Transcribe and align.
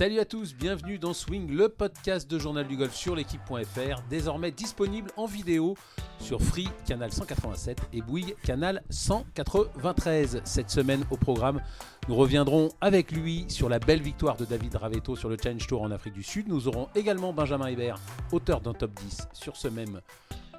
Salut 0.00 0.18
à 0.18 0.24
tous, 0.24 0.54
bienvenue 0.54 0.98
dans 0.98 1.12
Swing, 1.12 1.50
le 1.50 1.68
podcast 1.68 2.30
de 2.30 2.38
Journal 2.38 2.66
du 2.66 2.78
Golf 2.78 2.94
sur 2.94 3.14
l'équipe.fr, 3.14 4.02
désormais 4.08 4.50
disponible 4.50 5.10
en 5.18 5.26
vidéo 5.26 5.76
sur 6.18 6.40
Free 6.40 6.70
Canal 6.86 7.12
187 7.12 7.76
et 7.92 8.00
Bouygues 8.00 8.34
Canal 8.42 8.82
193. 8.88 10.40
Cette 10.46 10.70
semaine 10.70 11.04
au 11.10 11.18
programme, 11.18 11.60
nous 12.08 12.16
reviendrons 12.16 12.70
avec 12.80 13.12
lui 13.12 13.44
sur 13.48 13.68
la 13.68 13.78
belle 13.78 14.00
victoire 14.00 14.38
de 14.38 14.46
David 14.46 14.74
Ravetto 14.76 15.16
sur 15.16 15.28
le 15.28 15.36
Challenge 15.36 15.66
Tour 15.66 15.82
en 15.82 15.90
Afrique 15.90 16.14
du 16.14 16.22
Sud. 16.22 16.48
Nous 16.48 16.66
aurons 16.66 16.88
également 16.94 17.34
Benjamin 17.34 17.66
Hébert, 17.66 18.00
auteur 18.32 18.62
d'un 18.62 18.72
top 18.72 18.92
10 19.02 19.28
sur 19.34 19.54
ce 19.54 19.68
même 19.68 20.00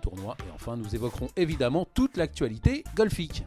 tournoi. 0.04 0.38
Et 0.48 0.52
enfin, 0.54 0.78
nous 0.78 0.94
évoquerons 0.94 1.30
évidemment 1.36 1.88
toute 1.96 2.16
l'actualité 2.16 2.84
golfique. 2.96 3.44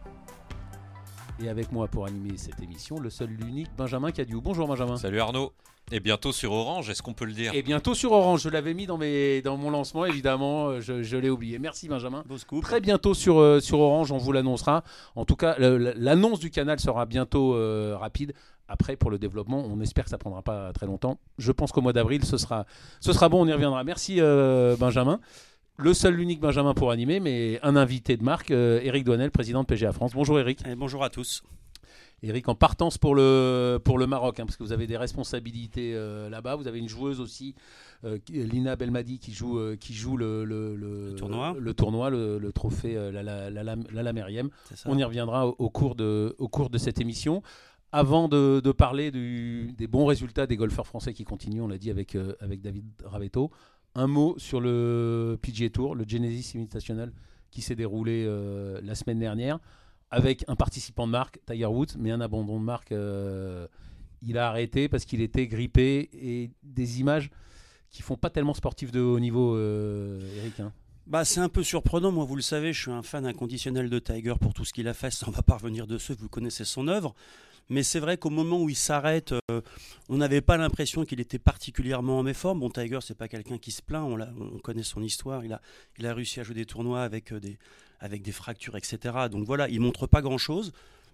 Et 1.42 1.48
avec 1.48 1.72
moi 1.72 1.88
pour 1.88 2.06
animer 2.06 2.36
cette 2.36 2.62
émission, 2.62 3.00
le 3.00 3.10
seul, 3.10 3.28
l'unique 3.28 3.68
Benjamin 3.76 4.12
Cadieu. 4.12 4.38
Bonjour 4.40 4.68
Benjamin. 4.68 4.96
Salut 4.96 5.20
Arnaud. 5.20 5.52
Et 5.90 6.00
bientôt 6.00 6.32
sur 6.32 6.52
Orange, 6.52 6.88
est-ce 6.88 7.02
qu'on 7.02 7.12
peut 7.12 7.24
le 7.26 7.32
dire 7.32 7.52
Et 7.54 7.62
bientôt 7.62 7.92
sur 7.92 8.12
Orange, 8.12 8.42
je 8.42 8.48
l'avais 8.48 8.72
mis 8.72 8.86
dans, 8.86 8.96
mes, 8.96 9.42
dans 9.42 9.56
mon 9.56 9.70
lancement, 9.70 10.06
évidemment, 10.06 10.80
je, 10.80 11.16
l'ai 11.16 11.28
oublié. 11.28 11.58
Merci 11.58 11.88
Benjamin. 11.88 12.24
Très 12.62 12.80
bientôt 12.80 13.14
sur, 13.14 13.38
euh, 13.38 13.60
sur 13.60 13.80
Orange, 13.80 14.10
on 14.12 14.16
vous 14.16 14.32
l'annoncera. 14.32 14.84
En 15.16 15.24
tout 15.24 15.36
cas, 15.36 15.56
l'annonce 15.58 16.38
du 16.38 16.50
canal 16.50 16.78
sera 16.80 17.04
bientôt 17.04 17.54
euh, 17.54 17.96
rapide. 17.98 18.32
Après, 18.66 18.96
pour 18.96 19.10
le 19.10 19.18
développement, 19.18 19.62
on 19.62 19.80
espère 19.80 20.04
que 20.04 20.10
ça 20.10 20.16
prendra 20.18 20.40
pas 20.40 20.72
très 20.72 20.86
longtemps. 20.86 21.18
Je 21.36 21.52
pense 21.52 21.70
qu'au 21.70 21.82
mois 21.82 21.92
d'avril, 21.92 22.24
ce 22.24 22.38
sera, 22.38 22.64
ce 23.00 23.12
sera 23.12 23.28
bon, 23.28 23.44
on 23.44 23.46
y 23.46 23.52
reviendra. 23.52 23.84
Merci 23.84 24.20
euh, 24.20 24.76
Benjamin 24.76 25.20
le 25.76 25.94
seul, 25.94 26.14
l'unique 26.14 26.40
Benjamin 26.40 26.74
pour 26.74 26.90
animer, 26.90 27.20
mais 27.20 27.58
un 27.62 27.76
invité 27.76 28.16
de 28.16 28.22
marque, 28.22 28.50
Eric 28.50 29.04
Douanel, 29.04 29.30
président 29.30 29.62
de 29.62 29.66
PGA 29.66 29.92
France. 29.92 30.12
Bonjour 30.14 30.38
Eric. 30.38 30.66
Et 30.66 30.74
bonjour 30.74 31.04
à 31.04 31.10
tous. 31.10 31.42
Eric, 32.22 32.48
en 32.48 32.54
partance 32.54 32.96
pour 32.96 33.14
le, 33.14 33.78
pour 33.84 33.98
le 33.98 34.06
Maroc, 34.06 34.40
hein, 34.40 34.46
parce 34.46 34.56
que 34.56 34.62
vous 34.62 34.72
avez 34.72 34.86
des 34.86 34.96
responsabilités 34.96 35.92
euh, 35.94 36.30
là-bas. 36.30 36.56
Vous 36.56 36.66
avez 36.66 36.78
une 36.78 36.88
joueuse 36.88 37.20
aussi, 37.20 37.54
euh, 38.04 38.18
Lina 38.28 38.76
Belmadi, 38.76 39.18
qui 39.18 39.32
joue, 39.32 39.58
euh, 39.58 39.76
qui 39.76 39.92
joue 39.92 40.16
le, 40.16 40.44
le, 40.44 41.14
tournoi, 41.16 41.54
le, 41.58 41.74
tournoi, 41.74 42.10
le, 42.10 42.52
trophée 42.52 42.94
la, 42.94 43.22
la, 43.22 43.50
la, 43.50 44.12
On 44.86 44.96
y 44.96 45.04
reviendra 45.04 45.46
au, 45.46 45.70
cours 45.70 45.94
de, 45.94 46.34
au 46.38 46.48
cours 46.48 46.70
de 46.70 46.78
cette 46.78 47.00
émission. 47.00 47.42
Avant 47.92 48.26
de, 48.26 48.60
de 48.64 48.72
parler 48.72 49.12
du, 49.12 49.72
des 49.76 49.86
bons 49.86 50.06
résultats 50.06 50.46
des 50.46 50.56
golfeurs 50.56 50.86
français 50.86 51.12
qui 51.12 51.24
continuent, 51.24 51.60
on 51.60 51.68
l'a 51.68 51.78
dit 51.78 51.90
avec, 51.90 52.16
avec 52.40 52.60
David 52.60 52.86
Ravetto, 53.04 53.50
un 53.94 54.06
mot 54.06 54.34
sur 54.38 54.60
le 54.60 55.38
PGA 55.40 55.70
Tour, 55.70 55.94
le 55.94 56.04
Genesis 56.06 56.56
Invitational 56.56 57.12
qui 57.50 57.62
s'est 57.62 57.76
déroulé 57.76 58.26
la 58.82 58.94
semaine 58.96 59.20
dernière 59.20 59.60
avec 60.14 60.44
un 60.48 60.56
participant 60.56 61.06
de 61.06 61.12
marque, 61.12 61.40
Tiger 61.46 61.66
Woods, 61.66 61.96
mais 61.98 62.10
un 62.10 62.20
abandon 62.20 62.60
de 62.60 62.64
marque. 62.64 62.92
Euh, 62.92 63.66
il 64.22 64.38
a 64.38 64.48
arrêté 64.48 64.88
parce 64.88 65.04
qu'il 65.04 65.20
était 65.20 65.46
grippé 65.46 66.08
et 66.14 66.50
des 66.62 67.00
images 67.00 67.30
qui 67.90 68.00
font 68.02 68.16
pas 68.16 68.30
tellement 68.30 68.54
sportif 68.54 68.90
de 68.90 69.00
haut 69.00 69.20
niveau, 69.20 69.54
euh, 69.56 70.20
Eric. 70.38 70.60
Hein. 70.60 70.72
Bah, 71.06 71.24
c'est 71.24 71.40
un 71.40 71.48
peu 71.48 71.62
surprenant, 71.62 72.12
moi 72.12 72.24
vous 72.24 72.36
le 72.36 72.42
savez, 72.42 72.72
je 72.72 72.80
suis 72.80 72.90
un 72.90 73.02
fan 73.02 73.26
inconditionnel 73.26 73.90
de 73.90 73.98
Tiger 73.98 74.34
pour 74.40 74.54
tout 74.54 74.64
ce 74.64 74.72
qu'il 74.72 74.88
a 74.88 74.94
fait, 74.94 75.10
ça 75.10 75.26
on 75.28 75.30
va 75.30 75.42
pas 75.42 75.56
revenir 75.56 75.86
dessus, 75.86 76.14
vous 76.18 76.30
connaissez 76.30 76.64
son 76.64 76.88
œuvre. 76.88 77.14
Mais 77.70 77.82
c'est 77.82 78.00
vrai 78.00 78.18
qu'au 78.18 78.30
moment 78.30 78.60
où 78.60 78.68
il 78.68 78.76
s'arrête, 78.76 79.32
euh, 79.50 79.60
on 80.08 80.18
n'avait 80.18 80.42
pas 80.42 80.56
l'impression 80.56 81.04
qu'il 81.04 81.20
était 81.20 81.38
particulièrement 81.38 82.18
en 82.18 82.22
méforme. 82.22 82.60
Bon, 82.60 82.70
Tiger, 82.70 82.98
c'est 83.00 83.16
pas 83.16 83.28
quelqu'un 83.28 83.58
qui 83.58 83.70
se 83.70 83.80
plaint, 83.80 84.04
on, 84.04 84.20
on, 84.20 84.58
connaît 84.58 84.82
son 84.82 85.02
histoire, 85.02 85.44
il 85.44 85.52
a, 85.52 85.60
il 85.98 86.06
a 86.06 86.12
réussi 86.12 86.40
à 86.40 86.42
jouer 86.42 86.54
des 86.54 86.66
tournois 86.66 87.02
avec 87.02 87.32
des, 87.32 87.58
avec 88.00 88.22
des 88.22 88.32
fractures, 88.32 88.76
etc. 88.76 88.98
Donc 89.30 89.46
voilà, 89.46 89.68
il 89.68 89.80
montre 89.80 90.06
pas 90.06 90.20
grand-chose. 90.20 90.72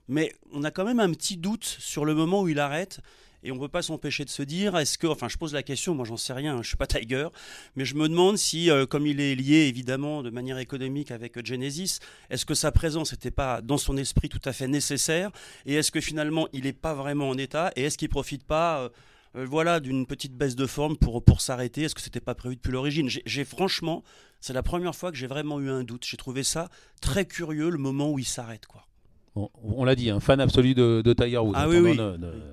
Mais 0.09 0.33
on 0.53 0.65
a 0.65 0.73
quand 0.73 0.85
même 0.85 0.99
un 0.99 1.13
petit 1.13 1.37
doute 1.37 1.65
sur 1.65 2.05
le 2.05 2.15
moment 2.15 2.43
où 2.43 2.49
il 2.49 2.59
arrête. 2.59 3.01
Et 3.43 3.53
on 3.53 3.57
ne 3.57 3.61
peut 3.61 3.69
pas 3.69 3.83
s'empêcher 3.83 4.25
de 4.25 4.31
se 4.31 4.43
dire, 4.43 4.77
est-ce 4.77 4.99
que, 4.99 5.07
enfin 5.07 5.29
je 5.29 5.37
pose 5.37 5.53
la 5.53 5.63
question, 5.63 5.95
moi 5.95 6.05
j'en 6.05 6.17
sais 6.17 6.33
rien, 6.33 6.63
je 6.63 6.71
je 6.71 6.75
suis 6.77 6.77
pas 6.77 6.87
Tiger, 6.87 7.27
mais 7.75 7.85
je 7.85 7.97
me 7.97 8.09
demande 8.09 8.39
si, 8.39 8.71
euh, 8.71 8.87
comme 8.87 9.05
il 9.05 9.21
est 9.21 9.35
lié 9.35 9.67
évidemment 9.67 10.23
de 10.23 10.31
manière 10.31 10.59
économique 10.59 11.11
avec 11.11 11.45
Genesis, 11.45 11.99
est-ce 12.31 12.47
que 12.47 12.55
sa 12.55 12.71
présence 12.71 13.11
n'était 13.11 13.33
pas 13.33 13.61
dans 13.61 13.77
son 13.77 13.97
esprit 13.97 14.29
tout 14.29 14.41
à 14.45 14.53
fait 14.53 14.69
nécessaire? 14.69 15.33
Et 15.67 15.75
est-ce 15.75 15.91
que 15.91 16.01
finalement 16.01 16.47
il 16.53 16.63
n'est 16.63 16.73
pas 16.73 16.95
vraiment 16.95 17.29
en 17.29 17.37
état? 17.37 17.73
Et 17.75 17.83
est-ce 17.83 17.99
qu'il 17.99 18.09
profite 18.09 18.45
pas 18.45 18.83
euh, 18.83 18.89
euh, 19.35 19.47
voilà, 19.47 19.81
d'une 19.81 20.07
petite 20.07 20.35
baisse 20.37 20.55
de 20.55 20.67
forme 20.67 20.97
pour, 20.97 21.25
pour 21.25 21.41
s'arrêter? 21.41 21.83
Est-ce 21.83 21.97
que 21.97 22.01
c'était 22.01 22.21
pas 22.21 22.37
prévu 22.37 22.55
depuis 22.55 22.71
l'origine? 22.71 23.09
J'ai 23.09 23.45
franchement, 23.45 24.05
c'est 24.41 24.53
la 24.53 24.63
première 24.63 24.95
fois 24.95 25.11
que 25.11 25.17
j'ai 25.17 25.27
vraiment 25.27 25.59
eu 25.59 25.71
un 25.71 25.83
doute. 25.83 26.07
J'ai 26.07 26.17
trouvé 26.17 26.45
ça 26.45 26.69
très 27.01 27.25
curieux 27.25 27.71
le 27.71 27.79
moment 27.79 28.13
où 28.13 28.21
il 28.21 28.25
s'arrête, 28.25 28.67
quoi. 28.67 28.87
On 29.35 29.85
l'a 29.85 29.95
dit, 29.95 30.11
un 30.11 30.21
fan 30.21 30.41
absolu 30.41 30.75
de, 30.75 31.15
Tiger 31.17 31.39
Woods. 31.39 31.55
Ah 31.57 31.69
oui, 31.69 31.79
oui. 31.79 31.97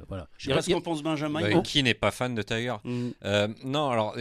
voilà. 0.07 0.27
Je 0.37 0.49
sais 0.49 0.55
pas 0.55 0.61
ce 0.61 0.71
qu'en 0.71 0.81
pense 0.81 1.01
Benjamin. 1.01 1.41
Bah, 1.41 1.61
qui 1.61 1.83
n'est 1.83 1.93
pas 1.93 2.11
fan 2.11 2.35
de 2.35 2.41
Tiger 2.41 2.75
mm. 2.83 3.09
euh, 3.25 3.47
Non, 3.63 3.89
alors 3.89 4.15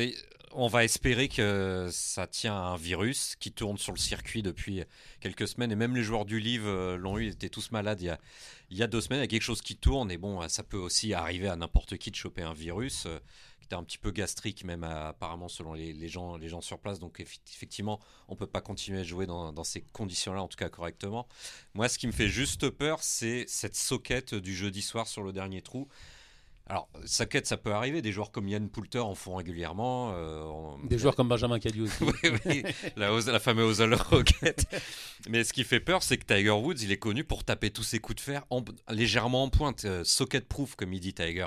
on 0.58 0.68
va 0.68 0.84
espérer 0.84 1.28
que 1.28 1.88
ça 1.92 2.26
tient 2.26 2.54
à 2.54 2.68
un 2.68 2.76
virus 2.76 3.36
qui 3.36 3.52
tourne 3.52 3.76
sur 3.76 3.92
le 3.92 3.98
circuit 3.98 4.42
depuis 4.42 4.82
quelques 5.20 5.46
semaines. 5.46 5.70
Et 5.70 5.76
même 5.76 5.94
les 5.94 6.02
joueurs 6.02 6.24
du 6.24 6.40
livre 6.40 6.68
euh, 6.68 6.96
l'ont 6.96 7.18
eu, 7.18 7.26
ils 7.26 7.32
étaient 7.32 7.50
tous 7.50 7.70
malades 7.72 8.00
il 8.00 8.06
y, 8.06 8.10
a, 8.10 8.18
il 8.70 8.78
y 8.78 8.82
a 8.82 8.86
deux 8.86 9.02
semaines. 9.02 9.18
Il 9.18 9.22
y 9.22 9.24
a 9.24 9.28
quelque 9.28 9.42
chose 9.42 9.60
qui 9.60 9.76
tourne. 9.76 10.10
Et 10.10 10.16
bon, 10.16 10.48
ça 10.48 10.62
peut 10.62 10.78
aussi 10.78 11.12
arriver 11.12 11.48
à 11.48 11.56
n'importe 11.56 11.98
qui 11.98 12.10
de 12.10 12.16
choper 12.16 12.42
un 12.42 12.54
virus 12.54 13.04
euh, 13.04 13.18
était 13.66 13.76
un 13.76 13.84
petit 13.84 13.98
peu 13.98 14.10
gastrique, 14.10 14.64
même 14.64 14.84
apparemment 14.84 15.48
selon 15.48 15.74
les, 15.74 16.08
gens, 16.08 16.36
les 16.36 16.48
gens 16.48 16.60
sur 16.60 16.78
place. 16.78 16.98
Donc 16.98 17.20
effectivement, 17.20 18.00
on 18.28 18.32
ne 18.32 18.38
peut 18.38 18.46
pas 18.46 18.60
continuer 18.60 19.00
à 19.00 19.04
jouer 19.04 19.26
dans, 19.26 19.52
dans 19.52 19.64
ces 19.64 19.82
conditions-là, 19.92 20.42
en 20.42 20.48
tout 20.48 20.56
cas 20.56 20.68
correctement. 20.68 21.26
Moi, 21.74 21.88
ce 21.88 21.98
qui 21.98 22.06
me 22.06 22.12
fait 22.12 22.28
juste 22.28 22.70
peur, 22.70 23.02
c'est 23.02 23.44
cette 23.48 23.76
soquette 23.76 24.34
du 24.34 24.54
jeudi 24.54 24.82
soir 24.82 25.06
sur 25.06 25.22
le 25.22 25.32
dernier 25.32 25.62
trou. 25.62 25.88
Alors, 26.68 26.88
quête, 27.30 27.46
ça 27.46 27.56
peut 27.56 27.72
arriver. 27.72 28.02
Des 28.02 28.10
joueurs 28.10 28.32
comme 28.32 28.48
Yann 28.48 28.68
Poulter 28.68 28.98
en 28.98 29.14
font 29.14 29.36
régulièrement. 29.36 30.12
Euh, 30.16 30.74
des 30.82 30.98
joueurs 30.98 31.14
comme 31.14 31.28
Benjamin 31.28 31.60
Cadieux 31.60 31.84
aussi. 31.84 32.02
oui, 32.24 32.30
oui, 32.44 32.64
la, 32.96 33.10
la 33.10 33.38
fameuse 33.38 33.80
All 33.80 33.94
Rocket. 33.94 34.66
Mais 35.28 35.44
ce 35.44 35.52
qui 35.52 35.62
fait 35.62 35.78
peur, 35.78 36.02
c'est 36.02 36.18
que 36.18 36.24
Tiger 36.24 36.50
Woods, 36.50 36.82
il 36.82 36.90
est 36.90 36.98
connu 36.98 37.22
pour 37.22 37.44
taper 37.44 37.70
tous 37.70 37.84
ses 37.84 38.00
coups 38.00 38.16
de 38.16 38.20
fer 38.20 38.44
légèrement 38.90 39.44
en 39.44 39.48
pointe, 39.48 39.84
euh, 39.84 40.02
socket 40.02 40.48
proof, 40.48 40.74
comme 40.74 40.92
il 40.92 40.98
dit 40.98 41.14
Tiger. 41.14 41.46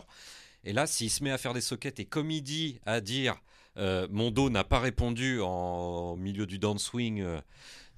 Et 0.64 0.74
là, 0.74 0.88
s'il 0.88 1.10
se 1.10 1.24
met 1.24 1.32
à 1.32 1.38
faire 1.38 1.54
des 1.54 1.62
sockets 1.62 2.00
et 2.00 2.06
comme 2.06 2.32
il 2.32 2.42
dit 2.42 2.80
à 2.86 3.02
dire 3.02 3.42
euh, 3.78 4.08
mon 4.10 4.32
dos 4.32 4.50
n'a 4.50 4.64
pas 4.64 4.80
répondu 4.80 5.40
en, 5.42 6.16
milieu 6.18 6.46
du 6.46 6.60
downswing 6.60 7.24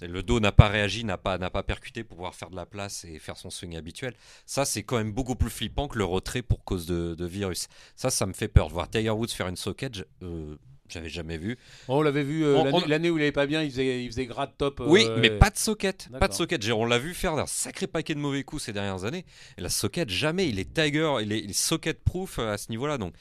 le 0.07 0.23
dos 0.23 0.39
n'a 0.39 0.51
pas 0.51 0.67
réagi, 0.67 1.03
n'a 1.03 1.17
pas, 1.17 1.37
n'a 1.37 1.49
pas 1.49 1.63
percuté 1.63 2.03
pour 2.03 2.17
pouvoir 2.17 2.35
faire 2.35 2.49
de 2.49 2.55
la 2.55 2.65
place 2.65 3.05
et 3.05 3.19
faire 3.19 3.37
son 3.37 3.49
swing 3.49 3.75
habituel. 3.75 4.13
Ça, 4.45 4.65
c'est 4.65 4.83
quand 4.83 4.97
même 4.97 5.11
beaucoup 5.11 5.35
plus 5.35 5.49
flippant 5.49 5.87
que 5.87 5.97
le 5.97 6.05
retrait 6.05 6.41
pour 6.41 6.63
cause 6.63 6.85
de, 6.85 7.25
virus. 7.25 7.67
Ça, 7.95 8.09
ça 8.09 8.25
me 8.25 8.33
fait 8.33 8.47
peur. 8.47 8.69
Voir 8.69 8.89
Tiger 8.89 9.11
Woods 9.11 9.29
faire 9.29 9.47
une 9.47 9.55
socket, 9.55 10.05
euh, 10.23 10.57
j'avais 10.91 11.09
jamais 11.09 11.37
vu. 11.37 11.57
On 11.87 12.01
l'avait 12.01 12.23
vu 12.23 12.43
euh, 12.43 12.63
l'année, 12.87 13.09
où 13.09 13.17
il 13.17 13.19
n'allait 13.19 13.31
pas 13.31 13.47
bien, 13.47 13.63
il 13.63 13.71
faisait, 13.71 14.03
il 14.03 14.07
faisait 14.07 14.25
grade 14.25 14.51
top. 14.57 14.81
oui, 14.85 15.05
euh, 15.07 15.17
mais 15.19 15.29
pas 15.29 15.49
de 15.49 15.57
socket. 15.57 16.09
Pas 16.19 16.27
de 16.27 16.33
socket. 16.33 16.63
On 16.71 16.85
l'a 16.85 16.99
vu 16.99 17.13
faire 17.13 17.33
un 17.33 17.47
sacré 17.47 17.87
paquet 17.87 18.15
de 18.15 18.19
mauvais 18.19 18.43
coups 18.43 18.63
ces 18.63 18.73
dernières 18.73 19.05
années. 19.05 19.25
Et 19.57 19.61
la 19.61 19.69
socket, 19.69 20.09
jamais. 20.09 20.49
Il 20.49 20.59
est 20.59 20.73
Tiger, 20.73 21.15
il 21.21 21.31
est, 21.31 21.39
il 21.39 21.49
est 21.49 21.53
socket 21.53 22.03
proof 22.03 22.39
à 22.39 22.57
ce 22.57 22.69
niveau-là. 22.69 22.97
Donc 22.97 23.13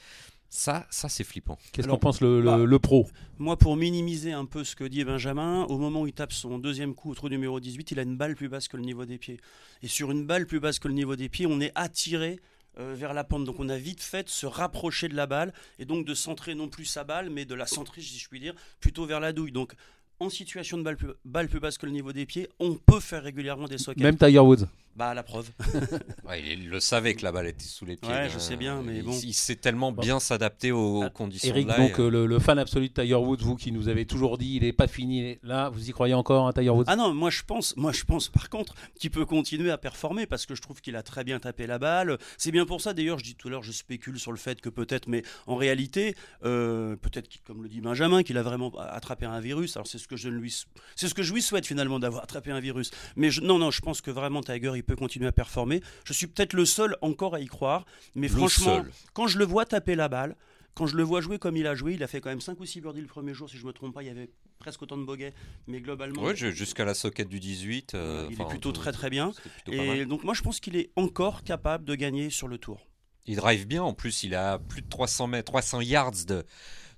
ça, 0.53 0.85
ça 0.89 1.07
c'est 1.07 1.23
flippant. 1.23 1.57
Qu'est-ce 1.71 1.87
qu'en 1.87 1.97
pense 1.97 2.19
le, 2.19 2.41
le, 2.41 2.67
bah, 2.67 2.79
pro? 2.79 3.07
Moi, 3.39 3.55
pour 3.55 3.77
minimiser 3.77 4.33
un 4.33 4.43
peu 4.43 4.65
ce 4.65 4.75
que 4.75 4.83
dit 4.83 5.05
Benjamin, 5.05 5.63
au 5.63 5.77
moment 5.77 6.01
où 6.01 6.07
il 6.07 6.13
tape 6.13 6.33
son 6.33 6.59
deuxième 6.59 6.93
coup 6.93 7.11
au 7.11 7.15
trou 7.15 7.29
numéro 7.29 7.61
18, 7.61 7.91
il 7.91 7.99
a 7.99 8.01
une 8.01 8.17
balle 8.17 8.35
plus 8.35 8.49
basse 8.49 8.67
que 8.67 8.75
le 8.75 8.83
niveau 8.83 9.05
des 9.05 9.17
pieds. 9.17 9.39
Et 9.81 9.87
sur 9.87 10.11
une 10.11 10.25
balle 10.25 10.45
plus 10.45 10.59
basse 10.59 10.77
que 10.77 10.89
le 10.89 10.93
niveau 10.93 11.15
des 11.15 11.29
pieds, 11.29 11.47
on 11.47 11.61
est 11.61 11.71
attiré 11.73 12.41
euh, 12.79 12.93
vers 12.95 13.13
la 13.13 13.23
pente. 13.23 13.43
Donc 13.45 13.59
on 13.59 13.69
a 13.69 13.77
vite 13.77 14.01
fait 14.01 14.23
de 14.23 14.29
se 14.29 14.45
rapprocher 14.45 15.09
de 15.09 15.15
la 15.15 15.27
balle 15.27 15.53
et 15.79 15.85
donc 15.85 16.05
de 16.05 16.13
centrer 16.13 16.55
non 16.55 16.69
plus 16.69 16.85
sa 16.85 17.03
balle, 17.03 17.29
mais 17.29 17.45
de 17.45 17.55
la 17.55 17.65
centrer, 17.65 18.01
si 18.01 18.17
je 18.17 18.29
puis 18.29 18.39
dire, 18.39 18.53
plutôt 18.79 19.05
vers 19.05 19.19
la 19.19 19.33
douille. 19.33 19.51
Donc 19.51 19.73
en 20.19 20.29
situation 20.29 20.77
de 20.77 20.83
balle 20.83 20.97
plus, 20.97 21.09
balle 21.25 21.49
plus 21.49 21.59
basse 21.59 21.77
que 21.77 21.85
le 21.85 21.91
niveau 21.91 22.13
des 22.13 22.25
pieds, 22.25 22.47
on 22.59 22.75
peut 22.75 22.99
faire 22.99 23.23
régulièrement 23.23 23.67
des 23.67 23.77
sockets. 23.77 24.03
Même 24.03 24.17
Tiger 24.17 24.39
Woods 24.39 24.67
bah, 24.95 25.13
la 25.13 25.23
preuve. 25.23 25.49
il 26.37 26.69
le 26.69 26.79
savait 26.79 27.15
que 27.15 27.23
la 27.23 27.31
balle 27.31 27.47
était 27.47 27.63
sous 27.63 27.85
les 27.85 27.95
pieds. 27.95 28.11
Ouais, 28.11 28.29
je 28.29 28.39
sais 28.39 28.57
bien, 28.57 28.81
mais 28.81 29.01
bon. 29.01 29.17
Il, 29.23 29.33
sait 29.33 29.55
tellement 29.55 29.91
bien 29.91 30.19
s'adapter 30.19 30.71
aux 30.71 31.03
ah, 31.03 31.09
conditions. 31.09 31.49
Eric, 31.49 31.67
donc 31.67 31.99
euh, 31.99 32.25
le, 32.25 32.39
fan 32.39 32.59
absolu 32.59 32.89
de 32.89 32.93
Tiger 32.93 33.15
Woods, 33.15 33.41
vous 33.41 33.55
qui 33.55 33.71
nous 33.71 33.87
avez 33.87 34.05
toujours 34.05 34.37
dit, 34.37 34.55
il 34.55 34.63
n'est 34.63 34.73
pas 34.73 34.87
fini. 34.87 35.37
Là, 35.43 35.69
vous 35.69 35.89
y 35.89 35.93
croyez 35.93 36.13
encore, 36.13 36.47
hein, 36.47 36.53
Tiger 36.53 36.69
Woods? 36.69 36.85
Ah 36.87 36.95
non, 36.95 37.13
moi 37.13 37.29
je 37.29 37.43
pense, 37.43 37.75
moi 37.77 37.91
je 37.91 38.03
pense 38.03 38.29
par 38.29 38.49
contre 38.49 38.75
qu'il 38.99 39.11
peut 39.11 39.25
continuer 39.25 39.71
à 39.71 39.77
performer 39.77 40.25
parce 40.25 40.45
que 40.45 40.55
je 40.55 40.61
trouve 40.61 40.81
qu'il 40.81 40.95
a 40.95 41.03
très 41.03 41.23
bien 41.23 41.39
tapé 41.39 41.67
la 41.67 41.79
balle. 41.79 42.17
C'est 42.37 42.51
bien 42.51 42.65
pour 42.65 42.81
ça. 42.81 42.93
D'ailleurs, 42.93 43.19
je 43.19 43.23
dis 43.23 43.35
tout 43.35 43.47
à 43.47 43.51
l'heure, 43.51 43.63
je 43.63 43.71
spécule 43.71 44.19
sur 44.19 44.31
le 44.31 44.37
fait 44.37 44.59
que 44.59 44.69
peut-être, 44.69 45.07
mais 45.07 45.23
en 45.47 45.55
réalité, 45.55 46.15
euh, 46.43 46.95
peut-être, 46.97 47.29
comme 47.45 47.63
le 47.63 47.69
dit 47.69 47.81
Benjamin, 47.81 48.23
qu'il 48.23 48.37
a 48.37 48.43
vraiment 48.43 48.71
attrapé 48.77 49.25
un 49.25 49.39
virus. 49.39 49.77
Alors 49.77 49.87
c'est 49.87 49.97
ce 49.97 50.07
que 50.07 50.17
je 50.17 50.29
lui, 50.29 50.53
c'est 50.95 51.07
ce 51.07 51.13
que 51.13 51.23
je 51.23 51.33
lui 51.33 51.41
souhaite 51.41 51.65
finalement 51.65 51.99
d'avoir 51.99 52.23
attrapé 52.23 52.51
un 52.51 52.59
virus. 52.59 52.91
Mais 53.15 53.29
non, 53.41 53.57
non, 53.57 53.71
je 53.71 53.81
pense 53.81 54.01
que 54.01 54.11
vraiment 54.11 54.41
Tiger, 54.41 54.73
il 54.75 54.80
peut 54.83 54.95
continuer 54.95 55.27
à 55.27 55.31
performer 55.31 55.81
je 56.05 56.13
suis 56.13 56.27
peut-être 56.27 56.53
le 56.53 56.65
seul 56.65 56.97
encore 57.01 57.35
à 57.35 57.39
y 57.39 57.47
croire, 57.47 57.85
mais 58.15 58.27
franchement, 58.27 58.83
quand 59.13 59.27
je 59.27 59.37
le 59.37 59.45
vois 59.45 59.65
taper 59.65 59.95
la 59.95 60.09
balle, 60.09 60.35
quand 60.73 60.87
je 60.87 60.95
le 60.95 61.03
vois 61.03 61.21
jouer 61.21 61.37
comme 61.37 61.57
il 61.57 61.67
a 61.67 61.75
joué, 61.75 61.93
il 61.93 62.03
a 62.03 62.07
fait 62.07 62.21
quand 62.21 62.29
même 62.29 62.41
5 62.41 62.59
ou 62.59 62.65
6 62.65 62.81
birdies 62.81 63.01
le 63.01 63.07
premier 63.07 63.33
jour, 63.33 63.49
si 63.49 63.57
je 63.57 63.63
ne 63.63 63.67
me 63.67 63.73
trompe 63.73 63.93
pas, 63.93 64.03
il 64.03 64.07
y 64.07 64.09
avait 64.09 64.29
presque 64.59 64.81
autant 64.81 64.97
de 64.97 65.03
bogeys, 65.03 65.33
mais 65.67 65.81
globalement. 65.81 66.21
Oui, 66.23 66.35
jusqu'à 66.35 66.85
la 66.85 66.93
socket 66.93 67.27
du 67.27 67.39
18. 67.39 67.95
Euh, 67.95 68.27
il 68.31 68.41
est 68.41 68.47
plutôt 68.47 68.71
très 68.71 68.91
très 68.91 69.09
bien. 69.09 69.31
Et 69.67 70.05
donc 70.05 70.23
moi 70.23 70.33
je 70.33 70.41
pense 70.41 70.59
qu'il 70.59 70.75
est 70.75 70.91
encore 70.95 71.43
capable 71.43 71.85
de 71.85 71.95
gagner 71.95 72.29
sur 72.29 72.47
le 72.47 72.57
tour. 72.57 72.87
Il 73.27 73.35
drive 73.35 73.67
bien. 73.67 73.83
En 73.83 73.93
plus, 73.93 74.23
il 74.23 74.35
a 74.35 74.59
plus 74.59 74.81
de 74.81 74.89
300 74.89 75.27
mètres, 75.27 75.51
300 75.51 75.81
yards 75.81 76.25
de, 76.27 76.45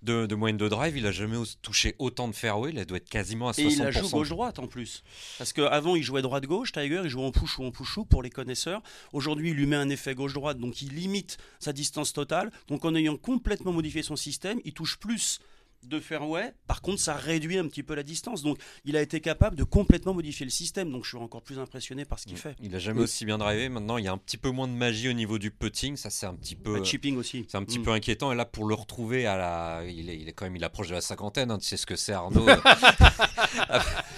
de, 0.03 0.35
moyenne 0.35 0.57
de 0.57 0.67
drive. 0.67 0.97
Il 0.97 1.05
a 1.05 1.11
jamais 1.11 1.37
touché 1.61 1.95
autant 1.99 2.27
de 2.27 2.33
fairway. 2.33 2.71
Il 2.73 2.85
doit 2.85 2.97
être 2.97 3.09
quasiment 3.09 3.49
à 3.49 3.51
60%. 3.51 3.59
Et 3.59 3.73
il 3.73 3.81
a 3.81 3.91
joué 3.91 4.09
gauche-droite 4.09 4.59
en 4.59 4.67
plus. 4.67 5.03
Parce 5.37 5.53
qu'avant, 5.53 5.95
il 5.95 6.03
jouait 6.03 6.21
droite-gauche. 6.21 6.71
Tiger, 6.71 7.01
il 7.03 7.09
jouait 7.09 7.25
en 7.25 7.31
push 7.31 7.57
ou 7.59 7.63
en 7.63 7.71
push 7.71 7.99
pour 8.09 8.23
les 8.23 8.29
connaisseurs. 8.29 8.81
Aujourd'hui, 9.11 9.49
il 9.49 9.55
lui 9.55 9.65
met 9.65 9.75
un 9.75 9.89
effet 9.89 10.15
gauche-droite. 10.15 10.57
Donc, 10.57 10.81
il 10.81 10.93
limite 10.93 11.37
sa 11.59 11.73
distance 11.73 12.13
totale. 12.13 12.51
Donc, 12.67 12.85
en 12.85 12.95
ayant 12.95 13.17
complètement 13.17 13.71
modifié 13.71 14.03
son 14.03 14.15
système, 14.15 14.59
il 14.65 14.73
touche 14.73 14.97
plus 14.97 15.39
de 15.87 15.99
fairway. 15.99 16.53
Par 16.67 16.81
contre, 16.81 16.99
ça 16.99 17.15
réduit 17.15 17.57
un 17.57 17.67
petit 17.67 17.83
peu 17.83 17.95
la 17.95 18.03
distance. 18.03 18.43
Donc, 18.43 18.57
il 18.85 18.95
a 18.97 19.01
été 19.01 19.19
capable 19.19 19.55
de 19.55 19.63
complètement 19.63 20.13
modifier 20.13 20.45
le 20.45 20.51
système. 20.51 20.91
Donc, 20.91 21.03
je 21.03 21.09
suis 21.09 21.17
encore 21.17 21.41
plus 21.41 21.59
impressionné 21.59 22.05
par 22.05 22.19
ce 22.19 22.25
qu'il 22.25 22.37
fait. 22.37 22.55
Il 22.61 22.75
a 22.75 22.79
jamais 22.79 23.01
aussi 23.01 23.25
bien 23.25 23.37
drivé. 23.37 23.69
Maintenant, 23.69 23.97
il 23.97 24.05
y 24.05 24.07
a 24.07 24.11
un 24.11 24.17
petit 24.17 24.37
peu 24.37 24.49
moins 24.49 24.67
de 24.67 24.73
magie 24.73 25.09
au 25.09 25.13
niveau 25.13 25.37
du 25.37 25.51
putting. 25.51 25.95
Ça, 25.95 26.09
c'est 26.09 26.25
un 26.25 26.33
petit 26.33 26.55
peu. 26.55 26.77
Le 26.77 26.83
chipping 26.83 27.17
aussi. 27.17 27.45
C'est 27.49 27.57
un 27.57 27.63
petit 27.63 27.79
mm. 27.79 27.83
peu 27.83 27.91
inquiétant. 27.91 28.31
Et 28.31 28.35
là, 28.35 28.45
pour 28.45 28.65
le 28.65 28.75
retrouver 28.75 29.25
à 29.25 29.37
la, 29.37 29.83
il 29.87 30.09
est, 30.09 30.17
il 30.17 30.27
est 30.27 30.33
quand 30.33 30.45
même, 30.45 30.55
il 30.55 30.63
approche 30.63 30.89
de 30.89 30.93
la 30.93 31.01
cinquantaine. 31.01 31.51
Hein. 31.51 31.57
Tu 31.59 31.67
sais 31.67 31.77
ce 31.77 31.85
que 31.85 31.95
c'est, 31.95 32.13
Arnaud. 32.13 32.45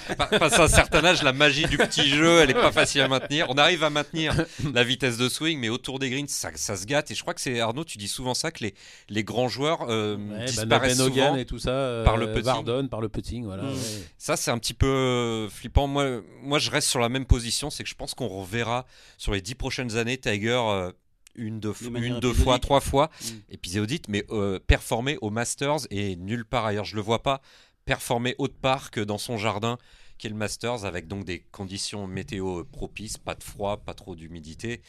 Face 0.06 0.60
à 0.60 0.64
un 0.64 0.68
certain 0.68 1.04
âge, 1.04 1.24
la 1.24 1.34
magie 1.34 1.66
du 1.66 1.78
petit 1.78 2.08
jeu, 2.08 2.40
elle 2.40 2.52
est 2.52 2.54
pas 2.54 2.72
facile 2.72 3.02
à 3.02 3.08
maintenir. 3.08 3.48
On 3.50 3.56
arrive 3.56 3.84
à 3.84 3.90
maintenir 3.90 4.34
la 4.74 4.84
vitesse 4.84 5.18
de 5.18 5.30
swing, 5.30 5.60
mais 5.60 5.70
autour 5.70 6.00
des 6.00 6.10
greens, 6.10 6.30
ça, 6.30 6.52
ça 6.56 6.76
se 6.78 6.86
gâte. 6.86 7.12
Et 7.12 7.16
je 7.16 7.22
crois 7.22 7.34
que 7.34 7.42
c'est 7.42 7.60
Arnaud. 7.60 7.84
Tu 7.84 7.98
dis 7.98 8.08
souvent 8.08 8.34
ça 8.34 8.52
que 8.52 8.64
les, 8.64 8.76
les 9.10 9.24
grands 9.24 9.48
joueurs 9.48 9.86
euh, 9.90 10.18
bah, 10.18 10.46
disparaissent 10.46 10.98
souvent 10.98 11.36
et 11.36 11.46
tout 11.46 11.55
ça. 11.60 11.72
Euh, 11.72 12.04
par 12.04 12.18
le 12.18 12.32
putting. 12.32 12.90
par 12.90 13.02
le 13.02 13.10
putting, 13.10 13.46
voilà. 13.46 13.64
Mm. 13.64 13.76
Ça, 14.18 14.36
c'est 14.36 14.52
un 14.52 14.58
petit 14.58 14.74
peu 14.74 14.88
euh, 14.88 15.50
flippant. 15.50 15.88
Moi, 15.88 16.22
moi, 16.42 16.60
je 16.60 16.72
reste 16.72 16.88
sur 16.88 17.00
la 17.00 17.10
même 17.10 17.26
position. 17.26 17.70
C'est 17.70 17.84
que 17.84 17.90
je 17.90 17.96
pense 17.96 18.14
qu'on 18.14 18.28
reverra 18.28 18.86
sur 19.18 19.34
les 19.34 19.42
dix 19.42 19.56
prochaines 19.56 19.98
années 19.98 20.18
Tiger 20.18 20.62
euh, 20.68 20.92
une, 21.36 21.60
deux, 21.60 21.74
une, 21.96 22.20
deux 22.20 22.34
fois, 22.34 22.60
trois 22.60 22.80
fois, 22.80 23.10
mm. 23.22 23.28
épisodique, 23.50 24.06
mais 24.08 24.26
euh, 24.30 24.60
performer 24.60 25.18
au 25.22 25.30
Masters 25.30 25.88
et 25.90 26.16
nulle 26.16 26.46
part 26.46 26.66
ailleurs. 26.66 26.86
Je 26.86 26.96
le 26.96 27.02
vois 27.02 27.24
pas 27.24 27.42
performer 27.86 28.36
autre 28.38 28.56
part 28.60 28.90
que 28.92 29.02
dans 29.02 29.18
son 29.18 29.38
jardin, 29.38 29.78
qui 30.18 30.28
est 30.28 30.30
le 30.30 30.36
Masters, 30.36 30.86
avec 30.86 31.08
donc 31.08 31.26
des 31.26 31.40
conditions 31.52 32.08
météo 32.08 32.64
propices, 32.64 33.18
pas 33.18 33.36
de 33.36 33.44
froid, 33.44 33.78
pas 33.78 33.94
trop 33.94 34.16
d'humidité 34.16 34.82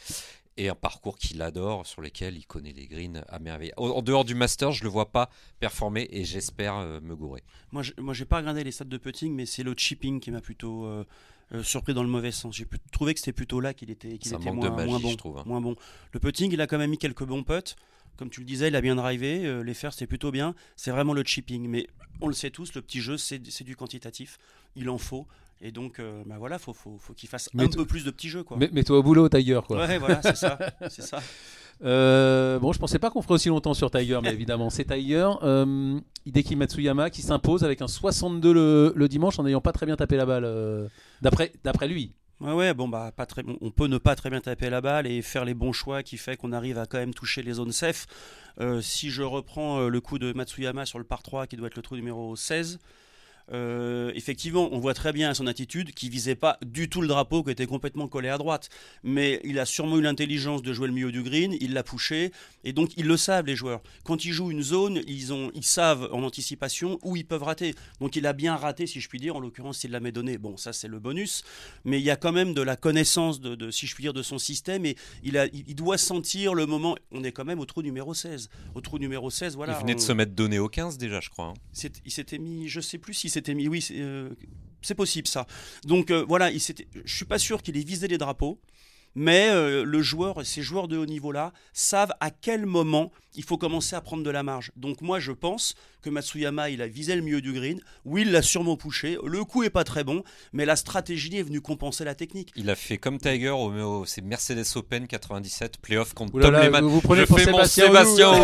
et 0.56 0.68
un 0.68 0.74
parcours 0.74 1.18
qu'il 1.18 1.42
adore, 1.42 1.86
sur 1.86 2.02
lesquels 2.02 2.36
il 2.36 2.46
connaît 2.46 2.72
les 2.72 2.86
greens 2.86 3.22
à 3.28 3.38
merveille. 3.38 3.72
En 3.76 4.02
dehors 4.02 4.24
du 4.24 4.34
Master, 4.34 4.72
je 4.72 4.84
le 4.84 4.88
vois 4.88 5.10
pas 5.12 5.28
performer 5.60 6.08
et 6.10 6.24
j'espère 6.24 6.76
euh, 6.76 7.00
me 7.00 7.14
gourer. 7.14 7.42
Moi, 7.72 7.82
je, 7.82 7.92
moi, 7.98 8.14
j'ai 8.14 8.24
pas 8.24 8.38
regardé 8.38 8.64
les 8.64 8.72
stats 8.72 8.84
de 8.84 8.96
putting, 8.96 9.34
mais 9.34 9.46
c'est 9.46 9.62
le 9.62 9.74
chipping 9.76 10.20
qui 10.20 10.30
m'a 10.30 10.40
plutôt 10.40 10.86
euh, 10.86 11.04
euh, 11.52 11.62
surpris 11.62 11.94
dans 11.94 12.02
le 12.02 12.08
mauvais 12.08 12.32
sens. 12.32 12.56
J'ai 12.56 12.66
trouvé 12.90 13.14
que 13.14 13.20
c'était 13.20 13.32
plutôt 13.32 13.60
là 13.60 13.74
qu'il 13.74 13.90
était, 13.90 14.18
qu'il 14.18 14.32
était 14.32 14.50
moins, 14.50 14.70
moins, 14.70 14.98
bon, 14.98 15.14
trouve, 15.16 15.38
hein. 15.38 15.44
moins 15.46 15.60
bon. 15.60 15.76
Le 16.12 16.20
putting, 16.20 16.52
il 16.52 16.60
a 16.60 16.66
quand 16.66 16.78
même 16.78 16.90
mis 16.90 16.98
quelques 16.98 17.24
bons 17.24 17.42
putts. 17.42 17.76
Comme 18.16 18.30
tu 18.30 18.40
le 18.40 18.46
disais, 18.46 18.68
il 18.68 18.76
a 18.76 18.80
bien 18.80 18.94
drivé. 18.94 19.62
les 19.62 19.74
fers, 19.74 19.92
c'était 19.92 20.06
plutôt 20.06 20.30
bien. 20.30 20.54
C'est 20.74 20.90
vraiment 20.90 21.12
le 21.12 21.22
chipping. 21.22 21.68
Mais 21.68 21.86
on 22.22 22.28
le 22.28 22.32
sait 22.32 22.50
tous, 22.50 22.74
le 22.74 22.80
petit 22.80 23.02
jeu, 23.02 23.18
c'est 23.18 23.38
du 23.62 23.76
quantitatif. 23.76 24.38
Il 24.74 24.88
en 24.88 24.96
faut. 24.96 25.26
Et 25.60 25.72
donc, 25.72 25.98
euh, 26.00 26.22
bah 26.26 26.36
voilà, 26.38 26.58
faut, 26.58 26.74
faut, 26.74 26.98
faut 26.98 27.14
qu'il 27.14 27.28
fasse 27.28 27.48
un 27.58 27.66
peu 27.68 27.86
plus 27.86 28.04
de 28.04 28.10
petits 28.10 28.28
jeux. 28.28 28.42
Quoi. 28.42 28.58
Mets-toi 28.58 28.98
au 28.98 29.02
boulot, 29.02 29.28
Tiger. 29.28 29.60
Quoi. 29.66 29.86
Ouais, 29.86 29.98
voilà, 29.98 30.20
c'est 30.22 30.36
ça. 30.36 30.58
c'est 30.90 31.02
ça. 31.02 31.20
Euh, 31.84 32.58
bon, 32.58 32.72
je 32.72 32.78
pensais 32.78 32.98
pas 32.98 33.10
qu'on 33.10 33.22
ferait 33.22 33.34
aussi 33.34 33.48
longtemps 33.48 33.74
sur 33.74 33.90
Tiger, 33.90 34.18
mais 34.22 34.32
évidemment, 34.32 34.70
c'est 34.70 34.84
Tiger. 34.84 35.30
Euh, 35.42 35.98
Hideki 36.24 36.56
Matsuyama 36.56 37.10
qui 37.10 37.22
s'impose 37.22 37.64
avec 37.64 37.82
un 37.82 37.88
62 37.88 38.52
le, 38.52 38.92
le, 38.94 39.08
dimanche 39.08 39.38
en 39.38 39.44
n'ayant 39.44 39.60
pas 39.60 39.72
très 39.72 39.86
bien 39.86 39.96
tapé 39.96 40.16
la 40.16 40.26
balle, 40.26 40.44
euh, 40.44 40.88
d'après 41.20 41.88
lui. 41.88 42.12
Ouais, 42.40 42.52
ouais, 42.52 42.74
bon, 42.74 42.86
bah, 42.86 43.12
pas 43.16 43.24
très, 43.24 43.42
on 43.62 43.70
peut 43.70 43.86
ne 43.86 43.96
pas 43.96 44.14
très 44.14 44.28
bien 44.28 44.40
taper 44.40 44.68
la 44.68 44.82
balle 44.82 45.06
et 45.06 45.22
faire 45.22 45.46
les 45.46 45.54
bons 45.54 45.72
choix 45.72 46.02
qui 46.02 46.18
fait 46.18 46.36
qu'on 46.36 46.52
arrive 46.52 46.78
à 46.78 46.84
quand 46.84 46.98
même 46.98 47.14
toucher 47.14 47.42
les 47.42 47.54
zones 47.54 47.72
safe. 47.72 48.06
si 48.82 49.10
je 49.10 49.22
reprends 49.22 49.88
le 49.88 50.00
coup 50.02 50.18
de 50.18 50.34
Matsuyama 50.34 50.84
sur 50.84 50.98
le 50.98 51.04
par 51.04 51.22
3 51.22 51.46
qui 51.46 51.56
doit 51.56 51.68
être 51.68 51.76
le 51.76 51.82
trou 51.82 51.96
numéro 51.96 52.36
16, 52.36 52.78
euh, 53.52 54.10
effectivement, 54.14 54.68
on 54.72 54.78
voit 54.78 54.94
très 54.94 55.12
bien 55.12 55.32
son 55.34 55.46
attitude 55.46 55.92
qui 55.92 56.08
visait 56.08 56.34
pas 56.34 56.58
du 56.64 56.88
tout 56.88 57.00
le 57.00 57.08
drapeau, 57.08 57.42
qui 57.42 57.50
était 57.50 57.66
complètement 57.66 58.08
collé 58.08 58.28
à 58.28 58.38
droite. 58.38 58.68
Mais 59.02 59.40
il 59.44 59.58
a 59.58 59.64
sûrement 59.64 59.98
eu 59.98 60.02
l'intelligence 60.02 60.62
de 60.62 60.72
jouer 60.72 60.88
le 60.88 60.94
milieu 60.94 61.12
du 61.12 61.22
green, 61.22 61.56
il 61.60 61.72
l'a 61.72 61.82
poussé, 61.82 62.32
et 62.64 62.72
donc 62.72 62.90
ils 62.96 63.06
le 63.06 63.16
savent 63.16 63.46
les 63.46 63.56
joueurs. 63.56 63.82
Quand 64.04 64.24
ils 64.24 64.32
jouent 64.32 64.50
une 64.50 64.62
zone, 64.62 65.00
ils, 65.06 65.32
ont, 65.32 65.50
ils 65.54 65.64
savent 65.64 66.08
en 66.12 66.22
anticipation 66.22 66.98
où 67.02 67.16
ils 67.16 67.26
peuvent 67.26 67.42
rater. 67.42 67.74
Donc 68.00 68.16
il 68.16 68.26
a 68.26 68.32
bien 68.32 68.56
raté, 68.56 68.86
si 68.86 69.00
je 69.00 69.08
puis 69.08 69.20
dire. 69.20 69.36
En 69.36 69.40
l'occurrence, 69.40 69.84
il 69.84 69.90
l'a 69.90 70.00
donné. 70.00 70.38
Bon, 70.38 70.56
ça 70.56 70.72
c'est 70.72 70.88
le 70.88 70.98
bonus, 70.98 71.42
mais 71.84 71.98
il 71.98 72.04
y 72.04 72.10
a 72.10 72.16
quand 72.16 72.32
même 72.32 72.54
de 72.54 72.62
la 72.62 72.76
connaissance 72.76 73.40
de, 73.40 73.70
si 73.70 73.86
je 73.86 73.94
puis 73.94 74.02
dire, 74.02 74.12
de 74.12 74.22
son 74.22 74.38
système, 74.38 74.86
et 74.86 74.96
il, 75.22 75.36
a, 75.38 75.46
il 75.46 75.74
doit 75.74 75.98
sentir 75.98 76.54
le 76.54 76.66
moment. 76.66 76.96
On 77.12 77.24
est 77.24 77.32
quand 77.32 77.44
même 77.44 77.60
au 77.60 77.66
trou 77.66 77.82
numéro 77.82 78.14
16. 78.14 78.48
Au 78.74 78.80
trou 78.80 78.98
numéro 78.98 79.30
16, 79.30 79.56
voilà. 79.56 79.76
Il 79.78 79.80
venait 79.80 79.94
de 79.94 80.00
se 80.00 80.12
mettre 80.12 80.32
donné 80.32 80.58
au 80.58 80.68
15 80.68 80.98
déjà, 80.98 81.20
je 81.20 81.30
crois. 81.30 81.46
Hein. 81.46 81.88
Il 82.04 82.12
s'était 82.12 82.38
mis, 82.38 82.68
je 82.68 82.80
sais 82.80 82.98
plus 82.98 83.14
si 83.14 83.28
s'était 83.36 83.54
mis. 83.54 83.68
Oui, 83.68 83.86
euh, 83.92 84.30
c'est 84.82 84.94
possible 84.94 85.28
ça. 85.28 85.46
Donc 85.84 86.10
euh, 86.10 86.24
voilà, 86.26 86.50
il 86.50 86.60
je 86.60 87.14
suis 87.14 87.24
pas 87.24 87.38
sûr 87.38 87.62
qu'il 87.62 87.76
ait 87.76 87.84
visé 87.84 88.08
les 88.08 88.18
drapeaux, 88.18 88.60
mais 89.16 89.48
euh, 89.48 89.82
le 89.84 90.02
joueur, 90.02 90.44
ces 90.44 90.62
joueurs 90.62 90.86
de 90.86 90.98
haut 90.98 91.06
niveau 91.06 91.32
là, 91.32 91.52
savent 91.72 92.12
à 92.20 92.30
quel 92.30 92.66
moment 92.66 93.10
il 93.34 93.42
faut 93.42 93.58
commencer 93.58 93.96
à 93.96 94.00
prendre 94.00 94.22
de 94.22 94.30
la 94.30 94.42
marge. 94.42 94.72
Donc 94.76 95.00
moi 95.00 95.20
je 95.20 95.32
pense 95.32 95.74
que 96.02 96.10
Matsuyama 96.10 96.70
il 96.70 96.82
a 96.82 96.86
visé 96.86 97.16
le 97.16 97.22
milieu 97.22 97.40
du 97.40 97.52
green, 97.52 97.80
oui 98.04 98.22
il 98.22 98.30
l'a 98.30 98.42
sûrement 98.42 98.76
poussé, 98.76 99.18
le 99.24 99.44
coup 99.44 99.62
est 99.62 99.70
pas 99.70 99.84
très 99.84 100.04
bon, 100.04 100.22
mais 100.52 100.64
la 100.64 100.76
stratégie 100.76 101.36
est 101.36 101.42
venue 101.42 101.60
compenser 101.60 102.04
la 102.04 102.14
technique. 102.14 102.52
Il 102.56 102.70
a 102.70 102.76
fait 102.76 102.98
comme 102.98 103.18
Tiger 103.18 103.50
au, 103.50 104.04
c'est 104.06 104.22
Mercedes 104.22 104.64
Open 104.76 105.06
97 105.06 105.78
playoff 105.78 106.14
contre 106.14 106.38
Tom 106.38 106.54
Lehman. 106.54 106.84
Vous, 106.84 107.00
prenez 107.00 107.26
pour 107.26 107.38
Sébastien, 107.38 107.86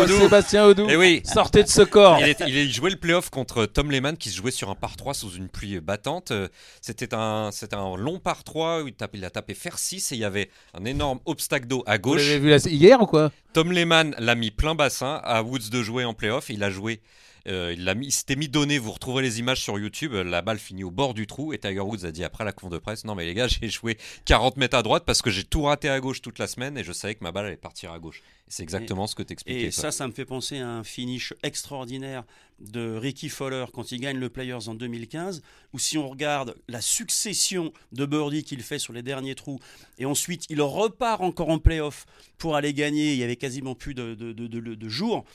Sébastien 0.07 0.67
Oudou. 0.67 0.89
Et 0.89 0.93
eh 0.93 0.95
oui, 0.97 1.21
sortez 1.23 1.63
de 1.63 1.69
ce 1.69 1.81
corps. 1.81 2.19
Il, 2.19 2.55
il 2.55 2.73
jouait 2.73 2.91
le 2.91 2.97
playoff 2.97 3.29
contre 3.29 3.65
Tom 3.65 3.91
Lehman 3.91 4.17
qui 4.17 4.29
se 4.29 4.37
jouait 4.37 4.51
sur 4.51 4.69
un 4.69 4.75
par 4.75 4.97
3 4.97 5.13
sous 5.13 5.31
une 5.31 5.49
pluie 5.49 5.79
battante. 5.79 6.33
C'était 6.81 7.13
un, 7.13 7.51
c'était 7.51 7.75
un 7.75 7.95
long 7.95 8.19
par 8.19 8.43
3 8.43 8.83
où 8.83 8.87
il, 8.87 8.95
il 9.13 9.25
a 9.25 9.29
tapé 9.29 9.53
fer 9.53 9.79
6 9.79 10.11
et 10.11 10.15
il 10.15 10.21
y 10.21 10.25
avait 10.25 10.49
un 10.73 10.85
énorme 10.85 11.19
obstacle 11.25 11.67
d'eau 11.67 11.83
à 11.85 11.97
gauche. 11.97 12.21
Vous 12.21 12.45
l'avez 12.47 12.57
vu 12.57 12.71
hier 12.71 13.01
ou 13.01 13.05
quoi? 13.05 13.31
Tom 13.53 13.71
Lehman 13.71 14.15
l'a 14.17 14.35
mis 14.35 14.51
plein 14.51 14.75
bassin 14.75 15.21
à 15.23 15.43
Woods 15.43 15.69
de 15.71 15.83
jouer 15.83 16.05
en 16.05 16.13
playoff. 16.13 16.49
Il 16.49 16.63
a 16.63 16.69
joué. 16.69 16.99
Euh, 17.47 17.75
il, 17.77 17.93
mis, 17.95 18.09
s'était 18.09 18.37
mis 18.37 18.47
donné, 18.47 18.77
vous 18.77 18.91
retrouverez 18.91 19.21
les 19.21 19.39
images 19.39 19.61
sur 19.61 19.77
YouTube, 19.77 20.13
la 20.13 20.41
balle 20.41 20.59
finit 20.59 20.85
au 20.85 20.91
bord 20.91 21.13
du 21.13 21.27
trou 21.27 21.51
et 21.51 21.57
Tiger 21.57 21.81
Woods 21.81 22.05
a 22.05 22.11
dit 22.11 22.23
après 22.23 22.45
la 22.45 22.53
conf 22.53 22.71
de 22.71 22.77
presse, 22.77 23.03
non 23.03 23.15
mais 23.15 23.25
les 23.25 23.33
gars 23.33 23.47
j'ai 23.61 23.69
joué 23.69 23.97
40 24.23 24.55
mètres 24.55 24.77
à 24.77 24.81
droite 24.81 25.03
parce 25.05 25.21
que 25.21 25.29
j'ai 25.29 25.43
tout 25.43 25.63
raté 25.63 25.89
à 25.89 25.99
gauche 25.99 26.21
toute 26.21 26.39
la 26.39 26.47
semaine 26.47 26.77
et 26.77 26.85
je 26.85 26.93
savais 26.93 27.15
que 27.15 27.23
ma 27.23 27.33
balle 27.33 27.47
allait 27.47 27.57
partir 27.57 27.91
à 27.91 27.99
gauche. 27.99 28.23
C'est 28.47 28.63
exactement 28.63 29.07
ce 29.07 29.15
que 29.15 29.23
tu 29.23 29.33
expliquais. 29.33 29.63
Et 29.63 29.71
ça, 29.71 29.91
ça 29.91 30.07
me 30.07 30.13
fait 30.13 30.25
penser 30.25 30.59
à 30.59 30.69
un 30.69 30.83
finish 30.83 31.33
extraordinaire 31.43 32.23
de 32.59 32.95
Ricky 32.95 33.27
Fowler 33.27 33.65
quand 33.73 33.91
il 33.91 33.99
gagne 33.99 34.17
le 34.17 34.29
Players 34.29 34.67
en 34.67 34.75
2015, 34.75 35.41
où 35.73 35.79
si 35.79 35.97
on 35.97 36.07
regarde 36.07 36.55
la 36.69 36.79
succession 36.79 37.73
de 37.91 38.05
birdies 38.05 38.43
qu'il 38.43 38.61
fait 38.61 38.79
sur 38.79 38.93
les 38.93 39.01
derniers 39.01 39.35
trous, 39.35 39.59
et 39.97 40.05
ensuite 40.05 40.45
il 40.49 40.61
repart 40.61 41.21
encore 41.21 41.49
en 41.49 41.59
playoff 41.59 42.05
pour 42.37 42.55
aller 42.55 42.73
gagner, 42.73 43.13
il 43.13 43.19
y 43.19 43.23
avait 43.23 43.35
quasiment 43.35 43.75
plus 43.75 43.95
de, 43.95 44.13
de, 44.13 44.31
de, 44.31 44.47
de 44.47 44.89
jours, 44.89 45.25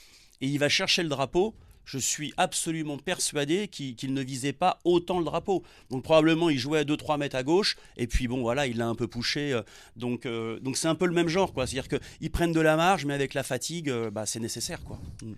et 0.41 0.47
il 0.47 0.57
va 0.57 0.69
chercher 0.69 1.03
le 1.03 1.09
drapeau, 1.09 1.53
je 1.89 1.97
suis 1.97 2.33
absolument 2.37 2.97
persuadé 2.97 3.67
qu'il 3.67 4.13
ne 4.13 4.21
visait 4.21 4.53
pas 4.53 4.79
autant 4.85 5.17
le 5.17 5.25
drapeau. 5.25 5.63
Donc 5.89 6.03
probablement 6.03 6.51
il 6.51 6.59
jouait 6.59 6.79
à 6.79 6.83
2-3 6.83 7.17
mètres 7.17 7.35
à 7.35 7.41
gauche, 7.41 7.77
et 7.97 8.05
puis 8.05 8.27
bon 8.27 8.41
voilà, 8.41 8.67
il 8.67 8.77
l'a 8.77 8.87
un 8.87 8.93
peu 8.93 9.07
poussé. 9.07 9.53
Euh, 9.53 9.63
donc 9.95 10.27
euh, 10.27 10.59
donc 10.59 10.77
c'est 10.77 10.87
un 10.87 10.93
peu 10.93 11.07
le 11.07 11.13
même 11.13 11.29
genre, 11.29 11.51
quoi. 11.51 11.65
C'est-à-dire 11.65 11.99
qu'ils 11.99 12.29
prennent 12.29 12.51
de 12.51 12.59
la 12.61 12.75
marge, 12.75 13.05
mais 13.05 13.15
avec 13.15 13.33
la 13.33 13.41
fatigue, 13.41 13.89
euh, 13.89 14.11
bah, 14.11 14.27
c'est 14.27 14.39
nécessaire, 14.39 14.83
quoi. 14.83 14.99
Mm. 15.23 15.33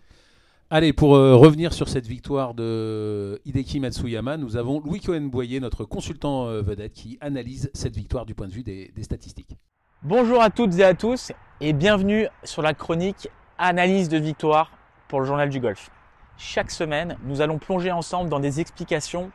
Allez, 0.74 0.94
pour 0.94 1.10
revenir 1.10 1.74
sur 1.74 1.90
cette 1.90 2.08
victoire 2.08 2.54
de 2.54 3.42
Hideki 3.44 3.82
Matsuyama, 3.82 4.38
nous 4.38 4.56
avons 4.56 4.80
Louis 4.80 5.02
Cohen-Boyer, 5.02 5.60
notre 5.60 5.84
consultant 5.84 6.46
vedette, 6.62 6.94
qui 6.94 7.18
analyse 7.20 7.70
cette 7.74 7.94
victoire 7.94 8.26
du 8.26 8.36
point 8.36 8.48
de 8.48 8.54
vue 8.54 8.64
des, 8.64 8.90
des 8.96 9.04
statistiques. 9.04 9.58
Bonjour 10.02 10.42
à 10.42 10.50
toutes 10.50 10.80
et 10.80 10.86
à 10.86 10.94
tous, 10.94 11.34
et 11.60 11.74
bienvenue 11.74 12.28
sur 12.46 12.62
la 12.62 12.74
chronique 12.74 13.28
Analyse 13.58 14.08
de 14.08 14.18
victoire 14.18 14.72
pour 15.10 15.20
le 15.20 15.26
journal 15.26 15.50
du 15.50 15.60
golf. 15.60 15.92
Chaque 16.44 16.72
semaine, 16.72 17.18
nous 17.26 17.42
allons 17.42 17.60
plonger 17.60 17.92
ensemble 17.92 18.28
dans 18.28 18.40
des 18.40 18.60
explications 18.60 19.30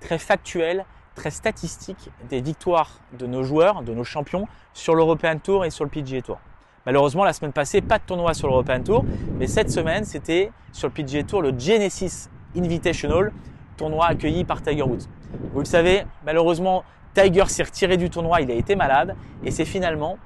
très 0.00 0.16
factuelles, 0.16 0.86
très 1.14 1.30
statistiques 1.30 2.08
des 2.30 2.40
victoires 2.40 2.92
de 3.18 3.26
nos 3.26 3.42
joueurs, 3.42 3.82
de 3.82 3.92
nos 3.92 4.04
champions 4.04 4.48
sur 4.72 4.94
l'European 4.94 5.36
Tour 5.38 5.66
et 5.66 5.70
sur 5.70 5.84
le 5.84 5.90
PGA 5.90 6.22
Tour. 6.22 6.40
Malheureusement, 6.86 7.24
la 7.24 7.34
semaine 7.34 7.52
passée, 7.52 7.82
pas 7.82 7.98
de 7.98 8.04
tournoi 8.04 8.32
sur 8.32 8.48
l'European 8.48 8.82
Tour, 8.82 9.04
mais 9.38 9.48
cette 9.48 9.70
semaine, 9.70 10.04
c'était 10.06 10.50
sur 10.72 10.88
le 10.88 10.94
PGA 10.94 11.24
Tour 11.24 11.42
le 11.42 11.52
Genesis 11.56 12.30
Invitational, 12.56 13.32
tournoi 13.76 14.06
accueilli 14.06 14.44
par 14.44 14.62
Tiger 14.62 14.82
Woods. 14.82 15.08
Vous 15.52 15.58
le 15.58 15.66
savez, 15.66 16.04
malheureusement, 16.24 16.84
Tiger 17.12 17.44
s'est 17.48 17.64
retiré 17.64 17.98
du 17.98 18.08
tournoi, 18.08 18.40
il 18.40 18.50
a 18.50 18.54
été 18.54 18.76
malade, 18.76 19.14
et 19.44 19.50
c'est 19.50 19.66
finalement 19.66 20.16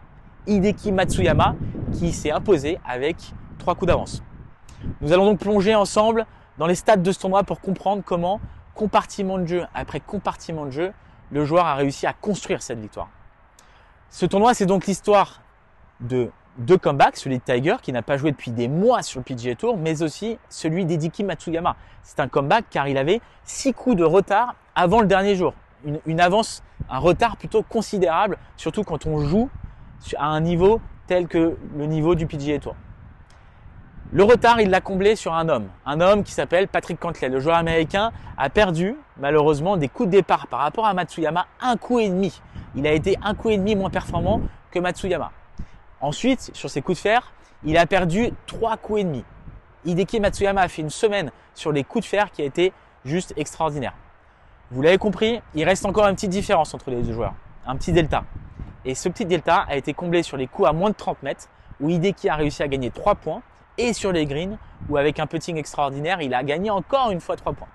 Hideki 0.47 0.93
Matsuyama 0.93 1.57
qui 1.99 2.13
s'est 2.13 2.31
imposé 2.31 2.79
avec 2.87 3.17
trois 3.59 3.75
coups 3.75 3.89
d'avance. 3.89 4.23
Nous 5.01 5.13
allons 5.13 5.27
donc 5.27 5.39
plonger 5.39 5.75
ensemble 5.75 6.27
dans 6.59 6.67
les 6.67 6.75
stades 6.75 7.03
de 7.03 7.13
ce 7.13 7.19
tournoi 7.19 7.43
pour 7.43 7.61
comprendre 7.61 8.03
comment, 8.05 8.41
compartiment 8.75 9.39
de 9.39 9.47
jeu 9.47 9.67
après 9.75 10.01
compartiment 10.01 10.67
de 10.67 10.71
jeu, 10.71 10.93
le 11.31 11.45
joueur 11.45 11.67
a 11.67 11.75
réussi 11.75 12.07
à 12.07 12.13
construire 12.13 12.63
cette 12.63 12.81
victoire. 12.81 13.09
Ce 14.11 14.27
tournoi, 14.27 14.55
c'est 14.55 14.67
donc 14.67 14.87
l'histoire 14.87 15.43
de 16.01 16.31
deux 16.59 16.77
comebacks, 16.77 17.17
celui 17.17 17.39
de 17.39 17.43
Tiger 17.45 17.77
qui 17.81 17.93
n'a 17.93 18.03
pas 18.03 18.17
joué 18.17 18.33
depuis 18.33 18.51
des 18.51 18.69
mois 18.69 19.03
sur 19.03 19.21
le 19.21 19.25
PGA 19.25 19.55
Tour, 19.55 19.77
mais 19.77 20.03
aussi 20.03 20.39
celui 20.49 20.85
d'Ediki 20.85 21.25
Matsuyama. 21.25 21.77
C'est 22.03 22.21
un 22.21 22.29
comeback 22.29 22.65
car 22.71 22.89
il 22.89 22.99
avait 22.99 23.21
six 23.45 23.73
coups 23.73 23.97
de 23.97 24.05
retard 24.05 24.57
avant 24.75 25.01
le 25.01 25.07
dernier 25.07 25.37
jour. 25.37 25.55
Une, 25.85 26.01
une, 26.07 26.21
avance, 26.21 26.63
un 26.91 26.99
retard 26.99 27.37
plutôt 27.37 27.63
considérable, 27.63 28.37
surtout 28.57 28.83
quand 28.83 29.07
on 29.07 29.19
joue 29.21 29.49
à 30.19 30.27
un 30.27 30.41
niveau 30.41 30.81
tel 31.07 31.29
que 31.29 31.57
le 31.77 31.87
niveau 31.87 32.15
du 32.15 32.27
PGA 32.27 32.59
Tour. 32.59 32.75
Le 34.13 34.25
retard, 34.25 34.61
il 34.61 34.71
l'a 34.71 34.81
comblé 34.81 35.15
sur 35.15 35.35
un 35.35 35.49
homme, 35.49 35.69
un 35.87 36.01
homme 36.01 36.25
qui 36.25 36.33
s'appelle 36.33 36.67
Patrick 36.67 36.99
Cantley. 36.99 37.29
Le 37.29 37.39
joueur 37.39 37.55
américain 37.55 38.11
a 38.37 38.51
perdu 38.51 38.97
malheureusement 39.19 39.77
des 39.77 39.89
coups 39.89 40.09
de 40.09 40.17
départ 40.17 40.49
par 40.49 40.59
rapport 40.59 40.85
à 40.85 40.95
Matsuyama, 40.95 41.47
un 41.61 41.77
coup 41.77 42.01
et 42.01 42.09
demi. 42.09 42.43
Il 42.75 42.89
a 42.89 42.93
été 42.93 43.17
un 43.23 43.37
coup 43.37 43.51
et 43.51 43.57
demi 43.57 43.77
moins 43.77 43.89
performant 43.89 44.41
que 44.73 44.81
Matsuyama. 44.81 45.31
Ensuite, 46.01 46.51
sur 46.55 46.69
ses 46.69 46.83
coups 46.83 46.99
de 46.99 47.03
fer, 47.03 47.33
il 47.63 47.79
a 47.79 47.87
perdu 47.87 48.31
trois 48.49 48.77
coups 48.77 49.03
et 49.03 49.05
demi. 49.05 49.25
Hideki 49.85 50.19
Matsuyama 50.19 50.63
a 50.63 50.69
fait 50.69 50.83
une 50.83 50.91
semaine 50.91 51.31
sur 51.55 51.71
les 51.71 51.85
coups 51.85 52.03
de 52.05 52.09
fer 52.09 52.33
qui 52.33 52.43
a 52.43 52.45
été 52.45 52.73
juste 53.05 53.33
extraordinaire. 53.37 53.95
Vous 54.73 54.83
l'avez 54.83 54.99
compris, 54.99 55.41
il 55.55 55.63
reste 55.63 55.87
encore 55.87 56.09
une 56.09 56.17
petite 56.17 56.31
différence 56.31 56.75
entre 56.75 56.91
les 56.91 57.01
deux 57.01 57.13
joueurs, 57.13 57.35
un 57.65 57.77
petit 57.77 57.93
delta. 57.93 58.25
Et 58.85 58.97
ce 58.97 59.09
petit 59.09 59.25
delta 59.25 59.67
a 59.69 59.77
été 59.77 59.95
comblé 59.95 60.25
sur 60.25 60.37
les 60.37 60.49
coups 60.49 60.67
à 60.69 60.73
moins 60.73 60.91
de 60.91 60.97
30 60.97 61.23
mètres, 61.23 61.49
où 61.79 61.89
Hideki 61.89 62.29
a 62.29 62.35
réussi 62.35 62.65
à 62.65 62.67
gagner 62.67 62.91
3 62.91 63.15
points, 63.15 63.43
et 63.89 63.93
sur 63.93 64.13
les 64.13 64.27
greens, 64.27 64.59
où 64.89 64.97
avec 64.97 65.19
un 65.21 65.27
putting 65.27 65.57
extraordinaire, 65.57 66.21
il 66.21 66.35
a 66.35 66.43
gagné 66.43 66.71
encore 66.71 67.11
une 67.11 67.21
fois 67.21 67.37
3 67.37 67.53
points. 67.53 67.69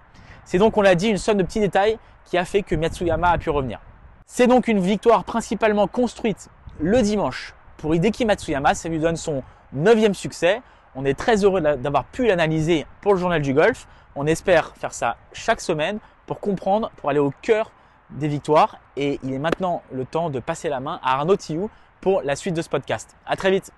C'est 0.43 0.57
donc, 0.57 0.77
on 0.77 0.81
l'a 0.81 0.95
dit, 0.95 1.09
une 1.09 1.17
somme 1.17 1.37
de 1.37 1.43
petits 1.43 1.59
détails 1.59 1.97
qui 2.25 2.37
a 2.37 2.45
fait 2.45 2.61
que 2.61 2.75
Matsuyama 2.75 3.29
a 3.31 3.37
pu 3.37 3.49
revenir. 3.49 3.79
C'est 4.25 4.47
donc 4.47 4.67
une 4.67 4.79
victoire 4.79 5.23
principalement 5.23 5.87
construite 5.87 6.49
le 6.79 7.01
dimanche 7.01 7.53
pour 7.77 7.93
Hideki 7.93 8.25
Matsuyama. 8.25 8.73
Ça 8.73 8.89
lui 8.89 8.99
donne 8.99 9.15
son 9.15 9.43
neuvième 9.73 10.13
succès. 10.13 10.61
On 10.95 11.05
est 11.05 11.13
très 11.13 11.43
heureux 11.43 11.61
d'avoir 11.61 12.05
pu 12.05 12.25
l'analyser 12.25 12.85
pour 13.01 13.13
le 13.13 13.19
journal 13.19 13.41
du 13.41 13.53
golf. 13.53 13.87
On 14.15 14.25
espère 14.25 14.75
faire 14.75 14.93
ça 14.93 15.17
chaque 15.33 15.61
semaine 15.61 15.99
pour 16.25 16.39
comprendre, 16.39 16.91
pour 16.97 17.09
aller 17.09 17.19
au 17.19 17.33
cœur 17.41 17.71
des 18.09 18.27
victoires. 18.27 18.77
Et 18.97 19.19
il 19.23 19.33
est 19.33 19.39
maintenant 19.39 19.83
le 19.91 20.05
temps 20.05 20.29
de 20.29 20.39
passer 20.39 20.69
la 20.69 20.79
main 20.79 20.99
à 21.03 21.15
Arnaud 21.15 21.35
Thiou 21.35 21.69
pour 22.01 22.21
la 22.21 22.35
suite 22.35 22.55
de 22.55 22.61
ce 22.61 22.69
podcast. 22.69 23.15
À 23.25 23.35
très 23.35 23.51
vite. 23.51 23.71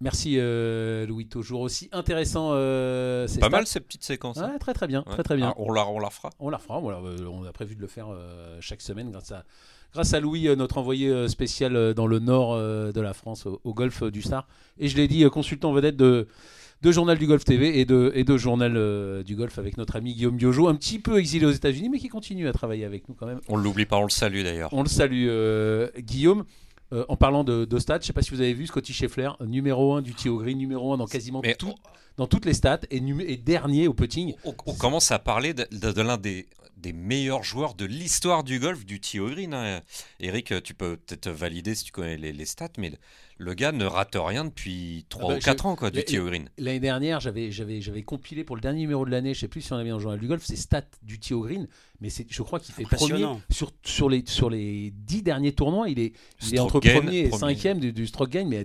Merci 0.00 0.36
euh, 0.38 1.06
Louis, 1.06 1.26
toujours 1.26 1.60
aussi 1.60 1.88
intéressant. 1.92 2.50
Euh, 2.52 3.26
Pas 3.40 3.48
mal 3.48 3.66
ces 3.66 3.80
petites 3.80 4.02
séquences. 4.04 4.36
Ouais, 4.38 4.58
très 4.58 4.74
très 4.74 4.86
bien, 4.86 5.02
très 5.02 5.22
très 5.22 5.36
bien. 5.36 5.48
Ah, 5.50 5.54
on, 5.58 5.72
la, 5.72 5.86
on 5.88 5.98
la 5.98 6.10
fera. 6.10 6.30
On 6.40 6.50
la 6.50 6.58
fera. 6.58 6.80
Voilà, 6.80 6.98
euh, 6.98 7.26
on 7.26 7.44
a 7.44 7.52
prévu 7.52 7.76
de 7.76 7.80
le 7.80 7.86
faire 7.86 8.08
euh, 8.10 8.56
chaque 8.60 8.82
semaine 8.82 9.10
grâce 9.10 9.32
à 9.32 9.44
grâce 9.92 10.12
à 10.12 10.20
Louis, 10.20 10.48
notre 10.56 10.78
envoyé 10.78 11.28
spécial 11.28 11.94
dans 11.94 12.08
le 12.08 12.18
nord 12.18 12.56
de 12.58 13.00
la 13.00 13.14
France, 13.14 13.46
au, 13.46 13.60
au 13.62 13.72
golfe 13.74 14.02
du 14.02 14.22
Star. 14.22 14.48
Et 14.78 14.88
je 14.88 14.96
l'ai 14.96 15.06
dit, 15.06 15.24
consultant 15.30 15.72
vedette 15.72 15.96
de 15.96 16.26
de 16.84 16.92
Journal 16.92 17.16
du 17.16 17.26
Golf 17.26 17.44
TV 17.44 17.80
et 17.80 17.86
de, 17.86 18.12
et 18.14 18.24
de 18.24 18.36
Journal 18.36 18.74
euh, 18.76 19.22
du 19.22 19.36
Golf 19.36 19.58
avec 19.58 19.78
notre 19.78 19.96
ami 19.96 20.14
Guillaume 20.14 20.36
Biojo, 20.36 20.68
un 20.68 20.74
petit 20.74 20.98
peu 20.98 21.18
exilé 21.18 21.46
aux 21.46 21.50
États-Unis, 21.50 21.88
mais 21.88 21.98
qui 21.98 22.08
continue 22.08 22.46
à 22.46 22.52
travailler 22.52 22.84
avec 22.84 23.08
nous 23.08 23.14
quand 23.14 23.26
même. 23.26 23.40
On 23.48 23.56
l'oublie 23.56 23.86
pas, 23.86 23.96
on 23.96 24.02
le 24.04 24.10
salue 24.10 24.42
d'ailleurs. 24.42 24.68
On 24.72 24.82
le 24.82 24.88
salue, 24.88 25.24
euh, 25.28 25.88
Guillaume. 25.98 26.44
Euh, 26.94 27.04
en 27.08 27.16
parlant 27.16 27.44
de, 27.44 27.64
de 27.64 27.78
stats, 27.78 27.98
je 28.00 28.06
sais 28.06 28.12
pas 28.12 28.22
si 28.22 28.30
vous 28.30 28.40
avez 28.40 28.54
vu 28.54 28.66
Scotty 28.66 28.92
Scheffler, 28.92 29.30
numéro 29.44 29.94
1 29.94 30.02
du 30.02 30.14
Tio 30.14 30.38
Green, 30.38 30.56
numéro 30.56 30.92
1 30.92 30.98
dans 30.98 31.06
quasiment 31.06 31.40
Mais 31.42 31.54
tout, 31.56 31.74
dans 32.16 32.26
toutes 32.28 32.44
les 32.46 32.54
stats 32.54 32.80
et, 32.90 33.00
dernier 33.36 33.88
au 33.88 33.94
putting. 33.94 34.34
On, 34.44 34.54
on 34.66 34.74
commence 34.74 35.10
à 35.10 35.18
parler 35.18 35.54
de, 35.54 35.66
de- 35.72 35.90
de 35.92 36.02
l'un 36.02 36.16
des, 36.18 36.46
des 36.76 36.92
meilleurs 36.92 37.42
joueurs 37.42 37.74
de 37.74 37.84
l'histoire 37.84 38.44
du 38.44 38.60
golf, 38.60 38.84
du 38.86 39.00
Tio 39.00 39.28
Green. 39.28 39.54
hein. 39.54 39.80
Eric, 40.20 40.62
tu 40.62 40.74
peux 40.74 40.96
peut-être 40.96 41.28
valider 41.30 41.74
si 41.74 41.84
tu 41.84 41.90
connais 41.92 42.16
les, 42.16 42.32
les 42.32 42.44
stats, 42.46 42.68
mais 42.78 42.92
le, 43.38 43.54
gars 43.54 43.72
ne 43.72 43.84
rate 43.84 44.16
rien 44.16 44.44
depuis 44.44 45.06
3 45.08 45.24
Ah 45.24 45.28
bah, 45.28 45.38
ou 45.38 45.40
4 45.40 45.66
ans 45.66 45.76
quoi, 45.76 45.90
du 45.90 46.02
Green. 46.02 46.48
L'année 46.58 46.80
dernière, 46.80 47.20
j'avais, 47.20 47.50
j'avais, 47.50 47.80
j'avais 47.80 48.02
compilé 48.02 48.44
pour 48.44 48.56
le 48.56 48.62
dernier 48.62 48.80
numéro 48.80 49.04
de 49.04 49.10
l'année, 49.10 49.34
je 49.34 49.40
sais 49.40 49.48
plus 49.48 49.60
si 49.62 49.72
on 49.72 49.76
avait 49.76 49.90
dans 49.90 49.96
le 49.96 50.02
journal 50.02 50.20
du 50.20 50.26
golf, 50.26 50.42
c'est 50.44 50.56
stats 50.56 50.82
du 51.02 51.18
Tio 51.18 51.40
Green, 51.40 51.68
mais 52.00 52.10
c'est, 52.10 52.26
je 52.28 52.42
crois 52.42 52.60
qu'il 52.60 52.74
fait 52.74 52.84
premier 52.84 53.26
sur, 53.50 53.72
sur, 53.84 54.08
les, 54.08 54.24
sur 54.26 54.50
les 54.50 54.92
10 54.94 55.22
derniers 55.22 55.52
tournois, 55.52 55.88
il 55.88 55.98
est, 55.98 56.12
il 56.42 56.54
est 56.54 56.56
Stroke 56.56 56.74
entre 56.76 56.80
gain, 56.80 56.94
premier 57.00 57.18
et 57.18 57.28
premier. 57.28 57.54
cinquième 57.54 57.78
du, 57.80 57.92
du 57.92 58.06
stroke 58.06 58.30
gain, 58.30 58.46
mais 58.46 58.58
à, 58.60 58.64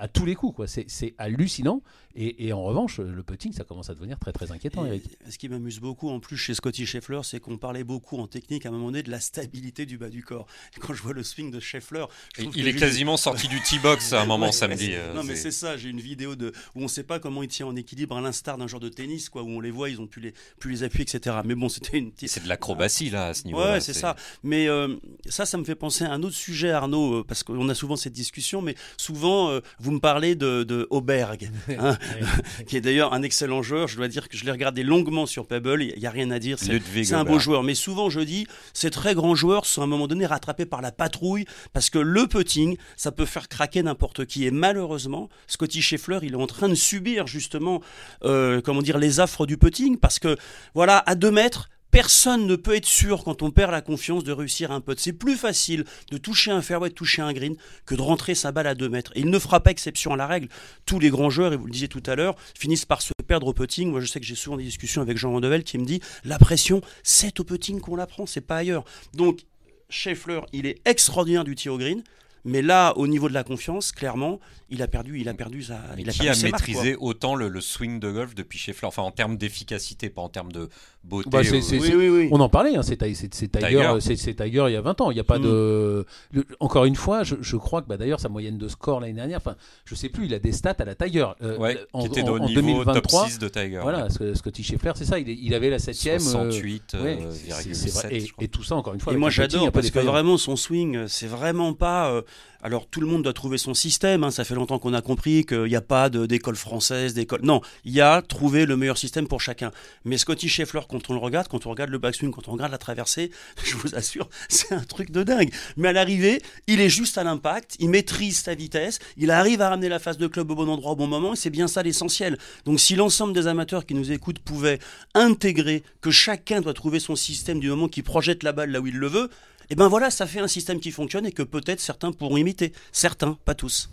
à 0.00 0.08
tous 0.08 0.24
les 0.24 0.34
coups, 0.34 0.56
quoi. 0.56 0.66
C'est, 0.66 0.86
c'est 0.88 1.14
hallucinant. 1.18 1.82
Et, 2.16 2.46
et 2.46 2.52
en 2.52 2.62
revanche, 2.64 2.98
le 2.98 3.22
putting, 3.22 3.52
ça 3.52 3.64
commence 3.64 3.88
à 3.90 3.94
devenir 3.94 4.18
très 4.18 4.32
très 4.32 4.50
inquiétant, 4.52 4.84
Et 4.84 4.88
Eric. 4.88 5.04
Ce 5.28 5.38
qui 5.38 5.48
m'amuse 5.48 5.78
beaucoup 5.80 6.08
en 6.10 6.18
plus 6.20 6.36
chez 6.36 6.54
Scotty 6.54 6.84
Scheffler, 6.86 7.20
c'est 7.22 7.38
qu'on 7.40 7.56
parlait 7.56 7.84
beaucoup 7.84 8.18
en 8.18 8.26
technique 8.26 8.66
à 8.66 8.70
un 8.70 8.72
moment 8.72 8.86
donné 8.86 9.02
de 9.02 9.10
la 9.10 9.20
stabilité 9.20 9.86
du 9.86 9.96
bas 9.98 10.08
du 10.08 10.24
corps. 10.24 10.46
Et 10.76 10.80
quand 10.80 10.92
je 10.92 11.02
vois 11.02 11.12
le 11.12 11.22
swing 11.22 11.50
de 11.50 11.60
Scheffler, 11.60 12.04
je 12.36 12.42
Il, 12.54 12.66
est 12.66 12.74
quasiment 12.74 13.16
sorti 13.16 13.46
du 13.48 13.60
T-box 13.62 14.12
à 14.12 14.22
un 14.22 14.24
moment 14.26 14.46
Ouais, 14.46 14.52
samedi. 14.52 14.90
euh, 14.92 15.14
non 15.14 15.22
mais 15.22 15.36
c'est- 15.36 15.50
ça, 15.50 15.76
j'ai 15.76 15.88
une 15.88 16.00
vidéo 16.00 16.34
de 16.36 16.48
où 16.74 16.80
on 16.80 16.82
ne 16.84 16.88
sait 16.88 17.02
pas 17.04 17.18
comment 17.20 17.42
il 17.42 17.48
tient 17.48 17.66
en 17.66 17.76
équilibre 17.76 18.16
à 18.16 18.20
l'instar 18.20 18.56
d'un 18.58 18.66
joueur 18.66 18.80
de 18.80 18.88
tennis, 18.88 19.28
quoi, 19.28 19.42
où 19.42 19.48
on 19.48 19.60
les 19.60 19.70
voit, 19.70 19.88
ils 19.90 20.00
ont 20.00 20.06
pu 20.06 20.20
les, 20.20 20.32
pu 20.58 20.70
les 20.70 20.82
appuyer, 20.82 21.02
etc. 21.02 21.36
Mais 21.44 21.54
bon, 21.54 21.68
c'était 21.68 21.98
une 21.98 22.10
petite. 22.12 22.28
c'est 22.30 22.42
de 22.42 22.48
l'acrobatie 22.48 23.10
là 23.10 23.28
à 23.28 23.34
ce 23.34 23.44
niveau-là. 23.44 23.74
Ouais, 23.74 23.80
c'est 23.80 23.92
ça. 23.94 24.16
Mais 24.42 24.68
euh, 24.68 24.96
ça, 25.28 25.46
ça 25.46 25.58
me 25.58 25.64
fait 25.64 25.74
penser 25.74 26.04
à 26.04 26.12
un 26.12 26.22
autre 26.22 26.34
sujet, 26.36 26.70
Arnaud, 26.70 27.18
euh, 27.20 27.24
parce 27.24 27.42
qu'on 27.42 27.68
a 27.68 27.74
souvent 27.74 27.96
cette 27.96 28.12
discussion, 28.12 28.62
mais 28.62 28.74
souvent, 28.96 29.50
euh, 29.50 29.60
vous 29.78 29.92
me 29.92 30.00
parlez 30.00 30.34
de, 30.34 30.62
de 30.64 30.86
Auberg, 30.90 31.50
hein, 31.78 31.98
qui 32.66 32.76
est 32.76 32.80
d'ailleurs 32.80 33.12
un 33.12 33.22
excellent 33.22 33.62
joueur. 33.62 33.88
Je 33.88 33.96
dois 33.96 34.08
dire 34.08 34.28
que 34.28 34.36
je 34.36 34.44
l'ai 34.44 34.50
regardé 34.50 34.82
longuement 34.82 35.26
sur 35.26 35.46
Pebble, 35.46 35.82
il 35.82 35.98
n'y 35.98 36.06
a 36.06 36.10
rien 36.10 36.30
à 36.30 36.38
dire. 36.38 36.58
C'est 36.58 37.12
un 37.12 37.24
beau 37.24 37.38
joueur. 37.38 37.62
Mais 37.62 37.74
souvent, 37.74 38.10
je 38.10 38.20
dis, 38.20 38.46
ces 38.72 38.90
très 38.90 39.14
grands 39.14 39.34
joueurs 39.34 39.66
sont 39.66 39.82
à 39.82 39.84
un 39.84 39.88
moment 39.88 40.06
donné 40.06 40.26
rattrapés 40.26 40.66
par 40.66 40.82
la 40.82 40.92
patrouille, 40.92 41.44
parce 41.72 41.90
que 41.90 41.98
le 41.98 42.26
putting, 42.26 42.76
ça 42.96 43.12
peut 43.12 43.26
faire 43.26 43.48
craquer 43.48 43.82
n'importe 43.82 44.26
qui. 44.26 44.46
Et 44.46 44.50
malheureusement, 44.50 45.28
Scotty 45.46 45.82
Scheffler, 45.82 46.18
il 46.22 46.32
est 46.32 46.36
en 46.36 46.46
train 46.46 46.68
de 46.68 46.74
subir 46.74 47.26
justement, 47.26 47.80
euh, 48.24 48.60
comment 48.60 48.82
dire, 48.82 48.98
les 48.98 49.20
affres 49.20 49.46
du 49.46 49.56
putting, 49.56 49.98
parce 49.98 50.18
que, 50.18 50.36
voilà, 50.74 51.02
à 51.06 51.14
deux 51.14 51.30
mètres, 51.30 51.68
Personne 51.90 52.46
ne 52.46 52.56
peut 52.56 52.76
être 52.76 52.86
sûr 52.86 53.24
quand 53.24 53.42
on 53.42 53.50
perd 53.50 53.72
la 53.72 53.80
confiance 53.80 54.24
de 54.24 54.32
réussir 54.32 54.70
un 54.70 54.80
putt. 54.80 54.98
C'est 54.98 55.12
plus 55.12 55.36
facile 55.36 55.84
de 56.10 56.18
toucher 56.18 56.50
un 56.50 56.62
fairway, 56.62 56.90
de 56.90 56.94
toucher 56.94 57.22
un 57.22 57.32
green, 57.32 57.56
que 57.86 57.94
de 57.94 58.02
rentrer 58.02 58.34
sa 58.34 58.52
balle 58.52 58.66
à 58.66 58.74
2 58.74 58.88
mètres. 58.88 59.12
Et 59.16 59.20
il 59.20 59.30
ne 59.30 59.38
fera 59.38 59.60
pas 59.60 59.70
exception 59.70 60.12
à 60.12 60.16
la 60.16 60.26
règle. 60.26 60.48
Tous 60.86 60.98
les 60.98 61.10
grands 61.10 61.30
joueurs, 61.30 61.52
et 61.52 61.56
vous 61.56 61.66
le 61.66 61.72
disiez 61.72 61.88
tout 61.88 62.02
à 62.06 62.14
l'heure, 62.14 62.36
finissent 62.58 62.84
par 62.84 63.02
se 63.02 63.12
perdre 63.26 63.48
au 63.48 63.52
putting. 63.52 63.90
Moi, 63.90 64.00
je 64.00 64.06
sais 64.06 64.20
que 64.20 64.26
j'ai 64.26 64.34
souvent 64.34 64.56
des 64.56 64.64
discussions 64.64 65.02
avec 65.02 65.16
Jean 65.16 65.32
Vandevel 65.32 65.64
qui 65.64 65.78
me 65.78 65.84
dit 65.84 66.00
la 66.24 66.38
pression, 66.38 66.80
c'est 67.02 67.40
au 67.40 67.44
putting 67.44 67.80
qu'on 67.80 67.96
la 67.96 68.06
prend, 68.06 68.26
c'est 68.26 68.40
pas 68.40 68.56
ailleurs. 68.56 68.84
Donc, 69.14 69.40
Scheffler, 69.88 70.40
il 70.52 70.66
est 70.66 70.80
extraordinaire 70.84 71.44
du 71.44 71.54
tir 71.54 71.74
au 71.74 71.78
green. 71.78 72.02
Mais 72.44 72.62
là, 72.62 72.96
au 72.96 73.06
niveau 73.06 73.28
de 73.28 73.34
la 73.34 73.44
confiance, 73.44 73.92
clairement, 73.92 74.40
il 74.70 74.80
a 74.82 74.88
perdu, 74.88 75.20
il 75.20 75.28
a 75.28 75.34
perdu 75.34 75.62
sa. 75.62 75.80
Il 75.98 76.08
a 76.08 76.12
qui 76.12 76.20
perdu 76.20 76.46
a 76.46 76.50
marques, 76.50 76.68
maîtrisé 76.68 76.96
autant 76.96 77.34
le, 77.34 77.48
le 77.48 77.60
swing 77.60 78.00
de 78.00 78.10
golf 78.10 78.34
depuis 78.34 78.58
Scheffler? 78.58 78.88
Enfin, 78.88 79.02
en 79.02 79.10
termes 79.10 79.36
d'efficacité, 79.36 80.08
pas 80.08 80.22
en 80.22 80.30
termes 80.30 80.52
de 80.52 80.70
beauté. 81.04 81.30
Bah, 81.30 81.42
c'est- 81.44 81.78
Oui, 81.78 81.92
oui, 81.94 82.08
oui. 82.08 82.28
On 82.30 82.40
en 82.40 82.48
parlait, 82.48 82.76
hein, 82.76 82.82
c'est 82.82 82.96
Ti- 82.96 83.14
c'est- 83.14 83.32
c'est 83.34 83.48
Tiger, 83.48 83.66
Tiger. 83.68 83.94
c'est 84.00 84.16
c'est 84.16 84.34
Tiger 84.34 84.64
il 84.68 84.72
y 84.72 84.76
a 84.76 84.80
20 84.80 85.00
ans. 85.00 85.10
Il 85.10 85.14
n'y 85.14 85.20
a 85.20 85.24
pas 85.24 85.38
Mm. 85.38 85.42
de. 85.42 86.06
le- 86.32 86.44
encore 86.60 86.84
une 86.84 86.96
fois, 86.96 87.22
je, 87.22 87.36
je 87.40 87.56
crois 87.56 87.82
que 87.82 87.88
bah, 87.88 87.96
d'ailleurs 87.96 88.20
sa 88.20 88.28
moyenne 88.28 88.58
de 88.58 88.68
score 88.68 89.00
l'année 89.00 89.12
dernière, 89.14 89.38
enfin, 89.38 89.56
je 89.84 89.94
sais 89.94 90.08
plus, 90.08 90.26
il 90.26 90.34
a 90.34 90.38
des 90.38 90.52
stats 90.52 90.76
à 90.78 90.84
la 90.84 90.94
Tiger. 90.94 91.26
Euh, 91.42 91.56
Ouais, 91.58 91.78
en, 91.92 92.00
qui 92.02 92.06
était 92.06 92.22
en- 92.28 92.32
au 92.34 92.38
en 92.38 92.46
niveau 92.46 92.60
2023. 92.60 92.94
top 92.94 93.10
6 93.30 93.38
de 93.38 93.48
Tiger. 93.48 93.80
Voilà, 93.82 94.08
Sc- 94.08 94.34
Scotty 94.34 94.62
Scheffler, 94.62 94.92
c'est 94.94 95.04
ça, 95.04 95.18
il, 95.18 95.28
il 95.28 95.54
avait 95.54 95.70
la 95.70 95.78
7ème. 95.78 96.20
68, 96.20 96.96
ouais, 97.02 97.18
euh, 97.22 97.30
c'est 97.32 97.50
vrai. 97.52 97.74
7, 97.74 98.12
et, 98.12 98.44
et 98.44 98.48
tout 98.48 98.62
ça, 98.62 98.76
encore 98.76 98.94
une 98.94 99.00
fois. 99.00 99.12
Et 99.12 99.16
moi 99.16 99.30
j'adore 99.30 99.72
parce 99.72 99.90
que 99.90 99.98
vraiment 100.00 100.36
son 100.36 100.56
swing, 100.56 100.96
euh, 100.96 101.04
c'est 101.08 101.26
vraiment 101.26 101.72
pas. 101.74 102.22
Alors 102.62 102.86
tout 102.86 103.00
le 103.00 103.06
monde 103.06 103.22
doit 103.22 103.32
trouver 103.32 103.58
son 103.58 103.74
système. 103.74 104.24
hein, 104.24 104.30
ça 104.30 104.44
fait 104.44 104.54
longtemps 104.54 104.78
qu'on 104.78 104.94
a 104.94 105.02
compris 105.02 105.44
qu'il 105.44 105.64
n'y 105.64 105.76
a 105.76 105.80
pas 105.80 106.10
d'école 106.10 106.56
française, 106.56 107.14
d'école. 107.14 107.40
Non, 107.42 107.60
il 107.84 107.92
y 107.92 108.00
a 108.00 108.22
trouvé 108.22 108.66
le 108.66 108.76
meilleur 108.76 108.98
système 108.98 109.26
pour 109.26 109.40
chacun. 109.40 109.70
Mais 110.04 110.18
Scotty 110.18 110.48
Scheffler, 110.48 110.80
quand 110.88 111.10
on 111.10 111.14
le 111.14 111.18
regarde, 111.18 111.48
quand 111.48 111.66
on 111.66 111.70
regarde 111.70 111.90
le 111.90 111.98
backswing, 111.98 112.30
quand 112.30 112.48
on 112.48 112.52
regarde 112.52 112.72
la 112.72 112.78
traversée, 112.78 113.30
je 113.64 113.76
vous 113.76 113.94
assure, 113.94 114.28
c'est 114.48 114.72
un 114.72 114.84
truc 114.84 115.10
de 115.10 115.22
dingue. 115.22 115.50
Mais 115.76 115.88
à 115.88 115.92
l'arrivée, 115.92 116.42
il 116.66 116.80
est 116.80 116.90
juste 116.90 117.18
à 117.18 117.24
l'impact, 117.24 117.76
il 117.78 117.88
maîtrise 117.88 118.38
sa 118.38 118.54
vitesse, 118.54 118.98
il 119.16 119.30
arrive 119.30 119.60
à 119.62 119.70
ramener 119.70 119.88
la 119.88 119.98
face 119.98 120.18
de 120.18 120.26
club 120.26 120.50
au 120.50 120.54
bon 120.54 120.68
endroit 120.68 120.92
au 120.92 120.96
bon 120.96 121.06
moment, 121.06 121.32
et 121.32 121.36
c'est 121.36 121.50
bien 121.50 121.68
ça 121.68 121.82
l'essentiel. 121.82 122.38
Donc 122.64 122.80
si 122.80 122.94
l'ensemble 122.94 123.32
des 123.32 123.46
amateurs 123.46 123.86
qui 123.86 123.94
nous 123.94 124.12
écoutent 124.12 124.38
pouvaient 124.38 124.78
intégrer 125.14 125.82
que 126.00 126.10
chacun 126.10 126.60
doit 126.60 126.74
trouver 126.74 127.00
son 127.00 127.16
système 127.16 127.60
du 127.60 127.68
moment 127.68 127.88
qu'il 127.88 128.04
projette 128.04 128.42
la 128.42 128.52
balle 128.52 128.70
là 128.70 128.80
où 128.80 128.86
il 128.86 128.96
le 128.96 129.08
veut, 129.08 129.30
et 129.70 129.74
ben 129.76 129.88
voilà, 129.88 130.10
ça 130.10 130.26
fait 130.26 130.40
un 130.40 130.48
système 130.48 130.80
qui 130.80 130.90
fonctionne 130.90 131.26
et 131.26 131.32
que 131.32 131.42
peut-être 131.42 131.80
certains 131.80 132.12
pourront 132.12 132.36
imiter. 132.36 132.72
Certains, 132.92 133.38
pas 133.44 133.54
tous. 133.54 133.88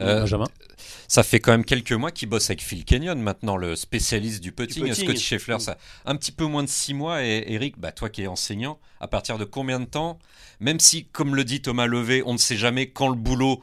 Euh, 0.00 0.20
Benjamin. 0.20 0.46
Ça 1.08 1.22
fait 1.22 1.40
quand 1.40 1.52
même 1.52 1.64
quelques 1.64 1.92
mois 1.92 2.10
qu'il 2.10 2.28
bosse 2.28 2.48
avec 2.48 2.62
Phil 2.62 2.84
Kenyon, 2.84 3.16
maintenant 3.16 3.56
le 3.58 3.76
spécialiste 3.76 4.42
du 4.42 4.52
putting. 4.52 4.84
putting. 4.86 5.04
Scotty 5.04 5.20
Scheffler, 5.22 5.56
Mm. 5.56 5.60
ça 5.60 5.78
un 6.06 6.16
petit 6.16 6.32
peu 6.32 6.44
moins 6.46 6.62
de 6.62 6.68
6 6.68 6.94
mois. 6.94 7.22
Et 7.24 7.44
Eric, 7.48 7.78
bah, 7.78 7.92
toi 7.92 8.08
qui 8.08 8.22
es 8.22 8.26
enseignant, 8.26 8.78
à 9.00 9.08
partir 9.08 9.36
de 9.38 9.44
combien 9.44 9.80
de 9.80 9.84
temps 9.84 10.18
Même 10.60 10.80
si, 10.80 11.04
comme 11.06 11.34
le 11.34 11.44
dit 11.44 11.60
Thomas 11.60 11.86
Levé, 11.86 12.22
on 12.24 12.32
ne 12.34 12.38
sait 12.38 12.56
jamais 12.56 12.88
quand 12.88 13.08
le 13.08 13.16
boulot 13.16 13.62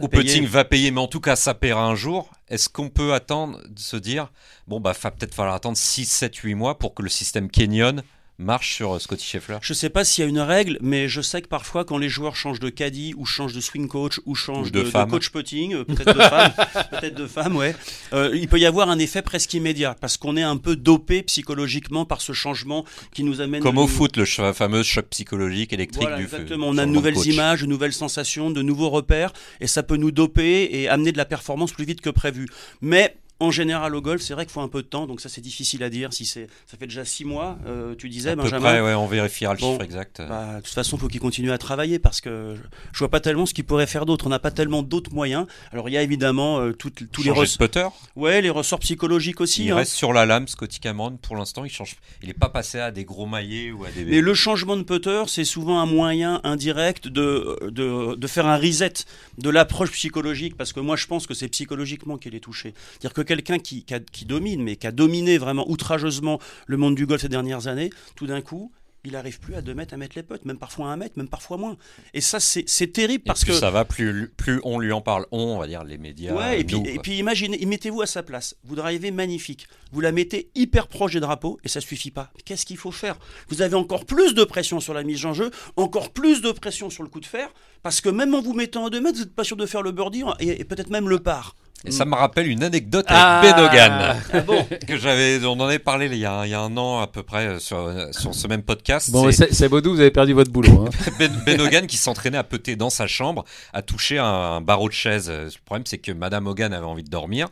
au 0.00 0.08
putting 0.08 0.46
va 0.46 0.64
payer, 0.64 0.90
mais 0.90 1.00
en 1.00 1.08
tout 1.08 1.20
cas 1.20 1.36
ça 1.36 1.54
paiera 1.54 1.84
un 1.84 1.94
jour. 1.94 2.30
Est-ce 2.48 2.68
qu'on 2.68 2.88
peut 2.88 3.12
attendre, 3.14 3.60
de 3.68 3.78
se 3.78 3.96
dire, 3.96 4.30
bon, 4.68 4.78
bah, 4.80 4.94
va 4.98 5.10
peut-être 5.10 5.34
falloir 5.34 5.54
attendre 5.54 5.76
6, 5.76 6.04
7, 6.06 6.36
8 6.36 6.54
mois 6.54 6.78
pour 6.78 6.94
que 6.94 7.02
le 7.02 7.08
système 7.08 7.50
Kenyon 7.50 8.02
marche 8.38 8.74
sur 8.74 8.94
euh, 8.94 8.98
Scotty 8.98 9.24
Scheffler 9.24 9.58
Je 9.60 9.72
sais 9.72 9.90
pas 9.90 10.04
s'il 10.04 10.22
y 10.22 10.26
a 10.26 10.28
une 10.28 10.40
règle, 10.40 10.78
mais 10.80 11.08
je 11.08 11.20
sais 11.20 11.42
que 11.42 11.48
parfois 11.48 11.84
quand 11.84 11.98
les 11.98 12.08
joueurs 12.08 12.36
changent 12.36 12.60
de 12.60 12.68
caddie 12.68 13.14
ou 13.16 13.24
changent 13.24 13.54
de 13.54 13.60
swing 13.60 13.88
coach 13.88 14.20
ou 14.26 14.34
changent 14.34 14.72
de, 14.72 14.82
coach 15.08 15.30
putting, 15.30 15.74
euh, 15.74 15.84
peut-être 15.84 16.14
de 16.14 16.22
femme, 16.22 16.52
peut-être 16.90 17.14
de 17.14 17.26
femme, 17.26 17.56
ouais, 17.56 17.74
euh, 18.12 18.30
il 18.34 18.48
peut 18.48 18.58
y 18.58 18.66
avoir 18.66 18.90
un 18.90 18.98
effet 18.98 19.22
presque 19.22 19.54
immédiat 19.54 19.96
parce 20.00 20.16
qu'on 20.16 20.36
est 20.36 20.42
un 20.42 20.56
peu 20.56 20.76
dopé 20.76 21.22
psychologiquement 21.22 22.04
par 22.04 22.20
ce 22.20 22.32
changement 22.32 22.84
qui 23.12 23.24
nous 23.24 23.40
amène. 23.40 23.62
Comme 23.62 23.78
au 23.78 23.86
foot, 23.86 24.16
le 24.16 24.24
fameux 24.24 24.82
choc 24.82 25.06
psychologique 25.10 25.72
électrique 25.72 26.08
du 26.16 26.24
exactement. 26.24 26.68
On 26.68 26.78
a 26.78 26.84
de 26.84 26.90
nouvelles 26.90 27.26
images, 27.26 27.62
de 27.62 27.66
nouvelles 27.66 27.92
sensations, 27.92 28.50
de 28.50 28.62
nouveaux 28.62 28.90
repères 28.90 29.32
et 29.60 29.66
ça 29.66 29.82
peut 29.82 29.96
nous 29.96 30.10
doper 30.10 30.68
et 30.72 30.88
amener 30.88 31.12
de 31.12 31.16
la 31.16 31.24
performance 31.24 31.72
plus 31.72 31.84
vite 31.84 32.00
que 32.00 32.10
prévu. 32.10 32.46
Mais 32.80 33.16
en 33.38 33.50
général, 33.50 33.94
au 33.94 34.00
golf, 34.00 34.22
c'est 34.22 34.32
vrai 34.32 34.46
qu'il 34.46 34.52
faut 34.52 34.62
un 34.62 34.68
peu 34.68 34.82
de 34.82 34.86
temps, 34.86 35.06
donc 35.06 35.20
ça 35.20 35.28
c'est 35.28 35.42
difficile 35.42 35.82
à 35.82 35.90
dire. 35.90 36.12
Si 36.14 36.24
c'est, 36.24 36.48
ça 36.66 36.78
fait 36.78 36.86
déjà 36.86 37.04
six 37.04 37.24
mois, 37.24 37.58
euh, 37.66 37.94
tu 37.94 38.08
disais, 38.08 38.30
à 38.30 38.36
Benjamin. 38.36 38.56
Peu 38.56 38.64
près, 38.64 38.80
ouais, 38.80 38.94
on 38.94 39.06
vérifiera 39.06 39.52
le 39.52 39.58
chiffre 39.58 39.82
exact. 39.82 40.22
Bah, 40.26 40.56
de 40.56 40.60
toute 40.62 40.72
façon, 40.72 40.96
il 40.96 41.00
faut 41.00 41.08
qu'il 41.08 41.20
continue 41.20 41.52
à 41.52 41.58
travailler 41.58 41.98
parce 41.98 42.22
que 42.22 42.56
je, 42.92 42.98
vois 42.98 43.10
pas 43.10 43.20
tellement 43.20 43.44
ce 43.44 43.52
qu'il 43.52 43.64
pourrait 43.64 43.86
faire 43.86 44.06
d'autre. 44.06 44.26
On 44.26 44.30
n'a 44.30 44.38
pas 44.38 44.50
tellement 44.50 44.82
d'autres 44.82 45.12
moyens. 45.12 45.46
Alors 45.70 45.90
il 45.90 45.92
y 45.92 45.98
a 45.98 46.02
évidemment 46.02 46.60
euh, 46.60 46.72
tous 46.72 47.22
les 47.22 47.30
ressorts. 47.30 47.94
Ouais, 48.16 48.40
les 48.40 48.48
ressorts 48.48 48.80
psychologiques 48.80 49.42
aussi. 49.42 49.66
Il 49.66 49.72
hein. 49.72 49.76
reste 49.76 49.92
sur 49.92 50.14
la 50.14 50.24
lame, 50.24 50.48
Scotty 50.48 50.80
Cameron. 50.80 51.18
Pour 51.18 51.36
l'instant, 51.36 51.64
il 51.66 51.70
change. 51.70 51.96
Il 52.22 52.28
n'est 52.28 52.34
pas 52.34 52.48
passé 52.48 52.78
à 52.78 52.90
des 52.90 53.04
gros 53.04 53.26
maillets 53.26 53.70
ou 53.70 53.84
à 53.84 53.90
des. 53.90 54.06
Mais 54.06 54.22
le 54.22 54.32
changement 54.32 54.78
de 54.78 54.82
putter, 54.82 55.24
c'est 55.26 55.44
souvent 55.44 55.80
un 55.80 55.86
moyen 55.86 56.40
indirect 56.42 57.06
de, 57.08 57.58
de, 57.70 58.14
de 58.14 58.26
faire 58.26 58.46
un 58.46 58.56
reset 58.56 58.94
de 59.36 59.50
l'approche 59.50 59.90
psychologique 59.92 60.56
parce 60.56 60.72
que 60.72 60.80
moi 60.80 60.96
je 60.96 61.06
pense 61.06 61.26
que 61.26 61.34
c'est 61.34 61.48
psychologiquement 61.48 62.16
qu'il 62.16 62.34
est 62.34 62.40
touché. 62.40 62.72
C'est-à-dire 62.92 63.12
que 63.12 63.25
quelqu'un 63.26 63.58
qui, 63.58 63.84
qui, 63.84 63.94
qui, 64.12 64.24
domine, 64.24 64.62
mais 64.62 64.76
qui 64.76 64.86
a 64.86 64.92
dominé 64.92 65.38
vraiment 65.38 65.68
outrageusement 65.68 66.38
le 66.66 66.76
monde 66.76 66.94
du 66.94 67.06
golf 67.06 67.20
ces 67.20 67.28
dernières 67.28 67.66
années, 67.66 67.90
tout 68.14 68.26
d'un 68.26 68.40
coup, 68.40 68.72
il 69.06 69.12
n'arrive 69.12 69.38
plus 69.38 69.54
à 69.54 69.62
2 69.62 69.72
mètres 69.72 69.94
à 69.94 69.96
mettre 69.96 70.16
les 70.16 70.22
potes, 70.22 70.44
même 70.44 70.58
parfois 70.58 70.88
à 70.88 70.92
1 70.92 70.96
mètre, 70.96 71.16
même 71.16 71.28
parfois 71.28 71.56
moins. 71.56 71.76
Et 72.12 72.20
ça, 72.20 72.40
c'est 72.40 72.92
terrible 72.92 73.24
parce 73.24 73.44
plus 73.44 73.52
que. 73.52 73.58
ça 73.58 73.70
va, 73.70 73.84
plus, 73.84 74.32
plus 74.36 74.60
on 74.64 74.78
lui 74.78 74.92
en 74.92 75.00
parle, 75.00 75.26
on, 75.30 75.38
on 75.38 75.58
va 75.58 75.66
dire 75.66 75.84
les 75.84 75.96
médias. 75.96 76.34
Ouais, 76.34 76.60
et, 76.60 76.64
puis, 76.64 76.82
et 76.84 76.98
puis 76.98 77.18
imaginez, 77.18 77.64
mettez-vous 77.64 78.02
à 78.02 78.06
sa 78.06 78.22
place. 78.22 78.56
Vous 78.64 78.74
drivez 78.74 79.12
magnifique. 79.12 79.68
Vous 79.92 80.00
la 80.00 80.10
mettez 80.10 80.50
hyper 80.54 80.88
proche 80.88 81.12
des 81.12 81.20
drapeaux 81.20 81.58
et 81.62 81.68
ça 81.68 81.80
suffit 81.80 82.10
pas. 82.10 82.32
Qu'est-ce 82.44 82.66
qu'il 82.66 82.76
faut 82.76 82.90
faire? 82.90 83.16
Vous 83.48 83.62
avez 83.62 83.76
encore 83.76 84.04
plus 84.04 84.34
de 84.34 84.42
pression 84.44 84.80
sur 84.80 84.92
la 84.92 85.04
mise 85.04 85.24
en 85.24 85.32
jeu, 85.32 85.50
encore 85.76 86.10
plus 86.10 86.42
de 86.42 86.50
pression 86.50 86.90
sur 86.90 87.04
le 87.04 87.08
coup 87.08 87.20
de 87.20 87.26
fer, 87.26 87.48
parce 87.82 88.00
que 88.00 88.08
même 88.08 88.34
en 88.34 88.42
vous 88.42 88.54
mettant 88.54 88.86
à 88.86 88.90
2 88.90 89.00
mètres, 89.00 89.18
vous 89.18 89.24
n'êtes 89.24 89.34
pas 89.34 89.44
sûr 89.44 89.56
de 89.56 89.66
faire 89.66 89.82
le 89.82 89.92
birdie 89.92 90.24
et, 90.40 90.64
peut-être 90.64 90.90
même 90.90 91.08
le 91.08 91.20
par. 91.20 91.54
Et 91.84 91.90
ça 91.90 92.04
me 92.04 92.14
rappelle 92.14 92.48
une 92.48 92.64
anecdote 92.64 93.04
avec 93.08 93.22
ah, 93.22 93.40
Ben 93.42 94.16
ah 94.32 94.40
bon. 94.40 94.66
que 94.88 94.96
j'avais, 94.96 95.44
on 95.44 95.52
en 95.52 95.66
avait 95.66 95.78
parlé 95.78 96.06
il 96.06 96.16
y, 96.16 96.24
a, 96.24 96.44
il 96.46 96.50
y, 96.50 96.54
a, 96.54 96.60
un 96.60 96.76
an 96.76 97.00
à 97.00 97.06
peu 97.06 97.22
près 97.22 97.46
euh, 97.46 97.58
sur, 97.58 97.92
sur 98.12 98.34
ce 98.34 98.48
même 98.48 98.62
podcast. 98.62 99.10
Bon, 99.10 99.30
c'est 99.30 99.68
Baudou, 99.68 99.94
vous 99.94 100.00
avez 100.00 100.10
perdu 100.10 100.32
votre 100.32 100.50
boulot. 100.50 100.86
Hein. 100.86 100.90
ben, 101.18 101.30
ben, 101.44 101.60
Hogan 101.60 101.86
qui 101.86 101.96
s'entraînait 101.96 102.38
à 102.38 102.44
peter 102.44 102.76
dans 102.76 102.90
sa 102.90 103.06
chambre, 103.06 103.44
a 103.72 103.82
touché 103.82 104.18
un, 104.18 104.60
barreau 104.60 104.88
de 104.88 104.94
chaise. 104.94 105.30
Le 105.30 105.50
problème, 105.64 105.84
c'est 105.86 105.98
que 105.98 106.12
Madame 106.12 106.46
Hogan 106.46 106.72
avait 106.72 106.86
envie 106.86 107.04
de 107.04 107.10
dormir. 107.10 107.48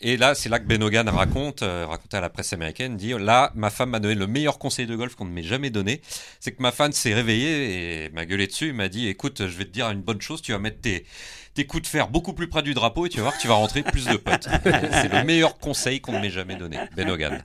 Et 0.00 0.16
là, 0.16 0.34
c'est 0.34 0.48
là 0.48 0.58
que 0.58 0.66
Ben 0.66 0.82
Hogan 0.82 1.08
raconte, 1.08 1.62
euh, 1.62 1.86
racontait 1.88 2.16
à 2.16 2.20
la 2.20 2.28
presse 2.28 2.52
américaine, 2.52 2.96
dit 2.96 3.14
là, 3.18 3.52
ma 3.54 3.70
femme 3.70 3.90
m'a 3.90 4.00
donné 4.00 4.14
le 4.14 4.26
meilleur 4.26 4.58
conseil 4.58 4.86
de 4.86 4.94
golf 4.96 5.14
qu'on 5.14 5.24
ne 5.24 5.30
m'ait 5.30 5.42
jamais 5.42 5.70
donné. 5.70 6.02
C'est 6.40 6.52
que 6.52 6.60
ma 6.60 6.72
femme 6.72 6.92
s'est 6.92 7.14
réveillée 7.14 8.04
et 8.04 8.10
m'a 8.10 8.26
gueulé 8.26 8.46
dessus, 8.46 8.72
m'a 8.72 8.88
dit, 8.88 9.08
écoute, 9.08 9.46
je 9.46 9.56
vais 9.56 9.64
te 9.64 9.70
dire 9.70 9.88
une 9.90 10.02
bonne 10.02 10.20
chose, 10.20 10.42
tu 10.42 10.52
vas 10.52 10.58
mettre 10.58 10.80
tes 10.80 11.06
tes 11.54 11.66
coups 11.66 11.84
de 11.84 11.88
fer 11.88 12.08
beaucoup 12.08 12.32
plus 12.32 12.48
près 12.48 12.62
du 12.62 12.74
drapeau 12.74 13.06
et 13.06 13.08
tu 13.08 13.18
vas 13.18 13.24
voir 13.24 13.36
que 13.36 13.40
tu 13.40 13.48
vas 13.48 13.54
rentrer 13.54 13.82
plus 13.82 14.06
de 14.06 14.16
potes. 14.16 14.48
C'est 14.64 15.12
le 15.12 15.24
meilleur 15.24 15.58
conseil 15.58 16.00
qu'on 16.00 16.12
ne 16.12 16.18
m'ait 16.18 16.30
jamais 16.30 16.56
donné. 16.56 16.78
Ben 16.96 17.08
Hogan. 17.08 17.42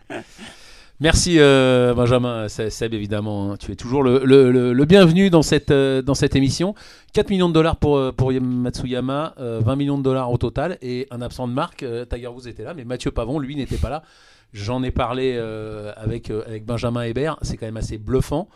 Merci 1.01 1.39
euh, 1.39 1.93
Benjamin, 1.93 2.49
Seb 2.49 2.93
évidemment, 2.93 3.53
hein. 3.53 3.57
tu 3.57 3.71
es 3.71 3.75
toujours 3.77 4.03
le, 4.03 4.21
le, 4.25 4.85
bienvenu 4.85 5.29
dans 5.29 5.43
cette, 5.43 5.71
euh, 5.71 6.01
dans 6.01 6.13
cette 6.13 6.35
émission. 6.35 6.75
4 7.13 7.29
millions 7.29 7.47
de 7.47 7.53
dollars 7.53 7.77
pour, 7.77 7.95
euh, 7.95 8.11
pour 8.11 8.33
Matsuyama, 8.33 9.33
20 9.37 9.75
millions 9.77 9.97
de 9.97 10.03
dollars 10.03 10.29
au 10.29 10.37
total 10.37 10.77
et 10.81 11.07
un 11.11 11.21
absent 11.21 11.47
de 11.47 11.53
marque. 11.53 11.85
Tiger 12.09 12.27
Woods 12.27 12.49
était 12.49 12.63
là, 12.63 12.73
mais 12.73 12.83
Mathieu 12.83 13.11
Pavon, 13.11 13.39
lui, 13.39 13.55
n'était 13.55 13.77
pas 13.77 13.89
là. 13.89 14.03
J'en 14.51 14.83
ai 14.83 14.91
parlé 14.91 15.37
avec, 15.95 16.31
avec 16.31 16.65
Benjamin 16.65 17.03
Hébert, 17.03 17.37
c'est 17.43 17.55
quand 17.55 17.67
même 17.67 17.77
assez 17.77 17.97
bluffant. 17.97 18.49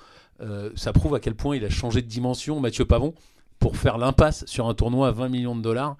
ça 0.75 0.91
prouve 0.91 1.15
à 1.15 1.21
quel 1.21 1.35
point 1.35 1.55
il 1.55 1.63
a 1.63 1.69
changé 1.69 2.01
de 2.01 2.07
dimension, 2.07 2.59
Mathieu 2.59 2.83
Pavon 2.83 3.13
pour 3.63 3.77
faire 3.77 3.97
l'impasse 3.97 4.45
sur 4.45 4.67
un 4.67 4.73
tournoi 4.73 5.07
à 5.07 5.11
20 5.11 5.29
millions 5.29 5.55
de 5.55 5.61
dollars 5.61 5.95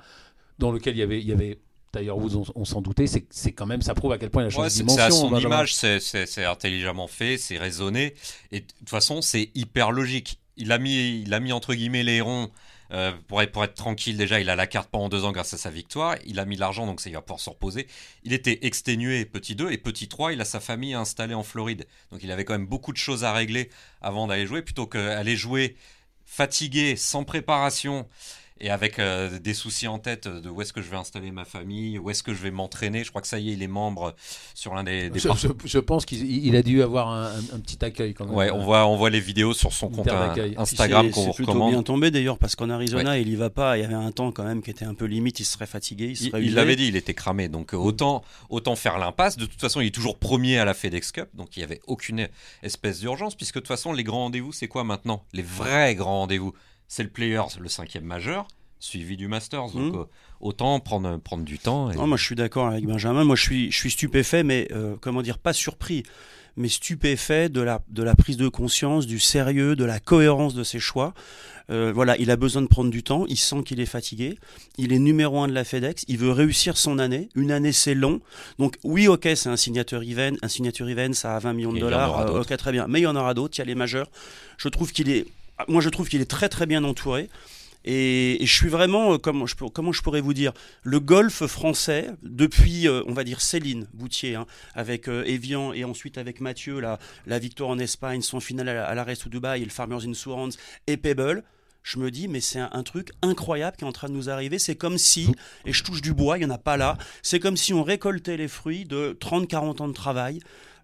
dans 0.60 0.70
lequel 0.70 0.98
il 0.98 1.00
y 1.00 1.02
avait, 1.02 1.22
il 1.22 1.28
y 1.28 1.32
avait 1.32 1.60
D'ailleurs, 1.94 2.18
vous, 2.18 2.44
on, 2.56 2.66
s'en 2.66 2.82
doutait, 2.82 3.06
c'est 3.06 3.52
quand 3.52 3.68
même, 3.68 3.84
ça 3.84 3.94
prouve 3.94 4.12
à 4.14 4.18
quel 4.18 4.32
point 4.32 4.42
il 4.42 4.48
a 4.48 4.50
changé 4.50 4.68
de 4.68 4.74
dimension. 4.74 4.98
C'est 4.98 5.04
à 5.04 5.12
son 5.12 5.38
image, 5.38 5.76
c'est 5.76 6.44
intelligemment 6.44 7.08
fait, 7.08 7.38
c'est 7.38 7.60
raisonné, 7.60 8.16
et 8.52 8.62
de 8.62 8.66
toute 8.80 8.90
façon, 8.90 9.22
c'est 9.22 9.52
hyper 9.54 9.92
logique. 9.92 10.40
Il 10.58 10.72
a 10.72 10.80
mis, 10.80 11.22
il 11.22 11.32
a 11.36 11.40
mis 11.40 11.52
entre 11.52 11.76
guillemets 11.76 12.02
les 12.02 12.20
ronds 12.20 12.50
euh, 12.92 13.12
pour, 13.28 13.44
être, 13.44 13.52
pour 13.52 13.64
être 13.64 13.76
tranquille. 13.76 14.18
Déjà, 14.18 14.40
il 14.40 14.50
a 14.50 14.56
la 14.56 14.66
carte 14.66 14.90
pendant 14.90 15.08
deux 15.08 15.24
ans 15.24 15.32
grâce 15.32 15.54
à 15.54 15.58
sa 15.58 15.70
victoire. 15.70 16.16
Il 16.26 16.40
a 16.40 16.46
mis 16.46 16.58
l'argent, 16.58 16.88
donc 16.88 17.00
ça, 17.00 17.12
il 17.12 17.14
va 17.14 17.22
pouvoir 17.22 17.40
se 17.40 17.52
reposer. 17.52 17.88
Il 18.24 18.34
était 18.34 18.66
exténué, 18.66 19.26
petit 19.26 19.56
2, 19.56 19.72
et 19.72 19.78
petit 19.78 20.08
3, 20.08 20.34
il 20.34 20.42
a 20.42 20.46
sa 20.46 20.60
famille 20.60 20.96
installée 20.96 21.36
en 21.36 21.44
Floride. 21.44 21.86
Donc 22.12 22.24
il 22.24 22.32
avait 22.32 22.44
quand 22.44 22.54
même 22.54 22.68
beaucoup 22.68 22.92
de 22.92 22.98
choses 22.98 23.24
à 23.24 23.34
régler 23.34 23.70
avant 24.02 24.26
d'aller 24.26 24.48
jouer, 24.48 24.64
plutôt 24.64 24.88
qu'aller 24.88 25.36
jouer 25.36 25.76
fatigué, 26.34 26.96
sans 26.96 27.24
préparation 27.24 28.08
et 28.60 28.70
avec 28.70 29.00
euh, 29.00 29.40
des 29.40 29.54
soucis 29.54 29.88
en 29.88 30.00
tête 30.00 30.28
de 30.28 30.50
où 30.50 30.62
est-ce 30.62 30.74
que 30.74 30.82
je 30.82 30.90
vais 30.90 30.98
installer 30.98 31.32
ma 31.32 31.46
famille, 31.46 31.98
où 31.98 32.10
est-ce 32.10 32.24
que 32.24 32.34
je 32.34 32.42
vais 32.42 32.52
m'entraîner. 32.52 33.04
Je 33.04 33.10
crois 33.10 33.22
que 33.22 33.28
ça 33.28 33.40
y 33.40 33.50
est, 33.50 33.54
il 33.54 33.64
est 33.64 33.68
membre 33.68 34.16
sur 34.54 34.74
l'un 34.74 34.84
des. 34.84 35.12
je, 35.16 35.80
pense 35.80 36.06
qu'il 36.06 36.56
a 36.56 36.62
dû 36.62 36.82
avoir 36.82 37.10
un, 37.10 37.60
petit 37.60 37.84
accueil 37.84 38.14
quand 38.14 38.26
même. 38.26 38.36
Ouais, 38.36 38.52
on 38.52 38.64
voit, 38.64 38.86
on 38.88 38.96
voit 38.96 39.10
les 39.10 39.20
vidéos 39.20 39.54
sur 39.54 39.74
son 39.74 39.90
compte 39.90 40.10
Instagram 40.58 41.10
qu'on 41.12 41.26
vous 41.26 41.32
recommande. 41.32 41.36
C'est 41.36 41.44
plutôt 41.44 41.70
bien 41.70 41.84
tombé 41.84 42.12
d'ailleurs 42.12 42.38
parce 42.38 42.56
qu'en 42.56 42.70
Arizona, 42.70 43.18
il 43.18 43.30
y 43.30 43.36
va 43.36 43.50
pas. 43.50 43.78
Il 43.78 43.82
y 43.82 43.86
avait 43.86 43.94
un 43.94 44.12
temps 44.12 44.32
quand 44.32 44.44
même 44.44 44.62
qui 44.62 44.70
était 44.70 44.86
un 44.86 44.94
peu 44.94 45.06
limite. 45.06 45.40
Il 45.40 45.46
serait 45.46 45.68
fatigué. 45.68 46.14
Il 46.40 46.54
l'avait 46.54 46.76
dit, 46.76 46.88
il 46.88 46.96
était 46.96 47.14
cramé. 47.14 47.48
Donc 47.48 47.74
euh, 47.74 47.78
autant, 47.78 48.24
autant 48.50 48.76
faire 48.76 48.98
l'impasse. 48.98 49.38
De 49.38 49.46
toute 49.46 49.60
façon, 49.60 49.82
il 49.82 49.88
est 49.88 49.92
toujours 49.92 50.18
premier 50.18 50.58
à 50.58 50.66
la 50.66 50.74
FedEx 50.74 51.12
Cup, 51.12 51.30
donc 51.34 51.56
il 51.56 51.60
n'y 51.60 51.64
avait 51.64 51.82
aucune 51.88 52.28
espèce 52.62 53.00
d'urgence 53.00 53.36
puisque 53.36 53.56
de 53.56 53.60
toute 53.60 53.68
façon, 53.68 53.94
les 53.94 54.04
grands 54.04 54.24
rendez-vous, 54.24 54.52
c'est 54.52 54.68
quoi 54.68 54.84
maintenant? 54.84 55.24
Les 55.34 55.44
vrais 55.44 55.96
grands 55.96 56.20
rendez-vous 56.20 56.54
c'est 56.94 57.02
le 57.02 57.10
Players, 57.10 57.58
le 57.60 57.70
cinquième 57.70 58.04
majeur, 58.04 58.48
suivi 58.80 59.18
du 59.18 59.28
Masters. 59.28 59.72
Donc 59.72 59.96
hmm. 59.96 59.98
euh, 59.98 60.04
autant 60.40 60.80
prendre, 60.80 61.18
prendre 61.18 61.44
du 61.44 61.58
temps. 61.58 61.92
Non, 61.92 62.06
moi 62.06 62.18
je 62.18 62.24
suis 62.24 62.36
d'accord 62.36 62.68
avec 62.68 62.86
Benjamin. 62.86 63.24
Moi 63.24 63.36
je 63.36 63.42
suis, 63.42 63.72
je 63.72 63.78
suis 63.78 63.90
stupéfait, 63.90 64.44
mais 64.44 64.68
euh, 64.72 64.96
comment 65.02 65.24
dire, 65.24 65.40
pas 65.40 65.54
surpris, 65.54 66.04
mais 66.56 66.68
stupéfait 66.68 67.50
de 67.50 67.62
la, 67.62 67.82
de 67.90 68.04
la 68.04 68.14
prise 68.14 68.38
de 68.38 68.48
conscience, 68.48 69.08
du 69.08 69.18
sérieux, 69.18 69.76
de 69.76 69.84
la 69.86 70.00
cohérence 70.00 70.54
de 70.54 70.64
ses 70.64 70.78
choix. 70.78 71.16
Euh, 71.72 71.92
voilà, 71.96 72.16
il 72.20 72.30
a 72.30 72.36
besoin 72.36 72.62
de 72.62 72.68
prendre 72.68 72.92
du 72.92 73.02
temps, 73.02 73.26
il 73.28 73.38
sent 73.38 73.64
qu'il 73.64 73.80
est 73.80 73.88
fatigué, 73.88 74.38
il 74.78 74.94
est 74.94 75.00
numéro 75.00 75.40
un 75.40 75.48
de 75.48 75.54
la 75.54 75.64
FedEx, 75.64 76.06
il 76.08 76.20
veut 76.20 76.32
réussir 76.32 76.78
son 76.78 77.00
année, 77.00 77.30
une 77.34 77.52
année 77.52 77.72
c'est 77.72 77.96
long, 77.96 78.20
donc 78.60 78.78
oui 78.84 79.08
ok 79.08 79.30
c'est 79.34 79.48
un 79.48 79.56
signature 79.56 80.04
event, 80.04 80.34
un 80.42 80.50
signature 80.50 80.90
event 80.90 81.14
ça 81.14 81.38
a 81.38 81.40
20 81.40 81.54
millions 81.54 81.72
de 81.72 81.80
dollars, 81.80 82.36
ok 82.36 82.58
très 82.58 82.74
bien, 82.74 82.86
mais 82.90 83.00
il 83.00 83.04
y 83.04 83.08
en 83.08 83.16
aura 83.16 83.34
d'autres, 83.34 83.58
il 83.58 83.60
y 83.60 83.62
a 83.62 83.66
les 83.66 83.76
majeurs, 83.76 84.12
je 84.58 84.68
trouve 84.68 84.92
qu'il 84.92 85.10
est 85.10 85.26
moi 85.68 85.82
je 85.82 85.90
trouve 85.90 86.10
qu'il 86.10 86.22
est 86.22 86.30
très 86.30 86.50
très 86.50 86.66
bien 86.66 86.84
entouré. 86.84 87.30
Et, 87.86 88.38
je 88.42 88.54
suis 88.54 88.70
vraiment, 88.70 89.14
euh, 89.14 89.18
comment 89.18 89.46
je, 89.46 89.56
comment 89.56 89.92
je 89.92 90.02
pourrais 90.02 90.22
vous 90.22 90.34
dire, 90.34 90.54
le 90.84 91.00
golf 91.00 91.46
français, 91.46 92.12
depuis, 92.22 92.88
euh, 92.88 93.04
on 93.08 93.14
va 93.14 93.24
dire, 93.24 93.42
Céline 93.42 93.88
Boutier, 93.94 94.36
hein, 94.36 94.46
avec 94.74 95.10
euh, 95.10 95.24
Evian 95.26 95.74
et 95.74 95.84
ensuite 95.84 96.18
avec 96.18 96.40
Mathieu, 96.40 96.80
la, 96.80 97.00
la 97.26 97.40
victoire 97.40 97.70
en 97.70 97.80
Espagne, 97.80 98.22
son 98.22 98.40
final 98.40 98.70
à, 98.70 98.96
l'arrêt 98.96 99.16
sous 99.16 99.30
Dubaï, 99.30 99.62
et 99.62 99.66
le 99.66 99.72
Farmers 99.72 100.06
Insurance 100.06 100.58
et 100.88 100.98
Pebble, 100.98 101.44
je 101.84 102.00
me 102.00 102.10
dis, 102.12 102.30
mais 102.30 102.40
c'est 102.40 102.60
un, 102.60 102.84
truc 102.84 103.12
incroyable 103.22 103.76
qui 103.76 103.84
est 103.84 103.88
en 103.88 103.92
train 103.92 104.08
de 104.08 104.14
nous 104.14 104.30
arriver. 104.30 104.58
C'est 104.58 104.76
comme 104.76 104.98
si, 104.98 105.36
et 105.66 105.74
je 105.74 105.84
touche 105.84 106.02
du 106.02 106.14
bois, 106.14 106.38
il 106.38 106.46
n'y 106.46 106.46
en 106.46 106.56
a 106.56 106.58
pas 106.58 106.78
là, 106.78 106.98
c'est 107.22 107.42
comme 107.42 107.58
si 107.58 107.74
on 107.74 107.84
récoltait 107.84 108.38
les 108.38 108.48
fruits 108.48 108.86
de 108.86 109.18
30-40 109.20 109.82
ans 109.82 109.88
de 109.90 109.94
travail. 109.94 110.40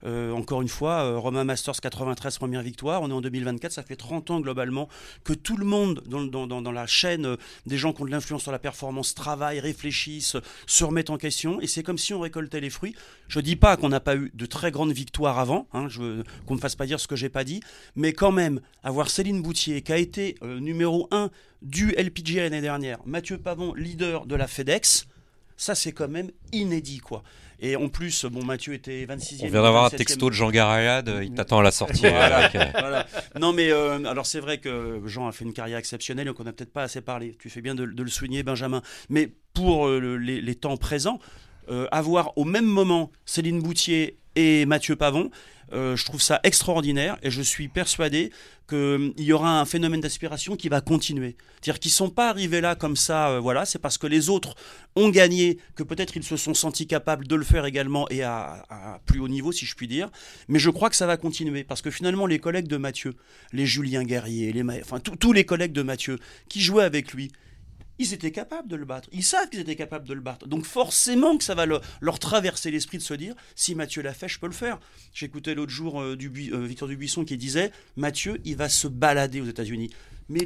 Euh, 0.05 0.31
encore 0.31 0.61
une 0.61 0.69
fois, 0.69 1.03
euh, 1.03 1.17
Romain 1.17 1.43
Masters 1.43 1.79
93 1.81 2.37
première 2.37 2.61
victoire. 2.61 3.01
On 3.01 3.09
est 3.09 3.13
en 3.13 3.21
2024, 3.21 3.71
ça 3.71 3.83
fait 3.83 3.95
30 3.95 4.31
ans 4.31 4.39
globalement 4.39 4.87
que 5.23 5.33
tout 5.33 5.57
le 5.57 5.65
monde 5.65 6.03
dans, 6.07 6.71
la 6.71 6.87
chaîne 6.87 7.25
euh, 7.25 7.35
des 7.65 7.77
gens 7.77 7.93
qui 7.93 8.01
ont 8.01 8.05
de 8.05 8.11
l'influence 8.11 8.43
sur 8.43 8.51
la 8.51 8.59
performance 8.59 9.13
travaillent, 9.13 9.59
réfléchissent, 9.59 10.37
se 10.67 10.83
remettent 10.83 11.09
en 11.09 11.17
question. 11.17 11.59
Et 11.61 11.67
c'est 11.67 11.83
comme 11.83 11.97
si 11.97 12.13
on 12.13 12.21
récoltait 12.21 12.61
les 12.61 12.69
fruits. 12.69 12.95
Je 13.27 13.39
dis 13.39 13.55
pas 13.55 13.77
qu'on 13.77 13.89
n'a 13.89 13.99
pas 13.99 14.15
eu 14.15 14.31
de 14.33 14.45
très 14.45 14.71
grandes 14.71 14.91
victoires 14.91 15.39
avant, 15.39 15.67
hein, 15.73 15.87
qu'on 16.45 16.55
me 16.55 16.59
fasse 16.59 16.75
pas 16.75 16.85
dire 16.85 16.99
ce 16.99 17.07
que 17.07 17.15
j'ai 17.15 17.29
pas 17.29 17.43
dit, 17.43 17.61
mais 17.95 18.13
quand 18.13 18.31
même 18.31 18.61
avoir 18.83 19.09
Céline 19.09 19.41
Boutier 19.41 19.81
qui 19.81 19.91
a 19.91 19.97
été 19.97 20.35
numéro 20.41 21.07
1 21.11 21.29
du 21.61 21.91
LPGA 21.91 22.43
l'année 22.43 22.61
dernière, 22.61 22.99
Mathieu 23.05 23.37
Pavon 23.37 23.73
leader 23.73 24.25
de 24.25 24.35
la 24.35 24.47
FedEx. 24.47 25.07
Ça, 25.57 25.75
c'est 25.75 25.91
quand 25.91 26.07
même 26.07 26.31
inédit, 26.53 26.99
quoi. 26.99 27.21
Et 27.61 27.75
en 27.75 27.89
plus, 27.89 28.25
bon, 28.25 28.43
Mathieu 28.43 28.73
était 28.73 29.05
26e. 29.05 29.43
On 29.43 29.47
vient 29.47 29.63
d'avoir 29.63 29.85
un 29.85 29.89
texto 29.89 30.29
de 30.29 30.35
Jean 30.35 30.49
Garayade, 30.49 31.11
il 31.21 31.33
t'attend 31.33 31.59
à 31.59 31.63
la 31.63 31.71
sortie. 31.71 32.01
voilà, 32.07 33.05
Non, 33.39 33.51
mais 33.51 33.71
euh, 33.71 34.03
alors 34.05 34.25
c'est 34.25 34.39
vrai 34.39 34.59
que 34.59 35.01
Jean 35.05 35.27
a 35.27 35.31
fait 35.31 35.43
une 35.43 35.53
carrière 35.53 35.77
exceptionnelle, 35.77 36.27
donc 36.27 36.39
on 36.39 36.45
n'a 36.45 36.53
peut-être 36.53 36.71
pas 36.71 36.83
assez 36.83 37.01
parlé. 37.01 37.35
Tu 37.39 37.49
fais 37.49 37.61
bien 37.61 37.75
de, 37.75 37.83
le 37.83 38.09
souligner, 38.09 38.43
Benjamin. 38.43 38.81
Mais 39.09 39.29
pour 39.53 39.87
euh, 39.87 40.15
les, 40.17 40.55
temps 40.55 40.77
présents, 40.77 41.19
euh, 41.69 41.87
avoir 41.91 42.37
au 42.37 42.45
même 42.45 42.65
moment 42.65 43.11
Céline 43.25 43.61
Boutier 43.61 44.17
et 44.35 44.65
Mathieu 44.65 44.95
Pavon. 44.95 45.29
Euh, 45.71 45.95
je 45.95 46.03
trouve 46.05 46.21
ça 46.21 46.39
extraordinaire 46.43 47.17
et 47.21 47.29
je 47.29 47.41
suis 47.41 47.67
persuadé 47.67 48.31
qu'il 48.67 49.13
y 49.17 49.33
aura 49.33 49.59
un 49.59 49.65
phénomène 49.65 50.01
d'aspiration 50.01 50.55
qui 50.55 50.69
va 50.69 50.81
continuer. 50.81 51.35
C'est-à-dire 51.61 51.79
qu'ils 51.79 51.89
ne 51.89 51.95
sont 51.95 52.09
pas 52.09 52.29
arrivés 52.29 52.61
là 52.61 52.75
comme 52.75 52.95
ça, 52.95 53.29
euh, 53.29 53.39
voilà, 53.39 53.65
c'est 53.65 53.79
parce 53.79 53.97
que 53.97 54.07
les 54.07 54.29
autres 54.29 54.55
ont 54.95 55.09
gagné 55.09 55.57
que 55.75 55.83
peut-être 55.83 56.15
ils 56.15 56.23
se 56.23 56.37
sont 56.37 56.53
sentis 56.53 56.87
capables 56.87 57.27
de 57.27 57.35
le 57.35 57.43
faire 57.43 57.65
également 57.65 58.09
et 58.09 58.23
à, 58.23 58.99
plus 59.05 59.19
haut 59.19 59.27
niveau, 59.27 59.51
si 59.51 59.65
je 59.65 59.75
puis 59.75 59.87
dire. 59.87 60.09
Mais 60.47 60.59
je 60.59 60.69
crois 60.69 60.89
que 60.89 60.95
ça 60.95 61.05
va 61.05 61.17
continuer 61.17 61.63
parce 61.63 61.81
que 61.81 61.91
finalement, 61.91 62.25
les 62.25 62.39
collègues 62.39 62.67
de 62.67 62.77
Mathieu, 62.77 63.13
les 63.53 63.65
Julien 63.65 64.03
Guerrier, 64.03 64.51
les 64.51 64.63
enfin 64.81 64.99
tous 64.99 65.33
les 65.33 65.45
collègues 65.45 65.73
de 65.73 65.83
Mathieu 65.83 66.17
qui 66.47 66.61
jouaient 66.61 66.83
avec 66.83 67.13
lui, 67.13 67.31
ils 67.99 68.13
étaient 68.13 68.31
capables 68.31 68.67
de 68.67 68.75
le 68.75 68.85
battre. 68.85 69.09
Ils 69.11 69.23
savent 69.23 69.49
qu'ils 69.49 69.59
étaient 69.59 69.75
capables 69.75 70.07
de 70.07 70.13
le 70.13 70.21
battre. 70.21 70.47
Donc 70.47 70.65
forcément 70.65 71.37
que 71.37 71.43
ça 71.43 71.53
va 71.53 71.65
leur 71.65 72.19
traverser 72.19 72.71
l'esprit 72.71 72.97
de 72.97 73.03
se 73.03 73.13
dire, 73.13 73.35
si 73.55 73.75
Mathieu 73.75 74.01
l'a 74.01 74.13
fait, 74.13 74.27
je 74.27 74.39
peux 74.39 74.47
le 74.47 74.53
faire. 74.53 74.79
J'écoutais 75.13 75.53
l'autre 75.53 75.71
jour 75.71 76.01
euh, 76.01 76.15
du, 76.15 76.31
euh, 76.53 76.65
Victor 76.65 76.87
Dubuisson 76.87 77.25
qui 77.25 77.37
disait, 77.37 77.71
Mathieu, 77.97 78.39
il 78.45 78.55
va 78.55 78.69
se 78.69 78.87
balader 78.87 79.41
aux 79.41 79.45
États-Unis. 79.45 79.91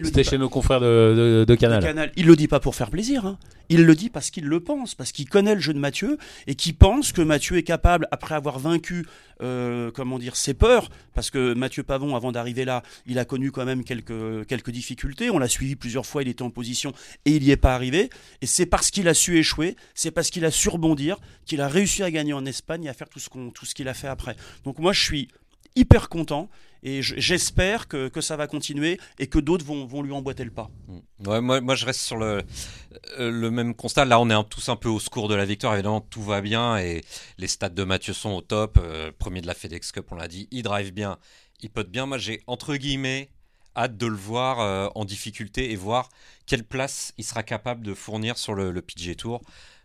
C'était 0.04 0.24
chez 0.24 0.38
nos 0.38 0.50
confrères 0.50 0.80
de, 0.80 1.44
de, 1.46 1.56
Canal. 1.56 1.84
Canal. 1.84 2.12
Il 2.16 2.26
le 2.26 2.36
dit 2.38 2.48
pas 2.48 2.62
pour 2.62 2.74
faire 2.74 2.90
plaisir. 2.90 3.26
Hein. 3.26 3.38
Il 3.68 3.84
le 3.86 3.96
dit 3.96 4.10
parce 4.10 4.30
qu'il 4.30 4.46
le 4.46 4.60
pense, 4.62 4.96
parce 4.96 5.12
qu'il 5.12 5.28
connaît 5.28 5.56
le 5.56 5.62
jeu 5.62 5.74
de 5.74 5.80
Mathieu 5.80 6.18
et 6.48 6.56
qu'il 6.56 6.76
pense 6.76 7.12
que 7.12 7.22
Mathieu 7.22 7.58
est 7.58 7.64
capable, 7.64 8.08
après 8.12 8.36
avoir 8.36 8.60
vaincu, 8.60 9.06
euh, 9.44 9.92
comment 9.92 10.18
dire, 10.20 10.36
ses 10.36 10.54
peurs, 10.54 10.90
parce 11.14 11.30
que 11.30 11.54
Mathieu 11.54 11.84
Pavon, 11.84 12.16
avant 12.16 12.32
d'arriver 12.32 12.66
là, 12.66 12.82
il 13.06 13.20
a 13.20 13.26
connu 13.26 13.52
quand 13.52 13.66
même 13.66 13.84
quelques, 13.84 14.70
difficultés. 14.70 15.30
On 15.30 15.38
l'a 15.38 15.48
suivi 15.48 15.76
plusieurs 15.76 16.06
fois, 16.06 16.24
il 16.24 16.30
était 16.30 16.42
en 16.42 16.50
position 16.50 16.94
et 17.26 17.36
il 17.36 17.44
n'y 17.44 17.52
est 17.52 17.58
pas 17.58 17.76
arrivé. 17.76 18.10
Et 18.42 18.46
c'est 18.46 18.66
parce 18.66 18.90
qu'il 18.90 19.08
a 19.08 19.14
su 19.14 19.38
échouer, 19.38 19.76
c'est 19.94 20.12
parce 20.12 20.30
qu'il 20.30 20.46
a 20.46 20.52
su 20.52 20.70
rebondir, 20.70 21.18
qu'il 21.46 21.62
a 21.62 21.68
réussi 21.68 22.04
à 22.04 22.12
gagner 22.12 22.34
en 22.34 22.46
Espagne 22.46 22.86
et 22.86 22.90
à 22.90 22.94
faire 22.94 23.10
tout 23.10 23.20
ce 23.20 23.30
tout 23.54 23.66
ce 23.66 23.76
qu'il 23.76 23.88
a 23.88 23.94
fait 23.94 24.08
après. 24.08 24.36
Donc 24.64 24.80
moi, 24.80 24.94
je 24.94 25.04
suis 25.04 25.28
hyper 25.76 26.10
content 26.10 26.50
et 26.84 27.02
j'espère 27.02 27.88
que, 27.88 28.10
que, 28.10 28.20
ça 28.20 28.36
va 28.36 28.46
continuer 28.46 29.00
et 29.18 29.28
que 29.28 29.40
d'autres 29.40 29.66
vont, 29.66 29.86
vont, 29.86 30.02
lui 30.02 30.12
emboîter 30.12 30.44
le 30.44 30.52
pas. 30.52 30.70
Mm. 30.88 31.28
Ouais, 31.28 31.42
moi, 31.42 31.62
moi, 31.62 31.76
je 31.76 31.86
reste 31.86 32.02
sur 32.02 32.18
le, 32.18 32.44
euh, 33.20 33.32
le 33.32 33.50
même 33.50 33.74
constat. 33.74 34.04
Là, 34.04 34.20
on 34.20 34.30
est 34.30 34.50
tous 34.50 34.68
un 34.68 34.76
peu 34.76 34.90
au 34.90 35.00
secours 35.00 35.30
de 35.30 35.36
la 35.36 35.46
victoire. 35.46 35.74
Évidemment, 35.74 36.02
tout 36.02 36.22
va 36.22 36.42
bien 36.42 36.78
et 36.78 37.02
les 37.38 37.48
stats 37.48 37.70
de 37.70 37.84
Mathieu 37.86 38.14
sont 38.14 38.32
au 38.32 38.42
top. 38.42 38.78
Euh, 38.82 39.12
premier 39.18 39.40
de 39.40 39.48
la 39.48 39.54
FedEx 39.54 39.94
Cup, 39.94 40.08
on 40.12 40.16
l'a 40.16 40.28
dit. 40.28 40.50
Il 40.52 40.64
drive 40.64 40.92
bien, 40.92 41.18
il 41.62 41.70
pote 41.70 41.90
bien. 41.90 42.06
Moi, 42.06 42.18
j'ai 42.18 42.42
entre 42.48 42.76
guillemets 42.76 43.30
hâte 43.78 43.98
de 43.98 44.06
le 44.06 44.16
voir 44.16 44.60
euh, 44.60 44.90
en 44.94 45.06
difficulté 45.06 45.72
et 45.72 45.76
voir 45.78 46.10
quelle 46.46 46.66
place 46.66 47.14
il 47.18 47.24
sera 47.24 47.44
capable 47.44 47.84
de 47.84 47.94
fournir 47.94 48.38
sur 48.38 48.54
le, 48.56 48.72
le 48.72 48.82
PG 48.82 49.16
Tour. 49.16 49.42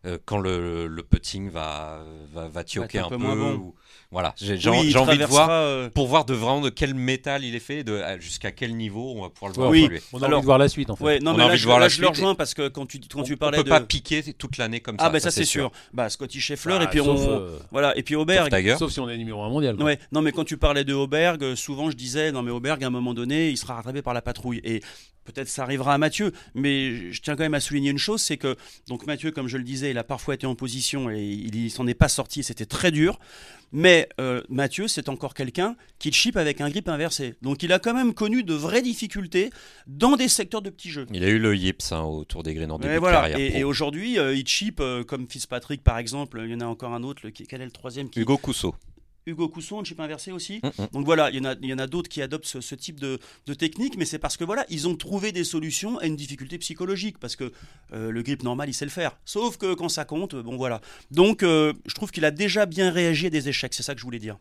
Euh, 0.06 0.16
quand 0.24 0.38
le, 0.38 0.86
le 0.86 1.02
putting 1.02 1.50
va, 1.50 2.04
va, 2.32 2.46
va 2.46 2.62
tioquer 2.62 3.00
un, 3.00 3.08
peu. 3.08 3.16
voilà, 4.12 4.32
j'ai 4.36 4.68
envie 4.68 5.18
de 5.18 5.24
voir 5.24 5.48
euh, 5.50 5.88
pour 5.90 6.06
voir 6.06 6.24
de 6.24 6.34
vraiment 6.34 6.60
de 6.60 6.70
quel 6.70 6.94
métal 6.94 7.44
il 7.44 7.56
est 7.56 7.60
fait, 7.60 7.82
de 7.82 8.00
jusqu'à 8.20 8.52
quel 8.52 8.76
niveau 8.76 9.14
on 9.16 9.22
va 9.22 9.28
pouvoir 9.28 9.50
le 9.50 9.54
voir 9.56 9.70
oui. 9.70 9.88
On 10.12 10.22
a 10.22 10.28
envie 10.28 10.40
de 10.40 10.44
voir 10.44 10.58
la 10.58 10.68
suite 10.68 10.90
en 10.90 10.94
fait. 10.94 11.18
non, 11.18 11.32
on 11.32 11.36
mais 11.36 11.42
a 11.42 11.46
envie 11.46 11.58
de 11.58 11.64
voir 11.64 11.80
la 11.80 11.88
suite. 11.88 11.98
Je 11.98 12.02
le 12.02 12.08
rejoins 12.10 12.36
parce 12.36 12.54
que 12.54 12.68
quand 12.68 12.86
tu 12.86 13.00
quand 13.12 13.24
tu 13.24 13.36
parlais 13.36 13.58
on 13.58 13.64
peut 13.64 13.70
pas 13.70 13.80
piquer 13.80 14.22
toute 14.34 14.56
l'année 14.56 14.78
comme 14.78 14.94
ah, 14.98 15.02
ça. 15.02 15.06
Ah 15.08 15.10
ben 15.10 15.18
ça, 15.18 15.32
c'est 15.32 15.44
sûr. 15.44 15.72
Bah 15.92 16.08
Scotty 16.08 16.40
Scheffler 16.40 16.76
et 16.76 16.78
bah, 16.78 16.86
puis 16.86 17.00
on 17.00 17.18
euh, 17.18 17.58
voilà 17.72 17.96
et 17.98 18.04
puis 18.04 18.14
Auberg. 18.14 18.76
Sauf 18.78 18.92
si 18.92 19.00
on 19.00 19.08
est 19.08 19.16
numéro 19.16 19.42
1 19.42 19.48
mondial. 19.48 19.82
Ouais. 19.82 19.98
Non 20.12 20.22
mais 20.22 20.30
quand 20.30 20.44
tu 20.44 20.58
parlais 20.58 20.84
de 20.84 20.94
Auberg, 20.94 21.56
souvent 21.56 21.90
je 21.90 21.96
disais 21.96 22.30
non 22.30 22.42
mais 22.42 22.52
Auberg 22.52 22.84
à 22.84 22.86
un 22.86 22.90
moment 22.90 23.14
donné 23.14 23.50
il 23.50 23.56
sera 23.56 23.74
rattrapé 23.74 24.00
par 24.00 24.14
la 24.14 24.22
patrouille 24.22 24.60
et 24.62 24.80
Peut-être 25.28 25.48
ça 25.48 25.62
arrivera 25.62 25.92
à 25.92 25.98
Mathieu, 25.98 26.32
mais 26.54 27.12
je 27.12 27.20
tiens 27.20 27.36
quand 27.36 27.42
même 27.42 27.52
à 27.52 27.60
souligner 27.60 27.90
une 27.90 27.98
chose, 27.98 28.22
c'est 28.22 28.38
que 28.38 28.56
donc 28.88 29.06
Mathieu, 29.06 29.30
comme 29.30 29.46
je 29.46 29.58
le 29.58 29.62
disais, 29.62 29.87
il 29.90 29.98
a 29.98 30.04
parfois 30.04 30.34
été 30.34 30.46
en 30.46 30.54
position 30.54 31.10
et 31.10 31.22
il 31.22 31.70
s'en 31.70 31.86
est 31.86 31.94
pas 31.94 32.08
sorti, 32.08 32.42
c'était 32.42 32.66
très 32.66 32.90
dur. 32.90 33.18
Mais 33.70 34.08
euh, 34.18 34.42
Mathieu, 34.48 34.88
c'est 34.88 35.08
encore 35.08 35.34
quelqu'un 35.34 35.76
qui 35.98 36.10
chip 36.12 36.36
avec 36.36 36.60
un 36.60 36.70
grip 36.70 36.88
inversé. 36.88 37.34
Donc 37.42 37.62
il 37.62 37.72
a 37.72 37.78
quand 37.78 37.92
même 37.92 38.14
connu 38.14 38.42
de 38.42 38.54
vraies 38.54 38.82
difficultés 38.82 39.50
dans 39.86 40.16
des 40.16 40.28
secteurs 40.28 40.62
de 40.62 40.70
petits 40.70 40.90
jeux. 40.90 41.06
Il 41.12 41.22
a 41.22 41.28
eu 41.28 41.38
le 41.38 41.54
yips 41.54 41.92
hein, 41.92 42.02
autour 42.02 42.42
des 42.42 42.54
graines 42.54 42.70
en 42.70 42.78
début 42.78 42.94
et 42.94 42.98
voilà. 42.98 43.38
Et, 43.38 43.64
aujourd'hui, 43.64 44.18
euh, 44.18 44.34
il 44.34 44.46
chip 44.46 44.80
euh, 44.80 45.04
comme 45.04 45.28
Fitzpatrick 45.28 45.82
par 45.82 45.98
exemple. 45.98 46.40
Il 46.44 46.50
y 46.50 46.54
en 46.54 46.60
a 46.60 46.66
encore 46.66 46.94
un 46.94 47.02
autre. 47.02 47.22
Le, 47.24 47.30
quel 47.30 47.60
est 47.60 47.66
le 47.66 47.70
troisième 47.70 48.08
qui... 48.08 48.20
Hugo 48.20 48.38
Cousseau. 48.38 48.74
Hugo 49.28 49.48
Cousson, 49.48 49.84
chip 49.84 50.00
inversé 50.00 50.32
aussi. 50.32 50.60
Mm, 50.62 50.82
mm. 50.82 50.88
Donc 50.92 51.04
voilà, 51.04 51.30
il 51.30 51.36
y 51.36 51.40
en 51.40 51.44
a, 51.44 51.54
il 51.60 51.68
y 51.68 51.74
en 51.74 51.78
a 51.78 51.86
d'autres 51.86 52.08
qui 52.08 52.22
adoptent 52.22 52.46
ce, 52.46 52.74
type 52.74 52.98
de, 53.00 53.18
technique, 53.54 53.96
mais 53.96 54.04
c'est 54.04 54.18
parce 54.18 54.36
que 54.36 54.44
voilà, 54.44 54.64
ils 54.68 54.88
ont 54.88 54.96
trouvé 54.96 55.32
des 55.32 55.44
solutions 55.44 55.98
à 55.98 56.06
une 56.06 56.16
difficulté 56.16 56.58
psychologique, 56.58 57.18
parce 57.18 57.36
que 57.36 57.52
euh, 57.92 58.10
le 58.10 58.22
grip 58.22 58.42
normal, 58.42 58.68
il 58.68 58.74
sait 58.74 58.84
le 58.84 58.90
faire. 58.90 59.18
Sauf 59.24 59.56
que 59.56 59.74
quand 59.74 59.88
ça 59.88 60.04
compte, 60.04 60.34
bon 60.34 60.56
voilà. 60.56 60.80
Donc 61.10 61.42
euh, 61.42 61.72
je 61.86 61.94
trouve 61.94 62.10
qu'il 62.10 62.24
a 62.24 62.30
déjà 62.30 62.66
bien 62.66 62.90
réagi 62.90 63.26
à 63.26 63.30
des 63.30 63.48
échecs, 63.48 63.74
c'est 63.74 63.82
ça 63.82 63.94
que 63.94 64.00
je 64.00 64.04
voulais 64.04 64.18
dire. 64.18 64.38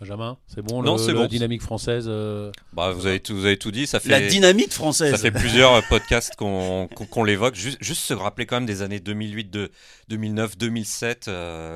Benjamin, 0.00 0.36
c'est 0.46 0.62
bon 0.62 0.82
Non, 0.82 0.98
c'est 0.98 1.12
bon. 1.12 1.26
dynamique 1.26 1.62
française. 1.62 2.06
Euh, 2.08 2.50
bah, 2.72 2.92
vous 2.92 3.06
avez 3.06 3.20
tout, 3.20 3.34
vous 3.34 3.46
avez 3.46 3.56
tout 3.56 3.70
dit. 3.70 3.86
Ça 3.86 4.00
fait 4.00 4.10
la 4.10 4.26
dynamique 4.26 4.72
française. 4.72 5.12
Ça 5.12 5.18
fait 5.18 5.30
plusieurs 5.30 5.82
podcasts 5.88 6.34
qu'on 6.36 7.24
l'évoque. 7.24 7.54
Juste, 7.54 7.78
juste 7.80 8.02
se 8.02 8.14
rappeler 8.14 8.46
quand 8.46 8.56
même 8.56 8.66
des 8.66 8.82
années 8.82 9.00
2008, 9.00 9.50
de, 9.50 9.70
2009, 10.08 10.58
2007, 10.58 11.30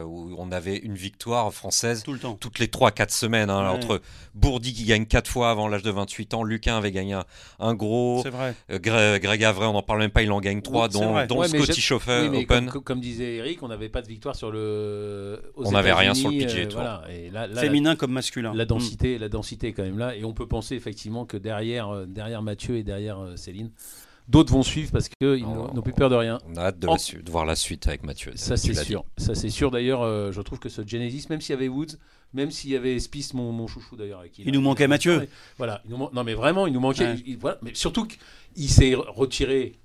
où 0.05 0.35
on 0.37 0.53
avait 0.53 0.77
une 0.77 0.97
victoire 0.97 1.53
française 1.53 2.03
Tout 2.03 2.13
le 2.13 2.19
temps. 2.19 2.35
toutes 2.35 2.59
les 2.59 2.67
3-4 2.67 3.11
semaines. 3.11 3.51
Hein, 3.51 3.71
entre 3.71 4.01
Bourdi 4.35 4.73
qui 4.73 4.85
gagne 4.85 5.07
4 5.07 5.29
fois 5.29 5.51
avant 5.51 5.69
l'âge 5.69 5.83
de 5.83 5.91
28 5.91 6.35
ans, 6.35 6.43
Luquin 6.43 6.77
avait 6.77 6.93
gagné 6.93 7.19
un, 7.59 7.75
gros. 7.75 8.21
C'est 8.23 8.31
vrai. 8.31 8.55
Euh, 8.71 8.79
Greg, 8.79 9.45
Avray, 9.45 9.69
on 9.69 9.73
n'en 9.73 9.83
parle 9.83 10.01
même 10.01 10.11
pas, 10.11 10.23
il 10.23 10.33
en 10.33 10.41
gagne 10.41 10.63
3, 10.63 10.89
dont, 10.89 11.27
dont 11.27 11.43
Scotty 11.45 11.81
Chauffeur 11.81 12.33
Open. 12.33 12.71
Comme, 12.71 13.01
disait 13.01 13.37
Eric, 13.37 13.63
on 13.63 13.69
n'avait 13.69 13.89
pas 13.89 14.03
de 14.03 14.09
victoire 14.09 14.37
sur 14.37 14.51
le. 14.51 15.41
on 15.57 15.73
n'avait 15.73 15.93
rien 15.93 16.15
sur 16.15 16.31
le 16.31 16.39
PGA 16.39 16.61
euh, 16.61 16.67
Tour. 16.67 17.61
Féminin 17.61 17.97
comme 18.09 18.15
masculin. 18.15 18.55
La 18.55 18.65
densité, 18.65 19.17
mm. 19.17 19.21
la 19.21 19.29
densité 19.29 19.69
est 19.69 19.73
quand 19.73 19.83
même 19.83 19.99
là. 19.99 20.17
Et 20.17 20.25
on 20.25 20.33
peut 20.33 20.49
penser 20.49 20.75
effectivement 20.75 21.27
que 21.27 21.37
derrière, 21.37 21.89
euh, 21.89 22.07
derrière 22.07 22.43
Mathieu 22.43 22.77
et 22.77 22.83
derrière 22.83 23.19
Céline, 23.37 23.71
D'autres 24.29 24.53
vont 24.53 24.63
suivre 24.63 24.93
parce 24.93 25.09
qu'ils 25.09 25.43
n'ont 25.43 25.83
plus 25.83 25.95
peur 25.95 26.11
de 26.11 26.15
rien. 26.15 26.39
On 26.47 26.57
a 26.57 26.67
hâte 26.67 26.79
de, 26.79 27.31
voir 27.31 27.47
la 27.47 27.57
suite 27.57 27.89
avec 27.89 28.03
Mathieu. 28.03 28.33
Ça, 28.35 28.59
c'est 28.59 28.75
sûr. 28.75 29.05
Ça, 29.17 29.35
c'est 29.35 29.49
sûr. 29.49 29.71
D'ailleurs, 29.71 30.03
euh, 30.03 30.33
je 30.33 30.43
trouve 30.43 30.59
que 30.59 30.69
ce 30.69 30.87
Genesis, 30.87 31.27
même 31.31 31.41
s'il 31.41 31.55
y 31.55 31.57
avait 31.57 31.69
Woods, 31.69 31.97
même 32.35 32.51
s'il 32.51 32.71
y 32.71 32.77
avait 32.77 32.99
Spice, 32.99 33.33
mon, 33.33 33.53
mon 33.53 33.67
chouchou 33.67 33.97
d'ailleurs. 33.97 34.23
Il, 34.37 34.53
nous 34.53 34.61
manquait 34.61 34.87
Mathieu. 34.87 35.27
Voilà. 35.57 35.83
non, 35.89 36.11
mais 36.25 36.35
vraiment, 36.35 36.67
il 36.67 36.75
nous 36.75 36.81
manquait. 36.81 37.17
voilà, 37.41 37.59
mais 37.63 37.73
surtout 37.73 38.07
qu'il 38.07 38.69
s'est 38.69 38.95
retiré 38.95 39.79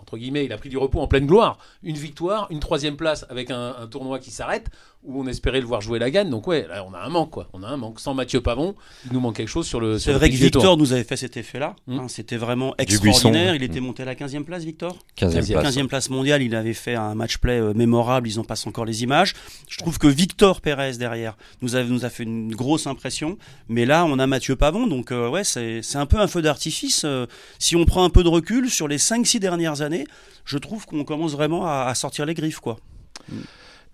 entre 0.00 0.16
guillemets, 0.16 0.44
il 0.46 0.52
a 0.52 0.56
pris 0.56 0.70
du 0.70 0.78
repos 0.78 1.00
en 1.00 1.08
pleine 1.08 1.26
gloire. 1.26 1.58
Une 1.82 1.96
victoire, 1.96 2.46
une 2.50 2.60
troisième 2.60 2.96
place 2.96 3.26
avec 3.28 3.50
un, 3.50 3.74
un 3.76 3.86
tournoi 3.88 4.20
qui 4.20 4.30
s'arrête 4.30 4.70
où 5.04 5.22
on 5.22 5.26
espérait 5.26 5.60
le 5.60 5.66
voir 5.66 5.80
jouer 5.80 5.98
la 5.98 6.10
gagne. 6.10 6.28
Donc 6.30 6.46
ouais, 6.46 6.66
là 6.68 6.84
on 6.88 6.92
a 6.92 6.98
un 6.98 7.08
manque 7.08 7.30
quoi. 7.30 7.48
On 7.52 7.62
a 7.62 7.68
un 7.68 7.76
manque. 7.76 8.00
Sans 8.00 8.14
Mathieu 8.14 8.40
Pavon, 8.40 8.74
il 9.06 9.12
nous 9.12 9.20
manque 9.20 9.36
quelque 9.36 9.48
chose 9.48 9.66
sur 9.66 9.80
le. 9.80 9.98
C'est 9.98 10.12
vrai 10.12 10.28
que 10.30 10.34
Victor 10.34 10.76
nous 10.76 10.92
avait 10.92 11.04
fait 11.04 11.16
cet 11.16 11.36
effet-là. 11.36 11.76
Hmm. 11.86 12.00
Hein, 12.00 12.08
C'était 12.08 12.36
vraiment 12.36 12.74
extraordinaire. 12.78 13.54
Il 13.54 13.62
était 13.62 13.80
hmm. 13.80 13.84
monté 13.84 14.02
à 14.02 14.06
la 14.06 14.14
15e 14.14 14.44
place, 14.44 14.64
Victor? 14.64 14.96
15e, 15.16 15.86
place. 15.86 16.10
mondiale. 16.10 16.42
Il 16.42 16.54
avait 16.54 16.74
fait 16.74 16.94
un 16.94 17.14
match 17.14 17.38
play 17.38 17.60
euh, 17.60 17.72
mémorable. 17.74 18.28
Ils 18.28 18.38
en 18.40 18.44
passent 18.44 18.66
encore 18.66 18.84
les 18.84 19.02
images. 19.02 19.34
Je 19.68 19.78
trouve 19.78 19.98
que 19.98 20.08
Victor 20.08 20.60
Pérez 20.60 20.96
derrière 20.98 21.36
nous 21.62 21.76
a, 21.76 21.84
nous 21.84 22.04
a 22.04 22.10
fait 22.10 22.24
une 22.24 22.54
grosse 22.54 22.86
impression. 22.86 23.38
Mais 23.68 23.86
là, 23.86 24.04
on 24.04 24.18
a 24.18 24.26
Mathieu 24.26 24.56
Pavon. 24.56 24.86
Donc 24.86 25.12
euh, 25.12 25.28
ouais, 25.28 25.44
c'est 25.44 25.82
un 25.94 26.06
peu 26.06 26.18
un 26.18 26.26
feu 26.26 26.42
d'artifice. 26.42 27.02
Euh, 27.04 27.26
si 27.58 27.76
on 27.76 27.84
prend 27.84 28.04
un 28.04 28.10
peu 28.10 28.22
de 28.22 28.28
recul 28.28 28.68
sur 28.68 28.88
les 28.88 28.98
5-6 28.98 29.38
dernières 29.38 29.80
années, 29.80 30.06
je 30.44 30.58
trouve 30.58 30.86
qu'on 30.86 31.04
commence 31.04 31.32
vraiment 31.32 31.66
à, 31.66 31.84
à, 31.86 31.94
sortir 31.94 32.26
les 32.26 32.34
griffes 32.34 32.60
quoi. 32.60 32.78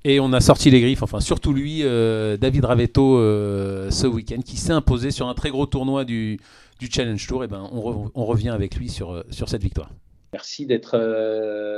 Et 0.07 0.21
on 0.21 0.35
a 0.35 0.41
sorti 0.41 0.71
les 0.71 0.83
griffes, 0.83 1.03
enfin 1.03 1.21
surtout 1.21 1.55
lui, 1.55 1.81
euh, 1.83 2.37
David 2.37 2.67
Ravetto, 2.67 3.19
euh, 3.19 3.91
ce 3.91 4.07
week-end, 4.07 4.43
qui 4.45 4.59
s'est 4.59 4.73
imposé 4.73 5.11
sur 5.11 5.29
un 5.29 5.35
très 5.35 5.49
gros 5.49 5.65
tournoi 5.65 6.05
du, 6.05 6.39
du 6.79 6.91
Challenge 6.91 7.27
Tour. 7.27 7.43
Et 7.43 7.47
ben, 7.47 7.71
on, 7.73 8.11
on, 8.15 8.25
revient 8.27 8.51
avec 8.51 8.77
lui 8.77 8.91
sur, 8.91 9.13
euh, 9.13 9.23
sur 9.31 9.49
cette 9.49 9.63
victoire. 9.63 9.89
Merci 10.35 10.67
d'être 10.67 10.99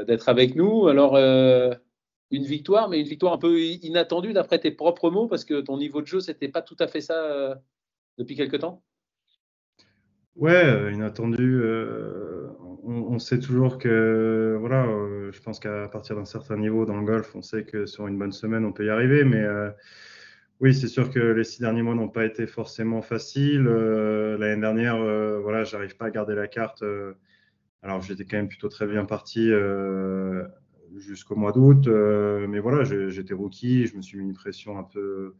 d'être 0.06 0.28
avec 0.28 0.56
nous. 0.56 0.88
Alors, 0.88 1.16
une 1.16 2.44
victoire, 2.44 2.88
mais 2.88 3.00
une 3.00 3.06
victoire 3.06 3.34
un 3.34 3.38
peu 3.38 3.60
inattendue 3.60 4.32
d'après 4.32 4.58
tes 4.58 4.72
propres 4.72 5.10
mots, 5.10 5.28
parce 5.28 5.44
que 5.44 5.60
ton 5.60 5.76
niveau 5.76 6.00
de 6.00 6.06
jeu, 6.06 6.20
c'était 6.20 6.48
pas 6.48 6.62
tout 6.62 6.76
à 6.80 6.88
fait 6.88 7.02
ça 7.02 7.60
depuis 8.18 8.34
quelque 8.34 8.56
temps? 8.56 8.82
Ouais, 10.36 10.92
inattendue 10.92 11.62
on, 12.86 13.18
sait 13.18 13.40
toujours 13.40 13.78
que, 13.78 14.56
voilà, 14.60 14.86
euh, 14.86 15.32
je 15.32 15.40
pense 15.42 15.58
qu'à 15.58 15.88
partir 15.88 16.16
d'un 16.16 16.24
certain 16.24 16.56
niveau 16.56 16.86
dans 16.86 16.96
le 16.96 17.04
golf, 17.04 17.34
on 17.34 17.42
sait 17.42 17.64
que 17.64 17.86
sur 17.86 18.06
une 18.06 18.18
bonne 18.18 18.32
semaine, 18.32 18.64
on 18.64 18.72
peut 18.72 18.86
y 18.86 18.90
arriver. 18.90 19.24
Mais 19.24 19.42
euh, 19.42 19.70
oui, 20.60 20.74
c'est 20.74 20.88
sûr 20.88 21.10
que 21.10 21.18
les 21.18 21.44
six 21.44 21.60
derniers 21.60 21.82
mois 21.82 21.94
n'ont 21.94 22.08
pas 22.08 22.24
été 22.24 22.46
forcément 22.46 23.02
faciles. 23.02 23.66
Euh, 23.66 24.38
l'année 24.38 24.60
dernière, 24.60 24.98
voilà, 25.42 25.64
j'arrive 25.64 25.96
pas 25.96 26.06
à 26.06 26.10
garder 26.10 26.34
la 26.34 26.48
carte. 26.48 26.84
alors, 27.82 28.02
j'étais 28.02 28.24
quand 28.24 28.36
même 28.36 28.48
plutôt 28.48 28.68
très 28.68 28.86
bien 28.86 29.04
parti 29.04 29.50
jusqu'au 30.96 31.36
mois 31.36 31.52
d'août. 31.52 31.88
mais 31.88 32.60
voilà, 32.60 32.84
j'étais 32.84 33.34
rookie, 33.34 33.86
je 33.86 33.96
me 33.96 34.02
suis 34.02 34.18
mis 34.18 34.24
une 34.24 34.34
pression 34.34 34.78
un 34.78 34.84
peu 34.84 35.34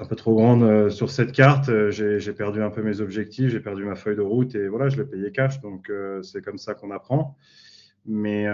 un 0.00 0.06
peu 0.06 0.16
trop 0.16 0.34
grande 0.34 0.62
euh, 0.62 0.90
sur 0.90 1.10
cette 1.10 1.32
carte. 1.32 1.68
Euh, 1.68 1.90
j'ai 1.90 2.32
perdu 2.32 2.62
un 2.62 2.70
peu 2.70 2.82
mes 2.82 3.00
objectifs, 3.00 3.50
j'ai 3.50 3.60
perdu 3.60 3.84
ma 3.84 3.94
feuille 3.94 4.16
de 4.16 4.22
route 4.22 4.54
et 4.54 4.66
voilà, 4.68 4.88
je 4.88 4.96
l'ai 4.96 5.04
payé 5.04 5.30
cash. 5.30 5.60
Donc 5.60 5.90
euh, 5.90 6.22
c'est 6.22 6.42
comme 6.42 6.58
ça 6.58 6.74
qu'on 6.74 6.90
apprend. 6.90 7.36
Mais, 8.06 8.48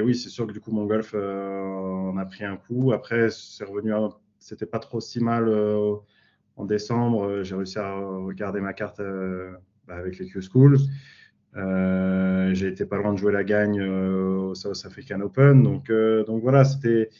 oui, 0.00 0.14
c'est 0.14 0.28
sûr 0.28 0.46
que 0.46 0.52
du 0.52 0.60
coup, 0.60 0.70
mon 0.70 0.86
golf 0.86 1.14
en 1.14 2.16
a 2.16 2.24
pris 2.24 2.44
un 2.44 2.56
coup. 2.56 2.92
Après, 2.92 3.28
c'est 3.28 3.64
revenu 3.64 3.92
c'était 4.38 4.66
pas 4.66 4.78
trop 4.78 5.00
si 5.00 5.20
mal 5.22 5.52
en 6.56 6.64
décembre. 6.64 7.42
J'ai 7.42 7.56
réussi 7.56 7.80
à 7.80 7.96
regarder 7.96 8.60
ma 8.60 8.72
carte 8.72 9.02
bah, 9.88 9.96
avec 9.96 10.16
les 10.18 10.26
Q-School. 10.26 10.78
j'ai 12.54 12.68
été 12.68 12.86
pas 12.86 12.98
loin 12.98 13.12
de 13.12 13.18
jouer 13.18 13.32
la 13.32 13.42
gagne 13.42 13.82
au 13.82 14.54
South 14.54 14.80
African 14.86 15.20
Open. 15.22 15.64
Donc 15.64 15.90
voilà, 16.40 16.64
c'était 16.64 17.10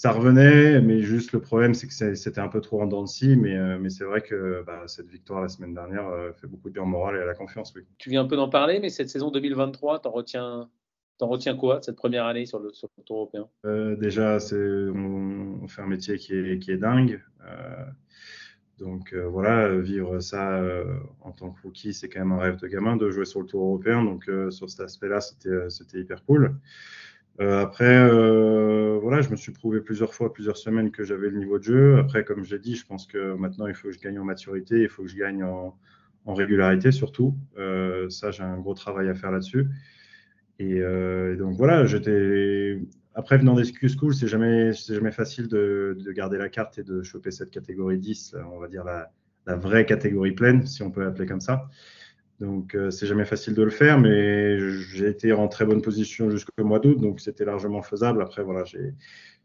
ça 0.00 0.12
revenait, 0.12 0.80
mais 0.80 1.02
juste 1.02 1.32
le 1.32 1.42
problème, 1.42 1.74
c'est 1.74 1.86
que 1.86 2.14
c'était 2.14 2.40
un 2.40 2.48
peu 2.48 2.62
trop 2.62 2.80
en 2.80 2.86
dents 2.86 3.02
de 3.02 3.06
scie. 3.06 3.36
Mais, 3.36 3.54
euh, 3.54 3.76
mais 3.78 3.90
c'est 3.90 4.04
vrai 4.04 4.22
que 4.22 4.64
bah, 4.66 4.84
cette 4.86 5.08
victoire 5.08 5.42
la 5.42 5.48
semaine 5.48 5.74
dernière 5.74 6.08
euh, 6.08 6.32
fait 6.32 6.46
beaucoup 6.46 6.70
de 6.70 6.72
bien 6.72 6.84
au 6.84 6.86
moral 6.86 7.16
et 7.16 7.18
à 7.20 7.26
la 7.26 7.34
confiance. 7.34 7.74
Oui. 7.76 7.82
Tu 7.98 8.08
viens 8.08 8.22
un 8.22 8.26
peu 8.26 8.36
d'en 8.36 8.48
parler, 8.48 8.80
mais 8.80 8.88
cette 8.88 9.10
saison 9.10 9.30
2023, 9.30 9.98
t'en 9.98 10.10
retiens, 10.10 10.70
en 11.20 11.28
retiens 11.28 11.54
quoi 11.54 11.82
cette 11.82 11.96
première 11.96 12.24
année 12.24 12.46
sur 12.46 12.60
le, 12.60 12.72
sur 12.72 12.88
le 12.96 13.04
tour 13.04 13.16
européen? 13.16 13.46
Euh, 13.66 13.94
Déjà, 13.94 14.38
on, 14.52 15.58
on, 15.64 15.68
fait 15.68 15.82
un 15.82 15.86
métier 15.86 16.16
qui 16.16 16.32
est, 16.32 16.58
qui 16.60 16.70
est 16.70 16.78
dingue. 16.78 17.22
donc 18.78 19.12
voilà, 19.12 19.68
vivre 19.76 20.20
ça 20.20 20.62
en 21.20 21.32
tant 21.32 21.50
que 21.50 21.60
rookie, 21.60 21.92
c'est 21.92 22.08
quand 22.08 22.20
même 22.20 22.32
un 22.32 22.40
rêve 22.40 22.56
de 22.56 22.68
gamin 22.68 22.96
de 22.96 23.10
jouer 23.10 23.26
sur 23.26 23.40
le 23.40 23.46
tour 23.46 23.64
européen. 23.64 24.02
Donc 24.02 24.30
sur 24.48 24.70
cet 24.70 24.80
aspect-là, 24.80 25.20
c'était 25.20 26.00
hyper 26.00 26.24
cool. 26.24 26.54
Euh, 27.40 27.62
après, 27.62 27.96
euh, 27.96 28.98
voilà, 29.00 29.22
je 29.22 29.30
me 29.30 29.36
suis 29.36 29.52
prouvé 29.52 29.80
plusieurs 29.80 30.12
fois, 30.12 30.32
plusieurs 30.32 30.56
semaines 30.56 30.90
que 30.90 31.04
j'avais 31.04 31.30
le 31.30 31.38
niveau 31.38 31.58
de 31.58 31.64
jeu. 31.64 31.98
Après, 31.98 32.24
comme 32.24 32.44
je 32.44 32.54
l'ai 32.54 32.60
dit, 32.60 32.76
je 32.76 32.86
pense 32.86 33.06
que 33.06 33.34
maintenant, 33.34 33.66
il 33.66 33.74
faut 33.74 33.88
que 33.88 33.94
je 33.94 34.00
gagne 34.00 34.18
en 34.18 34.24
maturité, 34.24 34.82
il 34.82 34.88
faut 34.88 35.02
que 35.02 35.08
je 35.08 35.16
gagne 35.16 35.42
en, 35.44 35.76
régularité 36.26 36.92
surtout. 36.92 37.34
Euh, 37.58 38.08
ça, 38.08 38.30
j'ai 38.30 38.42
un 38.42 38.58
gros 38.58 38.74
travail 38.74 39.08
à 39.08 39.14
faire 39.14 39.32
là-dessus. 39.32 39.68
Et, 40.58 40.80
donc 41.38 41.56
voilà. 41.56 41.86
Après, 43.14 43.38
venant 43.38 43.54
des 43.54 43.64
School, 43.64 44.14
c'est 44.14 44.28
jamais, 44.28 44.72
facile 45.10 45.48
de, 45.48 45.96
garder 46.14 46.36
la 46.36 46.48
carte 46.48 46.78
et 46.78 46.84
de 46.84 47.02
choper 47.02 47.30
cette 47.30 47.50
catégorie 47.50 47.98
10, 47.98 48.36
on 48.52 48.58
va 48.58 48.68
dire 48.68 48.84
la 48.84 49.56
vraie 49.56 49.86
catégorie 49.86 50.32
pleine, 50.32 50.66
si 50.66 50.82
on 50.82 50.90
peut 50.90 51.02
l'appeler 51.02 51.26
comme 51.26 51.40
ça. 51.40 51.68
Donc, 52.40 52.74
euh, 52.74 52.90
c'est 52.90 53.06
jamais 53.06 53.26
facile 53.26 53.54
de 53.54 53.62
le 53.62 53.70
faire, 53.70 54.00
mais 54.00 54.58
j'ai 54.58 55.08
été 55.08 55.32
en 55.32 55.46
très 55.46 55.66
bonne 55.66 55.82
position 55.82 56.30
jusqu'au 56.30 56.64
mois 56.64 56.78
d'août, 56.78 56.98
donc 56.98 57.20
c'était 57.20 57.44
largement 57.44 57.82
faisable. 57.82 58.22
Après, 58.22 58.42
voilà, 58.42 58.64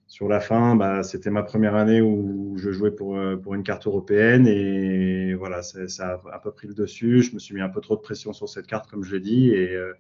sur 0.08 0.30
la 0.30 0.40
fin, 0.40 0.78
bah, 0.78 1.04
c'était 1.04 1.30
ma 1.30 1.44
première 1.44 1.76
année 1.76 2.02
où 2.02 2.56
je 2.58 2.72
jouais 2.72 2.92
pour, 2.92 3.18
euh, 3.18 3.36
pour 3.36 3.54
une 3.54 3.64
carte 3.64 3.86
européenne 3.86 4.48
et 4.48 5.34
voilà, 5.34 5.62
ça 5.62 6.22
a 6.30 6.36
un 6.36 6.40
peu 6.40 6.52
pris 6.52 6.68
le 6.70 6.74
dessus. 6.74 7.22
Je 7.22 7.34
me 7.34 7.40
suis 7.40 7.54
mis 7.54 7.62
un 7.62 7.70
peu 7.70 7.82
trop 7.82 7.98
de 7.98 8.02
pression 8.02 8.32
sur 8.32 8.48
cette 8.48 8.68
carte, 8.68 8.90
comme 8.90 9.04
je 9.04 9.14
l'ai 9.16 9.22
dit, 9.22 9.50
et, 9.50 9.76
euh, 9.76 9.94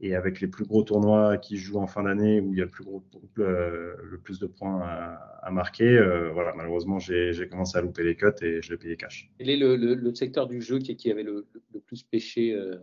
et 0.00 0.14
avec 0.14 0.40
les 0.40 0.46
plus 0.46 0.64
gros 0.64 0.82
tournois 0.82 1.38
qui 1.38 1.56
jouent 1.56 1.78
en 1.78 1.86
fin 1.86 2.02
d'année 2.02 2.40
où 2.40 2.52
il 2.52 2.58
y 2.58 2.62
a 2.62 2.64
le 2.64 2.70
plus, 2.70 2.84
gros, 2.84 3.02
le, 3.36 4.20
plus 4.22 4.38
de 4.38 4.46
points 4.46 4.82
à, 4.82 5.50
marquer, 5.50 5.96
euh, 5.96 6.30
voilà, 6.32 6.52
malheureusement, 6.54 6.98
j'ai 6.98 7.48
commencé 7.50 7.78
à 7.78 7.80
louper 7.80 8.02
les 8.02 8.16
cotes 8.16 8.42
et 8.42 8.60
je 8.62 8.70
l'ai 8.70 8.76
payé 8.76 8.96
cash. 8.96 9.30
Quel 9.38 9.50
est 9.50 9.56
le, 9.56 9.76
le, 9.76 10.14
secteur 10.14 10.46
du 10.46 10.60
jeu 10.60 10.78
qui, 10.78 10.96
qui 10.96 11.10
avait 11.10 11.22
le, 11.22 11.46
plus 11.86 12.02
pêché, 12.02 12.52
euh, 12.52 12.76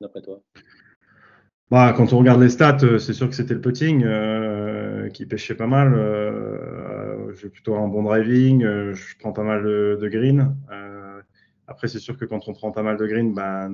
d'après 0.00 0.20
toi? 0.20 0.42
Bah, 1.70 1.94
quand 1.96 2.12
on 2.12 2.18
regarde 2.18 2.42
les 2.42 2.50
stats, 2.50 2.78
euh, 2.82 2.98
c'est 2.98 3.14
sûr 3.14 3.28
que 3.28 3.34
c'était 3.34 3.54
le 3.54 3.60
putting 3.60 4.04
qui 5.12 5.26
pêchait 5.26 5.54
pas 5.54 5.66
mal. 5.66 5.94
j'ai 7.40 7.48
plutôt 7.48 7.76
un 7.76 7.88
bon 7.88 8.02
driving, 8.02 8.62
je 8.62 9.18
prends 9.18 9.32
pas 9.32 9.44
mal 9.44 9.64
de, 9.64 9.98
de 10.00 10.08
green. 10.08 10.54
Après, 11.66 11.88
c'est 11.88 11.98
sûr 11.98 12.18
que 12.18 12.26
quand 12.26 12.46
on 12.48 12.52
prend 12.52 12.72
pas 12.72 12.82
mal 12.82 12.98
de 12.98 13.06
green, 13.06 13.32
bah, 13.32 13.70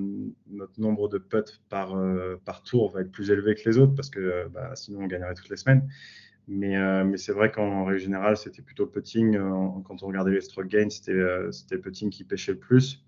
notre 0.49 0.81
nombre 0.81 1.09
de 1.09 1.19
putts 1.19 1.61
par, 1.69 1.97
euh, 1.97 2.41
par 2.45 2.63
tour 2.63 2.91
va 2.93 3.01
être 3.01 3.11
plus 3.11 3.31
élevé 3.31 3.57
que 3.57 3.69
les 3.69 3.79
autres 3.79 3.95
parce 3.95 4.11
que 4.11 4.49
bah, 4.49 4.77
sinon 4.77 5.01
on 5.01 5.07
gagnerait 5.07 5.35
toutes 5.35 5.49
les 5.49 5.57
semaines. 5.57 5.89
Mais, 6.47 6.77
euh, 6.77 7.05
mais 7.05 7.17
c'est 7.17 7.33
vrai 7.33 7.51
qu'en 7.51 7.85
règle 7.85 8.01
générale, 8.01 8.37
c'était 8.37 8.63
plutôt 8.63 8.87
putting. 8.87 9.37
Euh, 9.37 9.81
quand 9.85 10.03
on 10.03 10.07
regardait 10.07 10.31
les 10.31 10.41
stroke 10.41 10.69
gains, 10.69 10.91
c'était 10.91 11.13
le 11.13 11.81
putting 11.81 12.11
qui 12.11 12.25
pêchait 12.25 12.53
le 12.53 12.59
plus. 12.59 13.05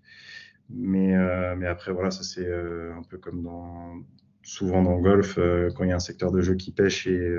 Mais, 0.69 1.15
mais 1.57 1.67
après, 1.67 1.91
voilà, 1.91 2.09
ça 2.09 2.23
c'est 2.23 2.51
un 2.51 3.03
peu 3.03 3.17
comme 3.17 3.43
dans, 3.43 4.01
souvent 4.43 4.81
dans 4.81 4.95
le 4.95 5.03
golf, 5.03 5.35
quand 5.75 5.83
il 5.83 5.89
y 5.89 5.91
a 5.91 5.95
un 5.95 5.99
secteur 5.99 6.31
de 6.31 6.41
jeu 6.41 6.55
qui 6.55 6.71
pêche 6.71 7.05
et, 7.05 7.37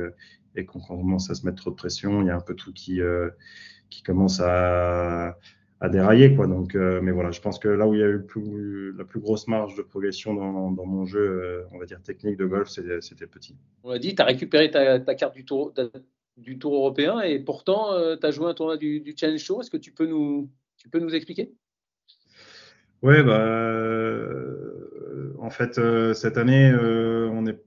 et 0.54 0.66
qu'on 0.66 0.78
commence 0.80 1.30
à 1.30 1.34
se 1.34 1.44
mettre 1.46 1.56
trop 1.56 1.70
de 1.70 1.74
pression, 1.74 2.20
il 2.20 2.26
y 2.26 2.30
a 2.30 2.36
un 2.36 2.40
peu 2.40 2.54
tout 2.54 2.72
qui, 2.74 3.00
qui 3.88 4.02
commence 4.02 4.40
à 4.40 5.38
à 5.84 5.88
dérailler. 5.90 6.34
Quoi. 6.34 6.46
Donc, 6.46 6.74
euh, 6.74 7.00
mais 7.02 7.12
voilà, 7.12 7.30
je 7.30 7.40
pense 7.40 7.58
que 7.58 7.68
là 7.68 7.86
où 7.86 7.94
il 7.94 8.00
y 8.00 8.02
a 8.02 8.08
eu 8.08 8.94
la 8.96 9.04
plus 9.04 9.20
grosse 9.20 9.46
marge 9.46 9.76
de 9.76 9.82
progression 9.82 10.34
dans, 10.34 10.86
mon 10.86 11.04
jeu, 11.04 11.20
euh, 11.20 11.64
on 11.72 11.78
va 11.78 11.84
dire 11.84 12.00
technique 12.02 12.36
de 12.38 12.46
golf, 12.46 12.68
c'était 12.68 13.26
petit. 13.26 13.56
On 13.82 13.92
l'a 13.92 13.98
dit, 13.98 14.14
tu 14.14 14.22
as 14.22 14.24
récupéré 14.24 14.70
ta, 14.70 15.14
carte 15.14 15.34
du 15.34 15.44
tour, 15.44 15.74
du 16.38 16.58
tour 16.58 16.74
européen 16.74 17.20
et 17.20 17.38
pourtant, 17.38 17.92
euh, 17.92 18.16
tu 18.16 18.26
as 18.26 18.30
joué 18.30 18.46
un 18.46 18.54
tournoi 18.54 18.78
du, 18.78 19.14
Challenge 19.16 19.44
Tour. 19.44 19.60
Est-ce 19.60 19.70
que 19.70 19.76
tu 19.76 19.92
peux 19.92 20.06
nous, 20.06 20.50
tu 20.78 20.88
peux 20.88 20.98
nous 20.98 21.14
expliquer? 21.14 21.52
Oui, 23.02 23.22
bah, 23.22 23.46
en 25.38 25.50
fait, 25.50 25.78
cette 26.14 26.38
année, 26.38 26.72
on 26.74 27.44
est 27.44 27.60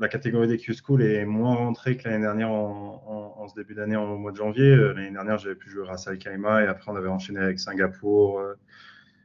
la 0.00 0.08
catégorie 0.08 0.48
des 0.48 0.56
Q-School 0.56 1.02
est 1.02 1.26
moins 1.26 1.54
rentrée 1.54 1.96
que 1.96 2.08
l'année 2.08 2.22
dernière 2.22 2.50
en, 2.50 3.46
ce 3.48 3.54
début 3.54 3.74
d'année, 3.74 3.96
au 3.96 4.16
mois 4.16 4.32
de 4.32 4.36
janvier. 4.36 4.64
Euh, 4.64 4.92
l'année 4.94 5.10
dernière, 5.10 5.38
j'avais 5.38 5.54
pu 5.54 5.68
jouer 5.70 5.84
Ras 5.86 6.04
Al 6.06 6.18
Khaimah 6.18 6.62
et 6.64 6.66
après, 6.66 6.90
on 6.90 6.96
avait 6.96 7.08
enchaîné 7.08 7.40
avec 7.40 7.58
Singapour. 7.58 8.38
Euh, 8.38 8.54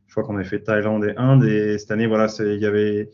je 0.08 0.14
crois 0.14 0.24
qu'on 0.24 0.36
avait 0.36 0.46
fait 0.46 0.62
Thaïlande 0.62 1.06
et 1.06 1.14
Inde. 1.16 1.46
Et 1.46 1.78
cette 1.78 1.92
année, 1.92 2.08
voilà, 2.08 2.28
il 2.40 2.58
y 2.58 2.66
avait 2.66 3.10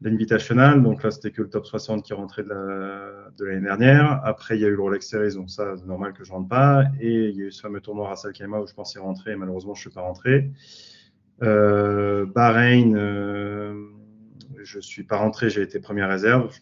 l'Invitational. 0.00 0.82
Donc 0.82 1.02
là, 1.02 1.10
c'était 1.10 1.30
que 1.30 1.42
le 1.42 1.48
top 1.48 1.66
60 1.66 2.04
qui 2.04 2.14
rentrait 2.14 2.44
de 2.44 3.44
l'année 3.44 3.60
dernière. 3.60 4.20
Après, 4.24 4.56
il 4.56 4.62
y 4.62 4.64
a 4.64 4.68
eu 4.68 4.76
le 4.76 4.80
Rolex 4.80 5.08
Series. 5.08 5.34
Donc 5.34 5.50
ça, 5.50 5.76
c'est 5.76 5.86
normal 5.86 6.12
que 6.12 6.24
je 6.24 6.32
rentre 6.32 6.48
pas. 6.48 6.84
Et 7.00 7.28
il 7.28 7.36
y 7.36 7.42
a 7.42 7.46
eu 7.46 7.52
ce 7.52 7.60
fameux 7.60 7.80
tournoi 7.80 8.08
Ras 8.08 8.22
Al 8.24 8.32
Khaimah 8.32 8.60
où 8.60 8.66
je 8.66 8.74
pensais 8.74 8.98
rentrer. 8.98 9.32
Et 9.32 9.36
malheureusement, 9.36 9.74
je 9.74 9.80
ne 9.80 9.90
suis 9.90 9.94
pas 9.94 10.02
rentré. 10.02 10.50
Euh, 11.42 12.24
Bahreïn 12.26 12.96
je 14.66 14.80
suis 14.80 15.04
pas 15.04 15.16
rentré, 15.16 15.48
j'ai 15.48 15.62
été 15.62 15.78
première 15.78 16.08
réserve. 16.08 16.52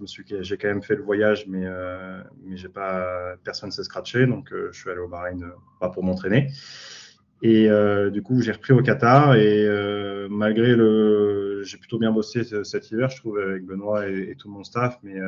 J'ai 0.40 0.58
quand 0.58 0.68
même 0.68 0.82
fait 0.82 0.94
le 0.94 1.02
voyage, 1.02 1.46
mais 1.48 1.64
euh, 1.64 2.22
mais 2.44 2.56
pas, 2.68 3.34
personne 3.42 3.70
s'est 3.70 3.84
scratché, 3.84 4.26
donc 4.26 4.52
euh, 4.52 4.68
je 4.72 4.80
suis 4.80 4.90
allé 4.90 5.00
au 5.00 5.08
Bahreïn 5.08 5.42
euh, 5.42 5.50
pas 5.80 5.88
pour 5.88 6.04
m'entraîner. 6.04 6.50
Et 7.42 7.68
du 8.10 8.22
coup, 8.22 8.40
j'ai 8.40 8.52
repris 8.52 8.72
au 8.72 8.82
Qatar 8.82 9.34
et 9.34 9.68
malgré 10.30 10.74
le, 10.74 11.62
j'ai 11.62 11.76
plutôt 11.76 11.98
bien 11.98 12.10
bossé 12.10 12.42
cet 12.64 12.90
hiver, 12.90 13.10
je 13.10 13.16
trouve, 13.18 13.38
avec 13.38 13.66
Benoît 13.66 14.08
et, 14.08 14.34
tout 14.38 14.48
mon 14.48 14.64
staff, 14.64 14.98
mais 15.02 15.18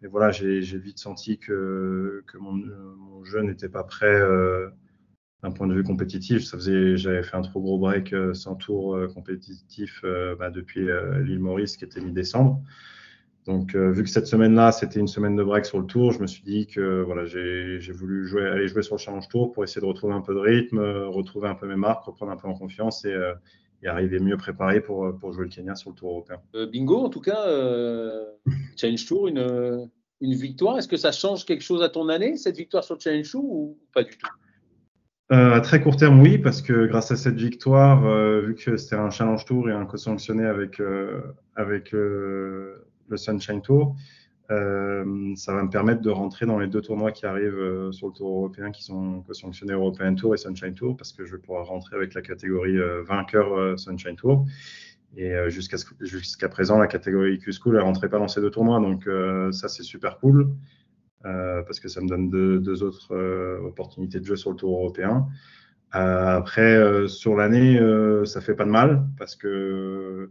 mais 0.00 0.08
voilà, 0.08 0.30
j'ai 0.30 0.60
vite 0.60 0.98
senti 0.98 1.38
que, 1.38 2.22
que 2.28 2.38
mon 2.38 3.24
jeu 3.24 3.40
n'était 3.40 3.68
pas 3.68 3.82
prêt 3.82 4.22
d'un 5.42 5.50
point 5.50 5.66
de 5.66 5.74
vue 5.74 5.82
compétitif. 5.82 6.44
Ça 6.44 6.56
faisait, 6.56 6.96
j'avais 6.96 7.22
fait 7.22 7.36
un 7.36 7.42
trop 7.42 7.60
gros 7.60 7.78
break 7.78 8.12
euh, 8.12 8.34
sans 8.34 8.56
tour 8.56 8.94
euh, 8.94 9.08
compétitif 9.08 10.00
euh, 10.04 10.36
bah, 10.36 10.50
depuis 10.50 10.86
l'île 11.22 11.38
Maurice 11.38 11.76
qui 11.76 11.84
était 11.84 12.00
mi-décembre. 12.00 12.60
Donc, 13.46 13.74
vu 13.74 14.04
que 14.04 14.10
cette 14.10 14.26
semaine-là, 14.26 14.70
c'était 14.70 15.00
une 15.00 15.08
semaine 15.08 15.34
de 15.34 15.42
break 15.42 15.64
sur 15.64 15.80
le 15.80 15.86
tour, 15.86 16.12
je 16.12 16.20
me 16.20 16.26
suis 16.26 16.42
dit 16.42 16.66
que 16.66 17.02
voilà, 17.02 17.24
j'ai 17.24 17.90
voulu 17.90 18.26
jouer, 18.26 18.46
aller 18.46 18.68
jouer 18.68 18.82
sur 18.82 18.96
le 18.96 19.00
Challenge 19.00 19.26
Tour 19.28 19.50
pour 19.50 19.64
essayer 19.64 19.80
de 19.80 19.86
retrouver 19.86 20.12
un 20.12 20.20
peu 20.20 20.34
de 20.34 20.38
rythme, 20.38 20.78
retrouver 20.78 21.48
un 21.48 21.54
peu 21.54 21.66
mes 21.66 21.74
marques, 21.74 22.04
reprendre 22.04 22.30
un 22.30 22.36
peu 22.36 22.46
en 22.46 22.54
confiance 22.54 23.06
et, 23.06 23.16
et 23.82 23.88
arriver 23.88 24.20
mieux 24.20 24.36
préparé 24.36 24.82
pour, 24.82 25.18
pour 25.18 25.32
jouer 25.32 25.44
le 25.44 25.50
Kenya 25.50 25.74
sur 25.74 25.90
le 25.90 25.96
Tour 25.96 26.10
européen. 26.10 26.36
bingo, 26.70 26.98
en 26.98 27.08
tout 27.08 27.22
cas, 27.22 27.42
Challenge 28.76 29.06
Tour, 29.06 29.26
une, 29.26 29.88
une 30.20 30.34
victoire. 30.34 30.78
Est-ce 30.78 30.88
que 30.88 30.98
ça 30.98 31.10
change 31.10 31.46
quelque 31.46 31.62
chose 31.62 31.82
à 31.82 31.88
ton 31.88 32.10
année, 32.10 32.36
cette 32.36 32.58
victoire 32.58 32.84
sur 32.84 32.94
le 32.94 33.00
Challenge 33.00 33.28
Tour 33.28 33.44
ou 33.44 33.78
pas 33.94 34.02
du 34.02 34.16
tout? 34.18 34.28
Euh, 35.32 35.54
à 35.54 35.60
très 35.60 35.80
court 35.80 35.96
terme, 35.96 36.20
oui, 36.20 36.38
parce 36.38 36.60
que 36.60 36.86
grâce 36.86 37.12
à 37.12 37.16
cette 37.16 37.36
victoire, 37.36 38.04
euh, 38.04 38.40
vu 38.40 38.56
que 38.56 38.76
c'était 38.76 38.96
un 38.96 39.10
challenge 39.10 39.44
tour 39.44 39.70
et 39.70 39.72
un 39.72 39.86
co-sanctionné 39.86 40.44
avec, 40.44 40.80
euh, 40.80 41.20
avec 41.54 41.92
le 41.92 42.84
Sunshine 43.14 43.62
Tour, 43.62 43.94
ça 44.48 45.54
va 45.54 45.62
me 45.62 45.70
permettre 45.70 46.00
de 46.00 46.10
rentrer 46.10 46.44
dans 46.44 46.58
les 46.58 46.66
deux 46.66 46.80
tournois 46.80 47.12
qui 47.12 47.24
arrivent 47.24 47.90
sur 47.92 48.08
le 48.08 48.12
tour 48.12 48.38
européen, 48.38 48.72
qui 48.72 48.82
sont 48.82 49.22
co-sanctionnés 49.22 49.74
European 49.74 50.16
Tour 50.16 50.34
et 50.34 50.38
Sunshine 50.38 50.74
Tour, 50.74 50.96
parce 50.96 51.12
que 51.12 51.24
je 51.24 51.36
vais 51.36 51.38
pouvoir 51.38 51.66
rentrer 51.66 51.94
avec 51.94 52.14
la 52.14 52.22
catégorie 52.22 52.76
vainqueur 53.06 53.78
Sunshine 53.78 54.16
Tour. 54.16 54.46
Et 55.16 55.32
jusqu'à 55.48 55.76
jusqu'à 56.00 56.48
présent, 56.48 56.78
la 56.78 56.88
catégorie 56.88 57.38
Q-School, 57.38 57.76
elle 57.76 57.82
rentrait 57.82 58.08
pas 58.08 58.18
dans 58.18 58.26
ces 58.26 58.40
deux 58.40 58.50
tournois, 58.50 58.80
donc 58.80 59.08
ça, 59.52 59.68
c'est 59.68 59.84
super 59.84 60.18
cool. 60.18 60.50
Euh, 61.26 61.62
parce 61.62 61.80
que 61.80 61.88
ça 61.88 62.00
me 62.00 62.08
donne 62.08 62.30
deux, 62.30 62.82
autres 62.82 63.14
euh, 63.14 63.60
opportunités 63.60 64.20
de 64.20 64.24
jeu 64.24 64.36
sur 64.36 64.50
le 64.50 64.56
tour 64.56 64.74
européen. 64.78 65.28
Euh, 65.94 66.36
après, 66.36 67.08
sur 67.08 67.36
l'année, 67.36 67.78
ça 68.24 68.40
fait 68.40 68.54
pas 68.54 68.64
de 68.64 68.70
mal 68.70 69.06
parce 69.18 69.36
que 69.36 70.30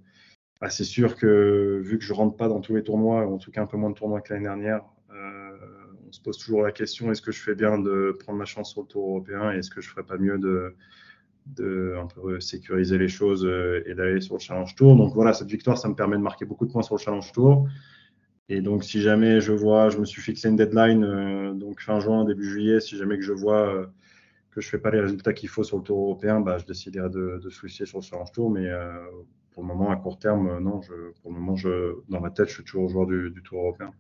bah, 0.62 0.69
c'est 0.69 0.84
sûr 0.84 1.15
que 1.15 1.80
vu 1.84 1.99
que 1.99 2.04
je 2.04 2.13
rentre 2.13 2.38
pas 2.38 2.47
dans 2.47 2.60
tous 2.60 2.75
les 2.75 2.84
tournois, 2.84 3.28
en 3.28 3.38
tout 3.38 3.52
cas 3.52 3.62
un 3.62 3.65
peu 3.65 3.78
moins 3.78 3.91
de 3.91 3.95
tournois 3.95 4.21
que 4.21 4.34
l'année 4.34 4.45
dernière, 4.45 4.84
on 5.12 6.12
se 6.12 6.21
pose 6.21 6.39
toujours 6.39 6.63
la 6.63 6.71
question 6.71 7.12
est-ce 7.12 7.21
que 7.21 7.32
je 7.32 7.39
fais 7.39 7.54
bien 7.54 7.78
de 7.78 8.17
prendre 8.19 8.39
ma 8.39 8.45
chance 8.45 8.71
sur 8.71 8.82
le 8.82 8.88
tour 8.88 9.08
européen 9.08 9.54
et 9.54 9.60
est-ce 9.60 9.69
que 9.69 9.80
je 9.80 9.89
ferais 9.89 10.02
pas 10.02 10.17
mieux 10.17 10.39
de, 10.39 10.73
de 11.45 11.93
un 12.02 12.08
peu 12.08 12.39
sécuriser 12.39 12.97
les 12.97 13.10
choses 13.10 13.47
et 13.86 13.93
d'aller 13.93 14.21
sur 14.21 14.36
le 14.36 14.39
Challenge 14.39 14.73
Tour. 14.75 14.95
Donc 14.95 15.13
voilà, 15.13 15.34
cette 15.34 15.49
victoire, 15.49 15.78
ça 15.78 15.88
me 15.88 15.93
permet 15.93 16.17
de 16.17 16.23
marquer 16.23 16.45
beaucoup 16.45 16.65
de 16.65 16.71
points 16.71 16.82
sur 16.82 16.95
le 16.95 16.99
Challenge 16.99 17.32
Tour. 17.32 17.67
Et 18.50 18.62
donc, 18.62 18.84
si 18.84 19.02
jamais 19.02 19.40
je 19.40 19.54
vois, 19.54 19.90
je 19.90 20.00
me 20.00 20.06
suis 20.06 20.22
fixé 20.22 20.50
une 20.50 20.56
deadline, 20.56 21.04
euh, 21.04 21.54
donc 21.54 21.82
fin 21.82 22.00
juin, 22.00 22.26
début 22.26 22.50
juillet, 22.50 22.80
si 22.80 22.98
jamais 22.98 23.16
que 23.18 23.24
je 23.24 23.34
vois 23.34 23.74
euh, 23.74 23.86
que 24.52 24.60
je 24.60 24.68
fais 24.68 24.80
pas 24.80 24.90
les 24.90 25.00
résultats 25.00 25.34
qu'il 25.34 25.50
faut 25.50 25.64
sur 25.64 25.78
le 25.78 25.84
tour 25.84 26.00
européen, 26.00 26.40
bah, 26.42 26.58
je 26.58 26.66
déciderai 26.66 27.10
de, 27.10 27.40
de 27.44 27.50
switcher 27.50 27.86
sur 27.86 28.00
le 28.00 28.04
challenge 28.04 28.32
tour. 28.32 28.50
Mais 28.50 28.68
pour 29.52 29.64
le 29.64 29.68
moment, 29.68 29.92
à 29.92 29.96
court 29.98 30.18
terme, 30.18 30.60
non. 30.60 30.82
Pour 31.22 31.32
le 31.32 31.38
moment, 31.38 31.56
je, 31.56 31.96
dans 32.10 32.20
ma 32.20 32.32
tête, 32.32 32.50
je 32.50 32.56
suis 32.56 32.64
toujours 32.64 32.90
joueur 32.90 33.06
du, 33.06 33.42
tour 33.44 33.62
européen 33.62 33.94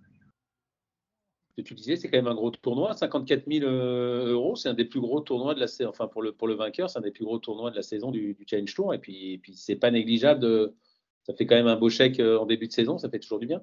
tu 1.63 1.73
disais, 1.73 1.95
c'est 1.95 2.09
quand 2.09 2.17
même 2.17 2.27
un 2.27 2.35
gros 2.35 2.51
tournoi, 2.51 2.93
54 2.93 3.43
000 3.51 3.65
euh, 3.65 4.31
euros, 4.31 4.55
c'est 4.55 4.69
un 4.69 4.73
des 4.73 4.85
plus 4.85 5.01
gros 5.01 5.21
tournois 5.21 5.53
de 5.55 5.59
la 5.59 5.67
saison, 5.67 5.89
enfin 5.89 6.07
pour 6.07 6.21
le, 6.21 6.31
pour 6.31 6.47
le 6.47 6.55
vainqueur, 6.55 6.89
c'est 6.89 6.99
un 6.99 7.01
des 7.01 7.11
plus 7.11 7.25
gros 7.25 7.39
tournois 7.39 7.71
de 7.71 7.75
la 7.75 7.81
saison 7.81 8.11
du, 8.11 8.37
Challenge 8.47 8.73
Tour. 8.73 8.93
Et 8.93 8.99
puis, 8.99 9.33
et 9.33 9.37
puis 9.37 9.55
c'est 9.55 9.75
pas 9.75 9.91
négligeable, 9.91 10.39
de, 10.39 10.75
ça 11.23 11.33
fait 11.33 11.45
quand 11.45 11.55
même 11.55 11.67
un 11.67 11.75
beau 11.75 11.89
chèque 11.89 12.19
euh, 12.19 12.37
en 12.37 12.45
début 12.45 12.67
de 12.67 12.73
saison, 12.73 12.97
ça 12.97 13.09
fait 13.09 13.19
toujours 13.19 13.39
du 13.39 13.47
bien. 13.47 13.61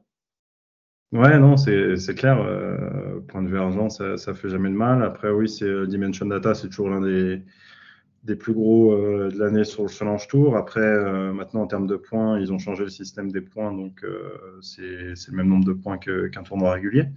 Ouais, 1.12 1.38
non, 1.38 1.56
c'est 1.56 2.14
clair. 2.16 2.40
Euh, 2.40 3.20
point 3.28 3.42
de 3.42 3.48
vue 3.48 3.58
argent, 3.58 3.88
ça, 3.88 4.16
ça 4.16 4.34
fait 4.34 4.48
jamais 4.48 4.68
de 4.68 4.74
mal. 4.74 5.02
Après, 5.02 5.30
oui, 5.30 5.48
c'est 5.48 5.86
Dimension 5.86 6.26
Data, 6.26 6.54
c'est 6.54 6.68
toujours 6.68 6.90
l'un 6.90 7.00
des, 7.00 7.42
des 8.24 8.36
plus 8.36 8.52
gros 8.52 8.94
de 8.94 9.38
l'année 9.38 9.64
sur 9.64 9.82
le 9.82 9.88
Challenge 9.88 10.26
Tour. 10.28 10.56
Après, 10.56 11.32
maintenant, 11.32 11.62
en 11.62 11.66
termes 11.66 11.86
de 11.86 11.96
points, 11.96 12.38
ils 12.40 12.52
ont 12.52 12.58
changé 12.58 12.82
le 12.82 12.90
système 12.90 13.30
des 13.30 13.40
points, 13.40 13.72
donc 13.72 14.04
c'est 14.60 14.82
le 14.82 15.36
même 15.36 15.48
nombre 15.48 15.64
de 15.64 15.72
points 15.72 15.98
qu'un 15.98 16.42
tournoi 16.42 16.72
régulier. 16.72 17.08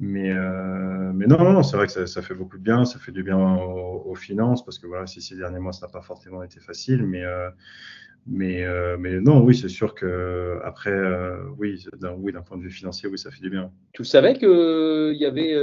Mais, 0.00 0.30
euh, 0.30 1.12
mais 1.12 1.26
non, 1.26 1.38
non, 1.52 1.62
c'est 1.62 1.76
vrai 1.76 1.86
que 1.86 2.06
ça, 2.06 2.22
fait 2.22 2.34
beaucoup 2.34 2.56
de 2.56 2.62
bien, 2.62 2.84
ça 2.84 3.00
fait 3.00 3.10
du 3.10 3.24
bien 3.24 3.36
aux, 3.36 4.14
finances, 4.14 4.64
parce 4.64 4.78
que 4.78 4.86
voilà, 4.86 5.06
ces 5.06 5.36
derniers 5.36 5.58
mois, 5.58 5.72
ça 5.72 5.86
n'a 5.86 5.92
pas 5.92 6.02
forcément 6.02 6.42
été 6.42 6.60
facile, 6.60 7.04
mais, 7.04 7.24
euh, 7.24 7.50
mais, 8.28 8.64
euh, 8.64 8.96
mais 8.98 9.20
non, 9.20 9.42
oui, 9.42 9.56
c'est 9.56 9.68
sûr 9.68 9.94
que 9.94 10.58
après, 10.64 10.90
euh, 10.90 11.38
oui, 11.58 11.84
d'un 12.00 12.14
oui, 12.14 12.32
point 12.46 12.56
de 12.56 12.62
vue 12.62 12.70
financier, 12.70 13.08
oui, 13.08 13.18
ça 13.18 13.30
fait 13.30 13.40
du 13.40 13.50
bien. 13.50 13.70
Tu 13.92 14.04
savais 14.04 14.34
qu'il 14.34 15.16
y 15.18 15.24
avait 15.24 15.54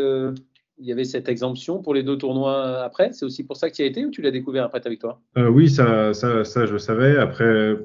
il 0.78 0.86
y 0.86 0.92
avait 0.92 1.06
cette 1.06 1.30
exemption 1.30 1.82
pour 1.82 1.94
les 1.94 2.04
deux 2.04 2.18
tournois 2.18 2.84
après? 2.84 3.14
C'est 3.14 3.26
aussi 3.26 3.46
pour 3.46 3.58
ça 3.58 3.70
que 3.70 3.76
tu 3.76 3.82
y 3.82 3.86
as 3.86 3.88
été 3.88 4.06
ou 4.06 4.12
tu 4.12 4.22
l'as 4.22 4.32
découvert 4.32 4.66
après 4.66 4.82
ta 4.82 4.90
victoire 4.90 5.22
euh, 5.38 5.48
Oui, 5.48 5.70
ça, 5.70 6.14
ça, 6.14 6.44
ça, 6.44 6.66
je 6.66 6.78
savais. 6.78 7.18
Après, 7.18 7.78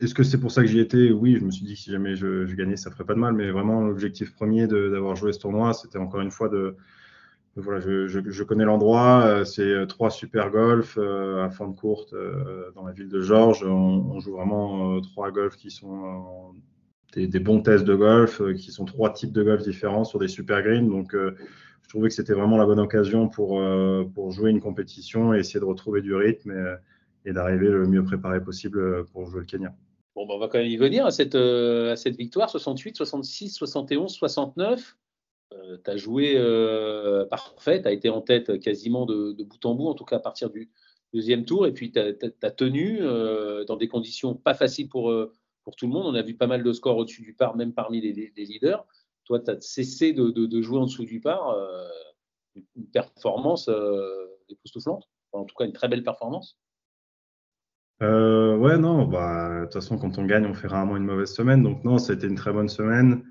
est-ce 0.00 0.14
que 0.14 0.22
c'est 0.22 0.40
pour 0.40 0.50
ça 0.50 0.62
que 0.62 0.68
j'y 0.68 0.80
étais? 0.80 1.10
Oui, 1.10 1.36
je 1.38 1.44
me 1.44 1.50
suis 1.50 1.64
dit 1.64 1.74
que 1.74 1.80
si 1.80 1.90
jamais 1.90 2.14
je, 2.16 2.52
gagnais, 2.54 2.76
ça 2.76 2.90
ferait 2.90 3.04
pas 3.04 3.14
de 3.14 3.18
mal. 3.18 3.34
Mais 3.34 3.50
vraiment, 3.50 3.82
l'objectif 3.82 4.34
premier 4.34 4.66
d'avoir 4.66 5.16
joué 5.16 5.32
ce 5.32 5.40
tournoi, 5.40 5.74
c'était 5.74 5.98
encore 5.98 6.20
une 6.20 6.30
fois 6.30 6.48
de. 6.48 6.76
Voilà, 7.56 7.80
je, 7.80 8.42
connais 8.42 8.64
l'endroit. 8.64 9.22
Euh, 9.24 9.44
c'est 9.44 9.62
euh, 9.62 9.86
trois 9.86 10.10
super 10.10 10.50
golf 10.50 10.98
euh, 10.98 11.44
à 11.44 11.50
fin 11.50 11.68
de 11.68 11.76
courte 11.76 12.14
dans 12.74 12.84
la 12.84 12.92
ville 12.92 13.08
de 13.08 13.20
Georges. 13.20 13.64
On, 13.64 14.18
joue 14.20 14.32
vraiment 14.32 15.00
trois 15.00 15.30
golfs 15.30 15.56
qui 15.56 15.70
sont 15.70 16.54
des, 17.14 17.38
bons 17.38 17.62
tests 17.62 17.84
de 17.84 17.94
golf, 17.94 18.42
qui 18.56 18.72
sont 18.72 18.84
trois 18.84 19.12
types 19.12 19.32
de 19.32 19.42
golf 19.42 19.62
différents 19.62 20.04
sur 20.04 20.18
des 20.18 20.28
super 20.28 20.62
greens. 20.62 20.88
Donc, 20.88 21.14
je 21.14 21.88
trouvais 21.88 22.08
que 22.08 22.14
c'était 22.14 22.32
vraiment 22.32 22.56
la 22.56 22.66
bonne 22.66 22.80
occasion 22.80 23.28
pour, 23.28 23.62
pour 24.14 24.30
jouer 24.32 24.50
une 24.50 24.60
compétition 24.60 25.32
et 25.34 25.38
essayer 25.38 25.60
de 25.60 25.64
retrouver 25.64 26.02
du 26.02 26.14
rythme 26.14 26.78
et 27.24 27.32
d'arriver 27.32 27.68
le 27.68 27.86
mieux 27.86 28.02
préparé 28.02 28.42
possible 28.42 29.04
pour 29.06 29.26
jouer 29.26 29.40
le 29.40 29.46
Kenya. 29.46 29.72
Bon, 30.16 30.26
ben, 30.26 30.34
on 30.34 30.38
va 30.38 30.48
quand 30.48 30.58
même 30.58 30.66
y 30.66 30.76
venir 30.76 31.06
à 31.06 31.10
cette, 31.12 31.36
à 31.36 31.96
cette 31.96 32.16
victoire 32.16 32.50
68, 32.50 32.96
66, 32.96 33.50
71, 33.50 34.12
69. 34.12 34.96
Tu 35.84 35.90
as 35.90 35.96
joué 35.96 36.34
euh, 36.36 37.26
parfait, 37.26 37.82
tu 37.82 37.88
as 37.88 37.92
été 37.92 38.08
en 38.08 38.20
tête 38.20 38.58
quasiment 38.60 39.06
de, 39.06 39.32
bout 39.42 39.66
en 39.66 39.74
bout, 39.74 39.88
en 39.88 39.94
tout 39.94 40.04
cas 40.04 40.16
à 40.16 40.20
partir 40.20 40.50
du 40.50 40.70
deuxième 41.12 41.44
tour. 41.44 41.66
Et 41.66 41.72
puis 41.72 41.92
tu 41.92 41.98
as, 41.98 42.50
tenu 42.50 42.98
euh, 43.00 43.64
dans 43.64 43.76
des 43.76 43.88
conditions 43.88 44.34
pas 44.34 44.54
faciles 44.54 44.88
pour, 44.88 45.14
pour 45.62 45.76
tout 45.76 45.86
le 45.86 45.92
monde. 45.92 46.06
On 46.06 46.14
a 46.14 46.22
vu 46.22 46.34
pas 46.34 46.46
mal 46.46 46.62
de 46.62 46.72
scores 46.72 46.96
au-dessus 46.96 47.22
du 47.22 47.34
par, 47.34 47.56
même 47.56 47.72
parmi 47.72 48.00
les, 48.00 48.32
leaders. 48.36 48.86
Toi, 49.24 49.40
tu 49.40 49.50
as 49.50 49.60
cessé 49.60 50.12
de, 50.12 50.30
de, 50.30 50.62
jouer 50.62 50.78
en 50.78 50.84
dessous 50.84 51.04
du 51.04 51.20
par. 51.20 51.56
une 52.76 52.86
performance 52.92 53.70
époustouflante, 54.48 55.08
en 55.32 55.44
tout 55.44 55.54
cas 55.56 55.64
une 55.64 55.72
très 55.72 55.88
belle 55.88 56.04
performance. 56.04 56.58
Euh, 58.02 58.56
ouais, 58.56 58.76
non, 58.76 59.06
bah, 59.06 59.60
de 59.60 59.64
toute 59.64 59.74
façon, 59.74 59.98
quand 59.98 60.18
on 60.18 60.24
gagne, 60.24 60.46
on 60.46 60.54
fait 60.54 60.66
rarement 60.66 60.96
une 60.96 61.04
mauvaise 61.04 61.32
semaine. 61.32 61.62
Donc, 61.62 61.84
non, 61.84 61.98
été 61.98 62.26
une 62.26 62.34
très 62.34 62.52
bonne 62.52 62.68
semaine. 62.68 63.24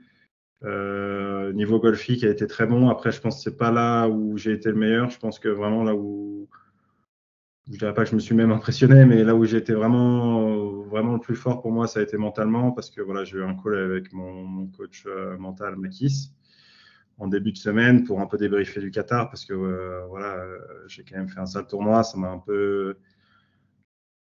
Euh, 0.66 1.52
niveau 1.54 1.80
golfique 1.80 2.24
a 2.24 2.30
été 2.30 2.48
très 2.48 2.66
bon. 2.66 2.90
Après, 2.90 3.12
je 3.12 3.20
pense 3.20 3.38
que 3.38 3.42
c'est 3.42 3.58
pas 3.58 3.72
là 3.72 4.08
où 4.08 4.38
j'ai 4.38 4.54
été 4.54 4.70
le 4.70 4.76
meilleur. 4.76 5.10
Je 5.10 5.20
pense 5.20 5.40
que 5.40 5.50
vraiment 5.50 5.84
là 5.84 5.94
où, 5.94 6.48
je 7.72 7.78
dirais 7.78 7.94
pas 7.94 8.04
que 8.04 8.10
je 8.10 8.16
me 8.16 8.20
suis 8.20 8.36
même 8.36 8.52
impressionné, 8.52 9.06
mais 9.06 9.24
là 9.24 9.36
où 9.36 9.44
j'ai 9.46 9.58
été 9.58 9.74
vraiment, 9.74 10.82
vraiment 10.84 11.14
le 11.14 11.20
plus 11.20 11.36
fort 11.36 11.62
pour 11.62 11.72
moi, 11.72 11.88
ça 11.88 12.00
a 12.00 12.04
été 12.04 12.18
mentalement 12.18 12.72
parce 12.72 12.90
que 12.90 13.02
voilà, 13.02 13.24
j'ai 13.26 13.38
eu 13.38 13.44
un 13.44 13.56
call 13.56 13.76
avec 13.76 14.14
mon, 14.14 14.68
coach 14.68 15.04
euh, 15.06 15.38
mental, 15.38 15.76
Makis, 15.76 16.32
en 17.18 17.28
début 17.28 17.52
de 17.52 17.58
semaine 17.58 18.06
pour 18.06 18.22
un 18.22 18.28
peu 18.28 18.38
débriefer 18.38 18.80
du 18.80 18.92
Qatar 18.92 19.30
parce 19.30 19.46
que 19.46 19.54
voilà, 20.10 20.44
j'ai 20.88 21.04
quand 21.04 21.18
même 21.18 21.30
fait 21.30 21.40
un 21.40 21.46
sale 21.46 21.68
tournoi. 21.68 22.04
Ça 22.04 22.18
m'a 22.18 22.30
un 22.30 22.40
peu, 22.40 22.98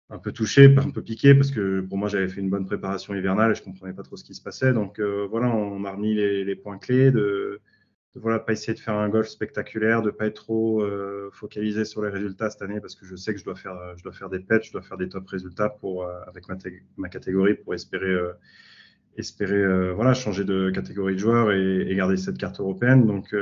un 0.10 0.20
peu 0.20 0.32
touché, 0.32 0.74
un 0.78 0.92
peu 0.92 1.02
piqué, 1.02 1.34
parce 1.34 1.52
que 1.52 1.82
pour 1.82 1.98
moi, 1.98 2.08
j'avais 2.08 2.28
fait 2.28 2.42
une 2.42 2.50
bonne 2.50 2.66
préparation 2.66 3.16
hivernale 3.16 3.52
et 3.52 3.56
je 3.56 3.64
comprenais 3.64 3.94
pas 3.94 4.04
trop 4.04 4.18
ce 4.18 4.24
qui 4.24 4.36
se 4.36 4.42
passait. 4.42 4.74
Donc 4.74 5.00
euh, 5.00 5.28
voilà, 5.30 5.48
on 5.48 5.84
a 5.86 5.92
remis 5.92 6.14
les, 6.14 6.56
points 6.56 6.78
clés, 6.78 7.12
de, 7.12 7.62
de, 8.16 8.20
voilà, 8.20 8.40
pas 8.40 8.54
essayer 8.54 8.74
de 8.74 8.80
faire 8.80 8.96
un 8.96 9.10
golf 9.10 9.28
spectaculaire, 9.28 10.02
de 10.02 10.12
pas 10.12 10.28
être 10.28 10.36
trop 10.36 10.82
euh, 10.82 11.30
focalisé 11.34 11.86
sur 11.86 12.04
les 12.04 12.10
résultats 12.10 12.50
cette 12.50 12.62
année, 12.62 12.80
parce 12.80 12.96
que 12.96 13.06
je 13.06 13.16
sais 13.16 13.34
que 13.34 13.40
je 13.40 13.46
dois 13.46 13.56
faire, 13.56 13.78
je 13.98 14.04
dois 14.04 14.14
faire 14.14 14.30
des 14.30 14.40
pets, 14.40 14.64
je 14.64 14.72
dois 14.72 14.82
faire 14.82 14.98
des 14.98 15.10
top 15.10 15.28
résultats 15.28 15.70
pour, 15.70 16.04
euh, 16.04 16.14
avec 16.28 16.46
ma, 16.98 17.10
catégorie 17.10 17.56
pour 17.56 17.74
espérer, 17.74 18.16
espérer 19.18 19.94
voilà, 19.94 20.14
changer 20.14 20.44
de 20.44 20.70
catégorie 20.70 21.14
de 21.14 21.20
joueur 21.20 21.52
et, 21.52 21.82
et 21.90 21.96
garder 21.96 22.18
cette 22.18 22.38
carte 22.38 22.60
européenne. 22.60 23.08
Donc 23.08 23.34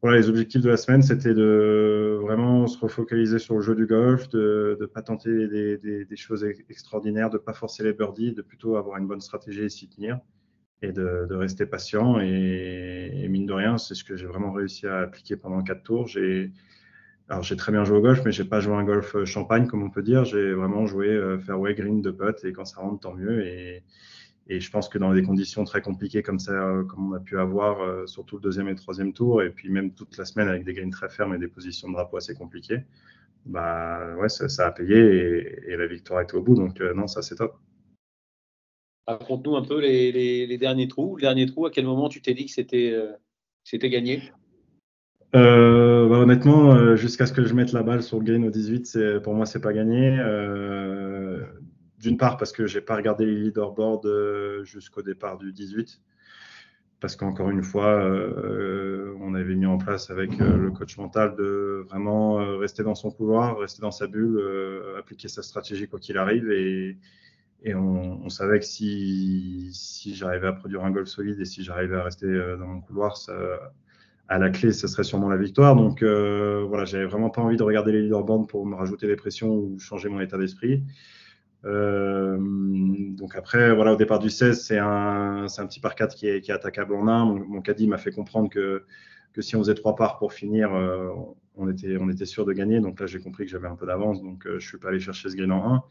voilà, 0.00 0.18
les 0.18 0.28
objectifs 0.28 0.62
de 0.62 0.68
la 0.68 0.76
semaine, 0.76 1.02
c'était 1.02 1.34
de 1.34 2.18
vraiment 2.22 2.68
se 2.68 2.78
refocaliser 2.78 3.40
sur 3.40 3.56
le 3.56 3.62
jeu 3.62 3.74
du 3.74 3.86
golf, 3.86 4.28
de 4.28 4.76
ne 4.80 4.86
pas 4.86 5.02
tenter 5.02 5.48
des, 5.48 6.06
choses 6.16 6.44
extraordinaires, 6.68 7.30
de 7.30 7.36
ne 7.36 7.42
pas 7.42 7.52
forcer 7.52 7.82
les 7.82 7.92
birdies, 7.92 8.32
de 8.32 8.42
plutôt 8.42 8.76
avoir 8.76 8.98
une 8.98 9.08
bonne 9.08 9.20
stratégie 9.20 9.62
et 9.62 9.68
s'y 9.68 9.88
tenir 9.88 10.20
et 10.82 10.92
de, 10.92 11.34
rester 11.34 11.66
patient. 11.66 12.20
Et, 12.20 13.26
mine 13.28 13.46
de 13.46 13.52
rien, 13.52 13.76
c'est 13.76 13.94
ce 13.94 14.04
que 14.04 14.16
j'ai 14.16 14.26
vraiment 14.26 14.52
réussi 14.52 14.86
à 14.86 14.98
appliquer 15.00 15.36
pendant 15.36 15.62
quatre 15.62 15.82
tours. 15.82 16.06
J'ai 16.06 16.52
alors 17.30 17.42
j'ai 17.42 17.56
très 17.56 17.72
bien 17.72 17.84
joué 17.84 17.98
au 17.98 18.00
golf, 18.00 18.22
mais 18.24 18.32
j'ai 18.32 18.44
pas 18.44 18.60
joué 18.60 18.74
un 18.74 18.84
golf 18.84 19.22
champagne 19.24 19.66
comme 19.66 19.82
on 19.82 19.90
peut 19.90 20.02
dire. 20.02 20.24
J'ai 20.24 20.52
vraiment 20.54 20.86
joué 20.86 21.08
euh, 21.08 21.38
fairway, 21.38 21.74
green, 21.74 22.00
de 22.00 22.10
putt 22.10 22.42
et 22.44 22.52
quand 22.52 22.64
ça 22.64 22.80
rentre 22.80 23.00
tant 23.00 23.14
mieux. 23.14 23.44
Et, 23.44 23.82
et 24.48 24.60
je 24.60 24.70
pense 24.70 24.88
que 24.88 24.98
dans 24.98 25.12
des 25.12 25.22
conditions 25.22 25.64
très 25.64 25.82
compliquées 25.82 26.22
comme 26.22 26.38
ça, 26.38 26.52
euh, 26.52 26.82
comme 26.84 27.12
on 27.12 27.14
a 27.14 27.20
pu 27.20 27.38
avoir, 27.38 27.82
euh, 27.82 28.06
surtout 28.06 28.36
le 28.36 28.42
deuxième 28.42 28.66
et 28.68 28.70
le 28.70 28.76
troisième 28.76 29.12
tour, 29.12 29.42
et 29.42 29.50
puis 29.50 29.68
même 29.68 29.92
toute 29.92 30.16
la 30.16 30.24
semaine 30.24 30.48
avec 30.48 30.64
des 30.64 30.72
greens 30.72 30.90
très 30.90 31.10
fermes 31.10 31.34
et 31.34 31.38
des 31.38 31.48
positions 31.48 31.88
de 31.88 31.94
drapeau 31.94 32.16
assez 32.16 32.34
compliquées, 32.34 32.80
bah 33.44 34.16
ouais, 34.16 34.28
ça, 34.28 34.66
a 34.66 34.72
payé 34.72 35.60
et, 35.68 35.76
la 35.76 35.86
victoire 35.86 36.22
était 36.22 36.34
au 36.34 36.42
bout. 36.42 36.54
Donc 36.54 36.80
euh, 36.80 36.94
non, 36.94 37.06
ça 37.06 37.20
c'est 37.20 37.36
top. 37.36 37.58
Raconte-nous 39.06 39.56
un 39.56 39.62
peu 39.62 39.80
les, 39.80 40.58
derniers 40.58 40.88
trous. 40.88 41.16
Le 41.16 41.22
dernier 41.22 41.46
trou, 41.46 41.66
à 41.66 41.70
quel 41.70 41.84
moment 41.84 42.08
tu 42.08 42.22
t'es 42.22 42.34
dit 42.34 42.46
que 42.46 42.52
c'était 42.52 43.90
gagné? 43.90 44.22
Bah, 45.32 45.40
honnêtement, 45.40 46.96
jusqu'à 46.96 47.26
ce 47.26 47.32
que 47.32 47.44
je 47.44 47.54
mette 47.54 47.72
la 47.72 47.82
balle 47.82 48.02
sur 48.02 48.18
le 48.18 48.24
green 48.24 48.44
au 48.46 48.50
18, 48.50 49.20
pour 49.22 49.34
moi, 49.34 49.46
c'est 49.46 49.60
pas 49.60 49.72
gagné 49.72 50.18
d'une 51.98 52.16
part 52.16 52.36
parce 52.36 52.52
que 52.52 52.66
j'ai 52.66 52.80
pas 52.80 52.96
regardé 52.96 53.26
les 53.26 53.34
leaderboards 53.34 54.06
euh, 54.06 54.64
jusqu'au 54.64 55.02
départ 55.02 55.36
du 55.36 55.52
18, 55.52 56.00
parce 57.00 57.16
qu'encore 57.16 57.50
une 57.50 57.62
fois, 57.62 58.02
euh, 58.02 59.14
on 59.20 59.34
avait 59.34 59.54
mis 59.54 59.66
en 59.66 59.78
place 59.78 60.10
avec 60.10 60.40
euh, 60.40 60.56
le 60.56 60.70
coach 60.70 60.96
mental 60.96 61.34
de 61.36 61.84
vraiment 61.88 62.36
rester 62.58 62.82
dans 62.82 62.94
son 62.94 63.10
couloir, 63.10 63.58
rester 63.58 63.82
dans 63.82 63.90
sa 63.90 64.06
bulle, 64.06 64.40
appliquer 64.98 65.28
sa 65.28 65.42
stratégie 65.42 65.88
quoi 65.88 65.98
qu'il 65.98 66.18
arrive, 66.18 66.50
et, 66.50 66.96
on, 67.74 68.28
savait 68.28 68.60
que 68.60 68.64
si, 68.64 69.72
j'arrivais 70.14 70.46
à 70.46 70.52
produire 70.52 70.84
un 70.84 70.92
golf 70.92 71.08
solide 71.08 71.40
et 71.40 71.44
si 71.44 71.64
j'arrivais 71.64 71.96
à 71.96 72.04
rester 72.04 72.28
dans 72.56 72.66
mon 72.66 72.80
couloir, 72.80 73.18
à 74.28 74.38
la 74.38 74.50
clé, 74.50 74.72
ce 74.72 74.86
serait 74.86 75.02
sûrement 75.02 75.28
la 75.28 75.36
victoire. 75.36 75.74
Donc 75.74 76.04
voilà, 76.04 76.84
j'avais 76.84 77.06
vraiment 77.06 77.30
pas 77.30 77.42
envie 77.42 77.56
de 77.56 77.62
regarder 77.64 77.90
les 77.90 78.02
leaderboards 78.02 78.46
pour 78.46 78.64
me 78.64 78.76
rajouter 78.76 79.08
des 79.08 79.16
pressions 79.16 79.52
ou 79.52 79.76
changer 79.80 80.08
mon 80.08 80.20
état 80.20 80.38
d'esprit. 80.38 80.84
Euh, 81.64 82.36
donc 82.38 83.34
après, 83.34 83.74
voilà, 83.74 83.92
au 83.92 83.96
départ 83.96 84.18
du 84.18 84.30
16, 84.30 84.62
c'est 84.62 84.78
un, 84.78 85.46
un, 85.46 85.66
petit 85.66 85.80
par 85.80 85.94
4 85.94 86.14
qui 86.14 86.28
est, 86.28 86.40
qui 86.40 86.50
est, 86.50 86.54
attaquable 86.54 86.94
en 86.94 87.06
1. 87.08 87.24
Mon, 87.24 87.44
mon 87.44 87.60
caddie 87.60 87.88
m'a 87.88 87.98
fait 87.98 88.12
comprendre 88.12 88.48
que, 88.48 88.84
que, 89.32 89.42
si 89.42 89.56
on 89.56 89.60
faisait 89.60 89.74
trois 89.74 89.96
parts 89.96 90.18
pour 90.18 90.32
finir, 90.32 90.74
euh, 90.74 91.10
on, 91.56 91.68
était, 91.70 91.96
on 91.98 92.08
était 92.08 92.26
sûr 92.26 92.44
de 92.44 92.52
gagner. 92.52 92.80
Donc 92.80 93.00
là, 93.00 93.06
j'ai 93.06 93.18
compris 93.18 93.44
que 93.44 93.50
j'avais 93.50 93.68
un 93.68 93.76
peu 93.76 93.86
d'avance, 93.86 94.22
donc 94.22 94.46
euh, 94.46 94.58
je 94.58 94.66
suis 94.66 94.78
pas 94.78 94.88
allé 94.88 95.00
chercher 95.00 95.28
ce 95.28 95.36
green 95.36 95.52
en 95.52 95.74
1. 95.74 95.84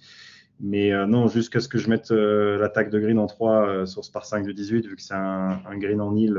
Mais 0.59 0.91
non, 1.05 1.27
jusqu'à 1.27 1.59
ce 1.59 1.67
que 1.67 1.77
je 1.77 1.87
mette 1.87 2.09
l'attaque 2.09 2.89
de 2.89 2.99
green 2.99 3.19
en 3.19 3.27
3 3.27 3.85
sur 3.85 4.03
ce 4.03 4.11
par 4.11 4.25
5 4.25 4.43
du 4.43 4.55
18, 4.55 4.87
vu 4.87 4.95
que 4.95 5.01
c'est 5.03 5.13
un, 5.13 5.61
un, 5.63 5.77
green 5.77 6.01
en 6.01 6.15
île, 6.15 6.35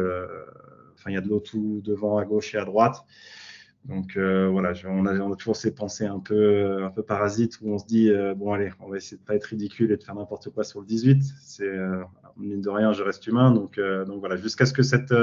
enfin, 0.95 1.11
il 1.11 1.14
y 1.14 1.16
a 1.16 1.20
de 1.20 1.29
l'eau 1.29 1.39
tout 1.39 1.81
devant, 1.85 2.18
à 2.18 2.24
gauche 2.24 2.53
et 2.57 2.59
à 2.59 2.64
droite. 2.64 3.05
Donc 3.85 4.16
euh, 4.16 4.49
voilà, 4.49 4.74
on 4.85 5.07
a, 5.07 5.37
toujours 5.37 5.57
ces 5.57 5.74
pensées 5.74 6.05
un 6.05 6.20
peu, 6.20 6.35
euh, 6.35 6.87
un 6.87 6.91
peu 6.91 7.03
parasites 7.03 7.59
où 7.62 7.70
on 7.72 7.79
se 7.79 7.87
dit 7.87 8.11
euh, 8.11 8.35
bon 8.35 8.53
allez, 8.53 8.70
on 8.81 8.89
va 8.91 8.99
essayer 8.99 9.16
de 9.16 9.24
pas 9.24 9.35
être 9.35 9.45
ridicule 9.45 9.91
et 9.93 9.97
de 9.97 10.03
faire 10.03 10.14
n'importe 10.14 10.51
quoi 10.51 10.64
sur 10.64 10.81
le 10.81 10.87
18. 10.87 11.22
C'est 11.41 11.72
mine 12.37 12.61
de 12.61 12.68
rien, 12.68 12.93
je 12.93 13.03
reste 13.03 13.26
humain, 13.26 13.51
donc 13.51 13.81
donc 13.81 14.20
voilà, 14.20 14.37
jusqu'à 14.37 14.66
ce 14.66 14.72
que 14.72 14.83
cette 14.83 15.14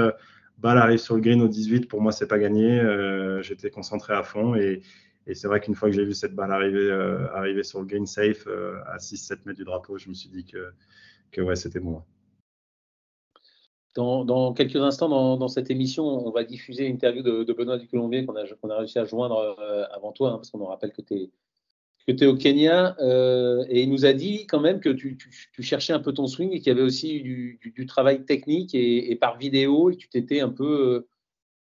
balle 0.57 0.77
arrive 0.77 0.99
sur 0.99 1.15
le 1.15 1.21
green 1.21 1.41
au 1.41 1.47
18, 1.47 1.87
pour 1.87 2.01
moi 2.01 2.11
c'est 2.11 2.27
pas 2.27 2.39
gagné. 2.39 2.81
J'étais 3.41 3.69
concentré 3.69 4.13
à 4.13 4.23
fond 4.23 4.55
et, 4.55 4.81
Et 5.27 5.35
c'est 5.35 5.47
vrai 5.47 5.59
qu'une 5.59 5.75
fois 5.75 5.89
que 5.89 5.95
j'ai 5.95 6.05
vu 6.05 6.13
cette 6.13 6.33
balle 6.33 6.51
arriver, 6.51 6.91
arriver 7.33 7.63
sur 7.63 7.79
le 7.81 7.85
green 7.85 8.07
safe 8.07 8.47
à 8.87 8.97
6-7 8.97 9.39
mètres 9.45 9.57
du 9.57 9.65
drapeau, 9.65 9.97
je 9.97 10.09
me 10.09 10.13
suis 10.15 10.29
dit 10.29 10.45
que, 10.45 10.71
que 11.31 11.41
ouais, 11.41 11.55
c'était 11.55 11.79
moi. 11.79 12.05
Dans, 13.95 14.53
quelques 14.53 14.75
instants, 14.75 15.37
dans, 15.37 15.47
cette 15.47 15.71
émission, 15.71 16.05
on 16.05 16.29
va 16.29 16.43
diffuser 16.43 16.87
l'interview 16.89 17.23
de, 17.23 17.53
Benoît 17.53 17.77
Ducolombier 17.77 18.25
qu'on 18.25 18.35
a, 18.35 18.43
a 18.43 18.77
réussi 18.77 18.99
à 18.99 19.05
joindre 19.05 19.55
avant 19.91 20.11
toi, 20.11 20.31
hein, 20.31 20.35
parce 20.35 20.51
qu'on 20.51 20.57
nous 20.57 20.65
rappelle 20.65 20.91
que 20.91 21.01
tu 21.01 21.13
es, 21.13 21.31
que 22.07 22.11
tu 22.11 22.23
es 22.25 22.27
au 22.27 22.35
Kenya. 22.35 22.95
et 23.69 23.81
il 23.81 23.89
nous 23.89 24.05
a 24.05 24.13
dit 24.13 24.47
quand 24.47 24.59
même 24.59 24.79
que 24.79 24.89
tu, 24.89 25.17
cherchais 25.59 25.93
un 25.93 25.99
peu 25.99 26.13
ton 26.13 26.27
swing 26.27 26.51
et 26.51 26.59
qu'il 26.59 26.67
y 26.67 26.71
avait 26.71 26.81
aussi 26.81 27.21
du, 27.21 27.85
travail 27.87 28.25
technique 28.25 28.75
et, 28.75 29.15
par 29.15 29.37
vidéo 29.37 29.89
et 29.89 29.95
tu 29.95 30.09
t'étais 30.09 30.41
un 30.41 30.49
peu 30.49 31.07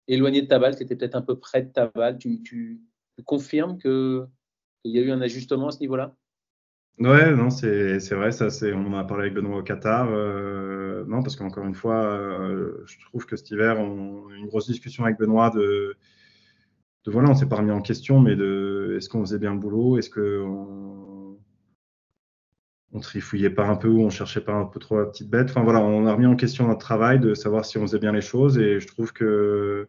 éloigné 0.08 0.42
de 0.42 0.48
ta 0.48 0.60
balle, 0.60 0.76
tu 0.76 0.84
étais 0.84 0.96
peut-être 0.96 1.16
un 1.16 1.22
peu 1.22 1.38
près 1.38 1.64
de 1.64 1.72
ta 1.72 1.88
balle. 1.88 2.18
Tu, 2.18 2.82
confirmes 3.26 3.78
qu'il 3.78 4.26
y 4.86 4.98
a 4.98 5.02
eu 5.02 5.12
un 5.12 5.22
ajustement 5.22 5.68
à 5.68 5.72
ce 5.72 5.80
niveau-là? 5.80 6.16
Ouais, 7.00 7.32
non, 7.36 7.50
c'est 7.50 7.98
vrai, 8.12 8.32
ça, 8.32 8.48
on 8.76 8.86
en 8.86 8.94
a 8.94 9.04
parlé 9.04 9.24
avec 9.24 9.34
Benoît 9.34 9.58
au 9.58 9.64
Qatar. 9.64 10.08
Euh, 10.12 11.04
non, 11.08 11.24
parce 11.24 11.36
qu'encore 11.36 11.66
une 11.66 11.74
fois, 11.74 11.96
euh, 12.06 12.84
je 12.86 13.00
trouve 13.06 13.26
que 13.26 13.36
cet 13.36 13.50
hiver, 13.50 13.80
on 13.80 14.30
a 14.30 14.34
eu 14.34 14.38
une 14.38 14.46
grosse 14.48 14.68
discussion 14.68 15.04
avec 15.06 15.18
Benoît 15.18 15.50
de, 15.50 15.96
de 17.06 17.12
voilà, 17.12 17.30
on 17.30 17.36
s'est 17.36 17.48
pas 17.48 17.58
remis 17.58 17.72
en 17.72 17.82
question, 17.82 18.20
mais 18.20 18.36
de 18.36 18.96
est-ce 18.98 19.10
qu'on 19.10 19.22
faisait 19.22 19.40
bien 19.40 19.54
le 19.54 19.60
boulot, 19.60 19.98
est-ce 19.98 20.10
qu'on 20.10 21.38
on 22.94 23.00
trifouillait 23.00 23.50
pas 23.50 23.66
un 23.68 23.76
peu 23.76 23.88
ou 23.88 24.02
on 24.02 24.10
cherchait 24.10 24.42
pas 24.42 24.54
un 24.54 24.66
peu 24.66 24.80
trop 24.80 25.00
la 25.00 25.06
petite 25.06 25.30
bête. 25.30 25.50
Enfin 25.50 25.64
voilà, 25.64 25.80
on 25.82 26.06
a 26.08 26.14
remis 26.14 26.26
en 26.26 26.36
question 26.36 26.68
notre 26.68 26.80
travail 26.82 27.20
de 27.20 27.34
savoir 27.34 27.66
si 27.66 27.78
on 27.78 27.82
faisait 27.84 28.00
bien 28.00 28.12
les 28.12 28.22
choses 28.22 28.58
et 28.58 28.80
je 28.80 28.88
trouve 28.88 29.14
que 29.14 29.88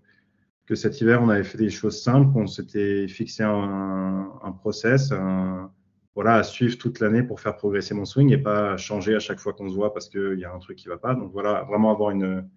que 0.66 0.74
cet 0.76 1.00
hiver, 1.00 1.22
on 1.22 1.28
avait 1.30 1.44
fait 1.44 1.58
des 1.58 1.70
choses 1.70 2.02
simples, 2.02 2.30
on 2.36 2.46
s'était 2.46 3.08
fixé 3.08 3.42
un, 3.44 4.30
un 4.42 4.52
process, 4.52 5.12
un, 5.12 5.72
voilà, 6.14 6.34
à 6.36 6.42
suivre 6.42 6.76
toute 6.78 7.00
l'année 7.00 7.22
pour 7.22 7.40
faire 7.40 7.56
progresser 7.56 7.94
mon 7.94 8.04
swing 8.04 8.32
et 8.32 8.38
pas 8.38 8.76
changer 8.76 9.14
à 9.14 9.18
chaque 9.18 9.40
fois 9.40 9.52
qu'on 9.54 9.68
se 9.68 9.74
voit 9.74 9.92
parce 9.92 10.08
qu'il 10.08 10.38
y 10.38 10.44
a 10.44 10.52
un 10.52 10.58
truc 10.58 10.76
qui 10.76 10.88
va 10.88 10.98
pas. 10.98 11.14
Donc 11.14 11.32
voilà, 11.32 11.62
vraiment 11.62 11.90
avoir 11.90 12.10
une, 12.10 12.48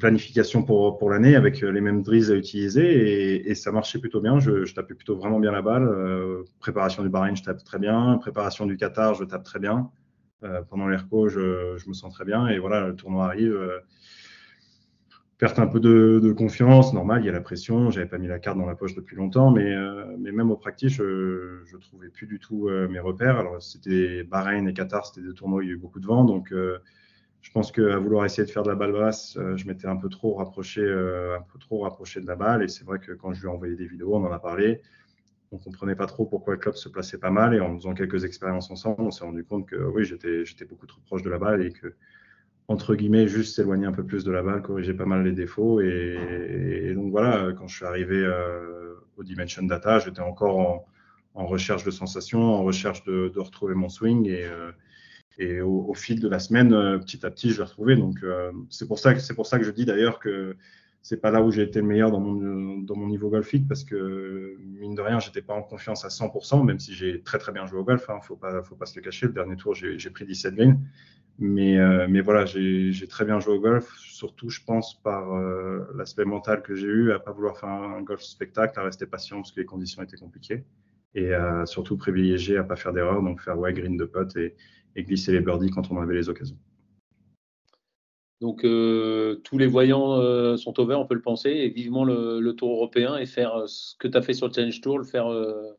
planification 0.00 0.64
pour, 0.64 1.10
l'année 1.10 1.36
avec 1.36 1.60
les 1.60 1.80
mêmes 1.80 2.02
drills 2.02 2.32
à 2.32 2.34
utiliser 2.34 3.48
et, 3.48 3.54
ça 3.54 3.70
marchait 3.70 4.00
plutôt 4.00 4.20
bien. 4.20 4.40
Je, 4.40 4.64
je, 4.64 4.74
tapais 4.74 4.94
plutôt 4.94 5.16
vraiment 5.16 5.38
bien 5.38 5.52
la 5.52 5.62
balle. 5.62 5.86
Euh, 5.86 6.42
préparation 6.58 7.04
du 7.04 7.08
Bahreïn, 7.08 7.36
je 7.36 7.44
tape 7.44 7.62
très 7.62 7.78
bien. 7.78 8.18
Préparation 8.18 8.66
du 8.66 8.76
Qatar, 8.76 9.14
je 9.14 9.24
tape 9.24 9.44
très 9.44 9.60
bien. 9.60 9.90
Euh, 10.42 10.62
pendant 10.62 10.88
l'ERCO, 10.88 11.28
je, 11.28 11.76
je, 11.78 11.88
me 11.88 11.94
sens 11.94 12.12
très 12.12 12.24
bien. 12.24 12.48
Et 12.48 12.58
voilà, 12.58 12.88
le 12.88 12.96
tournoi 12.96 13.26
arrive. 13.26 13.54
Euh, 13.54 13.78
perte 15.38 15.58
un 15.58 15.66
peu 15.66 15.80
de, 15.80 16.32
confiance, 16.32 16.94
normal, 16.94 17.22
il 17.22 17.26
y 17.26 17.28
a 17.28 17.32
la 17.32 17.40
pression, 17.40 17.90
j'avais 17.90 18.06
pas 18.06 18.18
mis 18.18 18.26
la 18.26 18.38
carte 18.38 18.56
dans 18.56 18.66
la 18.66 18.74
poche 18.74 18.94
depuis 18.94 19.16
longtemps, 19.16 19.50
mais, 19.50 19.74
euh, 19.74 20.16
même 20.16 20.50
au 20.50 20.56
practice, 20.56 20.94
je, 20.94 21.60
je 21.66 21.76
trouvais 21.76 22.08
plus 22.08 22.26
du 22.26 22.38
tout 22.38 22.68
euh, 22.68 22.88
mes 22.88 23.00
repères. 23.00 23.38
Alors 23.38 23.60
c'était 23.60 24.24
Bahreïn 24.24 24.66
et 24.66 24.72
Qatar, 24.72 25.06
c'était 25.06 25.26
des 25.26 25.34
tournois 25.34 25.58
où 25.58 25.62
il 25.62 25.68
y 25.68 25.70
a 25.70 25.74
eu 25.74 25.78
beaucoup 25.78 26.00
de 26.00 26.06
vent, 26.06 26.24
donc 26.24 26.52
euh, 26.52 26.78
je 27.42 27.50
pense 27.52 27.70
qu'à 27.70 27.98
vouloir 27.98 28.24
essayer 28.24 28.46
de 28.46 28.50
faire 28.50 28.62
de 28.62 28.70
la 28.70 28.74
balle 28.74 28.92
basse, 28.92 29.38
je 29.56 29.66
m'étais 29.68 29.86
un 29.86 29.96
peu 29.96 30.08
trop 30.08 30.34
rapproché, 30.34 30.82
un 30.82 31.42
peu 31.52 31.58
trop 31.60 31.82
rapproché 31.82 32.20
de 32.20 32.26
la 32.26 32.34
balle, 32.34 32.64
et 32.64 32.68
c'est 32.68 32.84
vrai 32.84 32.98
que 32.98 33.12
quand 33.12 33.32
je 33.34 33.40
lui 33.40 33.46
ai 33.46 33.50
envoyé 33.50 33.76
des 33.76 33.86
vidéos, 33.86 34.16
on 34.16 34.24
en 34.24 34.32
a 34.32 34.40
parlé, 34.40 34.80
on 35.52 35.58
comprenait 35.58 35.94
pas 35.94 36.06
trop 36.06 36.26
pourquoi 36.26 36.54
le 36.54 36.58
club 36.58 36.74
se 36.74 36.88
plaçait 36.88 37.18
pas 37.18 37.30
mal, 37.30 37.54
et 37.54 37.60
en 37.60 37.76
faisant 37.76 37.94
quelques 37.94 38.24
expériences 38.24 38.68
ensemble, 38.72 39.02
on 39.02 39.12
s'est 39.12 39.24
rendu 39.24 39.44
compte 39.44 39.68
que 39.68 39.76
oui, 39.76 40.04
j'étais 40.04 40.64
beaucoup 40.64 40.86
trop 40.86 41.00
proche 41.06 41.22
de 41.22 41.30
la 41.30 41.38
balle 41.38 41.64
et 41.64 41.70
que 41.70 41.94
entre 42.68 42.94
guillemets, 42.96 43.28
juste 43.28 43.54
s'éloigner 43.54 43.86
un 43.86 43.92
peu 43.92 44.04
plus 44.04 44.24
de 44.24 44.32
la 44.32 44.42
balle, 44.42 44.62
corriger 44.62 44.94
pas 44.94 45.04
mal 45.04 45.24
les 45.24 45.32
défauts. 45.32 45.80
Et, 45.80 46.92
donc 46.94 47.10
voilà, 47.10 47.52
quand 47.56 47.68
je 47.68 47.76
suis 47.76 47.84
arrivé 47.84 48.16
euh, 48.16 48.94
au 49.16 49.22
Dimension 49.22 49.62
Data, 49.62 49.98
j'étais 49.98 50.20
encore 50.20 50.86
en, 51.34 51.46
recherche 51.46 51.84
de 51.84 51.90
sensations, 51.90 52.40
en 52.40 52.64
recherche 52.64 53.04
de, 53.04 53.32
retrouver 53.36 53.74
mon 53.74 53.88
swing. 53.88 54.26
Et, 54.26 54.44
euh, 54.44 54.72
et 55.38 55.60
au, 55.60 55.94
fil 55.94 56.18
de 56.18 56.28
la 56.28 56.38
semaine, 56.38 56.72
euh, 56.72 56.98
petit 56.98 57.24
à 57.24 57.30
petit, 57.30 57.50
je 57.50 57.58
l'ai 57.58 57.64
retrouvé. 57.64 57.94
Donc 57.94 58.24
c'est 58.70 58.88
pour 58.88 58.98
ça 58.98 59.14
que 59.14 59.32
pour 59.34 59.46
ça 59.46 59.58
que 59.58 59.64
je 59.64 59.70
dis 59.70 59.84
d'ailleurs 59.84 60.18
que 60.18 60.56
c'est 61.02 61.20
pas 61.20 61.30
là 61.30 61.40
où 61.40 61.52
j'ai 61.52 61.62
été 61.62 61.80
le 61.80 61.86
meilleur 61.86 62.10
dans 62.10 62.18
mon, 62.18 62.78
dans 62.78 62.96
mon 62.96 63.06
niveau 63.06 63.30
golfique 63.30 63.68
parce 63.68 63.84
que 63.84 64.56
mine 64.58 64.96
de 64.96 65.00
rien, 65.00 65.20
j'étais 65.20 65.42
pas 65.42 65.54
en 65.54 65.62
confiance 65.62 66.04
à 66.04 66.08
100%, 66.08 66.64
même 66.64 66.80
si 66.80 66.94
j'ai 66.94 67.22
très 67.22 67.38
très 67.38 67.52
bien 67.52 67.64
joué 67.64 67.78
au 67.78 67.84
golf. 67.84 68.10
Hein, 68.10 68.18
faut 68.22 68.34
pas 68.34 68.60
faut 68.64 68.74
pas 68.74 68.86
se 68.86 68.96
le 68.98 69.02
cacher. 69.02 69.26
Le 69.26 69.32
dernier 69.32 69.54
tour, 69.54 69.72
j'ai 69.74 70.10
pris 70.10 70.24
17 70.24 70.56
greens. 70.56 70.78
Mais, 71.38 71.78
euh, 71.78 72.06
mais 72.08 72.22
voilà, 72.22 72.46
j'ai 72.46 73.06
très 73.08 73.26
bien 73.26 73.40
joué 73.40 73.54
au 73.54 73.60
golf, 73.60 73.94
surtout, 73.98 74.48
je 74.48 74.60
pense, 74.64 74.94
par 75.02 75.34
euh, 75.34 75.84
l'aspect 75.94 76.24
mental 76.24 76.62
que 76.62 76.74
j'ai 76.74 76.86
eu, 76.86 77.12
à 77.12 77.18
pas 77.18 77.32
vouloir 77.32 77.58
faire 77.58 77.68
un 77.68 78.00
golf 78.00 78.22
spectacle, 78.22 78.78
à 78.78 78.82
rester 78.82 79.06
patient 79.06 79.36
parce 79.36 79.52
que 79.52 79.60
les 79.60 79.66
conditions 79.66 80.02
étaient 80.02 80.16
compliquées, 80.16 80.64
et 81.14 81.32
surtout 81.64 81.96
privilégier 81.96 82.58
à 82.58 82.64
pas 82.64 82.76
faire 82.76 82.92
d'erreur, 82.92 83.22
donc 83.22 83.40
faire 83.40 83.58
ouais, 83.58 83.72
green 83.72 83.96
de 83.96 84.04
pote 84.04 84.36
et, 84.36 84.54
glisser 84.96 85.32
les 85.32 85.40
birdies 85.40 85.70
quand 85.70 85.90
on 85.90 86.00
avait 86.00 86.14
les 86.14 86.30
occasions. 86.30 86.58
Donc 88.40 88.64
euh, 88.64 89.36
tous 89.44 89.58
les 89.58 89.66
voyants 89.66 90.56
sont 90.56 90.80
au 90.80 90.86
vert, 90.86 91.00
on 91.00 91.06
peut 91.06 91.14
le 91.14 91.22
penser, 91.22 91.50
et 91.50 91.68
vivement 91.68 92.04
le, 92.04 92.50
tour 92.52 92.70
européen 92.70 93.16
et 93.18 93.26
faire 93.26 93.68
ce 93.68 93.94
que 93.98 94.08
tu 94.08 94.16
as 94.16 94.22
fait 94.22 94.32
sur 94.32 94.46
le 94.46 94.54
Challenge 94.54 94.80
Tour, 94.80 94.98
le 94.98 95.04
faire 95.04 95.26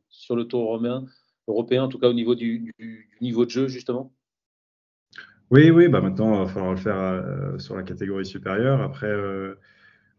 sur 0.10 0.36
le 0.36 0.46
tour 0.46 0.64
européen, 0.64 1.06
européen, 1.48 1.84
en 1.84 1.88
tout 1.88 1.98
cas 1.98 2.10
au 2.10 2.14
niveau 2.14 2.36
du 2.36 2.76
niveau 3.22 3.46
de 3.46 3.50
jeu, 3.50 3.68
justement 3.68 4.14
oui, 5.50 5.72
oui, 5.72 5.88
bah 5.88 6.02
maintenant, 6.02 6.34
il 6.42 6.46
va 6.46 6.48
falloir 6.48 6.72
le 6.72 6.78
faire 6.78 6.98
euh, 6.98 7.58
sur 7.58 7.76
la 7.78 7.84
catégorie 7.84 8.26
supérieure. 8.26 8.82
Après, 8.82 9.08
euh, 9.08 9.56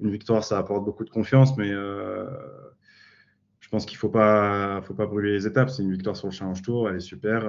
une 0.01 0.11
victoire, 0.11 0.43
ça 0.43 0.57
apporte 0.59 0.85
beaucoup 0.85 1.05
de 1.05 1.11
confiance, 1.11 1.57
mais 1.59 1.71
euh, 1.71 2.25
je 3.61 3.69
pense 3.69 3.85
qu'il 3.85 3.97
ne 3.97 4.01
faut 4.01 4.09
pas, 4.09 4.81
faut 4.83 4.95
pas 4.95 5.07
brûler 5.07 5.33
les 5.33 5.47
étapes. 5.47 5.69
C'est 5.69 5.83
une 5.83 5.93
victoire 5.93 6.17
sur 6.17 6.29
le 6.29 6.33
Challenge 6.33 6.63
Tour, 6.63 6.89
elle 6.89 6.97
est 6.97 7.01
super, 7.01 7.45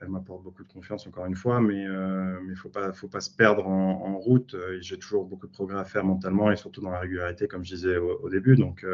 elle 0.00 0.08
m'apporte 0.08 0.42
beaucoup 0.42 0.64
de 0.64 0.72
confiance, 0.72 1.06
encore 1.06 1.26
une 1.26 1.36
fois, 1.36 1.60
mais 1.60 1.82
il 1.82 2.50
ne 2.50 2.54
faut 2.56 2.70
pas, 2.70 2.92
faut 2.92 3.08
pas 3.08 3.20
se 3.20 3.30
perdre 3.30 3.68
en, 3.68 4.18
route. 4.18 4.56
J'ai 4.80 4.98
toujours 4.98 5.26
beaucoup 5.26 5.46
de 5.46 5.52
progrès 5.52 5.78
à 5.78 5.84
faire 5.84 6.04
mentalement 6.04 6.50
et 6.50 6.56
surtout 6.56 6.80
dans 6.80 6.90
la 6.90 6.98
régularité, 6.98 7.46
comme 7.46 7.64
je 7.64 7.74
disais 7.74 7.98
au, 7.98 8.18
au 8.20 8.28
début. 8.30 8.56
Donc, 8.56 8.84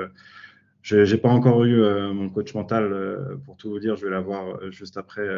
je 0.82 0.96
n'ai 0.96 1.20
pas 1.20 1.28
encore 1.28 1.64
eu 1.64 1.80
euh, 1.80 2.12
mon 2.12 2.28
coach 2.28 2.54
mental, 2.54 2.92
euh, 2.92 3.36
pour 3.44 3.56
tout 3.56 3.70
vous 3.70 3.78
dire, 3.78 3.94
je 3.96 4.04
vais 4.04 4.10
l'avoir 4.10 4.48
euh, 4.48 4.70
juste 4.72 4.96
après, 4.96 5.28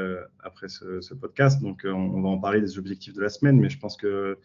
après 0.42 0.68
ce, 0.68 1.14
podcast. 1.14 1.60
Donc, 1.60 1.82
on, 1.84 2.22
va 2.22 2.28
en 2.30 2.38
parler 2.38 2.60
des 2.60 2.78
objectifs 2.78 3.14
de 3.14 3.20
la 3.20 3.28
semaine, 3.28 3.60
mais 3.60 3.68
je 3.68 3.78
pense 3.78 3.96
que 3.96 4.38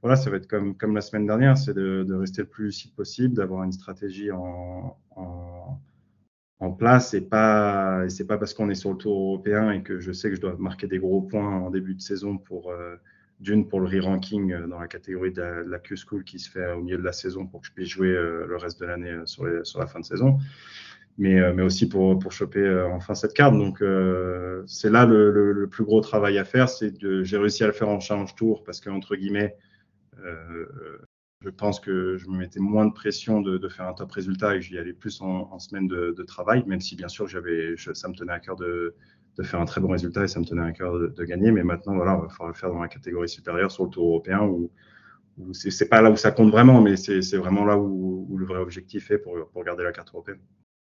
voilà, 0.00 0.14
ça 0.14 0.30
va 0.30 0.36
être 0.36 0.46
comme, 0.46 0.76
comme 0.76 0.94
la 0.94 1.00
semaine 1.00 1.26
dernière, 1.26 1.58
c'est 1.58 1.74
de, 1.74 2.14
rester 2.14 2.42
le 2.42 2.48
plus 2.48 2.66
lucide 2.66 2.94
possible, 2.94 3.34
d'avoir 3.34 3.64
une 3.64 3.72
stratégie 3.72 4.30
en, 4.30 4.96
en, 5.16 5.80
en 6.60 6.72
place 6.72 7.14
et 7.14 7.20
pas, 7.20 8.04
et 8.04 8.08
c'est 8.08 8.26
pas 8.26 8.38
parce 8.38 8.54
qu'on 8.54 8.70
est 8.70 8.76
sur 8.76 8.92
le 8.92 8.96
tour 8.96 9.14
européen 9.14 9.72
et 9.72 9.82
que 9.82 9.98
je 9.98 10.12
sais 10.12 10.30
que 10.30 10.36
je 10.36 10.40
dois 10.40 10.54
marquer 10.56 10.86
des 10.86 10.98
gros 10.98 11.20
points 11.20 11.56
en 11.56 11.70
début 11.70 11.94
de 11.94 12.00
saison 12.00 12.38
pour 12.38 12.72
d'une 13.40 13.68
pour 13.68 13.80
le 13.80 13.86
re-ranking 13.86 14.52
euh, 14.52 14.66
dans 14.66 14.80
la 14.80 14.88
catégorie 14.88 15.32
de 15.32 15.42
la, 15.42 15.78
Q-School 15.78 16.24
qui 16.24 16.38
se 16.38 16.50
fait 16.50 16.72
au 16.72 16.80
milieu 16.80 16.98
de 16.98 17.02
la 17.02 17.12
saison 17.12 17.46
pour 17.46 17.60
que 17.60 17.68
je 17.68 17.72
puisse 17.72 17.88
jouer 17.88 18.08
euh, 18.08 18.46
le 18.46 18.56
reste 18.56 18.80
de 18.80 18.86
l'année 18.86 19.10
euh, 19.10 19.26
sur, 19.26 19.78
la 19.78 19.86
fin 19.86 20.00
de 20.00 20.04
saison, 20.04 20.38
mais, 21.18 21.40
aussi 21.62 21.88
pour, 21.88 22.18
pour 22.18 22.32
choper 22.32 22.68
enfin 22.92 23.14
cette 23.14 23.34
carte. 23.34 23.54
Donc 23.54 23.82
c'est 24.66 24.90
là 24.90 25.04
le, 25.04 25.68
plus 25.70 25.84
gros 25.84 26.00
travail 26.00 26.38
à 26.38 26.44
faire, 26.44 26.68
c'est 26.68 26.94
j'ai 27.24 27.36
réussi 27.36 27.64
à 27.64 27.66
le 27.66 27.72
faire 27.72 27.88
en 27.88 27.98
challenge 27.98 28.36
tour 28.36 28.62
parce 28.62 28.80
que 28.80 28.88
entre 28.88 29.16
guillemets 29.16 29.56
je 31.44 31.50
pense 31.50 31.80
que 31.80 32.16
je 32.16 32.28
me 32.28 32.36
mettais 32.36 32.60
moins 32.60 32.86
de 32.86 32.92
pression 32.92 33.40
de, 33.40 33.68
faire 33.68 33.86
un 33.86 33.94
top 33.94 34.12
résultat 34.12 34.54
et 34.54 34.58
que 34.60 34.64
j'y 34.64 34.78
allais 34.78 34.92
plus 34.92 35.20
en, 35.20 35.58
semaine 35.58 35.88
de, 35.88 36.22
travail, 36.22 36.62
même 36.66 36.80
si 36.80 36.94
bien 36.94 37.08
sûr 37.08 37.28
ça 37.28 38.08
me 38.08 38.14
tenait 38.14 38.32
à 38.32 38.38
cœur 38.38 38.54
de, 38.54 38.94
de 39.38 39.42
faire 39.44 39.60
un 39.60 39.64
très 39.64 39.80
bon 39.80 39.88
résultat 39.88 40.24
et 40.24 40.28
ça 40.28 40.40
me 40.40 40.44
tenait 40.44 40.62
à 40.62 40.72
cœur 40.72 40.98
de, 40.98 41.24
gagner. 41.24 41.52
Mais 41.52 41.62
maintenant, 41.62 41.94
voilà, 41.94 42.18
on 42.18 42.22
va 42.22 42.28
falloir 42.28 42.48
le 42.48 42.54
faire 42.54 42.70
dans 42.70 42.80
la 42.80 42.88
catégorie 42.88 43.28
supérieure 43.28 43.70
sur 43.70 43.84
le 43.84 43.90
tour 43.90 44.06
européen 44.06 44.42
où, 44.42 44.70
où 45.38 45.54
c'est 45.54 45.88
pas 45.88 46.02
là 46.02 46.10
où 46.10 46.16
ça 46.16 46.32
compte 46.32 46.50
vraiment, 46.50 46.80
mais 46.80 46.96
c'est 46.96 47.36
vraiment 47.36 47.64
là 47.64 47.78
où, 47.78 48.36
le 48.36 48.46
vrai 48.46 48.58
objectif 48.58 49.10
est 49.10 49.18
pour, 49.18 49.34
pour 49.52 49.64
garder 49.64 49.84
la 49.84 49.92
carte 49.92 50.10
européenne. 50.12 50.40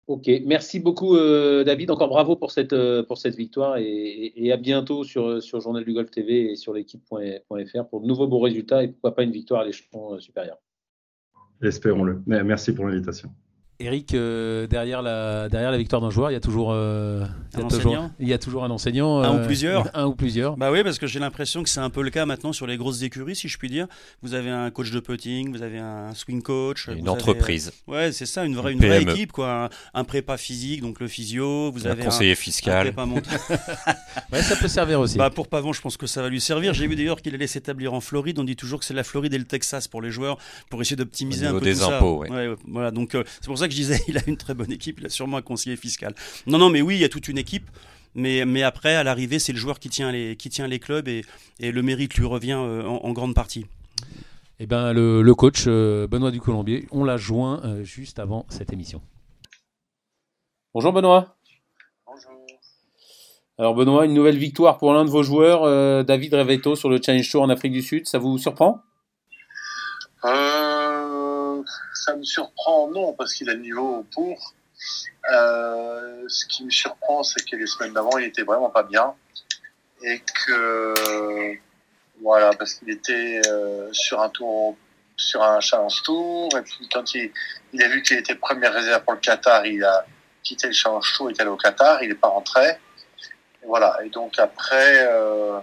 Ok, 0.06 0.28
merci 0.44 0.80
beaucoup 0.80 1.16
euh, 1.16 1.64
David. 1.64 1.90
Encore 1.90 2.08
bravo 2.08 2.36
pour 2.36 2.52
cette, 2.52 2.74
euh, 2.74 3.02
pour 3.02 3.16
cette 3.16 3.36
victoire 3.36 3.78
et, 3.78 4.52
à 4.52 4.58
bientôt 4.58 5.02
sur, 5.02 5.42
sur 5.42 5.60
Journal 5.60 5.82
du 5.82 5.94
Golf 5.94 6.10
TV 6.10 6.52
et 6.52 6.56
sur 6.56 6.74
l'équipe.fr 6.74 7.88
pour 7.88 8.02
de 8.02 8.06
nouveaux 8.06 8.28
beaux 8.28 8.40
résultats 8.40 8.84
et 8.84 8.88
pourquoi 8.88 9.14
pas 9.14 9.22
une 9.22 9.32
victoire 9.32 9.62
à 9.62 9.64
l'échelon 9.64 10.14
euh, 10.14 10.18
supérieur. 10.18 10.58
Espérons-le. 11.62 12.22
Merci 12.26 12.74
pour 12.74 12.86
l'invitation. 12.86 13.30
Eric, 13.80 14.14
euh, 14.14 14.68
derrière, 14.68 15.02
la, 15.02 15.48
derrière 15.48 15.72
la 15.72 15.78
victoire 15.78 16.00
d'un 16.00 16.10
joueur, 16.10 16.30
il 16.30 16.34
y 16.34 16.36
a 16.36 16.40
toujours, 16.40 16.70
euh, 16.72 17.24
il, 17.52 17.58
y 17.58 17.62
a 17.62 17.64
un 17.64 17.68
toujours 17.68 18.10
il 18.20 18.28
y 18.28 18.32
a 18.32 18.38
toujours 18.38 18.62
un 18.62 18.70
enseignant. 18.70 19.20
un 19.20 19.34
ou 19.34 19.40
euh, 19.40 19.46
plusieurs. 19.46 19.90
Un 19.94 20.06
ou 20.06 20.14
plusieurs. 20.14 20.56
Bah 20.56 20.70
oui, 20.70 20.84
parce 20.84 21.00
que 21.00 21.08
j'ai 21.08 21.18
l'impression 21.18 21.64
que 21.64 21.68
c'est 21.68 21.80
un 21.80 21.90
peu 21.90 22.02
le 22.02 22.10
cas 22.10 22.24
maintenant 22.24 22.52
sur 22.52 22.68
les 22.68 22.76
grosses 22.76 23.02
écuries, 23.02 23.34
si 23.34 23.48
je 23.48 23.58
puis 23.58 23.68
dire. 23.68 23.88
Vous 24.22 24.34
avez 24.34 24.50
un 24.50 24.70
coach 24.70 24.92
de 24.92 25.00
putting, 25.00 25.50
vous 25.50 25.62
avez 25.62 25.78
un 25.78 26.14
swing 26.14 26.40
coach. 26.40 26.88
Une 26.88 27.08
entreprise. 27.08 27.72
ouais, 27.88 28.12
c'est 28.12 28.26
ça, 28.26 28.44
une 28.44 28.54
vraie, 28.54 28.74
une 28.74 28.78
vraie 28.78 29.02
équipe, 29.02 29.32
quoi. 29.32 29.68
Un, 29.92 30.04
prépa 30.04 30.36
physique, 30.36 30.80
donc 30.80 31.00
le 31.00 31.08
physio. 31.08 31.72
Vous 31.72 31.88
un 31.88 31.90
avez 31.90 32.04
conseiller 32.04 32.36
fiscal. 32.36 32.94
Un 32.96 33.08
ouais, 34.32 34.42
ça 34.42 34.54
peut 34.54 34.68
servir 34.68 35.00
aussi. 35.00 35.18
Bah, 35.18 35.30
pour 35.30 35.48
Pavon, 35.48 35.72
je 35.72 35.80
pense 35.80 35.96
que 35.96 36.06
ça 36.06 36.22
va 36.22 36.28
lui 36.28 36.40
servir. 36.40 36.74
J'ai 36.74 36.86
vu 36.86 36.94
d'ailleurs 36.94 37.20
qu'il 37.20 37.34
allait 37.34 37.48
s'établir 37.48 37.92
en 37.92 38.00
Floride. 38.00 38.38
On 38.38 38.44
dit 38.44 38.54
toujours 38.56 38.78
que 38.78 38.84
c'est 38.84 38.94
la 38.94 39.02
Floride 39.02 39.34
et 39.34 39.38
le 39.38 39.44
Texas 39.44 39.88
pour 39.88 40.00
les 40.00 40.12
joueurs, 40.12 40.38
pour 40.70 40.80
essayer 40.80 40.96
d'optimiser 40.96 41.46
un 41.46 41.52
peu 41.52 41.60
des 41.60 41.74
tout 41.74 41.84
impôts, 41.84 42.24
ça. 42.28 42.32
Ouais. 42.32 42.54
voilà, 42.68 42.92
donc 42.92 43.10
c'est 43.12 43.46
pour 43.46 43.58
ça 43.58 43.63
ça 43.64 43.68
que 43.68 43.74
je 43.74 43.78
disais, 43.78 44.00
il 44.08 44.18
a 44.18 44.22
une 44.26 44.36
très 44.36 44.54
bonne 44.54 44.72
équipe, 44.72 45.00
il 45.00 45.06
a 45.06 45.10
sûrement 45.10 45.38
un 45.38 45.42
conseiller 45.42 45.76
fiscal. 45.76 46.14
Non, 46.46 46.58
non, 46.58 46.70
mais 46.70 46.82
oui, 46.82 46.96
il 46.96 47.00
y 47.00 47.04
a 47.04 47.08
toute 47.08 47.28
une 47.28 47.38
équipe. 47.38 47.68
Mais, 48.16 48.44
mais 48.44 48.62
après, 48.62 48.94
à 48.94 49.02
l'arrivée, 49.02 49.40
c'est 49.40 49.52
le 49.52 49.58
joueur 49.58 49.80
qui 49.80 49.88
tient 49.88 50.12
les, 50.12 50.36
qui 50.36 50.48
tient 50.48 50.68
les 50.68 50.78
clubs 50.78 51.08
et, 51.08 51.24
et 51.58 51.72
le 51.72 51.82
mérite 51.82 52.14
lui 52.14 52.26
revient 52.26 52.54
en, 52.54 53.12
grande 53.12 53.34
partie. 53.34 53.66
Eh 54.60 54.66
ben, 54.66 54.92
le, 54.92 55.20
le 55.20 55.34
coach 55.34 55.66
Benoît 55.66 56.30
Ducolombier, 56.30 56.86
on 56.92 57.02
l'a 57.02 57.16
joint 57.16 57.82
juste 57.82 58.20
avant 58.20 58.46
cette 58.48 58.72
émission. 58.72 59.02
Bonjour 60.74 60.92
Benoît. 60.92 61.34
Alors 63.56 63.74
Benoît, 63.76 64.04
une 64.04 64.14
nouvelle 64.14 64.36
victoire 64.36 64.78
pour 64.78 64.92
l'un 64.92 65.04
de 65.04 65.10
vos 65.10 65.22
joueurs, 65.22 65.62
euh, 65.62 66.02
David 66.02 66.34
Reveto, 66.34 66.74
sur 66.74 66.88
le 66.88 67.00
Challenge 67.00 67.30
Tour 67.30 67.42
en 67.42 67.48
Afrique 67.48 67.72
du 67.72 67.82
Sud. 67.82 68.08
Ça 68.08 68.18
vous 68.18 68.36
surprend? 68.38 68.80
Euh, 70.24 70.73
Ça 72.04 72.16
me 72.16 72.24
surprend 72.24 72.88
non, 72.88 73.12
parce 73.14 73.34
qu'il 73.34 73.48
a 73.48 73.54
le 73.54 73.60
niveau 73.60 74.04
pour. 74.12 74.54
Euh, 75.32 76.24
ce 76.28 76.46
qui 76.46 76.64
me 76.64 76.70
surprend, 76.70 77.22
c'est 77.22 77.48
que 77.48 77.56
les 77.56 77.66
semaines 77.66 77.94
d'avant, 77.94 78.18
il 78.18 78.26
était 78.26 78.42
vraiment 78.42 78.70
pas 78.70 78.82
bien. 78.82 79.14
Et 80.02 80.20
que, 80.46 81.56
voilà, 82.20 82.50
parce 82.58 82.74
qu'il 82.74 82.90
était 82.90 83.40
sur 83.92 84.20
un 84.20 84.28
tour, 84.28 84.76
sur 85.16 85.42
un 85.42 85.60
Challenge 85.60 86.02
Tour. 86.02 86.50
Et 86.58 86.62
puis 86.62 86.88
quand 86.92 87.14
il, 87.14 87.32
il 87.72 87.82
a 87.82 87.88
vu 87.88 88.02
qu'il 88.02 88.18
était 88.18 88.34
première 88.34 88.74
réserve 88.74 89.02
pour 89.04 89.14
le 89.14 89.20
Qatar, 89.20 89.64
il 89.64 89.82
a 89.82 90.04
quitté 90.42 90.66
le 90.66 90.74
Challenge 90.74 91.10
Tour, 91.16 91.30
il 91.30 91.36
est 91.36 91.40
allé 91.40 91.50
au 91.50 91.56
Qatar, 91.56 92.02
il 92.02 92.10
n'est 92.10 92.14
pas 92.14 92.28
rentré 92.28 92.78
voilà. 93.66 93.98
Et 94.04 94.10
donc 94.10 94.38
après, 94.38 95.06
euh, 95.08 95.58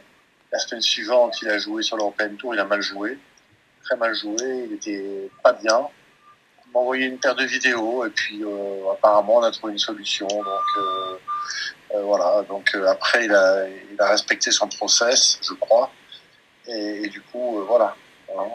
la 0.52 0.60
semaine 0.60 0.82
suivante, 0.82 1.42
il 1.42 1.50
a 1.50 1.58
joué 1.58 1.84
sur 1.84 1.98
l'European 1.98 2.36
Tour, 2.38 2.54
il 2.54 2.60
a 2.60 2.66
mal 2.66 2.82
joué, 2.82 3.18
très 3.84 3.96
mal 3.96 4.14
joué, 4.16 4.68
il 4.68 4.74
était 4.74 5.30
pas 5.44 5.54
bien. 5.54 5.88
Envoyé 6.74 7.05
une 7.07 7.17
paire 7.17 7.36
de 7.36 7.43
vidéos 7.43 8.05
et 8.05 8.09
puis 8.09 8.43
euh, 8.43 8.91
apparemment 8.91 9.38
on 9.38 9.43
a 9.43 9.51
trouvé 9.51 9.74
une 9.74 9.80
solution. 9.80 10.28
Donc 10.28 10.45
euh, 10.78 11.15
euh 11.95 12.03
voilà. 12.03 12.43
Donc 12.47 12.76
après, 12.88 13.26
il 13.26 13.34
a, 13.34 13.67
il 13.67 14.01
a 14.01 14.09
respecté 14.09 14.51
son 14.51 14.67
process, 14.67 15.39
je 15.41 15.53
crois. 15.53 15.91
Et, 16.67 17.03
et 17.03 17.09
du 17.09 17.22
coup, 17.22 17.63
voilà. 17.67 17.95
voilà. 18.34 18.51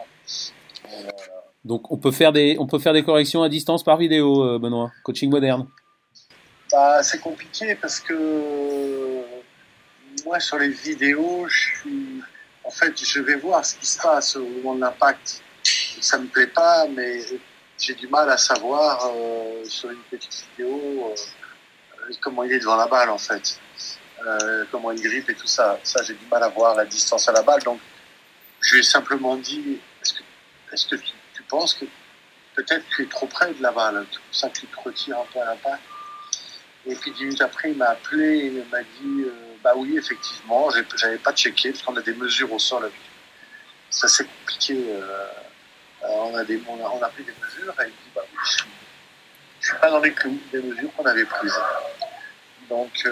Donc 1.63 1.91
on 1.91 1.97
peut 1.97 2.11
faire 2.11 2.31
des 2.31 2.57
on 2.59 2.65
peut 2.65 2.79
faire 2.79 2.93
des 2.93 3.03
corrections 3.03 3.43
à 3.43 3.49
distance 3.49 3.83
par 3.83 3.97
vidéo, 3.97 4.57
Benoît. 4.59 4.91
Coaching 5.03 5.29
moderne. 5.29 5.67
Bah, 6.71 7.01
c'est 7.03 7.19
compliqué 7.19 7.75
parce 7.75 7.99
que 7.99 9.23
moi, 10.25 10.39
sur 10.39 10.57
les 10.57 10.69
vidéos, 10.69 11.47
je 11.47 11.57
suis... 11.57 12.21
en 12.63 12.69
fait, 12.69 12.93
je 13.01 13.21
vais 13.21 13.35
voir 13.35 13.65
ce 13.65 13.75
qui 13.75 13.85
se 13.85 14.01
passe 14.01 14.35
au 14.35 14.45
moment 14.45 14.75
de 14.75 14.81
l'impact. 14.81 15.41
Ça 16.01 16.17
me 16.17 16.27
plaît 16.27 16.47
pas, 16.47 16.87
mais 16.87 17.19
j'ai 17.79 17.93
du 17.93 18.07
mal 18.07 18.29
à 18.29 18.37
savoir 18.37 19.11
euh, 19.13 19.63
sur 19.65 19.89
une 19.91 20.01
petite 20.09 20.45
vidéo 20.51 21.13
euh, 21.13 22.13
comment 22.21 22.43
il 22.43 22.51
est 22.51 22.59
devant 22.59 22.75
la 22.75 22.87
balle, 22.87 23.09
en 23.09 23.17
fait. 23.17 23.59
Euh, 24.25 24.65
comment 24.71 24.91
il 24.91 25.01
grippe 25.01 25.29
et 25.29 25.35
tout 25.35 25.47
ça. 25.47 25.79
Ça, 25.83 26.01
j'ai 26.03 26.15
du 26.15 26.25
mal 26.25 26.43
à 26.43 26.49
voir 26.49 26.75
la 26.75 26.85
distance 26.85 27.29
à 27.29 27.31
la 27.31 27.43
balle. 27.43 27.61
Donc, 27.63 27.79
je 28.61 28.73
lui 28.73 28.79
ai 28.79 28.83
simplement 28.83 29.35
dit 29.35 29.79
est-ce 30.71 30.87
que, 30.87 30.95
tu, 30.95 31.43
penses 31.47 31.75
que 31.75 31.85
peut-être 32.55 32.83
tu 32.89 33.03
es 33.03 33.05
trop 33.05 33.27
près 33.27 33.53
de 33.53 33.61
la 33.61 33.71
balle 33.71 34.05
C'est 34.11 34.19
pour 34.19 34.35
ça 34.35 34.49
que 34.49 34.59
tu 34.59 34.67
te 34.67 34.79
retires 34.79 35.19
un 35.19 35.25
peu 35.31 35.39
à 35.39 35.45
l'impact 35.45 35.83
et 36.89 36.95
puis 36.95 37.11
dix 37.11 37.23
minutes 37.25 37.41
après, 37.41 37.71
il 37.71 37.77
m'a 37.77 37.89
appelé 37.89 38.37
et 38.37 38.45
il 38.47 38.65
m'a 38.71 38.81
dit 38.81 39.25
Bah 39.63 39.73
oui, 39.75 39.97
effectivement, 39.97 40.69
j'avais 40.95 41.17
pas 41.17 41.33
checké 41.33 41.71
parce 41.71 41.83
qu'on 41.83 41.95
a 41.95 42.01
des 42.01 42.13
mesures 42.13 42.51
au 42.51 42.59
sol. 42.59 42.89
Ça 43.89 44.07
c'est 44.07 44.25
compliqué. 44.25 44.77
Euh, 46.07 46.09
euh, 46.09 46.31
on, 46.31 46.35
a 46.35 46.43
des, 46.43 46.61
on, 46.67 47.01
a, 47.01 47.09
pris 47.09 47.23
des 47.23 47.33
mesures 47.33 47.73
et 47.81 47.85
il 47.85 47.89
dit 47.89 48.11
Bah 48.15 48.21
oui, 48.23 48.39
je, 48.43 48.63
je 49.59 49.67
suis 49.67 49.77
pas 49.79 49.89
dans 49.89 49.99
les 49.99 50.13
clous 50.13 50.39
des 50.51 50.61
mesures 50.61 50.93
qu'on 50.95 51.05
avait 51.05 51.25
prises. 51.25 51.59
Donc 52.69 53.07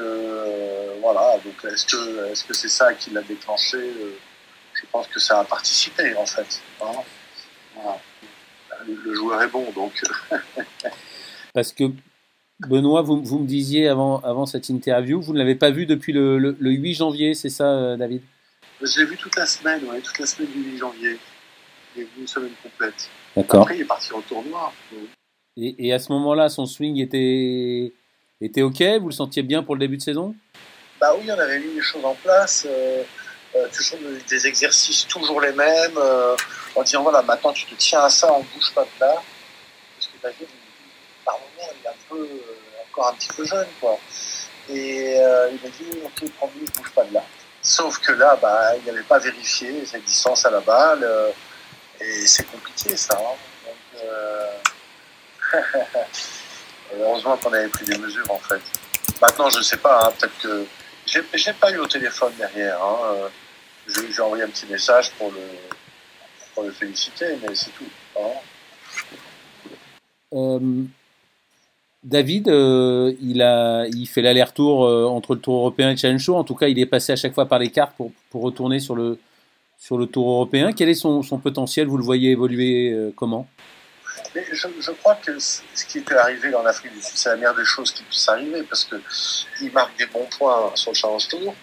voilà, 1.02 1.38
donc 1.46 1.72
est-ce 1.72 1.86
que 1.86 2.32
est-ce 2.32 2.44
que 2.44 2.54
c'est 2.54 2.70
ça 2.70 2.94
qui 2.94 3.12
l'a 3.12 3.22
déclenché 3.22 3.78
Je 4.74 4.86
pense 4.92 5.08
que 5.08 5.20
ça 5.20 5.40
a 5.40 5.44
participé 5.46 6.16
en 6.16 6.26
fait. 6.26 6.62
Hein. 6.82 7.96
le, 8.86 8.96
le, 8.96 9.14
joueur 9.14 9.42
est 9.42 9.48
bon 9.48 9.72
donc. 9.72 9.94
Parce 11.54 11.72
que 11.72 11.86
Benoît, 12.60 13.02
vous, 13.02 13.22
vous, 13.22 13.40
me 13.40 13.48
disiez 13.48 13.88
avant, 13.88 14.20
avant 14.22 14.46
cette 14.46 14.70
interview, 14.70 15.22
vous 15.22 15.34
ne 15.34 15.40
l'avez 15.40 15.56
pas 15.56 15.72
vu 15.72 15.86
depuis 15.86 16.14
le, 16.14 16.38
le, 16.38 16.72
8 16.72 16.94
janvier, 16.94 17.34
c'est 17.34 17.50
ça, 17.50 17.70
euh, 17.70 17.98
David? 17.98 18.22
Je 18.82 19.00
l'ai 19.00 19.06
vu 19.06 19.18
toute 19.18 19.36
la 19.36 19.46
semaine, 19.46 19.84
ouais, 19.86 20.00
toute 20.00 20.20
la 20.20 20.26
semaine 20.26 20.50
du 20.52 20.72
8 20.72 20.78
janvier. 20.78 21.20
Il 21.96 22.02
est 22.02 22.06
venu 22.06 22.22
une 22.22 22.28
semaine 22.28 22.52
complète. 22.62 23.10
D'accord. 23.36 23.62
Après, 23.62 23.76
il 23.76 23.82
est 23.82 23.86
parti 23.86 24.14
en 24.14 24.22
tournoi. 24.22 24.72
Et, 25.58 25.88
et, 25.88 25.94
à 25.94 26.00
ce 26.00 26.12
moment-là, 26.12 26.50
son 26.50 26.66
swing 26.66 26.98
était, 26.98 27.94
était 28.42 28.62
OK? 28.62 28.82
Vous 29.00 29.08
le 29.08 29.14
sentiez 29.14 29.44
bien 29.44 29.64
pour 29.64 29.76
le 29.76 29.80
début 29.80 29.98
de 29.98 30.02
saison? 30.02 30.36
Bah 31.00 31.16
oui, 31.18 31.30
on 31.30 31.40
avait 31.40 31.60
mis 31.60 31.76
les 31.76 31.82
choses 31.82 32.04
en 32.04 32.16
place. 32.16 32.68
Euh, 32.70 33.04
euh, 33.56 33.68
toujours 33.74 34.00
des 34.28 34.48
exercices 34.48 35.08
toujours 35.08 35.40
les 35.40 35.54
mêmes, 35.54 35.98
euh, 35.98 36.36
en 36.76 36.84
disant 36.84 37.04
voilà, 37.04 37.22
maintenant 37.22 37.54
tu 37.54 37.66
te 37.66 37.76
tiens 37.76 38.02
à 38.02 38.10
ça, 38.10 38.34
on 38.34 38.40
ne 38.40 38.44
bouge 38.54 38.74
pas 38.74 38.84
de 38.84 39.00
là. 39.00 39.16
Parce 39.98 40.08
que 40.08 40.22
David, 40.22 40.48
par 41.24 41.36
moment, 41.36 41.72
il 41.72 41.86
est 41.86 41.90
un 41.90 41.94
peu, 42.10 42.22
euh, 42.22 42.92
encore 42.92 43.14
un 43.14 43.14
petit 43.14 43.30
peu 43.30 43.46
jeune, 43.46 43.68
quoi. 43.80 43.98
Et 44.70 45.16
euh, 45.20 45.52
il 45.52 45.62
m'a 45.62 45.70
dit, 45.70 46.00
ok, 46.04 46.32
prends-le, 46.38 46.62
ne 46.62 46.66
bouge 46.66 46.92
pas 46.94 47.06
de 47.06 47.14
là. 47.14 47.24
Sauf 47.62 48.00
que 48.00 48.12
là, 48.12 48.38
bah, 48.42 48.76
il 48.78 48.86
n'avait 48.86 49.04
pas 49.04 49.20
vérifié 49.20 49.86
cette 49.86 50.04
distance 50.04 50.46
à 50.46 50.52
la 50.52 50.60
balle, 50.60 51.08
et 52.02 52.28
c'est 52.28 52.46
compliqué, 52.46 52.96
ça. 52.96 53.18
Hein. 53.18 53.70
Euh... 54.04 54.48
heureusement 57.00 57.38
qu'on 57.38 57.54
avait 57.54 57.68
pris 57.68 57.86
des 57.86 57.98
mesures, 57.98 58.30
en 58.30 58.40
fait. 58.40 58.62
Maintenant, 59.22 59.50
je 59.50 59.62
sais 59.62 59.78
pas, 59.78 60.06
hein, 60.06 60.14
peut-être 60.20 60.38
que 60.40 60.66
j'ai 61.06 61.54
pas 61.54 61.72
eu 61.72 61.78
au 61.78 61.88
téléphone 61.88 62.34
derrière. 62.38 62.82
Hein. 62.84 63.30
J'ai 63.88 64.22
envoyé 64.22 64.44
un 64.44 64.50
petit 64.50 64.66
message 64.66 65.12
pour 65.12 65.32
le, 65.32 66.72
féliciter, 66.72 67.38
mais 67.42 67.54
c'est 67.54 67.72
tout. 67.72 67.86
Euh, 70.34 70.84
David, 72.04 72.50
euh, 72.50 73.14
il, 73.22 74.08
fait 74.08 74.22
l'aller-retour 74.22 74.82
entre 75.12 75.36
le 75.36 75.42
Tour 75.42 75.56
européen 75.56 75.90
et 75.90 75.92
le 75.92 75.98
Challenge 75.98 76.26
Tour. 76.26 76.38
En 76.38 76.44
tout 76.44 76.56
cas, 76.56 76.68
il 76.68 76.80
est 76.80 76.86
passé 76.86 77.14
à 77.14 77.16
chaque 77.16 77.34
fois 77.34 77.46
par 77.46 77.60
les 77.60 77.70
cartes 77.70 77.96
pour 77.96 78.42
retourner 78.42 78.80
sur 78.80 78.96
le, 78.96 79.20
sur 79.78 79.98
le 79.98 80.08
Tour 80.08 80.30
européen. 80.30 80.72
Quel 80.74 80.90
est 80.90 80.96
son, 80.96 81.22
potentiel? 81.42 81.88
Vous 81.88 81.98
le 81.98 82.04
voyez 82.04 82.32
évoluer 82.32 82.92
euh, 82.92 83.12
comment? 83.16 83.48
Mais 84.34 84.46
je, 84.52 84.92
crois 84.92 85.16
que 85.16 85.38
ce 85.40 85.62
qui 85.88 86.00
était 86.00 86.16
arrivé 86.16 86.52
dans 86.52 86.64
l'Afrique 86.64 86.94
du 86.94 87.02
Sud, 87.02 87.16
c'est 87.16 87.30
la 87.30 87.36
meilleure 87.36 87.56
des 87.56 87.66
choses 87.66 87.92
qui 87.92 88.04
puisse 88.04 88.28
arriver 88.30 88.64
parce 88.64 88.86
qu'il 88.86 89.72
marque 89.72 89.98
des 89.98 90.06
bons 90.08 90.28
points 90.38 90.72
sur 90.76 90.92
le 90.92 90.96
Challenge 90.96 91.28
Tour. 91.28 91.56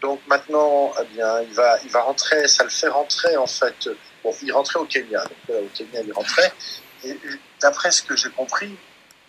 Donc 0.00 0.20
maintenant, 0.26 0.92
eh 1.00 1.14
bien, 1.14 1.40
il 1.40 1.52
va, 1.54 1.78
il 1.84 1.90
va 1.90 2.02
rentrer, 2.02 2.46
ça 2.46 2.64
le 2.64 2.70
fait 2.70 2.88
rentrer 2.88 3.36
en 3.36 3.46
fait. 3.46 3.88
Bon, 4.22 4.32
il 4.42 4.52
rentrait 4.52 4.78
au 4.78 4.84
Kenya, 4.84 5.22
donc 5.24 5.56
au 5.56 5.68
Kenya, 5.74 6.00
il 6.04 6.12
rentrait. 6.12 6.52
Et 7.04 7.18
d'après 7.60 7.90
ce 7.90 8.02
que 8.02 8.16
j'ai 8.16 8.30
compris, 8.30 8.76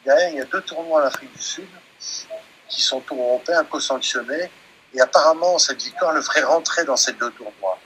il 0.06 0.36
y 0.36 0.42
a 0.42 0.46
deux 0.46 0.62
tournois 0.62 1.02
en 1.02 1.06
Afrique 1.06 1.34
du 1.36 1.42
Sud 1.42 1.68
qui 2.68 2.82
sont 2.82 3.00
tours 3.02 3.20
européens 3.20 3.64
co-sanctionnés. 3.66 4.50
Et 4.94 5.02
apparemment, 5.02 5.58
cette 5.60 5.82
victoire 5.82 6.14
le 6.14 6.22
ferait 6.22 6.44
rentrer 6.44 6.84
dans 6.84 6.96
ces 6.96 7.14
deux 7.14 7.32
tournois. 7.32 7.80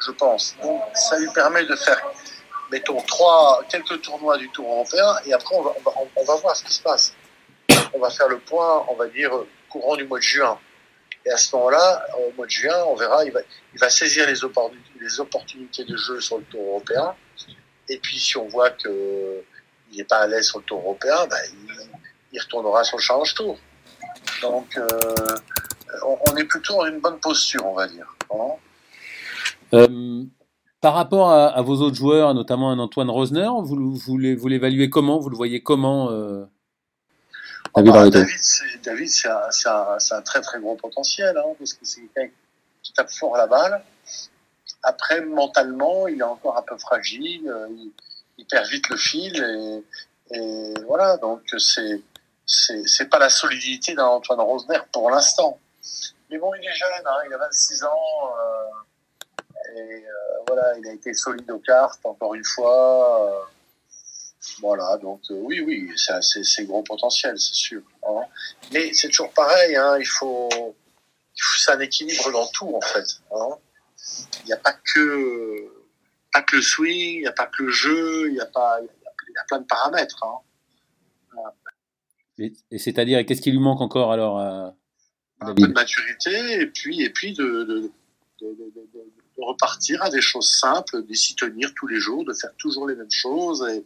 Je, 0.00 0.10
pense. 0.12 0.56
Donc, 0.62 0.82
ça 0.94 1.18
lui 1.18 1.28
permet 1.34 1.64
de 1.64 1.76
faire, 1.76 2.00
mettons, 2.70 3.00
trois, 3.02 3.62
quelques 3.68 4.00
tournois 4.02 4.38
du 4.38 4.48
tour 4.50 4.66
européen. 4.66 5.16
Et 5.26 5.32
après, 5.32 5.54
on 5.54 5.62
va, 5.62 5.72
on 5.76 5.82
va, 5.82 5.92
on 6.16 6.24
va 6.24 6.36
voir 6.36 6.56
ce 6.56 6.64
qui 6.64 6.74
se 6.74 6.82
passe. 6.82 7.14
On 7.92 7.98
va 7.98 8.10
faire 8.10 8.28
le 8.28 8.38
point, 8.38 8.84
on 8.88 8.94
va 8.94 9.06
dire, 9.08 9.30
courant 9.68 9.96
du 9.96 10.04
mois 10.04 10.18
de 10.18 10.24
juin. 10.24 10.58
Et 11.26 11.30
à 11.30 11.36
ce 11.36 11.54
moment-là, 11.56 12.06
au 12.18 12.32
mois 12.32 12.46
de 12.46 12.50
juin, 12.50 12.84
on 12.86 12.94
verra, 12.94 13.24
il 13.24 13.32
va, 13.32 13.40
il 13.72 13.80
va 13.80 13.88
saisir 13.88 14.26
les 14.26 14.44
opportunités, 14.44 15.84
de 15.84 15.96
jeu 15.96 16.20
sur 16.20 16.38
le 16.38 16.44
tour 16.44 16.62
européen. 16.66 17.14
Et 17.88 17.98
puis, 17.98 18.18
si 18.18 18.36
on 18.36 18.46
voit 18.46 18.70
que 18.70 19.42
il 19.90 19.98
n'est 19.98 20.04
pas 20.04 20.18
à 20.18 20.26
l'aise 20.26 20.46
sur 20.46 20.58
le 20.58 20.64
tour 20.64 20.80
européen, 20.80 21.26
ben, 21.28 21.36
il, 21.52 21.88
il, 22.32 22.40
retournera 22.40 22.82
sur 22.84 22.96
le 22.96 23.02
Challenge 23.02 23.34
Tour. 23.34 23.58
Donc, 24.42 24.76
euh, 24.76 24.88
on, 26.02 26.18
on, 26.28 26.36
est 26.36 26.44
plutôt 26.44 26.74
dans 26.74 26.86
une 26.86 27.00
bonne 27.00 27.20
posture, 27.20 27.64
on 27.64 27.74
va 27.74 27.86
dire. 27.86 28.12
Hein 28.30 28.56
euh, 29.72 30.24
par 30.80 30.94
rapport 30.94 31.30
à, 31.30 31.46
à, 31.46 31.62
vos 31.62 31.80
autres 31.80 31.96
joueurs, 31.96 32.34
notamment 32.34 32.70
un 32.70 32.78
Antoine 32.78 33.10
Rosner, 33.10 33.48
vous, 33.62 33.94
vous, 33.94 34.18
vous 34.36 34.48
l'évaluez 34.48 34.90
comment? 34.90 35.18
Vous 35.18 35.30
le 35.30 35.36
voyez 35.36 35.62
comment 35.62 36.10
euh, 36.10 36.44
oh 37.74 37.82
bah, 37.82 38.10
David, 38.10 38.40
David 38.82 39.08
c'est 39.08 39.28
un, 39.28 39.48
un, 39.66 39.98
un, 40.10 40.22
très 40.22 40.40
très 40.40 40.60
gros 40.60 40.76
potentiel, 40.76 41.36
hein, 41.36 41.54
parce 41.58 41.74
que 41.74 41.84
c'est 41.84 42.02
quelqu'un 42.14 42.32
qui 42.82 42.92
tape 42.92 43.10
fort 43.10 43.36
la 43.36 43.46
balle. 43.46 43.82
Après, 44.82 45.22
mentalement, 45.22 46.06
il 46.08 46.20
est 46.20 46.22
encore 46.22 46.58
un 46.58 46.62
peu 46.62 46.76
fragile. 46.76 47.48
Euh, 47.48 47.66
il, 47.70 47.92
il 48.38 48.46
perd 48.46 48.66
vite 48.68 48.88
le 48.88 48.96
fil 48.96 49.82
et, 50.30 50.36
et 50.36 50.74
voilà 50.86 51.16
donc 51.16 51.42
c'est 51.58 52.02
c'est 52.46 53.08
pas 53.08 53.18
la 53.18 53.28
solidité 53.28 53.94
d'un 53.94 54.06
Antoine 54.06 54.40
Rosner 54.40 54.78
pour 54.92 55.10
l'instant 55.10 55.58
mais 56.30 56.38
bon 56.38 56.50
il 56.54 56.66
est 56.66 56.74
jeune 56.74 57.06
hein, 57.06 57.18
il 57.26 57.34
a 57.34 57.38
26 57.38 57.84
ans 57.84 57.88
euh, 57.88 58.64
et 59.90 60.06
euh, 60.06 60.44
voilà 60.46 60.78
il 60.78 60.86
a 60.86 60.92
été 60.92 61.12
solide 61.14 61.50
aux 61.50 61.58
cartes 61.58 62.00
encore 62.04 62.34
une 62.34 62.44
fois 62.44 63.28
euh, 63.28 63.40
Voilà, 64.60 64.96
donc 64.98 65.20
oui, 65.30 65.60
oui, 65.60 65.90
c'est 65.96 66.64
gros 66.64 66.82
potentiel, 66.82 67.38
c'est 67.38 67.54
sûr. 67.54 67.82
Hein. 68.06 68.22
Mais 68.72 68.92
c'est 68.92 69.08
toujours 69.08 69.32
pareil, 69.32 69.74
hein, 69.76 69.96
il 69.98 70.06
faut, 70.06 70.48
c'est 71.34 71.72
un 71.72 71.80
équilibre 71.80 72.30
dans 72.32 72.46
tout 72.48 72.74
en 72.74 72.80
fait. 72.80 73.06
Hein. 73.32 73.56
Il 74.42 74.46
n'y 74.46 74.52
a 74.52 74.58
pas 74.58 74.74
que, 74.74 75.72
pas 76.32 76.42
que 76.42 76.56
le 76.56 76.62
swing, 76.62 77.16
il 77.16 77.20
n'y 77.20 77.26
a 77.26 77.32
pas 77.32 77.46
que 77.46 77.62
le 77.62 77.70
jeu, 77.70 78.30
il 78.30 78.36
y 78.36 78.40
a 78.40 78.46
pas, 78.46 78.78
il 78.80 79.32
y 79.34 79.38
a 79.38 79.44
plein 79.48 79.60
de 79.60 79.66
paramètres. 79.66 80.24
Et, 82.38 82.78
c'est-à-dire, 82.78 83.24
qu'est-ce 83.24 83.40
qui 83.40 83.52
lui 83.52 83.60
manque 83.60 83.80
encore 83.80 84.12
alors 84.12 84.38
Un 84.38 85.54
peu 85.54 85.68
de 85.68 85.72
maturité 85.72 86.60
et 86.60 86.66
puis, 86.66 87.00
et 87.02 87.10
puis 87.10 87.32
de, 87.32 87.62
de, 87.62 87.90
repartir 89.38 90.02
à 90.02 90.10
des 90.10 90.20
choses 90.20 90.50
simples, 90.58 91.02
d'y 91.02 91.16
s'y 91.16 91.34
tenir 91.34 91.72
tous 91.74 91.86
les 91.86 92.00
jours, 92.00 92.24
de 92.24 92.32
faire 92.32 92.54
toujours 92.58 92.88
les 92.88 92.94
mêmes 92.94 93.10
choses 93.10 93.66
et, 93.68 93.84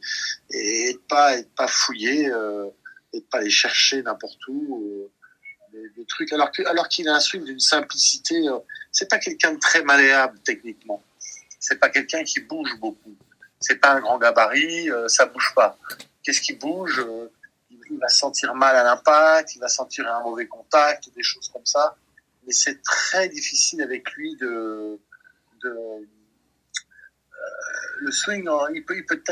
et, 0.57 0.93
de 0.93 0.99
pas, 1.09 1.39
et 1.39 1.45
pas 1.57 1.67
fouiller 1.69 2.31
euh, 2.31 2.67
et 3.13 3.21
de 3.21 3.25
pas 3.25 3.39
aller 3.39 3.51
chercher 3.51 4.03
n'importe 4.03 4.41
où. 4.49 4.83
Euh, 4.83 5.11
des, 5.97 6.05
trucs 6.07 6.33
alors 6.33 6.51
que, 6.51 6.63
alors 6.67 6.89
qu'il 6.89 7.09
a 7.09 7.17
un 7.17 7.39
d'une 7.41 7.61
simplicité 7.61 8.49
euh, 8.49 8.59
c'est 8.91 9.09
pas 9.09 9.19
quelqu'un 9.19 9.53
de 9.53 9.59
très 9.59 9.83
malléable 9.83 10.39
techniquement 10.43 11.05
c'est 11.61 11.79
pas 11.79 11.91
quelqu'un 11.91 12.25
qui 12.25 12.41
bouge 12.41 12.75
beaucoup 12.81 13.15
c'est 13.61 13.77
pas 13.77 13.93
un 13.93 14.01
grand 14.01 14.19
gabarit 14.19 14.91
euh, 14.91 15.09
ça 15.09 15.27
bouge 15.27 15.53
pas 15.55 15.79
qu'est-ce 16.23 16.41
qui 16.41 16.55
bouge 16.55 17.05
il 17.91 17.99
va 17.99 18.09
sentir 18.09 18.55
mal 18.55 18.77
à 18.77 18.83
l'impact, 18.85 19.55
il 19.55 19.61
va 19.61 19.69
sentir 19.69 20.07
un 20.13 20.23
mauvais 20.23 20.47
contact, 20.47 21.11
des 21.15 21.23
choses 21.23 21.49
comme 21.49 21.67
ça. 21.67 21.97
Mais 22.47 22.53
c'est 22.53 22.83
très 22.83 23.29
difficile 23.29 23.83
avec 23.83 24.11
lui 24.13 24.37
de, 24.37 24.99
euh, 25.65 26.01
le 28.01 28.11
swing. 28.13 28.49
Il 28.75 28.85
peut, 28.85 28.97
il 28.97 29.07
peut 29.07 29.23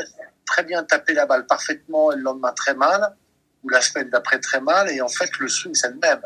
très 0.45 0.63
bien 0.63 0.83
taper 0.83 1.13
la 1.13 1.25
balle 1.25 1.45
parfaitement 1.45 2.11
et 2.11 2.15
le 2.15 2.21
lendemain 2.21 2.53
très 2.53 2.73
mal, 2.73 3.15
ou 3.63 3.69
la 3.69 3.81
semaine 3.81 4.09
d'après 4.09 4.39
très 4.39 4.61
mal, 4.61 4.89
et 4.89 5.01
en 5.01 5.09
fait 5.09 5.29
le 5.39 5.47
swing 5.47 5.75
c'est 5.75 5.89
le 5.89 5.95
même. 5.95 6.21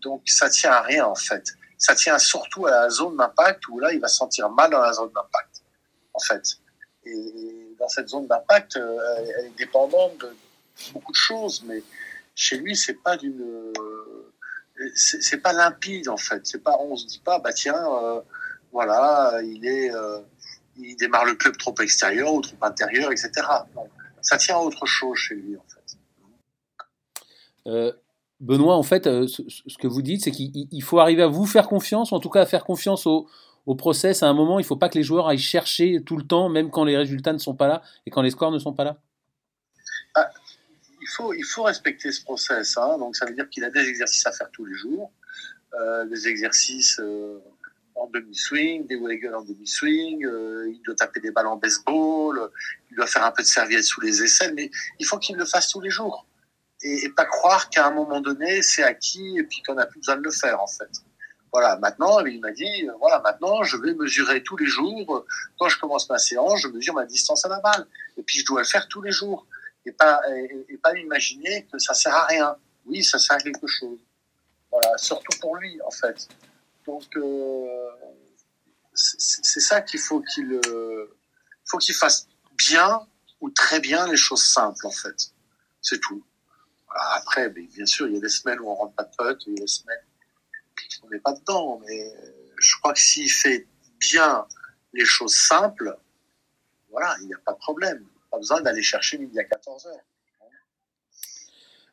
Donc 0.00 0.22
ça 0.26 0.48
tient 0.50 0.72
à 0.72 0.82
rien 0.82 1.06
en 1.06 1.14
fait. 1.14 1.52
Ça 1.78 1.94
tient 1.94 2.18
surtout 2.18 2.66
à 2.66 2.70
la 2.70 2.90
zone 2.90 3.16
d'impact 3.16 3.66
où 3.68 3.78
là 3.80 3.92
il 3.92 4.00
va 4.00 4.08
sentir 4.08 4.48
mal 4.50 4.70
dans 4.70 4.80
la 4.80 4.92
zone 4.92 5.10
d'impact 5.14 5.62
en 6.14 6.20
fait. 6.20 6.42
Et 7.04 7.74
dans 7.78 7.88
cette 7.88 8.08
zone 8.08 8.26
d'impact, 8.26 8.76
euh, 8.76 8.98
elle 9.38 9.46
est 9.46 9.58
dépendante 9.58 10.18
de, 10.18 10.36
beaucoup 10.92 11.12
de 11.12 11.16
choses, 11.16 11.62
mais 11.66 11.82
chez 12.34 12.56
lui, 12.58 12.76
c'est 12.76 12.94
pas 12.94 13.16
d'une, 13.16 13.72
c'est 14.94 15.38
pas 15.38 15.52
limpide 15.52 16.08
en 16.08 16.16
fait. 16.16 16.40
C'est 16.46 16.62
pas, 16.62 16.76
on 16.78 16.96
se 16.96 17.06
dit 17.06 17.20
pas, 17.24 17.38
bah 17.38 17.52
tiens, 17.52 17.82
euh, 18.02 18.20
voilà, 18.72 19.40
il 19.42 19.64
est, 19.66 19.94
euh, 19.94 20.20
il 20.76 20.96
démarre 20.96 21.24
le 21.24 21.34
club 21.34 21.56
trop 21.56 21.74
extérieur 21.80 22.32
ou 22.32 22.40
trop 22.40 22.56
intérieur, 22.62 23.12
etc. 23.12 23.30
ça 24.20 24.38
tient 24.38 24.56
à 24.56 24.60
autre 24.60 24.86
chose 24.86 25.16
chez 25.16 25.34
lui 25.34 25.56
en 25.56 25.64
fait. 25.68 25.96
Euh, 27.66 27.92
Benoît, 28.40 28.74
en 28.74 28.82
fait, 28.82 29.04
ce, 29.04 29.78
que 29.78 29.86
vous 29.86 30.02
dites, 30.02 30.24
c'est 30.24 30.32
qu'il 30.32 30.82
faut 30.82 30.98
arriver 30.98 31.22
à 31.22 31.28
vous 31.28 31.46
faire 31.46 31.68
confiance, 31.68 32.10
ou 32.10 32.16
en 32.16 32.20
tout 32.20 32.30
cas 32.30 32.40
à 32.40 32.46
faire 32.46 32.64
confiance 32.64 33.06
au, 33.06 33.28
au 33.66 33.74
process. 33.74 34.22
À 34.22 34.28
un 34.28 34.34
moment, 34.34 34.58
il 34.58 34.62
ne 34.62 34.66
faut 34.66 34.76
pas 34.76 34.88
que 34.88 34.98
les 34.98 35.04
joueurs 35.04 35.28
aillent 35.28 35.38
chercher 35.38 36.02
tout 36.04 36.16
le 36.16 36.24
temps, 36.24 36.48
même 36.48 36.70
quand 36.70 36.84
les 36.84 36.96
résultats 36.96 37.32
ne 37.32 37.38
sont 37.38 37.54
pas 37.54 37.68
là 37.68 37.82
et 38.06 38.10
quand 38.10 38.22
les 38.22 38.30
scores 38.30 38.50
ne 38.50 38.58
sont 38.58 38.72
pas 38.72 38.84
là. 38.84 38.98
Ah, 40.14 40.30
il 41.00 41.08
faut, 41.08 41.32
il 41.32 41.44
faut 41.44 41.62
respecter 41.64 42.12
ce 42.12 42.22
process. 42.22 42.76
Hein. 42.76 42.98
Donc, 42.98 43.16
ça 43.16 43.26
veut 43.26 43.34
dire 43.34 43.48
qu'il 43.48 43.64
a 43.64 43.70
des 43.70 43.88
exercices 43.88 44.26
à 44.26 44.32
faire 44.32 44.50
tous 44.52 44.64
les 44.64 44.74
jours, 44.74 45.12
euh, 45.80 46.04
des 46.06 46.28
exercices 46.28 46.98
euh, 47.00 47.38
en 48.02 48.08
demi-swing, 48.08 48.86
des 48.86 48.96
wagons 48.96 49.34
en 49.34 49.42
demi-swing, 49.42 50.24
euh, 50.24 50.70
il 50.70 50.82
doit 50.82 50.94
taper 50.94 51.20
des 51.20 51.30
balles 51.30 51.46
en 51.46 51.56
baseball, 51.56 52.50
il 52.90 52.96
doit 52.96 53.06
faire 53.06 53.24
un 53.24 53.30
peu 53.30 53.42
de 53.42 53.48
serviette 53.48 53.84
sous 53.84 54.00
les 54.00 54.22
aisselles, 54.22 54.54
mais 54.54 54.70
il 54.98 55.06
faut 55.06 55.18
qu'il 55.18 55.36
le 55.36 55.44
fasse 55.44 55.68
tous 55.68 55.80
les 55.80 55.90
jours. 55.90 56.26
Et, 56.82 57.04
et 57.04 57.08
pas 57.10 57.24
croire 57.24 57.70
qu'à 57.70 57.86
un 57.86 57.92
moment 57.92 58.20
donné, 58.20 58.62
c'est 58.62 58.82
acquis 58.82 59.38
et 59.38 59.44
puis 59.44 59.62
qu'on 59.62 59.74
n'a 59.74 59.86
plus 59.86 60.00
besoin 60.00 60.16
de 60.16 60.22
le 60.22 60.32
faire, 60.32 60.60
en 60.60 60.66
fait. 60.66 60.90
Voilà, 61.52 61.76
maintenant, 61.76 62.18
il 62.20 62.40
m'a 62.40 62.50
dit, 62.50 62.88
euh, 62.88 62.92
voilà, 62.98 63.20
maintenant, 63.20 63.62
je 63.62 63.76
vais 63.76 63.92
mesurer 63.92 64.42
tous 64.42 64.56
les 64.56 64.66
jours. 64.66 65.26
Quand 65.58 65.68
je 65.68 65.78
commence 65.78 66.08
ma 66.08 66.18
séance, 66.18 66.62
je 66.62 66.68
mesure 66.68 66.94
ma 66.94 67.04
distance 67.04 67.44
à 67.44 67.48
la 67.48 67.60
balle. 67.60 67.86
Et 68.16 68.22
puis, 68.22 68.38
je 68.38 68.46
dois 68.46 68.62
le 68.62 68.66
faire 68.66 68.88
tous 68.88 69.02
les 69.02 69.12
jours 69.12 69.46
et 69.84 69.92
pas, 69.92 70.22
et, 70.30 70.78
pas 70.82 70.96
imaginer 70.96 71.66
que 71.70 71.78
ça 71.78 71.92
sert 71.92 72.14
à 72.14 72.24
rien. 72.24 72.56
Oui, 72.86 73.04
ça 73.04 73.18
sert 73.18 73.36
à 73.36 73.40
quelque 73.40 73.66
chose. 73.66 73.98
Voilà, 74.70 74.96
surtout 74.96 75.38
pour 75.40 75.56
lui, 75.56 75.78
en 75.82 75.90
fait. 75.90 76.26
Donc, 76.86 77.04
euh, 77.16 77.90
c'est 78.94 79.60
ça 79.60 79.80
qu'il 79.80 80.00
faut 80.00 80.20
qu'il 80.20 80.60
euh, 80.66 81.16
faut 81.64 81.78
qu'il 81.78 81.94
fasse 81.94 82.28
bien 82.56 83.06
ou 83.40 83.50
très 83.50 83.80
bien 83.80 84.06
les 84.06 84.16
choses 84.16 84.42
simples, 84.42 84.86
en 84.86 84.90
fait. 84.90 85.32
C'est 85.80 86.00
tout. 86.00 86.24
Après, 87.14 87.48
bien 87.50 87.86
sûr, 87.86 88.06
il 88.06 88.14
y 88.14 88.16
a 88.16 88.20
des 88.20 88.28
semaines 88.28 88.60
où 88.60 88.68
on 88.68 88.74
rentre 88.74 88.94
pas 88.94 89.04
de 89.04 89.16
pote, 89.16 89.42
il 89.46 89.54
y 89.54 89.56
a 89.58 89.62
des 89.62 89.66
semaines 89.66 90.04
où 91.02 91.06
on 91.06 91.10
n'est 91.10 91.20
pas 91.20 91.32
dedans, 91.32 91.80
mais 91.86 92.14
je 92.58 92.76
crois 92.78 92.92
que 92.92 93.00
s'il 93.00 93.30
fait 93.30 93.66
bien 93.98 94.46
les 94.92 95.04
choses 95.04 95.34
simples, 95.34 95.96
voilà, 96.90 97.16
il 97.22 97.28
n'y 97.28 97.34
a 97.34 97.38
pas 97.38 97.52
de 97.52 97.58
problème 97.58 98.06
pas 98.32 98.38
besoin 98.38 98.62
d'aller 98.62 98.82
chercher 98.82 99.18
midi 99.18 99.38
à 99.38 99.44
14 99.44 99.86
heures. 99.86 99.92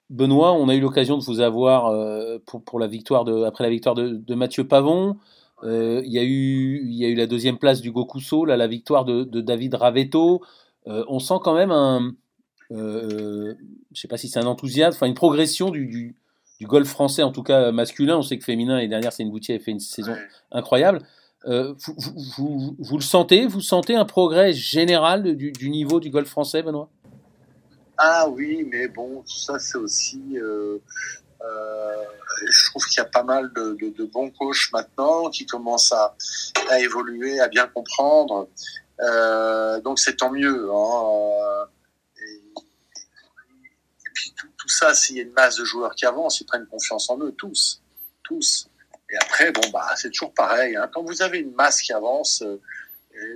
Benoît, 0.10 0.54
on 0.54 0.70
a 0.70 0.74
eu 0.74 0.80
l'occasion 0.80 1.18
de 1.20 1.24
vous 1.24 1.39
avoir 1.39 1.88
euh, 1.88 2.39
pour, 2.39 2.80
la 2.80 2.88
victoire 2.88 3.28
après 3.45 3.64
la 3.64 3.70
victoire 3.70 3.93
de 3.93 4.36
Mathieu 4.36 4.68
Pavon. 4.68 5.20
Euh, 5.64 6.01
il, 6.05 6.12
y 6.12 6.20
a 6.20 6.24
eu, 6.24 6.82
il 6.84 6.93
y 6.93 7.05
a 7.05 7.10
eu 7.10 7.16
la 7.16 7.28
deuxième 7.28 7.57
place 7.57 7.82
du 7.82 7.91
Gokuso, 7.91 8.45
là, 8.45 8.57
la 8.57 8.68
victoire 8.68 9.05
de, 9.05 9.24
de 9.24 9.41
David 9.41 9.76
Ravetto. 9.76 10.41
Euh, 10.88 11.03
on 11.07 11.20
sent 11.20 11.36
quand 11.43 11.53
même 11.53 11.72
un, 11.72 12.14
je 12.72 13.55
sais 13.93 14.07
pas 14.07 14.18
si 14.18 14.30
c'est 14.30 14.39
un 14.39 14.45
enthousiasme, 14.45 14.95
enfin 14.95 15.07
une 15.07 15.16
progression 15.16 15.70
du, 15.70 15.88
du, 15.88 16.16
du, 16.60 16.68
golf 16.68 16.88
français, 16.88 17.24
en 17.24 17.32
tout 17.32 17.43
cas 17.43 17.72
masculin. 17.72 18.18
On 18.18 18.22
sait 18.22 18.38
que 18.38 18.45
féminin, 18.45 18.76
l'année 18.76 18.88
dernière, 18.88 19.12
c'est 19.12 19.24
une 19.24 19.32
boutique, 19.32 19.60
a 19.60 19.64
fait 19.64 19.72
une 19.72 19.80
saison 19.80 20.16
incroyable. 20.51 21.01
Euh, 21.45 21.74
vous, 22.38 22.76
vous, 22.78 22.97
le 22.97 23.03
sentez? 23.03 23.47
Vous 23.47 23.62
sentez 23.62 23.95
un 23.95 24.05
progrès 24.05 24.53
général 24.53 25.36
du, 25.36 25.70
niveau 25.70 25.99
du 25.99 26.10
golf 26.10 26.28
français, 26.28 26.62
Benoît? 26.64 26.89
Ah 27.97 28.30
oui, 28.30 28.68
mais 28.70 28.88
bon, 28.88 29.24
ça 29.26 29.60
c'est 29.60 29.78
aussi... 29.78 30.22
Euh, 30.38 30.80
euh, 31.42 32.04
je 32.48 32.70
trouve 32.70 32.86
qu'il 32.86 32.98
y 32.98 33.06
a 33.06 33.10
pas 33.10 33.24
mal 33.24 33.52
de, 33.54 34.06
bons 34.06 34.30
coachs 34.32 34.72
maintenant 34.74 35.30
qui 35.30 35.46
commencent 35.46 35.92
à, 35.92 36.16
évoluer, 36.80 37.40
à 37.40 37.48
bien 37.48 37.68
comprendre. 37.68 38.48
donc 39.84 40.00
c'est 40.00 40.18
tant 40.18 40.32
mieux. 40.32 40.70
Hein. 40.72 41.66
Et, 42.18 42.52
puis 44.14 44.34
tout, 44.36 44.70
ça, 44.70 44.94
s'il 44.94 45.18
y 45.18 45.20
a 45.20 45.24
une 45.24 45.34
masse 45.34 45.56
de 45.58 45.66
joueurs 45.66 45.96
qui 45.96 46.06
avancent, 46.06 46.42
ils 46.42 46.46
prennent 46.46 46.68
confiance 46.68 47.10
en 47.10 47.20
eux, 47.20 47.34
tous. 47.38 47.82
Tous. 48.24 48.70
Et 49.12 49.18
après, 49.18 49.52
bon, 49.52 49.62
bah, 49.74 49.88
c'est 49.96 50.12
toujours 50.12 50.34
pareil. 50.34 50.76
Hein. 50.76 50.90
Quand 50.94 51.04
vous 51.04 51.22
avez 51.22 51.40
une 51.40 51.54
masse 51.54 51.82
qui 51.82 51.94
avance, 51.94 52.44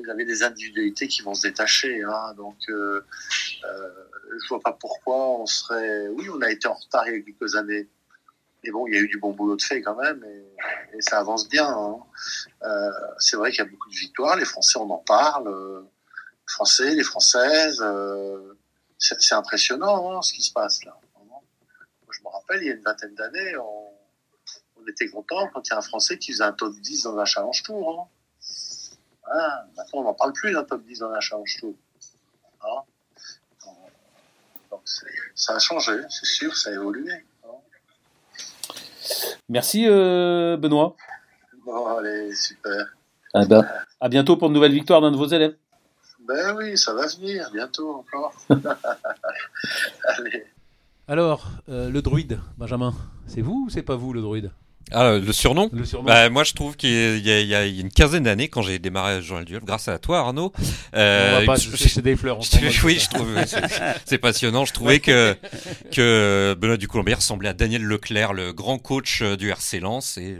vous 0.03 0.09
avez 0.09 0.25
des 0.25 0.43
individualités 0.43 1.07
qui 1.07 1.21
vont 1.21 1.33
se 1.33 1.47
détacher. 1.47 2.03
Hein. 2.03 2.33
Donc, 2.35 2.57
euh, 2.69 3.05
euh, 3.63 3.89
je 4.41 4.47
vois 4.49 4.59
pas 4.59 4.73
pourquoi 4.73 5.39
on 5.39 5.45
serait. 5.45 6.07
Oui, 6.09 6.29
on 6.29 6.41
a 6.41 6.49
été 6.49 6.67
en 6.67 6.73
retard 6.73 7.07
il 7.07 7.17
y 7.17 7.19
a 7.19 7.21
quelques 7.21 7.55
années. 7.55 7.87
Mais 8.63 8.71
bon, 8.71 8.87
il 8.87 8.93
y 8.93 8.97
a 8.97 9.01
eu 9.01 9.07
du 9.07 9.19
bon 9.19 9.31
boulot 9.31 9.57
de 9.57 9.61
fait 9.61 9.81
quand 9.81 9.95
même, 9.95 10.23
et, 10.23 11.01
ça 11.01 11.19
avance 11.19 11.49
bien. 11.49 11.67
Hein. 11.67 11.97
Euh, 12.63 12.91
c'est 13.17 13.35
vrai 13.35 13.51
qu'il 13.51 13.59
y 13.59 13.67
a 13.67 13.69
beaucoup 13.69 13.89
de 13.89 13.95
victoires. 13.95 14.37
Les 14.37 14.45
Français, 14.45 14.79
on 14.79 14.89
en 14.89 14.99
parle. 14.99 15.49
Les 15.49 16.53
Français, 16.53 16.95
les 16.95 17.03
Françaises. 17.03 17.83
C'est 18.97 19.35
impressionnant 19.35 20.17
hein, 20.17 20.21
ce 20.21 20.31
qui 20.31 20.41
se 20.41 20.53
passe 20.53 20.85
là. 20.85 20.97
Je 22.09 22.21
me 22.23 22.29
rappelle, 22.29 22.61
il 22.61 22.67
y 22.67 22.69
a 22.69 22.73
une 22.75 22.83
vingtaine 22.83 23.15
d'années, 23.15 23.57
on 23.57 24.87
était 24.87 25.09
content 25.09 25.49
quand 25.53 25.67
il 25.67 25.71
y 25.71 25.73
a 25.73 25.77
un 25.79 25.81
Français 25.81 26.17
qui 26.17 26.31
faisait 26.31 26.43
un 26.43 26.53
top 26.53 26.73
10 26.75 27.03
dans 27.03 27.17
un 27.17 27.25
challenge 27.25 27.63
tour. 27.63 28.09
Maintenant, 29.75 29.99
on 29.99 30.03
n'en 30.03 30.13
parle 30.13 30.33
plus 30.33 30.51
d'un 30.51 30.63
top 30.63 30.83
10 30.83 30.99
dans 30.99 31.11
un 31.11 31.19
challenge 31.19 31.57
tour. 31.59 31.73
Hein. 32.61 32.81
Donc, 34.71 34.81
ça 35.35 35.55
a 35.55 35.59
changé, 35.59 35.93
c'est 36.09 36.25
sûr, 36.25 36.55
ça 36.55 36.69
a 36.69 36.73
évolué. 36.73 37.11
Hein. 37.11 37.47
Merci 39.49 39.85
euh, 39.87 40.57
Benoît. 40.57 40.95
Bon, 41.65 41.97
allez, 41.97 42.33
super. 42.35 42.95
Ah 43.33 43.45
ben, 43.45 43.67
à 43.99 44.09
bientôt 44.09 44.37
pour 44.37 44.47
une 44.47 44.53
nouvelle 44.53 44.73
victoire 44.73 45.01
d'un 45.01 45.11
de 45.11 45.17
vos 45.17 45.27
élèves. 45.27 45.55
Ben 46.19 46.55
oui, 46.55 46.77
ça 46.77 46.93
va 46.93 47.07
venir, 47.07 47.49
bientôt 47.51 47.95
encore. 47.95 48.33
allez. 50.07 50.45
Alors, 51.07 51.47
euh, 51.67 51.89
le 51.89 52.01
druide, 52.01 52.39
Benjamin, 52.57 52.93
c'est 53.27 53.41
vous 53.41 53.65
ou 53.65 53.69
c'est 53.69 53.81
pas 53.81 53.95
vous 53.95 54.13
le 54.13 54.21
druide? 54.21 54.51
Ah, 54.91 55.17
le 55.17 55.33
surnom, 55.33 55.69
Bah, 56.03 56.29
Moi, 56.29 56.43
je 56.43 56.53
trouve 56.53 56.75
qu'il 56.75 56.89
y, 57.17 57.29
y, 57.29 57.55
a 57.55 57.65
une 57.65 57.89
quinzaine 57.89 58.23
d'années, 58.23 58.47
quand 58.47 58.61
j'ai 58.61 58.79
démarré 58.79 59.21
Journal 59.21 59.45
du 59.45 59.53
Golf, 59.53 59.65
grâce 59.65 59.87
à 59.87 59.97
toi, 59.97 60.19
Arnaud. 60.19 60.51
Euh, 60.95 61.37
on 61.37 61.39
va 61.39 61.45
pas 61.45 61.55
je, 61.55 61.99
des 61.99 62.15
fleurs. 62.15 62.39
oui, 62.83 62.99
je 62.99 63.09
trouve 63.09 63.27
c'est 64.05 64.17
passionnant. 64.17 64.65
Je 64.65 64.73
trouvais 64.73 64.99
que, 64.99 65.35
que 65.91 66.55
Benoît 66.59 66.77
Ducoulombier 66.77 67.15
ressemblait 67.15 67.49
à 67.49 67.53
Daniel 67.53 67.83
Leclerc, 67.83 68.33
le 68.33 68.53
grand 68.53 68.77
coach 68.77 69.21
euh, 69.21 69.35
du 69.35 69.49
RC 69.49 69.79
Lens. 69.79 70.17
Et 70.17 70.37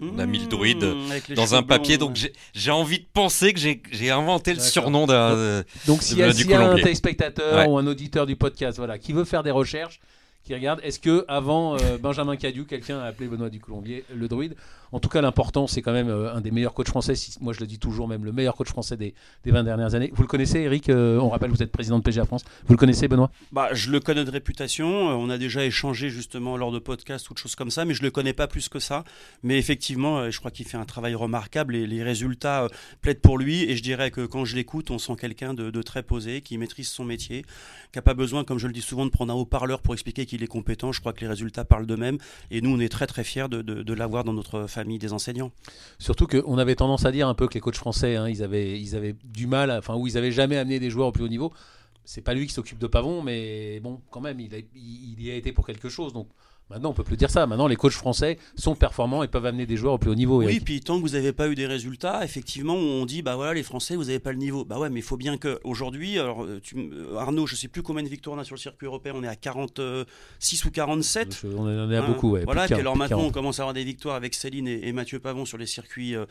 on 0.00 0.18
a 0.18 0.26
mis 0.26 0.40
le 0.40 0.46
druide 0.46 0.84
mmh, 0.84 1.34
dans 1.34 1.54
un 1.54 1.62
papier. 1.62 1.96
donc 1.96 2.18
j'ai 2.54 2.70
envie 2.70 2.98
de 2.98 3.06
penser 3.12 3.52
que 3.52 3.60
j'ai 3.60 4.10
inventé 4.10 4.54
le 4.54 4.60
surnom 4.60 5.06
d'un. 5.06 5.62
Donc 5.86 6.02
s'il 6.02 6.18
y 6.18 6.22
a, 6.22 6.26
un 6.28 6.74
téléspectateur 6.74 7.68
ou 7.68 7.78
un 7.78 7.86
auditeur 7.86 8.26
du 8.26 8.36
podcast 8.36 8.78
voilà, 8.78 8.98
qui 8.98 9.12
veut 9.12 9.24
faire 9.24 9.42
des 9.42 9.52
recherches, 9.52 10.00
qui 10.44 10.54
regarde, 10.54 10.80
est-ce 10.82 10.98
que 10.98 11.24
avant 11.28 11.76
euh, 11.76 11.98
Benjamin 11.98 12.36
Cadieu, 12.36 12.64
quelqu'un 12.64 12.98
a 12.98 13.04
appelé 13.04 13.28
Benoît 13.28 13.50
Ducoulombier 13.50 14.04
le 14.14 14.28
druide? 14.28 14.56
En 14.92 15.00
tout 15.00 15.08
cas, 15.08 15.22
l'important, 15.22 15.66
c'est 15.66 15.80
quand 15.80 15.92
même 15.92 16.10
euh, 16.10 16.34
un 16.34 16.42
des 16.42 16.50
meilleurs 16.50 16.74
coachs 16.74 16.88
français. 16.88 17.14
moi, 17.40 17.54
je 17.54 17.60
le 17.60 17.66
dis 17.66 17.78
toujours, 17.78 18.08
même 18.08 18.26
le 18.26 18.32
meilleur 18.32 18.54
coach 18.54 18.68
français 18.68 18.98
des, 18.98 19.14
20 19.46 19.64
dernières 19.64 19.94
années. 19.94 20.12
Vous 20.14 20.22
le 20.22 20.28
connaissez, 20.28 20.60
Eric 20.60 20.90
euh, 20.90 21.18
On 21.18 21.30
rappelle, 21.30 21.50
vous 21.50 21.62
êtes 21.62 21.72
président 21.72 21.98
de 21.98 22.04
PGA 22.04 22.26
France. 22.26 22.44
Vous 22.66 22.74
le 22.74 22.78
connaissez, 22.78 23.08
Benoît? 23.08 23.30
Bah, 23.52 23.70
Je 23.72 23.90
le 23.90 24.00
connais 24.00 24.24
de 24.24 24.30
réputation. 24.30 25.10
Euh, 25.10 25.14
on 25.14 25.30
a 25.30 25.38
déjà 25.38 25.64
échangé 25.64 26.10
justement 26.10 26.58
lors 26.58 26.72
de 26.72 26.78
podcasts 26.78 27.30
ou 27.30 27.34
de 27.34 27.38
choses 27.38 27.54
comme 27.54 27.70
ça, 27.70 27.86
mais 27.86 27.94
je 27.94 28.02
ne 28.02 28.06
le 28.06 28.10
connais 28.10 28.34
pas 28.34 28.46
plus 28.46 28.68
que 28.68 28.78
ça. 28.78 29.04
Mais 29.42 29.58
effectivement, 29.58 30.30
je 30.30 30.38
crois 30.38 30.50
qu'il 30.50 30.66
fait 30.66 30.76
un 30.76 30.84
travail 30.84 31.14
remarquable 31.14 31.74
et 31.74 31.86
les 31.86 32.02
résultats 32.02 32.68
plaident 33.00 33.20
pour 33.20 33.38
lui. 33.38 33.62
Et 33.62 33.76
je 33.76 33.82
dirais 33.82 34.10
que 34.10 34.26
quand 34.26 34.44
je 34.44 34.56
l'écoute, 34.56 34.90
on 34.90 34.98
sent 34.98 35.16
quelqu'un 35.18 35.54
de, 35.54 35.82
très 35.82 36.02
posé, 36.02 36.42
qui 36.42 36.58
maîtrise 36.58 36.88
son 36.88 37.04
métier, 37.04 37.42
qui 37.92 37.98
n'a 37.98 38.02
pas 38.02 38.14
besoin, 38.14 38.44
comme 38.44 38.58
je 38.58 38.66
le 38.66 38.74
dis 38.74 38.82
souvent, 38.82 39.06
de 39.06 39.10
prendre 39.10 39.32
un 39.32 39.36
haut-parleur 39.36 39.80
pour 39.80 39.94
expliquer 39.94 40.26
qu'il 40.26 40.42
est 40.42 40.48
compétent. 40.48 40.92
Je 40.92 41.00
crois 41.00 41.14
que 41.14 41.20
les 41.22 41.28
résultats 41.28 41.64
parlent 41.64 41.86
d'eux-mêmes. 41.86 42.18
Et 42.50 42.60
nous, 42.60 42.70
on 42.70 42.78
est 42.78 42.90
très 42.90 43.06
très 43.06 43.24
fiers 43.24 43.48
de, 43.48 43.62
de 43.62 43.94
l'avoir 43.94 44.24
dans 44.24 44.34
notre 44.34 44.66
famille 44.66 44.81
des 44.84 45.12
enseignants. 45.12 45.52
Surtout 45.98 46.26
qu'on 46.26 46.58
avait 46.58 46.74
tendance 46.74 47.04
à 47.04 47.12
dire 47.12 47.28
un 47.28 47.34
peu 47.34 47.48
que 47.48 47.54
les 47.54 47.60
coachs 47.60 47.76
français, 47.76 48.16
hein, 48.16 48.28
ils, 48.28 48.42
avaient, 48.42 48.80
ils 48.80 48.96
avaient 48.96 49.14
du 49.24 49.46
mal, 49.46 49.70
enfin, 49.70 49.94
ou 49.96 50.06
ils 50.06 50.16
avaient 50.18 50.32
jamais 50.32 50.56
amené 50.56 50.78
des 50.80 50.90
joueurs 50.90 51.08
au 51.08 51.12
plus 51.12 51.24
haut 51.24 51.28
niveau. 51.28 51.52
C'est 52.04 52.22
pas 52.22 52.34
lui 52.34 52.46
qui 52.46 52.52
s'occupe 52.52 52.78
de 52.78 52.86
Pavon, 52.86 53.22
mais 53.22 53.80
bon, 53.80 54.00
quand 54.10 54.20
même, 54.20 54.40
il, 54.40 54.52
il 54.74 55.22
y 55.22 55.30
a 55.30 55.36
été 55.36 55.52
pour 55.52 55.66
quelque 55.66 55.88
chose. 55.88 56.12
Donc, 56.12 56.28
Maintenant, 56.72 56.88
on 56.88 56.94
peut 56.94 57.04
plus 57.04 57.18
dire 57.18 57.30
ça. 57.30 57.46
Maintenant, 57.46 57.66
les 57.66 57.76
coachs 57.76 57.92
français 57.92 58.38
sont 58.56 58.74
performants 58.74 59.22
et 59.22 59.28
peuvent 59.28 59.44
amener 59.44 59.66
des 59.66 59.76
joueurs 59.76 59.94
au 59.94 59.98
plus 59.98 60.10
haut 60.10 60.14
niveau. 60.14 60.42
Oui, 60.42 60.58
puis 60.60 60.80
tant 60.80 60.96
que 60.96 61.02
vous 61.02 61.10
n'avez 61.10 61.32
pas 61.32 61.48
eu 61.48 61.54
des 61.54 61.66
résultats, 61.66 62.24
effectivement, 62.24 62.74
on 62.74 63.04
dit 63.04 63.20
bah 63.20 63.36
voilà, 63.36 63.52
les 63.52 63.62
Français, 63.62 63.94
vous 63.94 64.04
n'avez 64.04 64.20
pas 64.20 64.32
le 64.32 64.38
niveau. 64.38 64.64
Bah 64.64 64.78
ouais, 64.78 64.88
mais 64.88 65.00
il 65.00 65.04
faut 65.04 65.18
bien 65.18 65.36
que 65.36 65.60
aujourd'hui, 65.64 66.18
alors 66.18 66.44
euh, 66.44 66.60
euh, 66.74 67.16
Arnaud, 67.16 67.46
je 67.46 67.56
sais 67.56 67.68
plus 67.68 67.82
combien 67.82 68.02
de 68.02 68.08
victoires 68.08 68.36
on 68.36 68.40
a 68.40 68.44
sur 68.44 68.54
le 68.54 68.60
circuit 68.60 68.86
européen, 68.86 69.12
on 69.14 69.22
est 69.22 69.28
à 69.28 69.36
46 69.36 70.64
ou 70.64 70.70
47. 70.70 71.42
on 71.44 71.66
en 71.66 71.90
est 71.90 71.96
à 71.96 72.02
hein, 72.02 72.06
beaucoup, 72.06 72.30
ouais. 72.30 72.44
Voilà, 72.44 72.62
alors 72.62 72.96
maintenant, 72.96 73.20
on 73.20 73.30
commence 73.30 73.58
à 73.58 73.64
avoir 73.64 73.74
des 73.74 73.84
victoires 73.84 74.16
avec 74.16 74.32
Céline 74.32 74.66
et, 74.66 74.92
Mathieu 74.92 75.18
Pavon 75.18 75.44
sur 75.44 75.58
les 75.58 75.66
circuits 75.66 76.14
euh, 76.14 76.26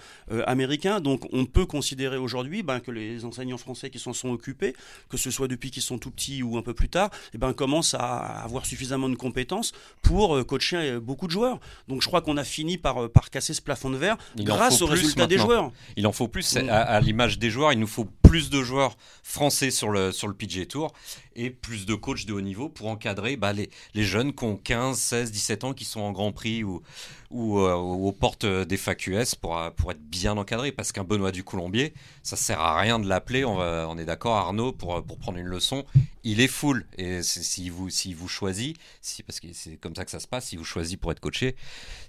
américains. 0.47 1.01
Donc, 1.01 1.27
on 1.33 1.45
peut 1.45 1.67
considérer 1.67 2.17
aujourd'hui 2.17 2.63
ben, 2.63 2.79
que 2.79 2.89
les 2.89 3.25
enseignants 3.25 3.57
français 3.57 3.91
qui 3.91 3.99
s'en 3.99 4.13
sont 4.13 4.29
occupés, 4.29 4.73
que 5.09 5.17
ce 5.17 5.29
soit 5.29 5.47
depuis 5.47 5.69
qu'ils 5.69 5.83
sont 5.83 5.99
tout 5.99 6.11
petits 6.11 6.41
ou 6.41 6.57
un 6.57 6.61
peu 6.63 6.73
plus 6.73 6.89
tard, 6.89 7.11
eh 7.33 7.37
ben, 7.37 7.53
commencent 7.53 7.93
à 7.93 8.17
avoir 8.43 8.65
suffisamment 8.65 9.09
de 9.09 9.15
compétences 9.15 9.71
pour 10.01 10.30
coacher 10.43 10.99
beaucoup 10.99 11.27
de 11.27 11.31
joueurs. 11.31 11.59
Donc 11.87 12.01
je 12.01 12.07
crois 12.07 12.21
qu'on 12.21 12.37
a 12.37 12.43
fini 12.43 12.77
par, 12.77 13.03
euh, 13.03 13.09
par 13.09 13.29
casser 13.29 13.53
ce 13.53 13.61
plafond 13.61 13.89
de 13.89 13.97
verre 13.97 14.17
grâce 14.37 14.81
aux 14.81 14.87
résultats 14.87 15.27
des 15.27 15.37
joueurs. 15.37 15.71
Il 15.95 16.07
en 16.07 16.11
faut 16.11 16.27
plus. 16.27 16.55
Mm. 16.55 16.69
À, 16.69 16.99
l'image 17.01 17.39
des 17.39 17.49
joueurs, 17.49 17.73
il 17.73 17.79
nous 17.79 17.87
faut 17.87 18.05
plus 18.23 18.49
de 18.49 18.61
joueurs 18.61 18.97
français 19.23 19.71
sur 19.71 19.89
le, 19.89 20.11
sur 20.11 20.27
le 20.27 20.33
PGA 20.33 20.65
Tour 20.65 20.93
et 21.35 21.49
plus 21.49 21.85
de 21.85 21.95
coachs 21.95 22.25
de 22.25 22.33
haut 22.33 22.41
niveau 22.41 22.69
pour 22.69 22.87
encadrer 22.87 23.35
bah, 23.37 23.53
les, 23.53 23.69
les, 23.93 24.03
jeunes 24.03 24.33
qui 24.33 24.43
ont 24.43 24.57
15, 24.57 24.97
16, 24.97 25.31
17 25.31 25.63
ans 25.63 25.73
qui 25.73 25.85
sont 25.85 26.01
en 26.01 26.11
Grand 26.11 26.31
Prix 26.31 26.63
ou, 26.63 26.81
ou, 27.29 27.59
euh, 27.59 27.73
aux 27.73 28.11
portes 28.11 28.45
des 28.45 28.77
FAQS 28.77 29.35
pour, 29.39 29.59
pour 29.75 29.91
être 29.91 30.01
bien 30.01 30.37
encadrés. 30.37 30.71
Parce 30.71 30.91
qu'un 30.91 31.03
Benoît 31.03 31.31
du 31.31 31.43
Colombier, 31.43 31.93
ça 32.23 32.35
sert 32.35 32.59
à 32.59 32.79
rien 32.79 32.99
de 32.99 33.07
l'appeler. 33.07 33.45
On, 33.45 33.57
on 33.59 33.97
est 33.97 34.05
d'accord, 34.05 34.35
Arnaud, 34.35 34.71
pour, 34.71 35.03
pour 35.03 35.17
prendre 35.17 35.37
une 35.37 35.47
leçon. 35.47 35.85
Il 36.23 36.39
est 36.39 36.47
full. 36.47 36.85
Et 36.97 37.23
s'il 37.23 37.71
vous, 37.71 37.89
si 37.89 38.13
vous 38.13 38.27
choisit, 38.27 38.77
si, 39.01 39.23
parce 39.23 39.39
que 39.39 39.47
c'est 39.53 39.77
comme 39.77 39.95
ça 39.95 40.05
que 40.05 40.11
ça 40.11 40.19
se 40.19 40.27
passe, 40.27 40.47
s'il 40.47 40.59
vous 40.59 40.65
choisit 40.65 40.99
pour 40.99 41.11
être 41.11 41.19
coaché, 41.19 41.55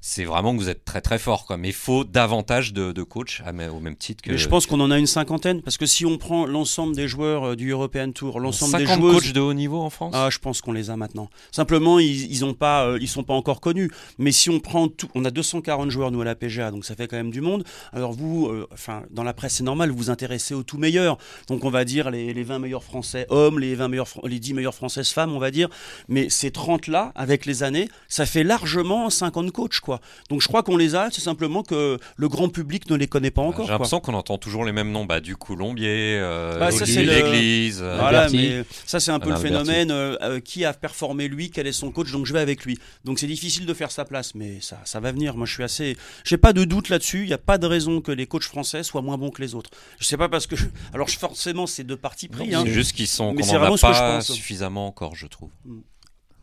c'est 0.01 0.25
vraiment 0.25 0.53
que 0.55 0.59
vous 0.59 0.68
êtes 0.68 0.85
très 0.85 1.01
très 1.01 1.18
fort. 1.18 1.47
Quoi. 1.47 1.57
Mais 1.57 1.68
il 1.68 1.75
faut 1.75 2.05
davantage 2.05 2.73
de, 2.73 2.93
de 2.93 3.03
coachs 3.03 3.43
au 3.47 3.81
même 3.81 3.97
titre 3.97 4.23
que. 4.23 4.37
je 4.37 4.49
pense 4.49 4.66
qu'on 4.66 4.81
en 4.81 4.91
a 4.91 4.99
une 4.99 5.07
cinquantaine. 5.07 5.62
Parce 5.62 5.77
que 5.77 5.87
si 5.87 6.05
on 6.05 6.18
prend 6.18 6.47
l'ensemble 6.47 6.95
des 6.95 7.09
joueurs 7.09 7.45
euh, 7.45 7.57
du 7.57 7.70
European 7.70 8.11
Tour, 8.12 8.41
l'ensemble 8.41 8.79
des 8.79 8.87
joueurs. 8.87 9.11
Coachs 9.14 9.32
de 9.32 9.40
haut 9.40 9.54
niveau 9.54 9.80
en 9.80 9.90
France 9.90 10.14
Ah, 10.16 10.28
je 10.30 10.38
pense 10.38 10.60
qu'on 10.60 10.72
les 10.72 10.90
a 10.90 10.96
maintenant. 10.96 11.28
Simplement, 11.50 11.98
ils, 11.98 12.30
ils 12.30 12.44
ont 12.44 12.54
pas, 12.54 12.94
ils 13.00 13.08
sont 13.08 13.24
pas 13.24 13.34
encore 13.34 13.60
connus. 13.60 13.90
Mais 14.18 14.32
si 14.32 14.50
on 14.50 14.60
prend 14.60 14.88
tout, 14.88 15.08
on 15.14 15.24
a 15.24 15.30
240 15.30 15.90
joueurs, 15.90 16.10
nous, 16.10 16.20
à 16.20 16.24
la 16.24 16.34
PGA, 16.34 16.70
donc 16.70 16.84
ça 16.84 16.94
fait 16.94 17.06
quand 17.08 17.16
même 17.16 17.30
du 17.30 17.40
monde. 17.40 17.64
Alors 17.92 18.12
vous, 18.12 18.48
euh, 18.48 18.68
enfin, 18.72 19.02
dans 19.10 19.24
la 19.24 19.34
presse, 19.34 19.54
c'est 19.54 19.64
normal, 19.64 19.90
vous 19.90 19.96
vous 19.96 20.10
intéressez 20.10 20.54
aux 20.54 20.62
tout 20.62 20.78
meilleurs. 20.78 21.18
Donc 21.48 21.64
on 21.64 21.70
va 21.70 21.84
dire 21.84 22.10
les, 22.10 22.32
les 22.32 22.42
20 22.42 22.58
meilleurs 22.58 22.84
Français 22.84 23.26
hommes, 23.28 23.58
les, 23.58 23.74
20 23.74 23.88
meilleurs, 23.88 24.08
les 24.24 24.38
10 24.38 24.54
meilleures 24.54 24.74
Françaises 24.74 25.10
femmes, 25.10 25.32
on 25.32 25.38
va 25.38 25.50
dire. 25.50 25.68
Mais 26.08 26.28
ces 26.28 26.50
30-là, 26.50 27.12
avec 27.14 27.46
les 27.46 27.62
années, 27.62 27.88
ça 28.08 28.26
fait 28.26 28.44
largement 28.44 29.10
50 29.10 29.50
coachs, 29.52 29.80
quoi. 29.80 30.00
Donc 30.30 30.42
je 30.42 30.48
crois 30.48 30.62
qu'on 30.62 30.76
les 30.76 30.94
a, 30.94 31.08
c'est 31.10 31.20
simplement 31.20 31.62
que 31.62 31.98
le 32.16 32.28
grand 32.28 32.48
public 32.48 32.88
ne 32.90 32.96
les 32.96 33.06
connaît 33.06 33.30
pas 33.30 33.42
encore. 33.42 33.66
J'ai 33.66 33.72
l'impression 33.72 34.00
qu'on 34.00 34.14
entend 34.14 34.38
toujours 34.38 34.64
les 34.64 34.72
mêmes 34.72 34.90
noms, 34.90 35.04
bah, 35.04 35.20
du 35.20 35.36
Colombier, 35.36 36.18
euh, 36.20 36.58
bah, 36.58 36.70
l'église. 36.70 37.80
Euh, 37.82 37.96
voilà, 37.98 38.28
mais 38.30 38.64
ça 38.86 39.00
c'est 39.03 39.11
un 39.11 39.20
peu 39.20 39.30
le 39.30 39.36
phénomène. 39.36 39.90
Euh, 39.90 40.40
qui 40.40 40.64
a 40.64 40.72
performé 40.72 41.28
lui, 41.28 41.50
quel 41.50 41.66
est 41.66 41.72
son 41.72 41.90
coach, 41.90 42.11
donc 42.12 42.26
je 42.26 42.32
vais 42.32 42.40
avec 42.40 42.64
lui. 42.64 42.78
Donc 43.05 43.18
c'est 43.18 43.26
difficile 43.26 43.66
de 43.66 43.74
faire 43.74 43.90
sa 43.90 44.05
place, 44.05 44.34
mais 44.34 44.61
ça, 44.61 44.80
ça 44.84 45.00
va 45.00 45.12
venir. 45.12 45.36
Moi 45.36 45.46
je 45.46 45.53
suis 45.53 45.62
assez. 45.62 45.96
J'ai 46.24 46.36
pas 46.36 46.53
de 46.53 46.64
doute 46.64 46.88
là-dessus. 46.88 47.22
Il 47.22 47.26
n'y 47.26 47.32
a 47.32 47.38
pas 47.38 47.59
de 47.59 47.66
raison 47.66 48.00
que 48.00 48.12
les 48.12 48.26
coachs 48.26 48.44
français 48.44 48.82
soient 48.82 49.03
moins 49.03 49.18
bons 49.18 49.30
que 49.30 49.42
les 49.42 49.55
autres. 49.55 49.70
Je 49.98 50.07
sais 50.07 50.16
pas 50.16 50.28
parce 50.28 50.46
que. 50.46 50.57
Alors 50.94 51.11
forcément, 51.11 51.66
c'est 51.66 51.84
deux 51.84 51.96
parties 51.96 52.28
pris. 52.28 52.55
Hein. 52.55 52.62
C'est 52.64 52.72
juste 52.72 52.92
qu'ils 52.92 53.07
sont. 53.07 53.32
Mais 53.32 53.42
c'est 53.42 53.59
vraiment 53.59 53.76
ce 53.76 53.86
que 53.86 53.92
je 53.92 53.98
pense. 53.98 54.32
Suffisamment 54.32 54.86
encore, 54.86 55.14
je 55.14 55.26
trouve. 55.26 55.50
Mm. 55.64 55.80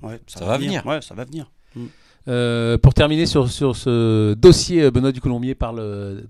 Ouais, 0.02 0.22
ça, 0.28 0.46
va, 0.46 0.58
venir. 0.58 0.86
Ouais, 0.86 1.02
ça 1.02 1.14
va 1.14 1.26
venir. 1.26 1.52
Mm. 1.76 1.86
Euh, 2.28 2.78
pour 2.78 2.94
terminer 2.94 3.26
sur, 3.26 3.50
sur 3.50 3.76
ce 3.76 4.34
dossier, 4.34 4.84
euh, 4.84 4.92
Benoît 4.92 5.12
Ducoulombier 5.12 5.56
parle 5.56 5.80
euh, 5.80 6.22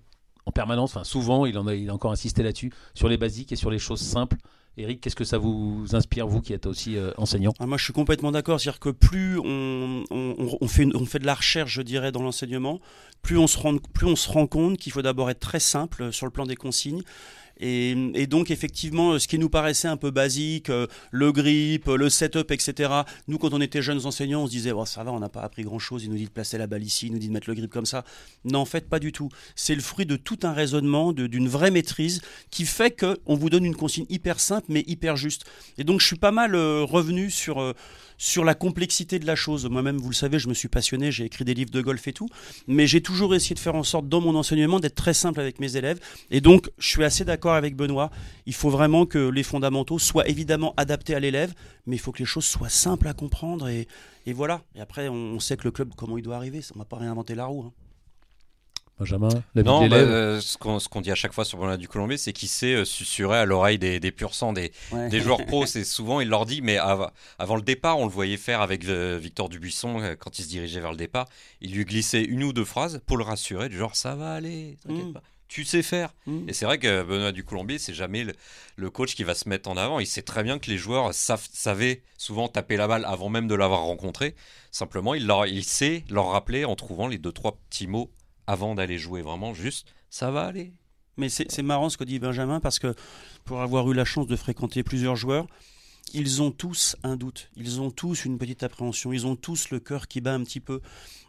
en 0.45 0.51
permanence, 0.51 0.95
enfin 0.95 1.03
souvent, 1.03 1.45
il, 1.45 1.57
en 1.57 1.67
a, 1.67 1.75
il 1.75 1.89
a 1.89 1.93
encore 1.93 2.11
insisté 2.11 2.41
là-dessus, 2.41 2.71
sur 2.93 3.09
les 3.09 3.17
basiques 3.17 3.51
et 3.51 3.55
sur 3.55 3.69
les 3.69 3.79
choses 3.79 4.01
simples. 4.01 4.37
Eric, 4.79 5.01
qu'est-ce 5.01 5.15
que 5.15 5.25
ça 5.25 5.37
vous 5.37 5.85
inspire, 5.91 6.27
vous 6.27 6.41
qui 6.41 6.53
êtes 6.53 6.65
aussi 6.65 6.97
enseignant 7.17 7.53
ah, 7.59 7.65
Moi, 7.65 7.77
je 7.77 7.83
suis 7.83 7.93
complètement 7.93 8.31
d'accord. 8.31 8.59
C'est-à-dire 8.59 8.79
que 8.79 8.89
plus 8.89 9.37
on, 9.39 10.67
fait, 10.67 11.19
de 11.19 11.25
la 11.25 11.35
recherche, 11.35 11.73
je 11.73 11.81
dirais, 11.81 12.11
dans 12.11 12.23
l'enseignement, 12.23 12.79
plus 13.21 13.37
on 13.37 13.47
se 13.47 13.57
rend 14.29 14.47
compte 14.47 14.77
qu'il 14.77 14.91
faut 14.93 15.01
d'abord 15.01 15.29
être 15.29 15.39
très 15.39 15.59
simple 15.59 16.13
sur 16.13 16.25
le 16.25 16.31
plan 16.31 16.45
des 16.45 16.55
consignes 16.55 17.01
et, 17.59 18.27
donc 18.27 18.51
effectivement, 18.51 19.19
ce 19.19 19.27
qui 19.27 19.37
nous 19.37 19.49
paraissait 19.49 19.87
un 19.87 19.97
peu 19.97 20.11
basique, 20.11 20.69
euh, 20.69 20.87
le 21.11 21.31
grip, 21.31 21.87
le 21.87 22.09
setup, 22.09 22.51
etc. 22.51 22.91
Nous, 23.27 23.37
quand 23.37 23.53
on 23.53 23.59
était 23.59 23.81
jeunes 23.81 24.05
enseignants, 24.05 24.43
on 24.43 24.47
se 24.47 24.51
disait, 24.51 24.71
oh, 24.71 24.85
ça 24.85 25.03
va, 25.03 25.11
on 25.11 25.19
n'a 25.19 25.29
pas 25.29 25.41
appris 25.41 25.63
grand-chose. 25.63 26.03
Il 26.05 26.09
nous 26.09 26.17
dit 26.17 26.25
de 26.25 26.29
placer 26.29 26.57
la 26.57 26.67
balle 26.67 26.83
ici, 26.83 27.07
il 27.07 27.13
nous 27.13 27.19
dit 27.19 27.27
de 27.27 27.33
mettre 27.33 27.49
le 27.49 27.55
grip 27.55 27.69
comme 27.69 27.85
ça. 27.85 28.05
Non, 28.45 28.59
en 28.59 28.65
fait, 28.65 28.87
pas 28.87 28.99
du 28.99 29.11
tout. 29.11 29.29
C'est 29.55 29.75
le 29.75 29.81
fruit 29.81 30.05
de 30.05 30.15
tout 30.15 30.39
un 30.43 30.53
raisonnement, 30.53 31.11
d'une 31.11 31.49
vraie 31.49 31.71
maîtrise, 31.71 32.21
qui 32.49 32.65
fait 32.65 32.97
qu'on 32.97 33.35
vous 33.35 33.49
donne 33.49 33.65
une 33.65 33.75
consigne 33.75 34.05
hyper 34.09 34.39
simple, 34.39 34.67
mais 34.69 34.83
hyper 34.87 35.17
juste. 35.17 35.43
Et 35.77 35.83
donc, 35.83 35.99
je 35.99 36.07
suis 36.07 36.17
pas 36.17 36.31
mal 36.31 36.55
euh, 36.55 36.83
revenu 36.83 37.29
sur... 37.29 37.73
Sur 38.21 38.43
la 38.43 38.53
complexité 38.53 39.17
de 39.17 39.25
la 39.25 39.37
chose. 39.37 39.65
Moi-même, 39.69 39.95
vous 39.95 40.09
le 40.09 40.13
savez, 40.13 40.39
je 40.39 40.49
me 40.49 40.53
suis 40.53 40.67
passionné, 40.67 41.09
j'ai 41.09 41.23
écrit 41.23 41.45
des 41.45 41.53
livres 41.53 41.71
de 41.71 41.81
golf 41.81 42.05
et 42.05 42.11
tout, 42.11 42.27
mais 42.67 42.85
j'ai 42.85 43.01
toujours 43.01 43.33
essayé 43.33 43.55
de 43.55 43.59
faire 43.59 43.75
en 43.75 43.83
sorte 43.83 44.09
dans 44.09 44.19
mon 44.19 44.35
enseignement 44.35 44.81
d'être 44.81 44.95
très 44.95 45.13
simple 45.13 45.39
avec 45.39 45.61
mes 45.61 45.77
élèves. 45.77 46.01
Et 46.29 46.41
donc, 46.41 46.69
je 46.79 46.89
suis 46.89 47.05
assez 47.05 47.23
d'accord 47.23 47.53
avec 47.53 47.77
Benoît. 47.77 48.11
Il 48.45 48.53
faut 48.53 48.69
vraiment 48.69 49.05
que 49.05 49.29
les 49.29 49.43
fondamentaux 49.43 49.99
soient 49.99 50.27
évidemment 50.27 50.73
adaptés 50.75 51.15
à 51.15 51.21
l'élève, 51.21 51.53
mais 51.85 51.95
il 51.95 51.99
faut 51.99 52.11
que 52.11 52.19
les 52.19 52.25
choses 52.25 52.43
soient 52.43 52.67
simples 52.67 53.07
à 53.07 53.13
comprendre 53.13 53.69
et, 53.69 53.87
voilà. 54.27 54.63
Et 54.75 54.81
après, 54.81 55.07
on, 55.07 55.39
sait 55.39 55.55
que 55.55 55.63
le 55.63 55.71
club, 55.71 55.93
comment 55.95 56.17
il 56.17 56.21
doit 56.21 56.35
arriver. 56.35 56.61
Ça 56.61 56.73
ne 56.75 56.79
va 56.79 56.85
pas 56.85 56.97
réinventer 56.97 57.35
la 57.35 57.45
roue. 57.45 57.63
Hein. 57.63 57.73
Benjamin 58.99 59.29
Non, 59.55 59.87
bah, 59.87 59.95
euh, 59.95 60.41
ce 60.41 60.57
qu'on 60.57 61.01
dit 61.01 61.11
à 61.11 61.15
chaque 61.15 61.33
fois 61.33 61.45
sur 61.45 61.57
Bernard 61.57 61.77
du 61.77 61.87
Colombier, 61.87 62.17
c'est 62.17 62.33
qu'il 62.33 62.49
sait 62.49 62.73
euh, 62.73 62.85
susurrer 62.85 63.37
à 63.37 63.45
l'oreille 63.45 63.79
des, 63.79 63.99
des 63.99 64.11
pur 64.11 64.35
sang 64.35 64.51
des, 64.51 64.71
des 65.09 65.21
joueurs 65.21 65.45
pros. 65.45 65.65
C'est 65.69 65.83
souvent, 65.83 66.19
il 66.19 66.27
leur 66.27 66.45
dit, 66.45 66.61
mais 66.61 66.77
avant 66.77 67.55
le 67.55 67.61
départ, 67.61 67.97
on 67.99 68.05
le 68.05 68.11
voyait 68.11 68.37
faire 68.37 68.61
avec 68.61 68.85
euh, 68.85 69.17
Victor 69.21 69.49
Dubuisson 69.49 70.15
quand 70.19 70.39
il 70.39 70.43
se 70.43 70.49
dirigeait 70.49 70.81
vers 70.81 70.91
le 70.91 70.97
départ. 70.97 71.27
Il 71.61 71.73
lui 71.73 71.85
glissait 71.85 72.23
une 72.23 72.43
ou 72.43 72.53
deux 72.53 72.65
phrases 72.65 73.01
pour 73.05 73.17
le 73.17 73.23
rassurer, 73.23 73.69
du 73.69 73.77
genre 73.77 73.95
ça 73.95 74.15
va 74.15 74.33
aller, 74.33 74.77
t'inquiète 74.83 75.05
mm. 75.05 75.13
pas 75.13 75.23
tu 75.49 75.65
sais 75.65 75.81
faire. 75.81 76.13
Mm. 76.27 76.47
Et 76.47 76.53
c'est 76.53 76.65
vrai 76.65 76.77
que 76.77 77.03
Benoît 77.03 77.31
du 77.31 77.43
Colombier, 77.43 77.79
c'est 77.79 77.93
jamais 77.93 78.25
le, 78.77 78.89
coach 78.91 79.15
qui 79.15 79.23
va 79.23 79.33
se 79.33 79.49
mettre 79.49 79.67
en 79.67 79.77
avant. 79.77 79.99
Il 79.99 80.05
sait 80.05 80.21
très 80.21 80.43
bien 80.43 80.59
que 80.59 80.69
les 80.69 80.77
joueurs 80.77 81.13
savent, 81.13 81.47
savaient 81.51 82.03
souvent 82.17 82.47
taper 82.47 82.77
la 82.77 82.87
balle 82.87 83.03
avant 83.05 83.29
même 83.29 83.47
de 83.47 83.55
l'avoir 83.55 83.81
rencontré. 83.81 84.35
Simplement, 84.71 85.15
il, 85.15 85.25
leur, 85.25 85.47
il 85.47 85.63
sait 85.63 86.05
leur 86.09 86.29
rappeler 86.29 86.65
en 86.65 86.75
trouvant 86.75 87.07
les 87.07 87.17
deux, 87.17 87.31
trois 87.31 87.57
petits 87.69 87.87
mots 87.87 88.11
avant 88.49 88.73
d'aller 88.73 88.97
jouer 88.97 89.21
vraiment 89.21 89.53
juste, 89.53 89.93
ça 90.09 90.31
va 90.31 90.45
aller. 90.45 90.73
Mais 91.17 91.29
c'est 91.29 91.61
marrant 91.61 91.89
ce 91.89 91.97
que 91.97 92.03
dit 92.03 92.17
Benjamin 92.17 92.59
parce 92.59 92.79
que 92.79 92.95
pour 93.45 93.61
avoir 93.61 93.91
eu 93.91 93.93
la 93.93 94.05
chance 94.05 94.25
de 94.25 94.35
fréquenter 94.35 94.81
plusieurs 94.81 95.15
joueurs, 95.15 95.45
ils 96.13 96.41
ont 96.41 96.51
tous 96.51 96.95
un 97.03 97.15
doute, 97.15 97.49
ils 97.55 97.81
ont 97.81 97.91
tous 97.91 98.25
une 98.25 98.37
petite 98.37 98.63
appréhension, 98.63 99.13
ils 99.13 99.27
ont 99.27 99.35
tous 99.35 99.69
le 99.69 99.79
cœur 99.79 100.07
qui 100.07 100.21
bat 100.21 100.33
un 100.33 100.43
petit 100.43 100.59
peu. 100.59 100.81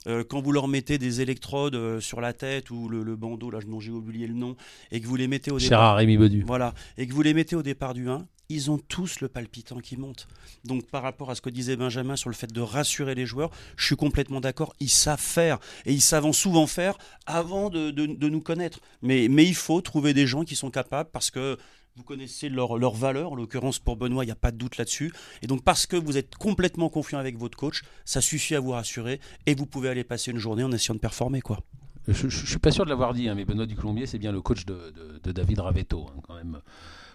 Euh, 0.07 0.24
quand 0.24 0.41
vous 0.41 0.53
leur 0.53 0.68
mettez 0.68 0.99
des 0.99 1.20
électrodes 1.20 1.74
euh, 1.74 2.01
sur 2.01 2.20
la 2.20 2.33
tête 2.33 2.70
ou 2.70 2.89
le, 2.89 3.16
bandeau, 3.16 3.51
là 3.51 3.61
dont 3.66 3.81
j'ai 3.81 3.91
oublié 3.91 4.26
le 4.26 4.35
nom, 4.35 4.57
et 4.91 5.01
que 5.01 5.07
vous 5.07 5.16
les 5.16 5.28
mettez 5.28 5.51
au 5.51 5.59
départ, 5.59 5.97
Rémi 5.97 6.16
Bedu. 6.16 6.45
Voilà, 6.47 6.74
et 6.97 7.07
que 7.07 7.12
vous 7.12 7.22
les 7.22 7.35
mettez 7.35 7.57
au 7.57 7.62
départ 7.62 7.95
du 7.95 8.09
1, 8.09 8.26
ils 8.49 8.70
ont 8.70 8.78
tous 8.78 9.20
le 9.20 9.28
palpitant 9.28 9.78
qui 9.78 9.97
monte. 9.97 10.26
Donc 10.64 10.87
par 10.87 11.03
rapport 11.03 11.31
à 11.31 11.35
ce 11.35 11.41
que 11.41 11.51
disait 11.51 11.76
Benjamin 11.76 12.16
sur 12.16 12.31
le 12.31 12.35
fait 12.35 12.53
de 12.53 12.61
rassurer 12.61 13.14
les 13.14 13.24
joueurs, 13.24 13.51
je 13.76 13.87
suis 13.87 13.97
complètement 13.97 14.41
d'accord, 14.41 14.74
ils 14.81 14.91
savent 14.91 15.20
faire, 15.20 15.59
et 15.87 15.93
ils 15.93 16.01
savent 16.01 16.31
souvent 16.33 16.66
faire 16.66 16.99
avant 17.26 17.70
de, 17.70 17.91
nous 18.28 18.41
connaître. 18.41 18.81
Mais, 19.03 19.28
mais 19.28 19.45
il 19.45 19.55
faut 19.55 19.81
trouver 19.81 20.14
des 20.14 20.26
gens 20.26 20.45
qui 20.45 20.57
sont 20.57 20.70
capables, 20.70 21.11
parce 21.12 21.31
que 21.31 21.59
vous 22.01 22.07
connaissez 22.07 22.48
leur, 22.48 22.78
leur 22.78 22.94
valeur, 22.94 23.32
en 23.32 23.34
l'occurrence 23.34 23.78
pour 23.78 23.96
Benoît, 23.96 24.24
il 24.24 24.28
n'y 24.28 24.32
a 24.32 24.36
pas 24.36 24.53
de 24.53 24.57
doute 24.57 24.78
là-dessus. 24.78 25.12
Et 25.42 25.46
donc 25.46 25.62
parce 25.62 25.84
que 25.84 25.96
vous 25.96 26.16
êtes 26.16 26.34
complètement 26.36 26.88
confiant 26.88 27.18
avec 27.18 27.36
votre 27.36 27.59
coach, 27.59 27.82
ça 28.07 28.22
suffit 28.22 28.55
à 28.55 28.61
vous 28.61 28.70
rassurer, 28.70 29.20
et 29.44 29.55
vous 29.55 29.66
pouvez 29.66 29.90
aller 29.90 30.03
passer 30.03 30.30
une 30.30 30.38
journée 30.38 30.64
en 30.64 30.72
essayant 30.72 30.94
de 30.94 31.01
performer. 31.01 31.42
quoi. 31.42 31.59
Je 32.09 32.24
ne 32.24 32.30
suis 32.30 32.59
pas 32.59 32.70
sûr 32.70 32.86
de 32.86 32.90
l'avoir 32.90 33.12
dit, 33.12 33.28
hein, 33.28 33.34
mais 33.34 33.44
Benoît 33.44 33.66
Ducolombier, 33.66 34.07
c'est 34.07 34.18
bien 34.18 34.32
le 34.32 34.40
coach 34.40 34.64
de, 34.64 34.94
de, 35.22 35.32
David 35.32 35.61
Ravetto, 35.61 36.07
hein, 36.09 36.20
quand 36.26 36.34
même 36.34 36.61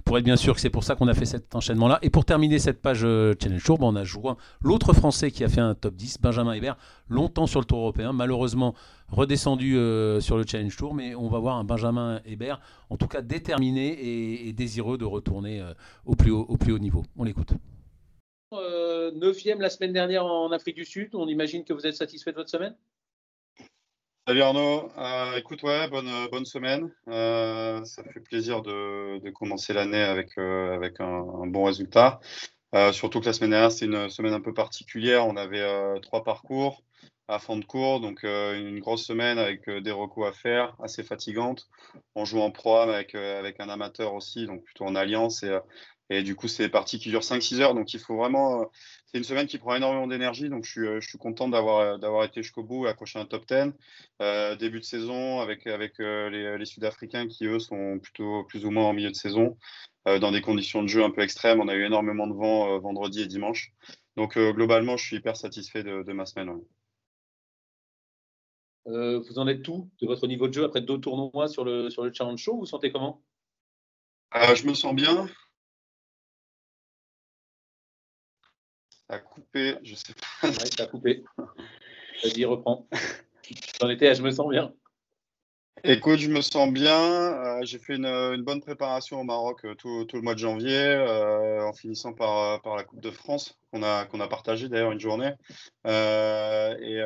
pour 0.03 0.19
être 0.19 0.23
bien 0.23 0.35
sûr 0.35 0.53
que 0.53 0.61
c'est 0.61 0.69
pour 0.69 0.83
ça 0.83 0.93
qu'on 0.93 1.07
a 1.07 1.15
fait 1.15 1.25
cet 1.25 1.55
enchaînement-là. 1.55 1.97
Et 2.03 2.11
pour 2.11 2.25
terminer 2.25 2.59
cette 2.59 2.79
page 2.79 3.01
euh, 3.03 3.33
Challenge 3.41 3.63
Tour, 3.63 3.79
ben, 3.79 3.87
on 3.87 3.95
a 3.95 4.03
joué 4.03 4.33
l'autre 4.61 4.93
Français 4.93 5.31
qui 5.31 5.43
a 5.43 5.49
fait 5.49 5.61
un 5.61 5.73
top 5.73 5.95
10, 5.95 6.19
Benjamin 6.21 6.53
Hébert, 6.53 6.77
longtemps 7.09 7.47
sur 7.47 7.59
le 7.59 7.65
Tour 7.65 7.79
européen, 7.79 8.13
malheureusement 8.13 8.75
redescendu 9.09 9.77
euh, 9.77 10.19
sur 10.19 10.37
le 10.37 10.45
Challenge 10.45 10.75
Tour, 10.75 10.93
mais 10.93 11.15
on 11.15 11.27
va 11.27 11.39
voir 11.39 11.57
un 11.57 11.63
Benjamin 11.63 12.21
Hébert, 12.25 12.59
en 12.89 12.97
tout 12.97 13.07
cas 13.07 13.21
déterminé 13.21 14.47
et, 14.47 14.53
désireux 14.53 14.97
de 14.97 15.05
retourner 15.05 15.61
euh, 15.61 15.73
au, 16.05 16.15
plus 16.15 16.31
haut, 16.31 16.45
au 16.47 16.57
plus 16.57 16.73
haut 16.73 16.79
niveau. 16.79 17.03
On 17.17 17.23
l'écoute. 17.23 17.53
neuvième 18.51 19.61
la 19.61 19.69
semaine 19.69 19.93
dernière 19.93 20.25
en 20.25 20.51
Afrique 20.51 20.75
du 20.75 20.85
Sud, 20.85 21.13
on 21.13 21.27
imagine 21.27 21.63
que 21.63 21.73
vous 21.73 21.85
êtes 21.85 21.95
satisfait 21.95 22.31
de 22.31 22.37
votre 22.37 22.49
semaine? 22.49 22.75
Salut 24.27 24.41
Arnaud, 24.41 24.89
euh, 24.97 25.37
écoute 25.37 25.61
ouais, 25.61 25.87
bonne, 25.87 26.09
bonne 26.31 26.45
semaine. 26.45 26.91
Euh, 27.09 27.85
ça 27.85 28.03
fait 28.05 28.19
plaisir 28.19 28.63
de, 28.63 29.19
de 29.19 29.29
commencer 29.29 29.71
l'année 29.71 30.01
avec, 30.01 30.39
euh, 30.39 30.73
avec 30.73 30.99
un, 30.99 31.45
bon 31.45 31.65
résultat. 31.65 32.19
surtout 32.91 33.19
que 33.19 33.27
la 33.27 33.33
semaine 33.33 33.51
dernière, 33.51 33.71
c'est 33.71 33.85
une 33.85 34.09
semaine 34.09 34.33
un 34.33 34.41
peu 34.41 34.51
particulière. 34.51 35.27
On 35.27 35.37
avait 35.37 35.63
trois 36.01 36.23
parcours 36.23 36.81
à 37.27 37.39
fond 37.39 37.57
de 37.57 37.65
cours, 37.65 37.99
donc 37.99 38.23
une 38.23 38.79
grosse 38.79 39.05
semaine 39.05 39.39
avec 39.39 39.69
des 39.69 39.91
recours 39.91 40.27
à 40.27 40.33
faire, 40.33 40.75
assez 40.81 41.03
fatigante. 41.03 41.67
On 42.15 42.25
joue 42.25 42.39
en 42.39 42.51
pro 42.51 42.77
avec, 42.77 43.15
avec 43.15 43.59
un 43.59 43.69
amateur 43.69 44.13
aussi, 44.13 44.45
donc 44.45 44.63
plutôt 44.63 44.85
en 44.85 44.95
alliance. 44.95 45.43
Et, 45.43 45.57
et 46.09 46.21
du 46.21 46.35
coup, 46.35 46.47
c'est 46.47 46.63
des 46.63 46.69
parties 46.69 46.99
qui 46.99 47.09
durent 47.09 47.21
5-6 47.21 47.61
heures, 47.61 47.73
donc 47.73 47.93
il 47.93 47.99
faut 47.99 48.15
vraiment 48.15 48.69
c'est 49.15 49.19
une 49.19 49.23
semaine 49.23 49.47
qui 49.47 49.59
prend 49.59 49.73
énormément 49.73 50.07
d'énergie, 50.07 50.49
donc 50.49 50.65
je 50.65 50.71
suis, 50.71 50.85
euh, 50.85 50.99
je 50.99 51.07
suis 51.07 51.17
content 51.17 51.47
d'avoir, 51.47 51.79
euh, 51.79 51.97
d'avoir 51.97 52.25
été 52.25 52.43
jusqu'au 52.43 52.63
bout 52.63 52.85
et 52.85 52.89
accroché 52.89 53.17
un 53.17 53.23
top 53.25 53.47
10. 53.47 53.71
Euh, 54.21 54.57
début 54.57 54.81
de 54.81 54.83
saison 54.83 55.39
avec, 55.39 55.65
avec 55.67 55.99
les, 55.99 56.65
Sud-Africains 56.65 57.25
qui, 57.25 57.45
eux, 57.45 57.59
sont 57.59 57.97
plutôt 57.99 58.43
plus 58.43 58.65
ou 58.65 58.71
moins 58.71 58.83
en 58.83 58.93
milieu 58.93 59.11
de 59.11 59.15
saison, 59.15 59.57
dans 60.05 60.33
des 60.33 60.41
conditions 60.41 60.83
de 60.83 60.89
jeu 60.89 61.01
un 61.01 61.11
peu 61.11 61.21
extrêmes. 61.21 61.61
On 61.61 61.69
a 61.69 61.75
eu 61.75 61.85
énormément 61.85 62.27
de 62.27 62.33
vent 62.33 62.77
vendredi 62.79 63.21
et 63.21 63.27
dimanche. 63.27 63.71
Donc, 64.17 64.37
globalement, 64.37 64.97
je 64.97 65.05
suis 65.05 65.15
hyper 65.15 65.37
satisfait 65.37 65.83
de 65.83 66.11
ma 66.11 66.25
semaine. 66.25 66.49
Vous 68.85 69.39
en 69.39 69.47
êtes 69.47 69.63
tout 69.63 69.89
de 70.01 70.07
votre 70.07 70.27
niveau 70.27 70.47
de 70.47 70.53
jeu 70.53 70.63
après 70.63 70.81
deux 70.81 70.99
tournois 70.99 71.47
sur 71.47 71.63
le, 71.63 71.89
sur 71.89 72.03
le 72.03 72.13
Challenge 72.13 72.39
Show? 72.39 72.53
Vous 72.53 72.59
vous 72.61 72.65
sentez 72.65 72.91
comment? 72.91 73.23
Je 74.33 74.67
me 74.67 74.73
sens 74.73 74.93
bien. 74.93 75.27
Ça 79.07 79.15
a 79.15 79.19
coupé, 79.19 79.75
je 79.83 79.95
sais 79.95 80.13
pas. 80.13 80.47
Ouais, 80.47 80.53
ça 80.53 80.83
a 80.83 80.87
coupé. 80.87 81.23
Vas-y, 82.23 82.45
reprends. 82.45 82.87
J'en 83.79 83.89
étais 83.89 84.15
je 84.15 84.23
me 84.23 84.31
sens 84.31 84.49
bien. 84.49 84.73
Écoute, 85.83 86.19
je 86.19 86.29
me 86.29 86.41
sens 86.41 86.71
bien. 86.71 86.97
Euh, 86.99 87.59
j'ai 87.63 87.77
fait 87.79 87.95
une, 87.95 88.41
bonne 88.43 88.61
préparation 88.61 89.19
au 89.19 89.23
Maroc 89.23 89.65
euh, 89.65 89.75
tout, 89.75 90.07
le 90.13 90.21
mois 90.21 90.33
de 90.33 90.39
janvier, 90.39 90.73
euh, 90.73 91.63
en 91.67 91.73
finissant 91.73 92.13
par, 92.13 92.61
la 92.75 92.83
Coupe 92.83 93.01
de 93.01 93.11
France, 93.11 93.59
qu'on 93.71 93.83
a, 93.83 94.27
partagé 94.27 94.69
d'ailleurs 94.69 94.91
une 94.93 94.99
journée. 94.99 95.31
Et, 95.85 97.01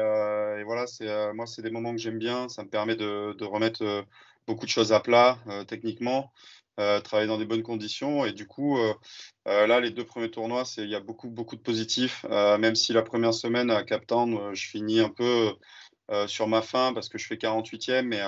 voilà, 0.65 0.87
c'est, 0.87 1.33
moi, 1.33 1.45
c'est 1.47 1.61
des 1.61 1.71
moments 1.71 1.91
que 1.91 1.97
j'aime 1.97 2.19
bien. 2.19 2.47
Ça 2.47 2.63
me 2.63 2.69
permet 2.69 2.95
de, 2.95 3.43
remettre 3.43 4.05
beaucoup 4.47 4.65
de 4.65 4.71
choses 4.71 4.93
à 4.93 4.99
plat 4.99 5.37
techniquement. 5.67 6.31
Travailler 6.77 7.27
dans 7.27 7.37
des 7.37 7.45
bonnes 7.45 7.63
conditions. 7.63 8.23
Et 8.25 8.31
du 8.33 8.47
coup, 8.47 8.77
là, 9.45 9.79
les 9.79 9.91
deux 9.91 10.05
premiers 10.05 10.31
tournois, 10.31 10.63
il 10.77 10.89
y 10.89 10.95
a 10.95 11.01
beaucoup, 11.01 11.29
beaucoup 11.29 11.55
de 11.55 11.61
positifs. 11.61 12.25
même 12.29 12.75
si 12.75 12.93
la 12.93 13.01
première 13.01 13.33
semaine 13.33 13.71
à 13.71 13.83
Cap 13.83 14.05
Town, 14.07 14.53
je 14.53 14.67
finis 14.67 15.01
un 15.01 15.09
peu 15.09 15.53
sur 16.27 16.47
ma 16.47 16.61
fin 16.61 16.93
parce 16.93 17.09
que 17.09 17.17
je 17.17 17.27
fais 17.27 17.35
48e, 17.35 18.03
mais 18.03 18.21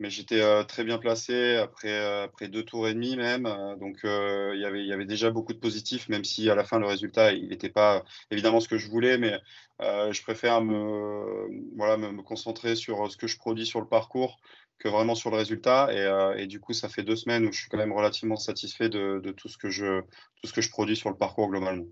mais 0.00 0.10
j'étais 0.10 0.42
très 0.64 0.82
bien 0.84 0.98
placé 0.98 1.56
après, 1.56 1.96
après 2.22 2.48
deux 2.48 2.64
tours 2.64 2.88
et 2.88 2.94
demi 2.94 3.16
même. 3.16 3.44
donc 3.78 4.00
il 4.04 4.58
y 4.60 4.64
avait, 4.64 4.80
il 4.80 4.86
y 4.86 4.92
avait 4.92 5.04
déjà 5.04 5.30
beaucoup 5.30 5.52
de 5.52 5.58
positifs, 5.58 6.08
même 6.08 6.24
si 6.24 6.50
à 6.50 6.54
la 6.54 6.64
fin 6.64 6.78
le 6.78 6.86
résultat 6.86 7.32
il 7.32 7.48
n'était 7.48 7.68
pas 7.68 8.04
évidemment 8.30 8.60
ce 8.60 8.68
que 8.68 8.78
je 8.78 8.88
voulais, 8.88 9.18
mais 9.18 9.38
je 9.80 10.22
préfère 10.22 10.62
me, 10.62 11.48
voilà, 11.76 11.96
me, 11.96 12.22
concentrer 12.22 12.74
sur 12.74 13.10
ce 13.10 13.16
que 13.16 13.26
je 13.26 13.38
produis 13.38 13.66
sur 13.66 13.80
le 13.80 13.86
parcours 13.86 14.40
que 14.80 14.88
vraiment 14.88 15.14
sur 15.14 15.30
le 15.30 15.36
résultat. 15.36 15.88
Euh, 15.90 16.34
et, 16.34 16.46
du 16.46 16.58
coup, 16.58 16.72
ça 16.72 16.88
fait 16.88 17.04
deux 17.04 17.14
semaines 17.14 17.46
où 17.46 17.52
je 17.52 17.60
suis 17.60 17.68
quand 17.68 17.76
même 17.76 17.92
relativement 17.92 18.36
satisfait 18.36 18.88
de, 18.88 19.20
tout, 19.36 19.48
ce 19.48 19.56
que 19.56 19.70
je, 19.70 20.00
tout 20.00 20.48
ce 20.48 20.52
que 20.52 20.60
je 20.60 20.70
produis 20.70 20.96
sur 20.96 21.10
le 21.10 21.16
parcours 21.16 21.48
globalement. 21.48 21.86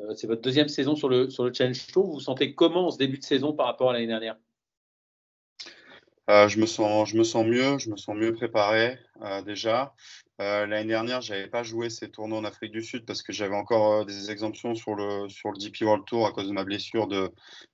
Euh, 0.00 0.14
c'est 0.16 0.26
votre 0.26 0.40
deuxième 0.40 0.68
saison 0.68 0.96
sur 0.96 1.08
le, 1.08 1.30
sur 1.30 1.44
le 1.44 1.52
Challenge 1.52 1.86
Tour. 1.92 2.06
Vous 2.06 2.12
vous 2.14 2.20
sentez 2.20 2.54
comment 2.54 2.86
en 2.86 2.90
ce 2.90 2.98
début 2.98 3.18
de 3.18 3.24
saison 3.24 3.52
par 3.52 3.66
rapport 3.66 3.90
à 3.90 3.92
l'année 3.92 4.06
dernière? 4.06 4.36
Euh, 6.30 6.48
je, 6.48 6.58
me 6.58 6.66
sens, 6.66 7.10
je 7.10 7.16
me 7.16 7.24
sens 7.24 7.46
mieux, 7.46 7.78
je 7.78 7.90
me 7.90 7.96
sens 7.96 8.16
mieux 8.16 8.32
préparé 8.32 8.98
déjà. 9.44 9.94
L'année 10.38 10.88
dernière, 10.88 11.20
je 11.20 11.34
n'avais 11.34 11.48
pas 11.48 11.62
joué 11.62 11.90
ces 11.90 12.10
tournois 12.10 12.38
en 12.38 12.44
Afrique 12.44 12.72
du 12.72 12.82
Sud 12.82 13.04
parce 13.04 13.22
que 13.22 13.30
j'avais 13.30 13.54
encore 13.54 14.06
des 14.06 14.30
exemptions 14.30 14.74
sur 14.74 14.94
le, 14.94 15.28
sur 15.28 15.50
le 15.50 15.58
DP 15.58 15.82
World 15.82 16.06
Tour 16.06 16.26
à 16.26 16.32
cause 16.32 16.48
de 16.48 16.52
ma 16.52 16.64
blessure 16.64 17.08
de, 17.08 17.30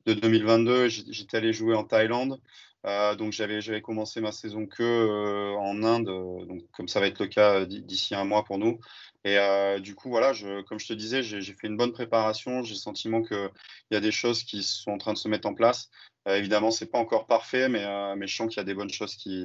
de 0.07 0.15
2022. 0.15 0.89
J'étais 0.89 1.37
allé 1.37 1.53
jouer 1.53 1.77
en 1.77 1.85
Thaïlande. 1.85 2.41
Euh, 2.87 3.17
donc 3.17 3.33
j'avais 3.33 3.83
commencé 3.83 4.21
ma 4.21 4.31
saison 4.31 4.67
que 4.67 4.83
euh, 4.83 5.57
en 5.57 5.83
Inde, 5.83 6.07
donc 6.47 6.63
comme 6.71 6.87
ça 6.87 7.01
va 7.01 7.09
être 7.09 7.19
le 7.19 7.27
cas 7.27 7.65
d'ici 7.65 8.15
un 8.15 8.25
mois 8.25 8.45
pour 8.45 8.59
nous. 8.59 8.79
Et 9.25 9.39
euh, 9.39 9.81
du 9.81 9.97
coup 9.97 10.09
voilà, 10.09 10.33
comme 10.69 10.79
je 10.79 10.87
te 10.87 10.93
disais, 10.93 11.23
j'ai 11.23 11.43
fait 11.43 11.67
une 11.67 11.77
bonne 11.77 11.93
préparation. 11.93 12.63
J'ai 12.63 12.75
le 12.75 12.79
sentiment 12.79 13.23
qu'il 13.23 13.51
y 13.91 13.97
a 13.97 14.01
des 14.01 14.13
choses 14.13 14.45
qui 14.45 14.63
sont 14.63 14.93
en 14.93 14.99
train 14.99 15.13
de 15.15 15.19
se 15.19 15.29
mettre 15.29 15.49
en 15.49 15.55
place. 15.55 15.91
Évidemment, 16.27 16.71
c'est 16.71 16.87
pas 16.87 16.99
encore 16.99 17.27
parfait, 17.27 17.69
mais, 17.69 17.85
mais 18.17 18.27
je 18.27 18.37
sens 18.37 18.49
qu'il 18.49 18.59
y 18.59 18.61
a 18.61 18.65
des 18.65 18.75
bonnes 18.75 18.91
choses 18.91 19.15
qui, 19.15 19.45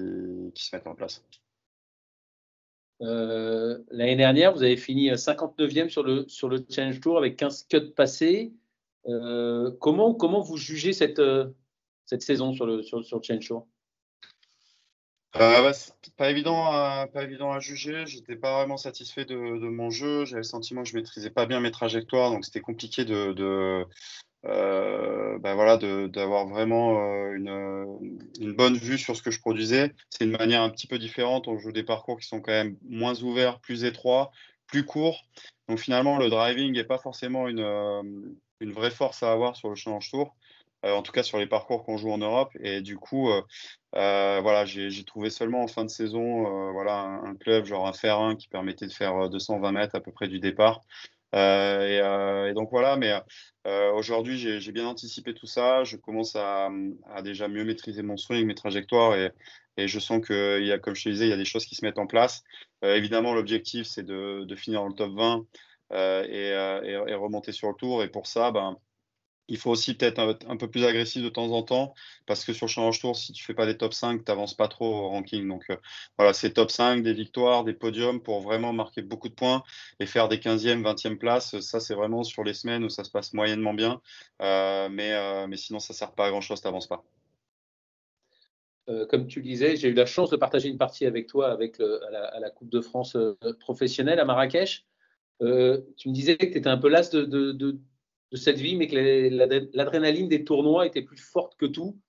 qui 0.56 0.66
se 0.66 0.76
mettent 0.76 0.88
en 0.88 0.96
place. 0.96 1.24
L'année 3.00 4.16
dernière, 4.16 4.54
vous 4.54 4.64
avez 4.64 4.78
fini 4.78 5.10
59e 5.12 5.90
sur 5.90 6.04
le, 6.04 6.28
sur 6.28 6.50
le 6.50 6.66
Challenge 6.70 7.00
Tour 7.00 7.18
avec 7.18 7.38
15 7.38 7.68
cuts 7.68 7.92
passés. 7.96 8.54
comment, 9.06 10.14
comment 10.14 10.42
vous 10.42 10.58
jugez 10.58 10.94
cette, 10.94 11.22
cette 12.06 12.22
saison 12.22 12.54
sur 12.54 12.66
le, 12.66 12.84
sur, 12.84 13.04
sur 13.04 13.24
Chain 13.24 13.40
Show 13.40 13.68
euh, 15.38 15.72
pas 16.18 16.30
évident, 16.30 16.66
à, 16.66 17.08
pas 17.14 17.24
évident 17.24 17.52
à 17.52 17.60
juger. 17.60 18.06
J'étais 18.06 18.36
pas 18.36 18.58
vraiment 18.58 18.78
satisfait 18.78 19.24
de, 19.24 19.36
de 19.36 19.70
mon 19.70 19.90
jeu. 19.90 20.26
J'avais 20.26 20.42
le 20.42 20.44
sentiment 20.44 20.84
que 20.84 20.90
je 20.90 20.96
maîtrisais 20.96 21.30
pas 21.30 21.46
bien 21.46 21.62
mes 21.62 21.72
trajectoires, 21.72 22.32
donc 22.32 22.44
c'était 22.44 22.60
compliqué 22.60 23.06
de, 23.06 23.32
de 23.32 23.86
euh, 24.46 25.38
bah 25.40 25.54
voilà, 25.54 25.78
d'avoir 25.78 26.48
vraiment 26.48 27.00
euh, 27.00 27.34
une, 27.34 28.20
une, 28.40 28.54
bonne 28.54 28.76
vue 28.76 28.98
sur 28.98 29.16
ce 29.16 29.22
que 29.22 29.32
je 29.32 29.40
produisais. 29.40 29.94
C'est 30.10 30.26
une 30.26 30.32
manière 30.32 30.62
un 30.62 30.70
petit 30.70 30.88
peu 30.88 30.98
différente. 30.98 31.48
On 31.48 31.60
joue 31.60 31.72
des 31.72 31.84
parcours 31.84 32.20
qui 32.20 32.28
sont 32.28 32.42
quand 32.42 32.52
même 32.52 32.78
moins 32.90 33.22
ouverts, 33.22 33.60
plus 33.60 33.84
étroits, 33.84 34.32
plus 34.68 34.86
courts. 34.86 35.24
Donc 35.68 35.80
finalement, 35.80 36.18
le 36.18 36.30
driving 36.30 36.74
n'est 36.74 36.84
pas 36.84 36.98
forcément 36.98 37.48
une, 37.48 37.60
euh, 37.60 38.02
une 38.60 38.72
vraie 38.72 38.92
force 38.92 39.24
à 39.24 39.32
avoir 39.32 39.56
sur 39.56 39.70
le 39.70 39.76
challenge 39.76 40.10
tour. 40.10 40.36
Euh, 40.84 40.94
en 40.94 41.04
tout 41.04 41.12
cas 41.12 41.22
sur 41.22 41.38
les 41.38 41.46
parcours 41.46 41.84
qu'on 41.84 41.98
joue 41.98 42.12
en 42.12 42.18
Europe. 42.18 42.52
Et 42.60 42.82
du 42.82 42.98
coup, 42.98 43.30
euh, 43.30 43.42
euh, 43.96 44.40
voilà, 44.42 44.66
j'ai 44.66 45.04
trouvé 45.04 45.30
seulement 45.30 45.62
en 45.64 45.68
fin 45.68 45.84
de 45.86 45.90
saison 45.90 46.72
voilà, 46.72 47.04
un, 47.24 47.36
club, 47.36 47.66
genre 47.66 47.88
un 47.88 47.94
fer 47.94 48.20
1 48.20 48.36
qui 48.36 48.48
permettait 48.48 48.88
de 48.88 48.94
faire 48.94 49.30
220 49.30 49.72
mètres 49.72 49.96
à 49.96 50.00
peu 50.00 50.12
près 50.12 50.28
du 50.28 50.40
départ. 50.40 50.82
Et, 51.34 52.54
donc 52.54 52.70
voilà, 52.72 52.98
mais 52.98 53.14
aujourd'hui 53.94 54.38
j'ai 54.38 54.72
bien 54.72 54.86
anticipé 54.88 55.34
tout 55.34 55.48
ça. 55.48 55.84
Je 55.84 55.98
commence 55.98 56.36
à, 56.36 56.70
déjà 57.24 57.48
mieux 57.48 57.64
maîtriser 57.64 58.04
mon 58.04 58.18
swing, 58.18 58.46
mes 58.46 58.56
trajectoires, 58.56 59.16
et, 59.16 59.32
et 59.78 59.88
je 59.88 60.00
sens 60.00 60.26
qu'il 60.26 60.66
y 60.66 60.72
a, 60.72 60.80
comme 60.80 60.96
je 60.96 61.04
te 61.04 61.10
disais, 61.10 61.26
il 61.26 61.30
y 61.30 61.34
a 61.34 61.38
des 61.38 61.46
choses 61.46 61.66
qui 61.66 61.76
se 61.76 61.86
mettent 61.86 62.00
en 62.00 62.08
place. 62.08 62.44
évidemment, 62.84 63.34
l'objectif 63.34 63.88
c'est 63.88 64.04
de, 64.04 64.44
de, 64.46 64.56
finir 64.56 64.82
dans 64.82 64.88
le 64.88 64.94
top 64.94 65.14
20 65.14 65.46
et, 66.28 66.50
et, 66.90 67.16
remonter 67.16 67.52
sur 67.52 67.70
le 67.70 67.76
tour. 67.76 68.04
Et 68.04 68.10
pour 68.10 68.28
ça, 68.28 68.52
ben, 68.52 68.78
il 69.52 69.58
faut 69.58 69.70
aussi 69.70 69.96
peut-être 69.96 70.38
un, 70.48 70.56
peu 70.56 70.70
plus 70.70 70.86
agressif 70.86 71.22
de 71.22 71.28
temps 71.28 71.52
en 71.52 71.62
temps, 71.62 71.94
parce 72.26 72.46
que 72.46 72.54
sur 72.54 72.70
Challenge 72.70 72.98
Tour, 72.98 73.18
si 73.18 73.34
tu 73.34 73.44
fais 73.44 73.54
pas 73.54 73.66
des 73.66 73.76
top 73.76 73.94
5, 73.94 74.24
tu 74.24 74.32
n'avances 74.32 74.54
pas 74.54 74.70
trop 74.70 74.86
au 74.86 75.10
ranking. 75.10 75.46
Donc 75.46 75.66
euh, 75.70 75.76
voilà, 76.18 76.32
c'est 76.32 76.54
top 76.54 76.72
5, 76.72 77.04
des 77.04 77.12
victoires, 77.14 77.66
des 77.66 77.74
podiums 77.74 78.22
pour 78.22 78.40
vraiment 78.40 78.72
marquer 78.72 79.02
beaucoup 79.02 79.28
de 79.28 79.34
points 79.34 79.62
et 80.00 80.06
faire 80.06 80.30
des 80.30 80.38
15e, 80.38 80.82
20e 80.82 81.18
places. 81.18 81.60
Ça, 81.60 81.82
c'est 81.82 81.96
vraiment 81.96 82.24
sur 82.24 82.46
les 82.46 82.54
semaines 82.54 82.86
où 82.86 82.90
ça 82.90 83.04
se 83.04 83.12
passe 83.12 83.34
moyennement 83.34 83.74
bien. 83.74 84.02
Euh, 84.42 84.88
mais, 84.90 85.12
euh, 85.12 85.48
mais 85.48 85.58
sinon, 85.58 85.80
ça 85.80 85.94
ne 85.94 85.98
sert 85.98 86.14
pas 86.14 86.28
à 86.28 86.30
grand-chose, 86.30 86.62
tu 86.62 86.68
n'avances 86.68 86.88
pas. 86.88 87.04
comme 89.10 89.28
tu 89.28 89.40
le 89.40 89.46
disais, 89.46 89.76
j'ai 89.76 89.90
eu 89.90 89.94
la 89.94 90.06
chance 90.06 90.30
de 90.30 90.38
partager 90.38 90.70
une 90.70 90.78
partie 90.78 91.06
avec 91.06 91.28
toi 91.28 91.52
avec 91.52 91.78
à, 91.82 92.40
la, 92.40 92.50
Coupe 92.52 92.70
de 92.70 92.80
France 92.80 93.18
professionnelle 93.60 94.20
à 94.20 94.24
Marrakech. 94.26 94.86
tu 95.42 95.46
me 95.46 96.14
disais 96.14 96.38
que 96.38 96.46
tu 96.46 96.58
étais 96.58 96.70
un 96.70 96.78
peu 96.78 96.88
las 96.88 97.10
de, 97.10 97.78
de 98.32 98.38
cette 98.38 98.60
vie, 98.60 98.76
mais 98.76 98.88
que 98.88 99.76
l'adrénaline 99.76 100.30
des 100.30 100.44
tournois 100.44 100.86
était 100.86 101.02
plus 101.02 101.18
forte 101.18 101.56
que 101.58 101.66
tout. 101.66 102.00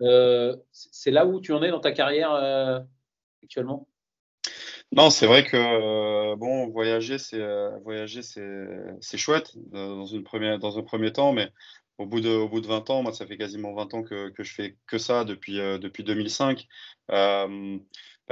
Euh, 0.00 0.56
c'est 0.72 1.10
là 1.10 1.26
où 1.26 1.40
tu 1.40 1.52
en 1.52 1.62
es 1.62 1.70
dans 1.70 1.80
ta 1.80 1.92
carrière 1.92 2.32
euh, 2.32 2.80
actuellement? 3.42 3.88
Non, 4.92 5.10
c'est 5.10 5.26
vrai 5.26 5.44
que 5.44 5.56
euh, 5.56 6.36
bon, 6.36 6.68
voyager, 6.68 7.18
c'est 7.18 7.40
voyager, 7.82 8.20
c'est 8.22 9.18
chouette 9.18 9.52
dans, 9.70 10.06
une 10.06 10.22
première, 10.22 10.58
dans 10.58 10.78
un 10.78 10.82
premier 10.82 11.12
temps, 11.12 11.32
mais 11.32 11.50
au 11.98 12.06
bout 12.06 12.20
de, 12.20 12.30
au 12.30 12.48
bout 12.48 12.60
de 12.60 12.66
20 12.66 12.90
ans, 12.90 13.02
moi, 13.02 13.12
ça 13.12 13.26
fait 13.26 13.38
quasiment 13.38 13.74
20 13.74 13.94
ans 13.94 14.02
que, 14.02 14.28
que 14.30 14.42
je 14.42 14.52
fais 14.52 14.76
que 14.86 14.98
ça 14.98 15.24
depuis, 15.24 15.56
depuis 15.56 16.04
2005. 16.04 16.66
Bah, 17.08 17.48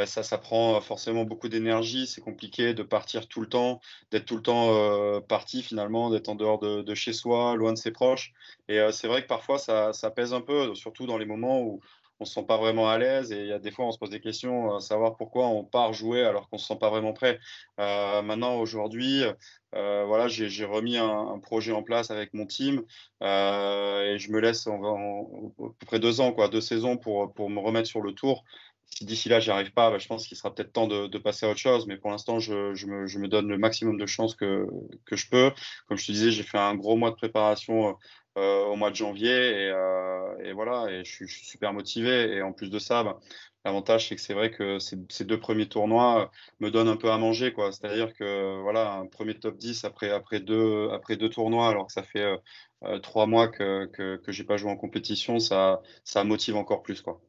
ça, 0.06 0.22
ça 0.22 0.38
prend 0.38 0.80
forcément 0.80 1.24
beaucoup 1.24 1.48
d'énergie. 1.48 2.06
C'est 2.06 2.20
compliqué 2.20 2.74
de 2.74 2.82
partir 2.82 3.28
tout 3.28 3.40
le 3.40 3.48
temps, 3.48 3.80
d'être 4.10 4.26
tout 4.26 4.36
le 4.36 4.42
temps 4.42 4.74
euh, 4.74 5.20
parti 5.20 5.62
finalement, 5.62 6.10
d'être 6.10 6.28
en 6.28 6.34
dehors 6.34 6.58
de, 6.58 6.94
chez 6.94 7.12
soi, 7.12 7.56
loin 7.56 7.72
de 7.72 7.78
ses 7.78 7.90
proches. 7.90 8.32
Et 8.68 8.78
euh, 8.78 8.92
c'est 8.92 9.08
vrai 9.08 9.22
que 9.22 9.28
parfois 9.28 9.58
ça, 9.58 9.92
ça, 9.92 10.10
pèse 10.10 10.32
un 10.34 10.40
peu, 10.40 10.74
surtout 10.74 11.06
dans 11.06 11.18
les 11.18 11.26
moments 11.26 11.60
où 11.62 11.80
on 12.20 12.24
ne 12.24 12.26
se 12.26 12.34
sent 12.34 12.44
pas 12.46 12.58
vraiment 12.58 12.88
à 12.88 12.98
l'aise. 12.98 13.32
Et 13.32 13.40
il 13.40 13.46
y 13.46 13.52
a 13.52 13.58
des 13.58 13.70
fois, 13.70 13.86
on 13.86 13.92
se 13.92 13.98
pose 13.98 14.10
des 14.10 14.20
questions 14.20 14.76
à 14.76 14.80
savoir 14.80 15.16
pourquoi 15.16 15.48
on 15.48 15.64
part 15.64 15.92
jouer 15.92 16.22
alors 16.22 16.48
qu'on 16.48 16.56
ne 16.56 16.60
se 16.60 16.66
sent 16.66 16.78
pas 16.78 16.90
vraiment 16.90 17.14
prêt. 17.14 17.38
Euh, 17.78 18.22
maintenant, 18.22 18.56
aujourd'hui, 18.56 19.24
voilà, 19.72 20.28
j'ai 20.28 20.64
remis 20.64 20.98
un, 20.98 21.38
projet 21.38 21.72
en 21.72 21.82
place 21.82 22.10
avec 22.10 22.34
mon 22.34 22.44
team 22.44 22.80
et 23.22 24.16
je 24.18 24.30
me 24.30 24.40
laisse 24.40 24.66
va, 24.66 24.72
à 24.72 25.72
peu 25.78 25.86
près 25.86 25.98
deux 25.98 26.20
ans, 26.20 26.32
quoi, 26.32 26.48
deux 26.48 26.60
saisons 26.60 26.96
pour, 26.96 27.32
pour 27.32 27.48
me 27.48 27.60
remettre 27.60 27.88
sur 27.88 28.02
le 28.02 28.12
tour 28.12 28.44
si 28.90 29.04
d'ici 29.04 29.28
là, 29.28 29.40
j'y 29.40 29.50
arrive 29.50 29.72
pas, 29.72 29.90
bah, 29.90 29.98
je 29.98 30.06
pense 30.06 30.26
qu'il 30.26 30.36
sera 30.36 30.54
peut-être 30.54 30.72
temps 30.72 30.86
de, 30.88 31.18
passer 31.18 31.46
à 31.46 31.50
autre 31.50 31.60
chose. 31.60 31.86
Mais 31.86 31.96
pour 31.96 32.10
l'instant, 32.10 32.38
je, 32.38 32.52
me, 32.86 33.28
donne 33.28 33.48
le 33.48 33.58
maximum 33.58 33.96
de 33.96 34.06
chances 34.06 34.34
que, 34.34 34.66
je 35.10 35.28
peux. 35.30 35.52
Comme 35.86 35.96
je 35.96 36.06
te 36.06 36.12
disais, 36.12 36.30
j'ai 36.30 36.42
fait 36.42 36.58
un 36.58 36.74
gros 36.74 36.96
mois 36.96 37.10
de 37.10 37.16
préparation 37.16 37.96
euh, 38.38 38.64
au 38.64 38.76
mois 38.76 38.90
de 38.90 38.96
janvier 38.96 39.30
et, 39.30 39.70
euh, 39.70 40.52
voilà, 40.54 41.02
je, 41.04 41.10
suis 41.10 41.28
super 41.28 41.72
motivé. 41.72 42.34
Et 42.34 42.42
en 42.42 42.52
plus 42.52 42.70
de 42.70 42.78
ça, 42.78 43.04
bah, 43.04 43.20
l'avantage, 43.64 44.08
c'est 44.08 44.16
que 44.16 44.22
c'est 44.22 44.34
vrai 44.34 44.50
que 44.50 44.78
ces, 44.78 45.24
deux 45.24 45.38
premiers 45.38 45.68
tournois 45.68 46.30
me 46.60 46.70
donnent 46.70 46.88
un 46.88 46.96
peu 46.96 47.10
à 47.10 47.18
manger. 47.18 47.54
C'est-à-dire 47.56 48.12
que 48.14 48.60
voilà, 48.62 48.92
un 48.94 49.06
premier 49.06 49.38
top 49.38 49.56
10 49.56 49.84
après, 49.84 50.40
deux, 50.40 51.28
tournois, 51.30 51.68
alors 51.68 51.86
que 51.86 51.92
ça 51.92 52.02
fait 52.02 52.36
euh, 52.84 52.98
trois 52.98 53.26
mois 53.26 53.48
que, 53.48 53.88
je 54.26 54.42
n'ai 54.42 54.46
pas 54.46 54.56
joué 54.56 54.70
en 54.70 54.76
compétition, 54.76 55.38
ça, 55.38 55.80
motive 56.24 56.56
encore 56.56 56.82
plus. 56.82 57.02
Quoi. 57.02 57.20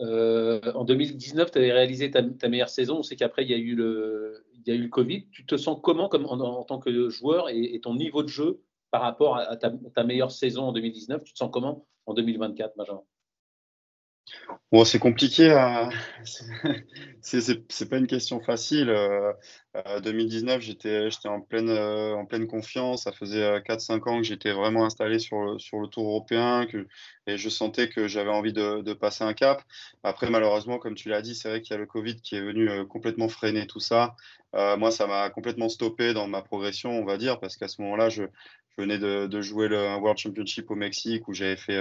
Euh, 0.00 0.60
en 0.74 0.84
2019, 0.84 1.50
tu 1.50 1.58
avais 1.58 1.72
réalisé 1.72 2.10
ta, 2.10 2.48
meilleure 2.48 2.68
saison. 2.68 2.98
On 2.98 3.02
sait 3.02 3.16
qu'après, 3.16 3.44
il 3.44 3.50
y, 3.50 3.54
a 3.54 3.58
eu 3.58 3.74
le, 3.74 4.44
il 4.66 4.74
eu 4.74 4.82
le 4.82 4.88
Covid. 4.88 5.28
Tu 5.30 5.46
te 5.46 5.56
sens 5.56 5.78
comment 5.82 6.08
comme 6.08 6.26
en, 6.26 6.64
tant 6.64 6.78
que 6.78 7.08
joueur 7.08 7.48
et, 7.50 7.80
ton 7.80 7.94
niveau 7.94 8.22
de 8.22 8.28
jeu 8.28 8.62
par 8.90 9.02
rapport 9.02 9.36
à, 9.36 9.56
ta, 9.56 9.70
ta, 9.70 10.04
meilleure 10.04 10.30
saison 10.30 10.64
en 10.64 10.72
2019 10.72 11.24
Tu 11.24 11.32
te 11.32 11.38
sens 11.38 11.50
comment 11.52 11.86
en 12.06 12.14
2024, 12.14 12.76
Benjamin? 12.76 13.02
Bon, 14.72 14.84
c'est 14.84 14.98
compliqué. 14.98 15.50
Hein. 15.64 15.90
C'est 17.20 17.88
pas 17.88 17.96
une 17.98 18.06
question 18.06 18.40
facile. 18.40 18.86
2019, 20.02 20.54
euh, 20.54 20.72
euh, 20.86 21.10
j'étais 21.10 21.28
en 21.28 21.40
pleine 21.40 21.68
euh, 21.68 22.14
en 22.14 22.26
pleine 22.26 22.46
confiance. 22.46 23.04
Ça 23.04 23.12
faisait 23.12 23.60
4-5 23.60 24.08
ans 24.08 24.18
que 24.18 24.24
j'étais 24.24 24.52
vraiment 24.52 24.84
installé 24.84 25.18
sur 25.18 25.40
le, 25.40 25.58
sur 25.58 25.78
le 25.80 25.88
tour 25.88 26.06
européen 26.08 26.66
et 27.26 27.36
je 27.36 27.48
sentais 27.48 27.88
que 27.88 28.08
j'avais 28.08 28.30
envie 28.30 28.52
de, 28.52 28.92
passer 28.94 29.24
un 29.24 29.34
cap. 29.34 29.62
Après, 30.02 30.28
malheureusement, 30.30 30.78
comme 30.78 30.94
tu 30.94 31.08
l'as 31.08 31.22
dit, 31.22 31.34
c'est 31.34 31.48
vrai 31.48 31.60
qu'il 31.62 31.72
y 31.74 31.76
a 31.76 31.80
le 31.80 31.86
Covid 31.86 32.16
qui 32.16 32.36
est 32.36 32.42
venu 32.42 32.86
complètement 32.88 33.28
freiner 33.28 33.66
tout 33.66 33.80
ça. 33.80 34.16
moi, 34.52 34.90
ça 34.90 35.06
m'a 35.06 35.30
complètement 35.30 35.68
stoppé 35.68 36.14
dans 36.14 36.26
ma 36.28 36.42
progression, 36.42 36.90
on 36.90 37.04
va 37.04 37.16
dire, 37.16 37.38
parce 37.40 37.56
qu'à 37.56 37.68
ce 37.68 37.80
moment-là, 37.82 38.08
je, 38.08 38.24
je 38.76 38.82
venais 38.82 38.98
de, 38.98 39.40
jouer 39.40 39.68
le 39.68 39.96
World 39.96 40.18
Championship 40.18 40.70
au 40.70 40.74
Mexique 40.74 41.28
où 41.28 41.32
j'avais 41.32 41.56
fait 41.56 41.78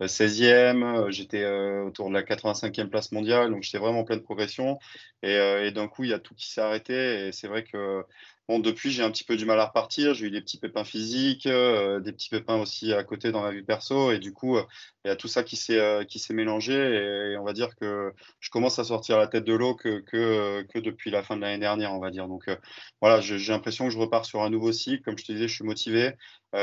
16e. 0.00 0.82
Euh, 0.82 1.10
j'étais 1.10 1.42
euh, 1.42 1.84
autour 1.84 2.08
de 2.08 2.14
la 2.14 2.22
85e 2.22 2.88
place 2.88 3.12
mondiale, 3.12 3.50
donc 3.50 3.62
j'étais 3.62 3.78
vraiment 3.78 4.00
en 4.00 4.04
pleine 4.04 4.22
progression. 4.22 4.78
Et, 5.22 5.36
euh, 5.36 5.66
et 5.66 5.72
d'un 5.72 5.88
coup, 5.88 6.04
il 6.04 6.10
y 6.10 6.14
a 6.14 6.18
tout 6.18 6.34
qui 6.34 6.50
s'est 6.50 6.60
arrêté. 6.60 7.28
Et 7.28 7.32
c'est 7.32 7.48
vrai 7.48 7.64
que 7.64 8.04
Bon, 8.48 8.58
depuis, 8.58 8.90
j'ai 8.90 9.02
un 9.04 9.10
petit 9.10 9.22
peu 9.22 9.36
du 9.36 9.44
mal 9.46 9.60
à 9.60 9.66
repartir. 9.66 10.14
J'ai 10.14 10.26
eu 10.26 10.30
des 10.30 10.40
petits 10.40 10.58
pépins 10.58 10.82
physiques, 10.84 11.46
euh, 11.46 12.00
des 12.00 12.12
petits 12.12 12.28
pépins 12.28 12.56
aussi 12.56 12.92
à 12.92 13.04
côté 13.04 13.30
dans 13.30 13.42
ma 13.42 13.52
vie 13.52 13.62
perso. 13.62 14.10
Et 14.10 14.18
du 14.18 14.32
coup, 14.32 14.56
euh, 14.56 14.64
il 15.04 15.08
y 15.08 15.10
a 15.10 15.16
tout 15.16 15.28
ça 15.28 15.44
qui 15.44 15.56
s'est 15.56 15.78
euh, 15.78 16.04
mélangé. 16.30 16.74
Et, 16.74 17.36
on 17.38 17.44
va 17.44 17.52
dire 17.52 17.74
que 17.76 18.12
je 18.40 18.50
commence 18.50 18.78
à 18.80 18.84
sortir 18.84 19.16
la 19.16 19.28
tête 19.28 19.44
de 19.44 19.54
l'eau 19.54 19.76
que, 19.76 20.00
que, 20.00 20.62
que, 20.62 20.78
depuis 20.80 21.10
la 21.10 21.22
fin 21.22 21.36
de 21.36 21.40
l'année 21.42 21.58
dernière, 21.58 21.92
on 21.94 22.00
va 22.00 22.10
dire. 22.10 22.26
Donc 22.26 22.44
voilà, 23.00 23.20
j'ai 23.20 23.38
l'impression 23.52 23.84
que 23.86 23.92
je 23.92 23.98
repars 23.98 24.26
sur 24.26 24.42
un 24.42 24.50
nouveau 24.50 24.72
cycle. 24.72 25.02
Comme 25.04 25.18
je 25.18 25.24
te 25.24 25.32
disais, 25.32 25.46
je 25.48 25.54
suis 25.54 25.64
motivé. 25.64 26.12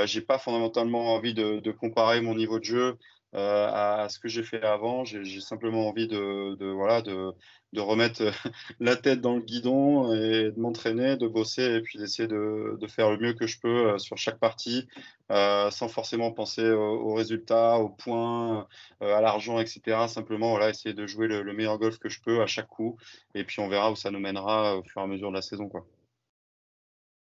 j'ai 0.05 0.21
pas 0.21 0.37
fondamentalement 0.37 1.13
envie 1.15 1.33
de, 1.33 1.71
comparer 1.71 2.21
mon 2.21 2.35
niveau 2.35 2.59
de 2.59 2.65
jeu 2.65 2.97
à, 3.33 4.07
ce 4.09 4.19
que 4.19 4.27
j'ai 4.27 4.43
fait 4.43 4.63
avant. 4.63 5.05
J'ai 5.05 5.39
simplement 5.39 5.87
envie 5.87 6.07
de, 6.07 6.55
de 6.55 6.65
voilà 6.67 7.01
de 7.01 7.33
de 7.73 7.81
remettre 7.81 8.21
euh, 8.21 8.31
la 8.79 8.95
tête 8.95 9.21
dans 9.21 9.35
le 9.35 9.41
guidon 9.41 10.13
et 10.13 10.51
de 10.51 10.59
m'entraîner, 10.59 11.17
de 11.17 11.27
bosser 11.27 11.63
et 11.63 11.81
puis 11.81 11.99
d'essayer 11.99 12.27
de, 12.27 12.77
faire 12.87 13.11
le 13.11 13.17
mieux 13.17 13.33
que 13.33 13.47
je 13.47 13.59
peux 13.59 13.93
euh, 13.93 13.97
sur 13.97 14.17
chaque 14.17 14.39
partie, 14.39 14.87
euh, 15.31 15.69
sans 15.71 15.87
forcément 15.87 16.31
penser 16.31 16.69
aux, 16.69 17.13
résultats, 17.13 17.77
aux 17.77 17.89
points, 17.89 18.67
à 19.01 19.21
l'argent, 19.21 19.59
etc. 19.59 20.07
Simplement, 20.07 20.51
voilà, 20.51 20.69
essayer 20.69 20.95
de 20.95 21.05
jouer 21.05 21.27
le, 21.27 21.53
meilleur 21.53 21.77
golf 21.77 21.97
que 21.99 22.09
je 22.09 22.21
peux 22.21 22.41
à 22.41 22.47
chaque 22.47 22.67
coup 22.67 22.97
et 23.35 23.43
puis 23.43 23.59
on 23.59 23.67
verra 23.67 23.91
où 23.91 23.95
ça 23.95 24.11
nous 24.11 24.19
mènera 24.19 24.77
au 24.77 24.83
fur 24.83 25.01
et 25.01 25.03
à 25.03 25.07
mesure 25.07 25.29
de 25.29 25.35
la 25.35 25.41
saison. 25.41 25.69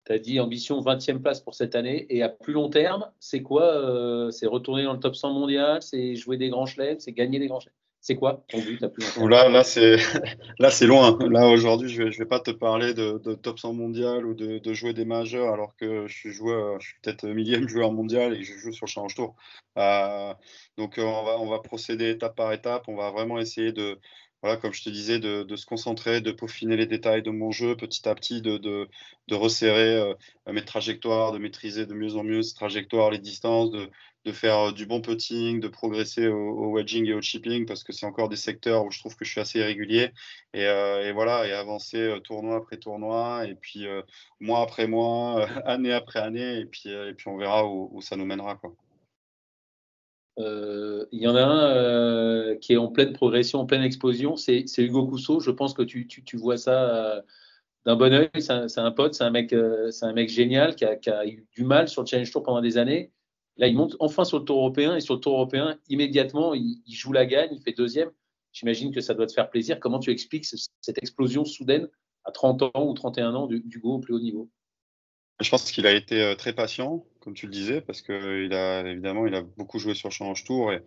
Tu 0.05 0.11
as 0.13 0.19
dit 0.19 0.39
ambition 0.39 0.79
20e 0.81 1.19
place 1.19 1.41
pour 1.41 1.55
cette 1.55 1.75
année. 1.75 2.05
Et 2.09 2.21
à 2.21 2.29
plus 2.29 2.53
long 2.53 2.69
terme, 2.69 3.09
c'est 3.19 3.41
quoi 3.41 4.29
C'est 4.31 4.47
retourner 4.47 4.83
dans 4.83 4.93
le 4.93 4.99
top 4.99 5.15
100 5.15 5.33
mondial 5.33 5.81
C'est 5.81 6.15
jouer 6.15 6.37
des 6.37 6.49
grands 6.49 6.65
chelems 6.65 6.99
C'est 6.99 7.11
gagner 7.11 7.39
des 7.39 7.47
grands 7.47 7.59
chelems 7.59 7.73
c'est 8.05 8.17
quoi 8.17 8.45
ton 8.49 8.59
but 8.59 8.79
la 8.81 8.89
plus 8.89 9.03
Là, 9.27 9.49
là 9.49 9.63
c'est 9.63 9.97
là 10.59 10.69
c'est 10.69 10.85
loin. 10.85 11.17
Là 11.27 11.49
aujourd'hui, 11.49 11.89
je 11.89 12.03
vais 12.03 12.11
je 12.11 12.19
vais 12.19 12.27
pas 12.27 12.39
te 12.39 12.51
parler 12.51 12.93
de, 12.93 13.17
top 13.33 13.57
100 13.57 13.73
mondial 13.73 14.27
ou 14.27 14.35
de, 14.35 14.73
jouer 14.75 14.93
des 14.93 15.05
majeurs 15.05 15.51
alors 15.51 15.75
que 15.75 16.05
je 16.05 16.13
suis 16.13 16.31
joueur, 16.31 16.79
je 16.79 16.89
suis 16.89 16.97
peut-être 17.01 17.25
millième 17.25 17.67
joueur 17.67 17.91
mondial 17.91 18.35
et 18.35 18.43
je 18.43 18.53
joue 18.59 18.71
sur 18.71 18.87
Challenge 18.87 19.15
Tour. 19.15 19.35
Euh, 19.79 20.35
donc 20.77 20.99
euh, 20.99 21.01
on 21.01 21.23
va 21.23 21.39
on 21.39 21.49
va 21.49 21.57
procéder 21.57 22.11
étape 22.11 22.35
par 22.35 22.53
étape. 22.53 22.83
On 22.87 22.95
va 22.95 23.09
vraiment 23.09 23.39
essayer 23.39 23.71
de 23.71 23.97
comme 24.61 24.73
je 24.73 24.83
te 24.83 24.89
disais, 24.89 25.19
de, 25.19 25.55
se 25.55 25.65
concentrer, 25.65 26.21
de 26.21 26.31
peaufiner 26.31 26.77
les 26.77 26.85
détails 26.85 27.23
de 27.23 27.31
mon 27.31 27.51
jeu 27.51 27.75
petit 27.75 28.07
à 28.07 28.15
petit, 28.15 28.41
de, 28.41 28.87
resserrer 29.31 29.95
euh, 29.97 30.13
mes 30.47 30.63
trajectoires, 30.63 31.31
de 31.31 31.39
maîtriser 31.39 31.85
de 31.85 31.93
mieux 31.93 32.15
en 32.15 32.23
mieux 32.23 32.43
ces 32.43 32.55
trajectoires, 32.55 33.09
les 33.11 33.19
distances, 33.19 33.71
de, 33.71 33.89
faire 34.31 34.59
euh, 34.59 34.71
du 34.71 34.85
bon 34.85 35.01
putting, 35.01 35.59
de 35.59 35.67
progresser 35.67 36.27
au, 36.27 36.71
wedging 36.71 37.07
et 37.07 37.13
au 37.13 37.21
chipping, 37.21 37.65
parce 37.65 37.83
que 37.83 37.91
c'est 37.91 38.05
encore 38.05 38.29
des 38.29 38.35
secteurs 38.35 38.85
où 38.85 38.91
je 38.91 38.99
trouve 38.99 39.15
que 39.15 39.25
je 39.25 39.31
suis 39.31 39.41
assez 39.41 39.59
irrégulier. 39.59 40.11
Et, 40.53 40.65
euh, 40.65 41.11
voilà, 41.13 41.47
et 41.47 41.51
avancer 41.51 42.19
tournoi 42.23 42.57
après 42.57 42.77
tournoi, 42.77 43.47
et 43.47 43.55
puis 43.55 43.85
mois 44.39 44.61
après 44.61 44.87
mois, 44.87 45.45
année 45.65 45.93
après 45.93 46.19
année, 46.19 46.59
et 46.59 46.65
puis, 46.65 46.89
et 46.89 47.13
puis 47.13 47.27
on 47.29 47.37
verra 47.37 47.67
où, 47.67 48.01
ça 48.01 48.15
nous 48.15 48.25
mènera. 48.25 48.55
Quoi. 48.55 48.73
Il 50.37 51.19
y 51.19 51.27
en 51.27 51.35
a 51.35 51.43
un 51.43 52.55
qui 52.57 52.73
est 52.73 52.77
en 52.77 52.87
pleine 52.89 53.13
progression, 53.13 53.59
en 53.59 53.65
pleine 53.65 53.83
explosion, 53.83 54.35
c'est 54.35 54.65
Hugo 54.77 55.07
Cousseau. 55.07 55.39
Je 55.39 55.51
pense 55.51 55.73
que 55.73 55.83
tu, 55.83 56.07
vois 56.37 56.57
ça 56.57 57.23
d'un 57.85 57.95
bon 57.95 58.13
oeil. 58.13 58.29
C'est 58.37 58.79
un, 58.79 58.91
pote, 58.91 59.13
c'est 59.13 59.23
un, 59.23 59.31
mec, 59.31 59.53
un 59.53 60.13
mec 60.13 60.29
génial 60.29 60.75
qui 60.75 60.85
a, 60.85 61.27
eu 61.27 61.45
du 61.55 61.63
mal 61.63 61.87
sur 61.87 62.01
le 62.01 62.07
Challenge 62.07 62.31
Tour 62.31 62.43
pendant 62.43 62.61
des 62.61 62.77
années 62.77 63.11
Là, 63.57 63.67
il 63.67 63.75
monte 63.75 63.95
enfin 63.99 64.25
sur 64.25 64.39
le 64.39 64.45
tour 64.45 64.57
européen 64.57 64.95
et 64.95 65.01
sur 65.01 65.13
le 65.15 65.19
tour 65.21 65.33
européen, 65.33 65.77
immédiatement, 65.87 66.53
il, 66.53 66.81
joue 66.87 67.13
la 67.13 67.25
gagne, 67.25 67.49
il 67.53 67.61
fait 67.61 67.71
deuxième. 67.71 68.11
J'imagine 68.51 68.93
que 68.93 69.01
ça 69.01 69.13
doit 69.13 69.27
te 69.27 69.33
faire 69.33 69.49
plaisir. 69.49 69.79
Comment 69.79 69.99
tu 69.99 70.11
expliques 70.11 70.45
cette 70.45 70.97
explosion 70.97 71.45
soudaine 71.45 71.87
à 72.25 72.31
30 72.31 72.63
ans 72.63 72.87
ou 72.87 72.93
31 72.93 73.33
ans 73.35 73.47
du, 73.47 73.63
au 73.83 73.99
plus 73.99 74.13
haut 74.13 74.19
niveau? 74.19 74.49
Je 75.41 75.49
pense 75.49 75.69
qu'il 75.71 75.85
a 75.85 75.91
été 75.91 76.33
très 76.37 76.53
patient, 76.53 77.05
comme 77.19 77.33
tu 77.33 77.45
le 77.45 77.51
disais, 77.51 77.81
parce 77.81 78.01
qu'il 78.01 78.53
a 78.53 78.87
évidemment 78.87 79.27
il 79.27 79.35
a 79.35 79.41
beaucoup 79.41 79.79
joué 79.79 79.93
sur 79.93 80.09
Challenge 80.09 80.41
Tour 80.45 80.71
et, 80.71 80.81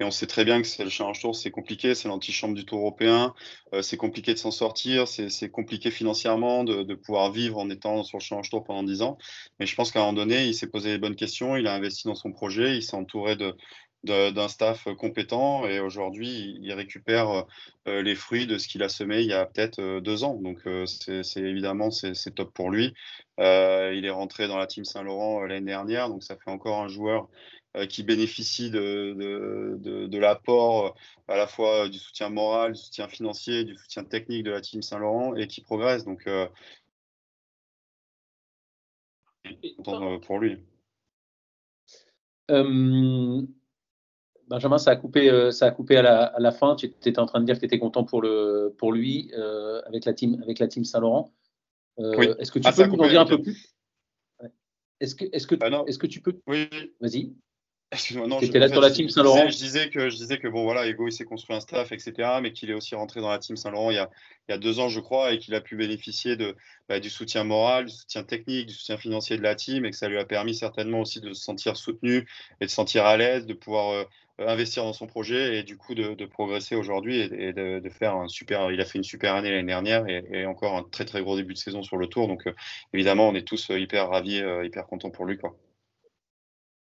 on 0.00 0.10
sait 0.10 0.26
très 0.26 0.44
bien 0.44 0.60
que 0.60 0.66
c'est 0.66 0.84
le 0.84 0.90
Challenge 0.90 1.18
Tour, 1.18 1.34
c'est 1.34 1.50
compliqué, 1.50 1.94
c'est 1.94 2.08
l'antichambre 2.08 2.54
du 2.54 2.66
Tour 2.66 2.80
européen, 2.80 3.32
c'est 3.80 3.96
compliqué 3.96 4.34
de 4.34 4.38
s'en 4.38 4.50
sortir, 4.50 5.08
c'est 5.08 5.50
compliqué 5.50 5.90
financièrement 5.90 6.64
de, 6.64 6.94
pouvoir 6.94 7.32
vivre 7.32 7.58
en 7.58 7.70
étant 7.70 8.02
sur 8.04 8.18
le 8.18 8.22
Challenge 8.22 8.50
Tour 8.50 8.64
pendant 8.64 8.82
10 8.82 9.00
ans. 9.00 9.16
Mais 9.58 9.66
je 9.66 9.74
pense 9.74 9.92
qu'à 9.92 10.00
un 10.00 10.02
moment 10.02 10.18
donné, 10.18 10.44
il 10.44 10.54
s'est 10.54 10.66
posé 10.66 10.90
les 10.90 10.98
bonnes 10.98 11.16
questions, 11.16 11.56
il 11.56 11.66
a 11.66 11.74
investi 11.74 12.06
dans 12.06 12.14
son 12.14 12.32
projet, 12.32 12.76
il 12.76 12.82
s'est 12.82 12.96
entouré 12.96 13.36
de, 13.36 13.56
d'un 14.04 14.48
staff 14.48 14.86
compétent 14.98 15.66
et 15.66 15.80
aujourd'hui 15.80 16.58
il 16.60 16.72
récupère 16.72 17.46
euh, 17.88 18.02
les 18.02 18.14
fruits 18.14 18.46
de 18.46 18.58
ce 18.58 18.68
qu'il 18.68 18.82
a 18.82 18.88
semé 18.88 19.20
il 19.20 19.28
y 19.28 19.32
a 19.32 19.46
peut-être 19.46 19.78
euh, 19.80 20.00
deux 20.00 20.24
ans. 20.24 20.34
Donc 20.34 20.66
euh, 20.66 20.86
c'est 20.86 21.40
évidemment 21.40 21.90
c'est 21.90 22.34
top 22.34 22.52
pour 22.52 22.70
lui. 22.70 22.94
il 23.38 24.04
est 24.04 24.10
rentré 24.10 24.48
dans 24.48 24.58
la 24.58 24.66
team 24.66 24.84
Saint-Laurent 24.84 25.42
l'année 25.44 25.66
dernière, 25.66 26.08
donc 26.08 26.22
ça 26.22 26.36
fait 26.36 26.50
encore 26.50 26.80
un 26.80 26.88
joueur 26.88 27.28
qui 27.88 28.04
bénéficie 28.04 28.70
de, 28.70 29.14
de, 29.80 30.06
de, 30.06 30.18
l'apport 30.18 30.94
à 31.26 31.36
la 31.36 31.48
fois 31.48 31.88
du 31.88 31.98
soutien 31.98 32.28
moral, 32.28 32.72
du 32.72 32.78
soutien 32.78 33.08
financier, 33.08 33.64
du 33.64 33.76
soutien 33.76 34.04
technique 34.04 34.44
de 34.44 34.52
la 34.52 34.60
team 34.60 34.80
Saint-Laurent 34.80 35.34
et 35.34 35.48
qui 35.48 35.60
progresse. 35.60 36.04
Donc 36.04 36.28
pour 40.22 40.38
lui. 40.38 40.58
Benjamin, 44.48 44.78
ça 44.78 44.90
a 44.90 44.96
coupé, 44.96 45.30
euh, 45.30 45.50
ça 45.50 45.66
a 45.66 45.70
coupé 45.70 45.96
à 45.96 46.32
la, 46.38 46.52
fin. 46.52 46.76
Tu 46.76 46.86
étais 46.86 47.18
en 47.18 47.26
train 47.26 47.40
de 47.40 47.46
dire 47.46 47.54
que 47.54 47.60
tu 47.60 47.66
étais 47.66 47.78
content 47.78 48.04
pour, 48.04 48.20
le, 48.20 48.74
pour 48.78 48.92
lui 48.92 49.30
euh, 49.36 49.80
avec, 49.86 50.04
la 50.04 50.12
team, 50.12 50.40
avec 50.42 50.58
la 50.58 50.68
team 50.68 50.84
Saint-Laurent. 50.84 51.32
Euh, 51.98 52.34
est-ce 52.38 52.52
que 52.52 52.58
tu 52.58 52.68
ah, 52.68 52.72
peux 52.72 52.86
nous 52.86 52.98
en 52.98 53.08
dire 53.08 53.20
un 53.20 53.26
peu 53.26 53.40
plus? 53.40 53.74
Est-ce 55.00 55.14
que, 55.14 55.24
est 55.24 55.46
que, 55.46 55.54
ah, 55.60 55.84
est 55.86 55.98
que 55.98 56.06
tu 56.06 56.20
peux 56.20 56.38
Oui. 56.46 56.68
Vas-y. 57.00 57.32
Excuse-moi, 57.94 58.26
non, 58.26 58.40
là 58.40 58.68
sur 58.68 58.80
la 58.80 58.90
team 58.90 59.08
Saint-Laurent. 59.08 59.48
Je 59.48 59.56
disais 59.56 59.88
que 59.88 60.10
je 60.10 60.16
disais 60.16 60.38
que 60.38 60.48
bon 60.48 60.64
voilà, 60.64 60.86
Ego 60.86 61.06
il 61.06 61.12
s'est 61.12 61.24
construit 61.24 61.54
un 61.54 61.60
staff, 61.60 61.92
etc. 61.92 62.38
Mais 62.42 62.52
qu'il 62.52 62.70
est 62.70 62.74
aussi 62.74 62.94
rentré 62.96 63.20
dans 63.20 63.28
la 63.28 63.38
team 63.38 63.56
Saint-Laurent 63.56 63.90
il, 63.90 64.04
il, 64.48 64.52
y 64.52 64.54
a 64.54 64.58
deux 64.58 64.80
ans, 64.80 64.88
je 64.88 64.98
crois, 64.98 65.32
et 65.32 65.38
qu'il 65.38 65.54
a 65.54 65.60
pu 65.60 65.76
bénéficier 65.76 66.36
de, 66.36 66.56
bah, 66.88 66.98
du 66.98 67.08
soutien 67.08 67.44
moral, 67.44 67.86
du 67.86 67.92
soutien 67.92 68.24
technique, 68.24 68.66
du 68.66 68.74
soutien 68.74 68.96
financier 68.96 69.36
de 69.36 69.42
la 69.42 69.54
team, 69.54 69.84
et 69.84 69.90
que 69.90 69.96
ça 69.96 70.08
lui 70.08 70.18
a 70.18 70.24
permis 70.24 70.56
certainement 70.56 71.00
aussi 71.00 71.20
de 71.20 71.32
se 71.32 71.44
sentir 71.44 71.76
soutenu 71.76 72.26
et 72.60 72.64
de 72.64 72.70
se 72.70 72.74
sentir 72.74 73.06
à 73.06 73.16
l'aise, 73.16 73.46
de 73.46 73.54
pouvoir 73.54 73.90
euh, 73.90 74.04
investir 74.38 74.84
dans 74.84 74.92
son 74.92 75.06
projet 75.06 75.58
et 75.58 75.62
du 75.62 75.76
coup 75.76 75.94
de, 75.94 76.24
progresser 76.26 76.74
aujourd'hui 76.74 77.20
et, 77.20 77.52
de, 77.52 77.88
faire 77.90 78.16
un 78.16 78.28
super. 78.28 78.70
Il 78.72 78.80
a 78.80 78.84
fait 78.84 78.98
une 78.98 79.04
super 79.04 79.34
année 79.34 79.50
l'année 79.50 79.68
dernière 79.68 80.06
et, 80.08 80.46
encore 80.46 80.76
un 80.76 80.82
très 80.82 81.04
très 81.04 81.22
gros 81.22 81.36
début 81.36 81.54
de 81.54 81.58
saison 81.58 81.82
sur 81.82 81.96
le 81.96 82.06
tour. 82.08 82.26
Donc 82.26 82.46
euh, 82.46 82.52
évidemment, 82.92 83.28
on 83.28 83.34
est 83.34 83.46
tous 83.46 83.70
euh, 83.70 83.78
hyper 83.78 84.08
ravis, 84.08 84.42
hyper 84.64 84.86
contents 84.86 85.10
pour 85.10 85.24
lui. 85.24 85.38
Quoi. 85.38 85.56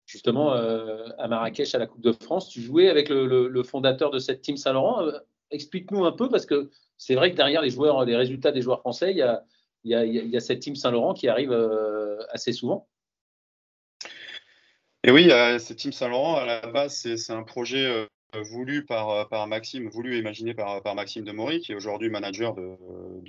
Justement, 0.07 0.53
à 0.53 1.29
Marrakech, 1.29 1.75
à 1.75 1.79
la 1.79 1.87
Coupe 1.87 2.03
de 2.03 2.13
France, 2.13 2.49
tu 2.49 2.61
jouais 2.61 2.89
avec 2.89 3.09
le, 3.09 3.63
fondateur 3.63 4.11
de 4.11 4.19
cette 4.19 4.43
team 4.43 4.57
Saint-Laurent. 4.57 5.07
Explique-nous 5.51 6.05
un 6.05 6.13
peu 6.13 6.29
parce 6.29 6.45
que 6.45 6.71
c'est 6.99 7.15
vrai 7.15 7.31
que 7.31 7.37
derrière 7.37 7.63
les 7.63 7.71
joueurs, 7.71 8.05
les 8.05 8.17
résultats 8.17 8.53
des 8.53 8.63
joueurs 8.63 8.81
français, 8.81 9.13
il 9.13 9.17
y 9.17 9.23
a, 9.23 9.43
il 9.85 9.91
y 9.91 9.95
a, 9.95 10.05
il 10.05 10.29
y 10.29 10.37
a 10.37 10.41
cette 10.41 10.61
team 10.61 10.75
Saint-Laurent 10.75 11.15
qui 11.15 11.29
arrive 11.29 11.53
assez 12.31 12.53
souvent. 12.53 12.89
Et 15.05 15.11
oui, 15.11 15.31
euh, 15.33 15.59
cette 15.59 15.79
Team 15.79 15.93
Saint-Laurent, 15.93 16.37
à 16.37 16.45
la 16.45 16.61
base, 16.61 16.95
c'est 16.95 17.33
un 17.33 17.43
projet 17.43 17.85
euh, 17.87 18.07
voulu 18.45 18.85
par, 18.85 19.11
euh, 19.11 19.25
par 19.25 19.49
Maxime, 19.49 19.89
voulu 19.89 20.15
et 20.15 20.19
imaginé 20.21 20.55
par, 20.55 20.81
par 20.81 20.95
Maxime 20.95 21.25
Demory, 21.25 21.61
qui 21.61 21.73
est 21.73 21.75
aujourd'hui 21.75 22.09
manager 22.09 22.55
de, 22.55 22.77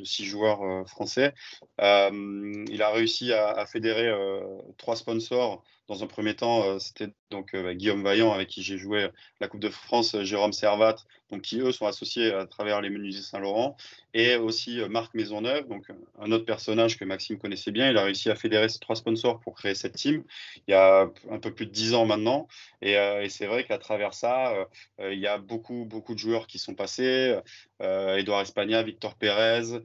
six 0.04 0.26
joueurs 0.26 0.88
français. 0.88 1.34
il 1.80 2.82
a 2.82 2.90
réussi 2.92 3.34
à 3.34 3.66
fédérer 3.66 4.12
trois 4.78 4.96
sponsors 4.96 5.64
dans 5.88 6.04
un 6.04 6.08
premier 6.08 6.36
temps, 6.36 6.64
euh, 6.64 6.80
c'était 6.80 7.10
donc 7.30 7.54
euh, 7.54 7.74
Guillaume 7.74 8.04
Vaillant 8.04 8.32
avec 8.32 8.48
qui 8.48 8.64
j'ai 8.64 8.78
joué 8.78 9.10
la 9.42 9.48
Coupe 9.48 9.60
de 9.60 9.70
France, 9.70 10.16
euh, 10.16 10.24
Jérôme 10.24 10.54
Servat, 10.54 10.96
donc 11.30 11.42
qui 11.42 11.60
eux 11.60 11.72
sont 11.72 11.86
associés 11.86 12.32
à 12.34 12.46
travers 12.46 12.80
les 12.80 12.90
menuisiers 12.90 13.22
Saint-Laurent, 13.22 13.76
et 14.14 14.36
aussi 14.36 14.80
Marc 14.90 15.14
Maisonneuve, 15.14 15.68
donc 15.68 15.88
un 16.20 16.32
autre 16.32 16.46
personnage 16.46 16.98
que 16.98 17.06
Maxime 17.06 17.38
connaissait 17.38 17.72
bien. 17.72 17.90
Il 17.90 17.98
a 17.98 18.04
réussi 18.04 18.30
à 18.30 18.36
fédérer 18.36 18.70
ces 18.70 18.80
trois 18.80 18.96
sponsors 18.96 19.40
pour 19.40 19.56
créer 19.56 19.76
cette 19.76 19.96
team 19.96 20.24
il 20.68 20.72
y 20.72 20.74
a 20.76 21.10
un 21.32 21.40
peu 21.40 21.52
plus 21.54 21.66
de 21.66 21.72
dix 21.72 21.96
ans 21.96 22.06
maintenant. 22.06 22.48
Et, 22.82 22.96
c'est 23.30 23.48
vrai 23.48 23.64
qu'à 23.64 23.80
travers 23.80 24.14
ça, 24.14 24.54
il 25.00 25.18
y 25.18 25.26
a 25.26 25.40
beaucoup, 25.40 25.86
beaucoup 25.86 26.14
de 26.14 26.20
joueurs 26.20 26.46
qui 26.46 26.60
sont 26.60 26.76
passés. 26.76 27.36
Edouard 27.84 28.42
Espagna, 28.42 28.82
Victor 28.82 29.16
Pérez, 29.16 29.82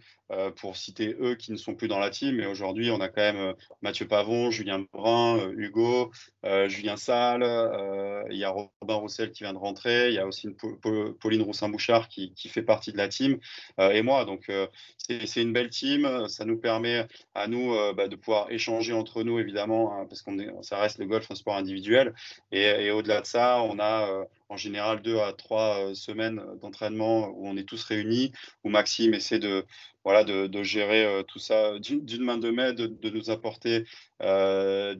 pour 0.56 0.76
citer 0.76 1.16
eux 1.20 1.34
qui 1.34 1.52
ne 1.52 1.56
sont 1.56 1.74
plus 1.74 1.88
dans 1.88 1.98
la 1.98 2.10
team. 2.10 2.36
Mais 2.36 2.46
aujourd'hui, 2.46 2.90
on 2.90 3.00
a 3.00 3.08
quand 3.08 3.22
même 3.22 3.54
Mathieu 3.82 4.06
Pavon, 4.06 4.50
Julien 4.50 4.84
Brun, 4.92 5.50
Hugo 5.56 6.10
euh, 6.44 6.68
Julien 6.68 6.96
Salle, 6.96 7.42
euh, 7.42 8.22
il 8.30 8.36
y 8.38 8.44
a 8.44 8.50
Robin 8.50 8.94
Roussel 8.94 9.32
qui 9.32 9.42
vient 9.42 9.52
de 9.52 9.58
rentrer, 9.58 10.08
il 10.08 10.14
y 10.14 10.18
a 10.18 10.26
aussi 10.26 10.46
une 10.46 10.56
Pauline 11.14 11.42
Roussin-Bouchard 11.42 12.08
qui, 12.08 12.32
fait 12.48 12.62
partie 12.62 12.92
de 12.92 12.96
la 12.96 13.08
team, 13.08 13.38
euh, 13.80 13.90
et 13.90 14.02
moi. 14.02 14.24
Donc, 14.24 14.50
c'est 14.98 15.42
une 15.42 15.52
belle 15.52 15.70
team. 15.70 16.28
Ça 16.28 16.44
nous 16.44 16.58
permet 16.58 17.06
à 17.34 17.48
nous 17.48 17.74
bah, 17.94 18.08
de 18.08 18.16
pouvoir 18.16 18.50
échanger 18.50 18.92
entre 18.92 19.22
nous, 19.22 19.38
évidemment, 19.38 19.92
hein, 19.92 20.06
parce 20.06 20.22
qu'on 20.22 20.62
ça 20.62 20.78
reste 20.78 20.98
le 20.98 21.06
golf 21.06 21.30
un 21.30 21.34
sport 21.34 21.56
individuel. 21.56 22.14
Et, 22.52 22.90
au-delà 22.90 23.20
de 23.20 23.26
ça, 23.26 23.62
on 23.62 23.78
a 23.78 24.24
en 24.48 24.56
général 24.56 25.02
deux 25.02 25.18
à 25.18 25.32
trois 25.32 25.94
semaines 25.94 26.42
d'entraînement 26.60 27.28
où 27.28 27.46
on 27.48 27.56
est 27.56 27.68
tous 27.68 27.84
réunis, 27.84 28.32
où 28.64 28.68
Maxime 28.70 29.14
essaie 29.14 29.38
de, 29.38 29.64
voilà, 30.04 30.24
de, 30.24 30.62
gérer 30.62 31.22
tout 31.28 31.38
ça 31.38 31.78
d'une 31.78 32.24
main 32.24 32.38
de 32.38 32.50
main, 32.50 32.72
de, 32.72 33.10
nous 33.10 33.30
apporter 33.30 33.84
des, 34.20 34.96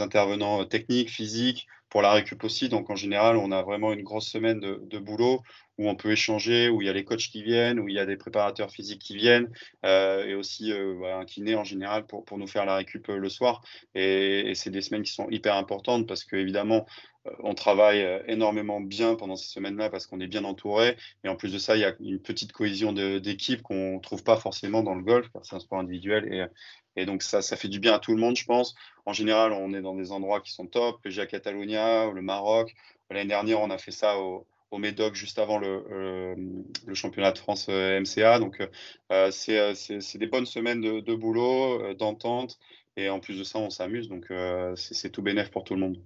intervenants 0.00 0.64
techniques, 0.64 1.10
physiques, 1.10 1.66
pour 1.90 2.02
la 2.02 2.12
récup 2.12 2.44
aussi. 2.44 2.68
Donc 2.68 2.90
en 2.90 2.96
général, 2.96 3.36
on 3.36 3.50
a 3.52 3.62
vraiment 3.62 3.92
une 3.92 4.02
grosse 4.02 4.28
semaine 4.28 4.60
de, 4.60 4.98
boulot 4.98 5.42
où 5.78 5.88
on 5.88 5.94
peut 5.94 6.10
échanger, 6.10 6.68
où 6.68 6.82
il 6.82 6.86
y 6.86 6.88
a 6.90 6.92
les 6.92 7.04
coachs 7.04 7.28
qui 7.30 7.42
viennent, 7.42 7.78
où 7.78 7.88
il 7.88 7.94
y 7.94 8.00
a 8.00 8.06
des 8.06 8.16
préparateurs 8.16 8.70
physiques 8.70 9.00
qui 9.00 9.16
viennent, 9.16 9.50
et 9.84 10.34
aussi 10.34 10.72
un 10.72 11.24
kiné 11.24 11.54
en 11.54 11.64
général 11.64 12.06
pour, 12.06 12.24
pour 12.24 12.38
nous 12.38 12.46
faire 12.46 12.64
la 12.64 12.76
récup 12.76 13.08
le 13.08 13.28
soir. 13.28 13.62
Et, 13.94 14.50
et 14.50 14.54
c'est 14.54 14.70
des 14.70 14.82
semaines 14.82 15.02
qui 15.02 15.12
sont 15.12 15.28
hyper 15.30 15.54
importantes 15.56 16.06
parce 16.06 16.24
que 16.24 16.36
évidemment, 16.36 16.86
on 17.40 17.54
travaille 17.54 18.02
euh, 18.02 18.22
énormément 18.26 18.80
bien 18.80 19.14
pendant 19.14 19.36
ces 19.36 19.48
semaines-là 19.48 19.90
parce 19.90 20.06
qu'on 20.06 20.20
est 20.20 20.26
bien 20.26 20.44
entouré. 20.44 20.96
Et 21.24 21.28
en 21.28 21.36
plus 21.36 21.52
de 21.52 21.58
ça, 21.58 21.76
il 21.76 21.80
y 21.80 21.84
a 21.84 21.94
une 22.00 22.20
petite 22.20 22.52
cohésion 22.52 22.92
d'équipe 22.92 23.62
qu'on 23.62 23.96
ne 23.96 24.00
trouve 24.00 24.22
pas 24.22 24.36
forcément 24.36 24.82
dans 24.82 24.94
le 24.94 25.02
golf, 25.02 25.28
c'est 25.42 25.56
un 25.56 25.60
sport 25.60 25.78
individuel. 25.78 26.50
Et, 26.96 27.06
donc, 27.06 27.22
ça, 27.22 27.42
fait 27.42 27.68
du 27.68 27.78
bien 27.78 27.94
à 27.94 27.98
tout 28.00 28.12
le 28.12 28.20
monde, 28.20 28.36
je 28.36 28.44
pense. 28.44 28.74
En 29.06 29.12
général, 29.12 29.52
on 29.52 29.72
est 29.72 29.82
dans 29.82 29.94
des 29.94 30.10
endroits 30.10 30.40
qui 30.40 30.52
sont 30.52 30.66
top, 30.66 31.00
PGA 31.02 31.26
Catalunya, 31.26 32.10
le 32.10 32.22
Maroc. 32.22 32.74
L'année 33.10 33.28
dernière, 33.28 33.60
on 33.60 33.70
a 33.70 33.78
fait 33.78 33.92
ça 33.92 34.18
au, 34.18 34.46
Médoc 34.76 35.14
juste 35.14 35.38
avant 35.38 35.58
le, 35.58 35.84
euh, 35.90 36.94
championnat 36.94 37.32
de 37.32 37.38
France 37.38 37.68
euh, 37.70 38.00
MCA. 38.00 38.38
Donc, 38.38 38.60
c'est 39.30 40.18
des 40.18 40.26
bonnes 40.26 40.46
semaines 40.46 40.80
de, 40.80 41.14
boulot, 41.14 41.94
d'entente. 41.94 42.58
Et 42.96 43.08
en 43.08 43.20
plus 43.20 43.38
de 43.38 43.44
ça, 43.44 43.60
on 43.60 43.70
s'amuse. 43.70 44.08
Donc, 44.08 44.32
c'est 44.74 45.10
tout 45.10 45.22
bénéf 45.22 45.50
pour 45.50 45.64
tout 45.64 45.74
le 45.74 45.80
monde 45.80 45.98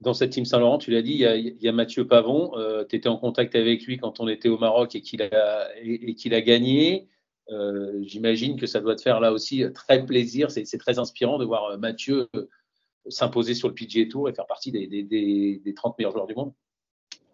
dans 0.00 0.14
cette 0.14 0.30
team 0.30 0.44
Saint-Laurent, 0.44 0.78
tu 0.78 0.90
l'as 0.90 1.02
dit, 1.02 1.12
il 1.12 1.56
y, 1.60 1.68
a, 1.68 1.72
Mathieu 1.72 2.06
Pavon. 2.06 2.56
Euh, 2.56 2.84
tu 2.84 2.96
étais 2.96 3.08
en 3.08 3.16
contact 3.16 3.54
avec 3.54 3.84
lui 3.84 3.96
quand 3.96 4.20
on 4.20 4.28
était 4.28 4.48
au 4.48 4.58
Maroc 4.58 4.94
et 4.94 5.00
qu'il 5.00 5.22
a, 5.22 6.40
gagné. 6.40 7.08
Euh, 7.50 7.98
j'imagine 8.02 8.58
que 8.58 8.66
ça 8.66 8.80
doit 8.80 8.94
te 8.94 9.02
faire 9.02 9.20
là 9.20 9.32
aussi 9.32 9.64
très 9.74 10.04
plaisir. 10.04 10.50
C'est 10.50 10.78
très 10.78 10.98
inspirant 10.98 11.38
de 11.38 11.44
voir 11.44 11.64
euh, 11.64 11.78
Mathieu 11.78 12.28
s'imposer 13.08 13.54
sur 13.54 13.68
le 13.68 13.74
PGA 13.74 14.06
Tour 14.08 14.28
et 14.28 14.34
faire 14.34 14.46
partie 14.46 14.70
des, 14.70 14.86
des, 14.86 15.02
des, 15.02 15.74
30 15.74 15.98
meilleurs 15.98 16.12
joueurs 16.12 16.26
du 16.26 16.34
monde. 16.34 16.52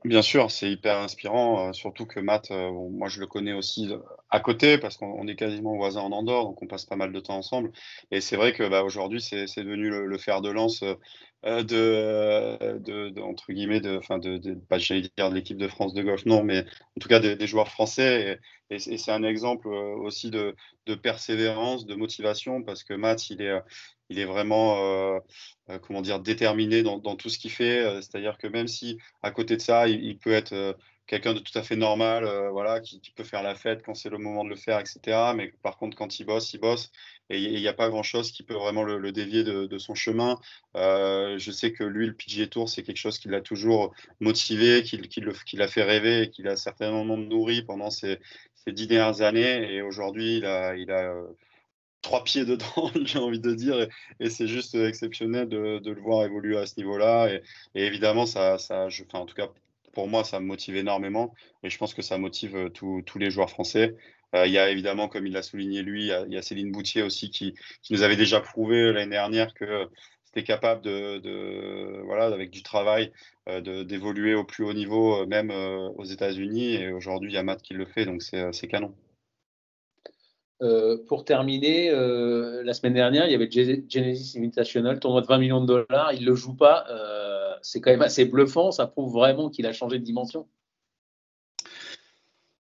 Bien 0.05 0.21
sûr, 0.21 0.51
c'est 0.51 0.71
hyper 0.71 0.99
inspirant, 0.99 1.73
surtout 1.73 2.05
que 2.05 2.21
Matt, 2.21 2.51
moi 2.51 3.09
je 3.09 3.21
le 3.21 3.27
connais 3.27 3.55
aussi 3.55 3.89
à 4.29 4.39
côté 4.39 4.77
parce 4.77 4.99
qu'on 4.99 5.27
est 5.27 5.35
quasiment 5.35 5.77
voisins 5.77 6.03
en 6.03 6.13
Andorre, 6.13 6.45
donc 6.45 6.61
on 6.63 6.67
passe 6.67 6.85
pas 6.85 6.97
mal 6.97 7.11
de 7.11 7.21
temps 7.21 7.39
ensemble. 7.39 7.73
Et 8.11 8.21
c'est 8.21 8.37
vrai 8.37 8.53
que 8.53 8.69
bah, 8.69 8.83
aujourd'hui, 8.83 9.23
c'est 9.23 9.47
devenu 9.57 9.89
le, 9.89 10.19
fer 10.19 10.43
de 10.43 10.51
lance 10.51 10.85
euh, 11.47 11.63
de, 11.63 13.21
entre 13.21 13.53
guillemets, 13.53 13.81
de, 13.81 13.99
enfin 13.99 14.19
de, 14.19 14.39
de, 14.39 14.59
j'allais 14.79 15.03
dire 15.17 15.29
de 15.29 15.35
l'équipe 15.35 15.59
de 15.59 15.69
France 15.69 15.93
de 15.93 16.03
golf, 16.03 16.25
non, 16.25 16.43
mais 16.43 16.61
en 16.61 17.01
tout 17.01 17.09
cas 17.09 17.21
des, 17.21 17.47
joueurs 17.47 17.69
français. 17.69 18.41
Et, 18.71 18.79
c'est 18.79 19.13
un 19.13 19.23
exemple 19.23 19.69
euh, 19.69 19.95
aussi 19.97 20.31
de, 20.31 20.55
persévérance, 21.03 21.85
de 21.87 21.95
motivation, 21.95 22.63
parce 22.63 22.83
que 22.83 22.95
Matt, 22.95 23.29
il 23.29 23.43
est, 23.43 23.51
euh, 23.51 23.61
il 24.11 24.19
est 24.19 24.25
vraiment, 24.25 25.21
comment 25.83 26.03
dire, 26.03 26.21
déterminé 26.21 26.83
dans, 26.83 27.17
tout 27.17 27.29
ce 27.29 27.39
qu'il 27.39 27.51
fait. 27.51 28.01
C'est-à-dire 28.03 28.39
que 28.39 28.47
même 28.47 28.69
si 28.69 28.99
à 29.23 29.31
côté 29.31 29.57
de 29.57 29.63
ça, 29.63 29.89
il, 29.89 30.19
peut 30.19 30.33
être 30.33 30.77
quelqu'un 31.07 31.35
de 31.35 31.39
tout 31.39 31.57
à 31.59 31.63
fait 31.63 31.77
normal, 31.77 32.29
voilà, 32.53 32.81
qui, 32.81 33.01
peut 33.15 33.25
faire 33.25 33.43
la 33.43 33.55
fête 33.55 33.83
quand 33.83 33.95
c'est 33.95 34.11
le 34.11 34.19
moment 34.19 34.45
de 34.45 34.51
le 34.51 34.57
faire, 34.57 34.81
etc. 34.81 35.33
Mais 35.37 35.53
par 35.63 35.77
contre, 35.77 35.97
quand 35.97 36.19
il 36.19 36.25
bosse, 36.25 36.53
il 36.55 36.61
bosse 36.61 36.91
et 37.31 37.39
il 37.39 37.61
n'y 37.61 37.69
a 37.69 37.73
pas 37.73 37.89
grand-chose 37.89 38.33
qui 38.33 38.43
peut 38.43 38.55
vraiment 38.55 38.83
le, 38.83 39.13
dévier 39.13 39.45
de, 39.45 39.79
son 39.79 39.95
chemin. 39.95 40.39
Euh, 40.77 41.39
je 41.39 41.51
sais 41.51 41.73
que 41.73 41.85
lui, 41.85 42.07
le 42.07 42.15
PGA 42.15 42.47
Tour, 42.47 42.69
c'est 42.69 42.83
quelque 42.83 42.99
chose 42.99 43.19
qui 43.19 43.29
l'a 43.29 43.41
toujours 43.41 43.95
motivé, 44.21 44.83
qui, 44.83 45.01
qui 45.01 45.57
l'a 45.57 45.69
fait 45.69 45.83
rêver 45.83 46.23
et 46.23 46.31
qui 46.31 46.43
l'a 46.43 46.57
certainement 46.57 47.05
nourri 47.05 47.63
pendant 47.63 47.91
ces, 47.91 48.19
ces, 48.55 48.73
dix 48.73 48.87
dernières 48.87 49.23
années. 49.23 49.73
Et 49.73 49.83
aujourd'hui, 49.83 50.39
il 50.39 50.45
a 50.45 51.15
trois 52.05 52.23
pieds 52.23 52.45
dedans, 52.45 52.93
j'ai 53.05 53.19
envie 53.19 53.41
de 53.41 53.53
dire, 53.53 53.89
et, 54.21 54.31
c'est 54.31 54.47
juste 54.47 54.77
exceptionnel 54.77 55.49
de, 55.49 55.81
le 55.85 56.01
voir 56.01 56.25
évoluer 56.25 56.57
à 56.57 56.67
ce 56.67 56.77
niveau-là. 56.77 57.29
Et, 57.33 57.43
évidemment, 57.75 58.27
ça, 58.27 58.57
je, 58.89 59.03
en 59.13 59.27
tout 59.27 59.35
cas, 59.35 59.49
pour 59.93 60.07
moi, 60.07 60.23
ça 60.23 60.39
me 60.39 60.47
motive 60.47 60.77
énormément, 60.77 61.35
et 61.65 61.71
je 61.71 61.79
pense 61.79 61.95
que 61.95 62.03
ça 62.03 62.19
motive 62.19 62.57
euh, 62.57 62.69
tous 62.69 63.19
les 63.19 63.31
joueurs 63.31 63.51
français. 63.51 63.97
Euh, 64.35 64.47
il 64.47 64.53
y 64.53 64.59
a 64.59 64.71
évidemment, 64.71 65.09
comme 65.09 65.27
il 65.27 65.33
l'a 65.33 65.43
souligné 65.43 65.83
lui, 65.83 66.05
il 66.09 66.33
y, 66.33 66.37
a, 66.37 66.43
Céline 66.43 66.73
Boutier 66.73 67.03
aussi 67.03 67.31
qui, 67.31 67.55
nous 67.91 68.03
avait 68.03 68.17
déjà 68.17 68.41
prouvé 68.41 68.93
l'année 68.93 69.11
dernière 69.11 69.55
que 69.55 69.89
c'était 70.25 70.43
capable 70.43 70.83
de, 70.83 72.03
voilà, 72.05 72.27
avec 72.27 72.51
du 72.51 72.63
travail, 72.63 73.13
euh, 73.49 73.85
d'évoluer 73.85 74.35
au 74.35 74.45
plus 74.45 74.65
haut 74.65 74.73
niveau, 74.75 75.25
même 75.27 75.51
aux 75.51 76.05
États-Unis. 76.05 76.75
Et 76.75 76.93
aujourd'hui, 76.93 77.31
il 77.31 77.35
y 77.35 77.39
a 77.39 77.43
Matt 77.45 77.63
qui 77.63 77.75
le 77.75 77.87
fait, 77.87 78.05
donc 78.05 78.23
c'est 78.23 78.69
canon. 78.69 78.95
Euh, 80.63 80.99
pour 81.09 81.25
terminer, 81.25 81.91
euh, 81.91 82.63
la 82.63 82.75
semaine 82.75 82.95
dernière, 82.95 83.27
il 83.27 83.33
y 83.33 83.35
avait 83.35 83.51
Genesis 83.51 84.39
Invitational, 84.39 85.01
tournoi 85.01 85.21
de 85.21 85.27
20 85.27 85.39
millions 85.39 85.61
de 85.61 85.67
dollars. 85.67 86.13
Il 86.13 86.21
ne 86.21 86.27
le 86.27 86.35
joue 86.35 86.55
pas. 86.55 86.87
Euh, 86.91 87.55
c'est 87.63 87.81
quand 87.81 87.91
même 87.91 88.03
assez 88.03 88.25
bluffant. 88.25 88.71
Ça 88.71 88.87
prouve 88.87 89.13
vraiment 89.13 89.51
qu'il 89.51 89.67
a 89.67 89.73
changé 89.73 89.99
de 89.99 90.05
dimension. 90.05 90.47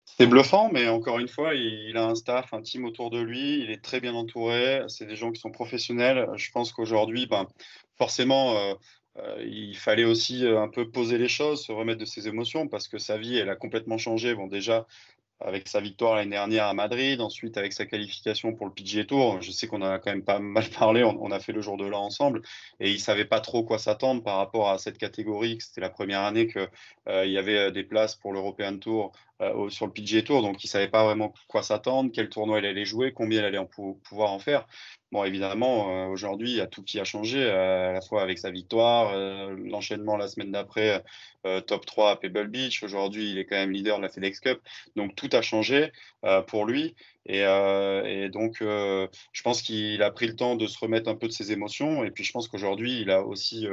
C'est 0.05 0.27
bluffant, 0.27 0.69
mais 0.71 0.87
encore 0.89 1.19
une 1.19 1.27
fois, 1.27 1.55
il, 1.55 1.97
a 1.97 2.05
un 2.05 2.15
staff, 2.15 2.53
un 2.53 2.61
team 2.61 2.85
autour 2.85 3.09
de 3.09 3.19
lui. 3.19 3.61
Il 3.61 3.71
est 3.71 3.83
très 3.83 3.99
bien 3.99 4.13
entouré. 4.13 4.83
C'est 4.87 5.05
des 5.05 5.15
gens 5.15 5.31
qui 5.31 5.41
sont 5.41 5.51
professionnels. 5.51 6.27
Je 6.35 6.51
pense 6.51 6.71
qu'aujourd'hui, 6.71 7.25
ben, 7.25 7.47
forcément, 7.97 8.55
il 9.39 9.75
fallait 9.75 10.05
aussi 10.05 10.45
un 10.45 10.67
peu 10.67 10.87
poser 10.91 11.17
les 11.17 11.27
choses, 11.27 11.65
se 11.65 11.71
remettre 11.71 11.99
de 11.99 12.05
ses 12.05 12.27
émotions, 12.27 12.67
parce 12.67 12.87
que 12.87 12.99
sa 12.99 13.17
vie, 13.17 13.37
elle 13.37 13.49
a 13.49 13.55
complètement 13.55 13.97
changé. 13.97 14.35
Bon, 14.35 14.45
déjà, 14.45 14.85
avec 15.43 15.67
sa 15.67 15.81
victoire 15.81 16.15
l'année 16.15 16.31
dernière 16.31 16.65
à 16.65 16.73
Madrid, 16.73 17.21
ensuite 17.21 17.57
avec 17.57 17.73
sa 17.73 17.85
qualification 17.85 18.53
pour 18.53 18.65
le 18.65 18.73
PGA 18.73 19.05
Tour. 19.05 19.41
Je 19.41 19.51
sais 19.51 19.67
qu'on 19.67 19.81
a 19.81 19.99
quand 19.99 20.11
même 20.11 20.23
pas 20.23 20.39
mal 20.39 20.65
parlé, 20.79 21.03
on, 21.03 21.31
a 21.31 21.39
fait 21.39 21.51
le 21.51 21.61
jour 21.61 21.77
de 21.77 21.85
l'an 21.85 22.05
ensemble, 22.05 22.41
et 22.79 22.91
il 22.91 22.99
savait 22.99 23.25
pas 23.25 23.39
trop 23.39 23.63
quoi 23.63 23.77
s'attendre 23.77 24.23
par 24.23 24.37
rapport 24.37 24.69
à 24.69 24.77
cette 24.77 24.97
catégorie, 24.97 25.57
que 25.57 25.63
c'était 25.63 25.81
la 25.81 25.89
première 25.89 26.21
année 26.21 26.47
qu'il 26.47 26.69
euh, 27.09 27.25
y 27.25 27.37
avait 27.37 27.57
euh, 27.57 27.71
des 27.71 27.83
places 27.83 28.15
pour 28.15 28.33
l'European 28.33 28.77
Tour 28.77 29.11
euh, 29.41 29.69
sur 29.69 29.85
le 29.85 29.91
PGA 29.91 30.21
Tour, 30.21 30.41
donc 30.41 30.63
il 30.63 30.67
savait 30.67 30.87
pas 30.87 31.03
vraiment 31.03 31.33
quoi 31.47 31.63
s'attendre, 31.63 32.11
quel 32.13 32.29
tournoi 32.29 32.59
il 32.59 32.65
allait 32.65 32.85
jouer, 32.85 33.11
combien 33.13 33.39
il 33.39 33.45
allait 33.45 33.65
pouvoir 34.03 34.31
en 34.31 34.39
faire. 34.39 34.65
Bon, 35.13 35.23
évidemment, 35.25 36.07
aujourd'hui, 36.07 36.49
il 36.49 36.57
y 36.57 36.61
a 36.61 36.65
tout 36.65 36.81
qui 36.81 36.99
a 36.99 37.03
changé, 37.03 37.47
à 37.47 37.91
la 37.91 38.01
fois 38.01 38.23
avec 38.23 38.39
sa 38.39 38.49
victoire, 38.49 39.15
l'enchaînement 39.57 40.17
la 40.17 40.27
semaine 40.27 40.51
d'après, 40.51 41.03
top 41.67 41.85
3 41.85 42.09
à 42.09 42.15
Pebble 42.15 42.47
Beach. 42.47 42.81
Aujourd'hui, 42.81 43.29
il 43.29 43.37
est 43.37 43.45
quand 43.45 43.57
même 43.57 43.69
leader 43.69 43.97
de 43.97 44.01
la 44.01 44.09
FedEx 44.09 44.39
Cup. 44.39 44.59
Donc, 44.95 45.15
tout 45.15 45.29
a 45.33 45.43
changé 45.43 45.91
pour 46.47 46.65
lui. 46.65 46.95
Et, 47.25 48.29
donc, 48.29 48.57
je 48.59 49.41
pense 49.43 49.61
qu'il 49.61 50.03
a 50.03 50.11
pris 50.11 50.27
le 50.27 50.35
temps 50.35 50.55
de 50.55 50.67
se 50.67 50.77
remettre 50.79 51.09
un 51.09 51.15
peu 51.15 51.27
de 51.27 51.33
ses 51.33 51.51
émotions. 51.51 52.03
Et 52.03 52.11
puis, 52.11 52.23
je 52.23 52.31
pense 52.31 52.47
qu'aujourd'hui, 52.47 53.01
il 53.01 53.11
a 53.11 53.23
aussi 53.23 53.65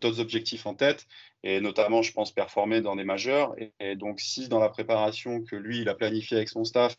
d'autres 0.00 0.20
objectifs 0.20 0.66
en 0.66 0.74
tête 0.74 1.06
et 1.42 1.60
notamment, 1.60 2.02
je 2.02 2.12
pense, 2.12 2.32
performer 2.32 2.80
dans 2.82 2.96
des 2.96 3.04
majeurs. 3.04 3.54
Et, 3.80 3.96
donc, 3.96 4.20
si 4.20 4.48
dans 4.48 4.58
la 4.58 4.68
préparation 4.68 5.42
que 5.42 5.56
lui, 5.56 5.80
il 5.80 5.88
a 5.88 5.94
planifié 5.94 6.36
avec 6.36 6.48
son 6.48 6.64
staff, 6.64 6.96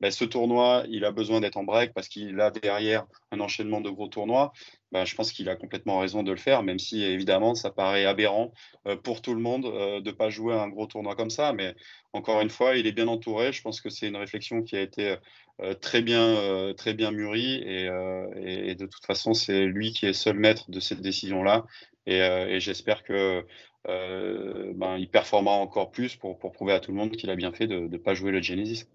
ben, 0.00 0.10
ce 0.10 0.24
tournoi, 0.24 0.84
il 0.88 1.04
a 1.04 1.12
besoin 1.12 1.40
d'être 1.40 1.56
en 1.56 1.64
break 1.64 1.92
parce 1.94 2.08
qu'il 2.08 2.40
a 2.40 2.50
derrière 2.50 3.06
un 3.30 3.40
enchaînement 3.40 3.80
de 3.80 3.90
gros 3.90 4.08
tournois, 4.08 4.52
ben, 4.92 5.04
je 5.04 5.14
pense 5.16 5.32
qu'il 5.32 5.48
a 5.48 5.56
complètement 5.56 5.98
raison 5.98 6.22
de 6.22 6.30
le 6.30 6.36
faire, 6.36 6.62
même 6.62 6.78
si 6.78 7.02
évidemment, 7.02 7.54
ça 7.54 7.70
paraît 7.70 8.04
aberrant 8.04 8.52
euh, 8.86 8.96
pour 8.96 9.22
tout 9.22 9.34
le 9.34 9.40
monde 9.40 9.66
euh, 9.66 10.00
de 10.00 10.10
ne 10.10 10.14
pas 10.14 10.30
jouer 10.30 10.54
un 10.54 10.68
gros 10.68 10.86
tournoi 10.86 11.16
comme 11.16 11.30
ça. 11.30 11.52
Mais 11.52 11.74
encore 12.12 12.40
une 12.40 12.50
fois, 12.50 12.76
il 12.76 12.86
est 12.86 12.92
bien 12.92 13.08
entouré. 13.08 13.52
Je 13.52 13.60
pense 13.62 13.80
que 13.80 13.90
c'est 13.90 14.06
une 14.08 14.16
réflexion 14.16 14.62
qui 14.62 14.76
a 14.76 14.80
été 14.80 15.16
euh, 15.60 15.74
très, 15.74 16.02
bien, 16.02 16.72
très 16.76 16.94
bien 16.94 17.10
mûrie. 17.10 17.62
Et, 17.66 18.74
de 18.74 18.86
toute 18.86 19.04
façon, 19.04 19.34
c'est 19.34 19.66
lui 19.66 19.92
qui 19.92 20.06
est 20.06 20.12
seul 20.12 20.38
maître 20.38 20.70
de 20.70 20.80
cette 20.80 21.00
décision-là. 21.00 21.64
Et, 22.06 22.18
et 22.18 22.60
j'espère 22.60 23.02
que 23.02 23.44
ben, 23.84 24.96
il 24.98 25.08
performera 25.10 25.56
encore 25.56 25.90
plus 25.90 26.16
pour, 26.16 26.38
pour, 26.38 26.52
prouver 26.52 26.72
à 26.72 26.80
tout 26.80 26.92
le 26.92 26.96
monde 26.98 27.12
qu'il 27.12 27.30
a 27.30 27.36
bien 27.36 27.52
fait 27.52 27.66
de 27.66 27.80
ne 27.80 27.96
pas 27.96 28.14
jouer 28.14 28.30
le 28.30 28.40
Genesis. 28.42 28.86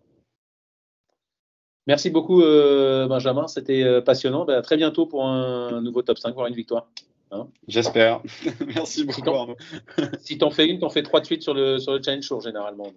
Merci 1.90 2.12
beaucoup, 2.12 2.44
euh, 2.44 3.08
Benjamin. 3.08 3.48
C'était 3.48 3.82
euh, 3.82 4.00
passionnant. 4.00 4.46
Ben, 4.46 4.60
à 4.60 4.62
très 4.62 4.78
bientôt 4.78 5.08
pour 5.08 5.26
un, 5.26 5.82
nouveau 5.82 6.04
top 6.04 6.20
5, 6.20 6.36
voire 6.36 6.46
une 6.46 6.54
victoire. 6.54 6.88
Hein 7.32 7.48
J'espère. 7.68 8.22
Merci 8.76 9.06
beaucoup, 9.06 9.56
si 10.20 10.38
tu 10.38 10.44
en 10.46 10.52
fais 10.52 10.68
une, 10.68 10.78
tu 10.78 10.86
en 10.86 10.92
fais 10.92 11.02
trois 11.02 11.20
de 11.20 11.26
suite 11.26 11.42
sur 11.42 11.56
le, 11.56 11.80
sur 11.80 11.94
le 11.94 12.04
Challenge 12.04 12.24
Show, 12.24 12.42
généralement. 12.42 12.94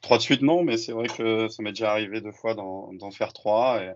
Trois 0.00 0.16
de 0.16 0.22
suite, 0.22 0.42
non, 0.42 0.64
mais 0.64 0.76
c'est 0.76 0.90
vrai 0.90 1.06
que 1.06 1.46
ça 1.46 1.62
m'est 1.62 1.70
déjà 1.70 1.92
arrivé 1.92 2.20
deux 2.20 2.32
fois 2.32 2.54
d'en 2.56 3.10
faire 3.12 3.32
trois. 3.32 3.80
Et 3.80 3.92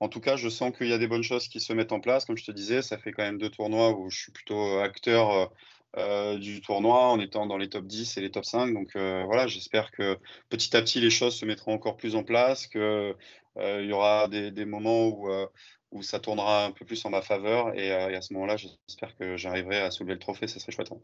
en 0.00 0.08
tout 0.08 0.20
cas, 0.20 0.36
je 0.36 0.48
sens 0.48 0.74
qu'il 0.74 0.88
y 0.88 0.94
a 0.94 0.98
des 0.98 1.06
bonnes 1.06 1.22
choses 1.22 1.48
qui 1.48 1.60
se 1.60 1.74
mettent 1.74 1.92
en 1.92 2.00
place. 2.00 2.24
Comme 2.24 2.38
je 2.38 2.46
te 2.46 2.52
disais, 2.52 2.80
ça 2.80 2.96
fait 2.96 3.12
quand 3.12 3.24
même 3.24 3.36
deux 3.36 3.50
tournois 3.50 3.90
où 3.90 4.08
je 4.08 4.18
suis 4.18 4.32
plutôt 4.32 4.78
acteur 4.78 5.52
euh, 5.98 6.38
du 6.38 6.60
tournoi 6.60 7.08
en 7.08 7.18
étant 7.20 7.46
dans 7.46 7.56
les 7.56 7.68
top 7.70 7.86
10 7.86 8.18
et 8.18 8.20
les 8.20 8.30
top 8.30 8.44
5. 8.44 8.74
Donc 8.74 8.94
euh, 8.96 9.24
voilà, 9.24 9.46
j'espère 9.46 9.90
que 9.90 10.18
petit 10.50 10.76
à 10.76 10.82
petit 10.82 11.00
les 11.00 11.10
choses 11.10 11.36
se 11.36 11.46
mettront 11.46 11.72
encore 11.72 11.96
plus 11.96 12.16
en 12.16 12.22
place, 12.22 12.66
qu'il 12.66 12.80
euh, 12.80 13.14
y 13.56 13.92
aura 13.92 14.28
des, 14.28 14.64
moments 14.66 15.06
où, 15.06 15.28
où, 15.92 16.02
ça 16.02 16.20
tournera 16.20 16.66
un 16.66 16.72
peu 16.72 16.84
plus 16.84 17.02
en 17.06 17.10
ma 17.10 17.22
faveur. 17.22 17.74
Et, 17.74 17.90
à 17.92 18.20
ce 18.20 18.34
moment-là, 18.34 18.56
j'espère 18.56 19.16
que 19.16 19.36
j'arriverai 19.36 19.78
à 19.78 19.90
soulever 19.90 20.14
le 20.14 20.20
trophée, 20.20 20.46
ça 20.46 20.60
serait 20.60 20.72
chouette. 20.72 20.92
Hein. 20.92 21.00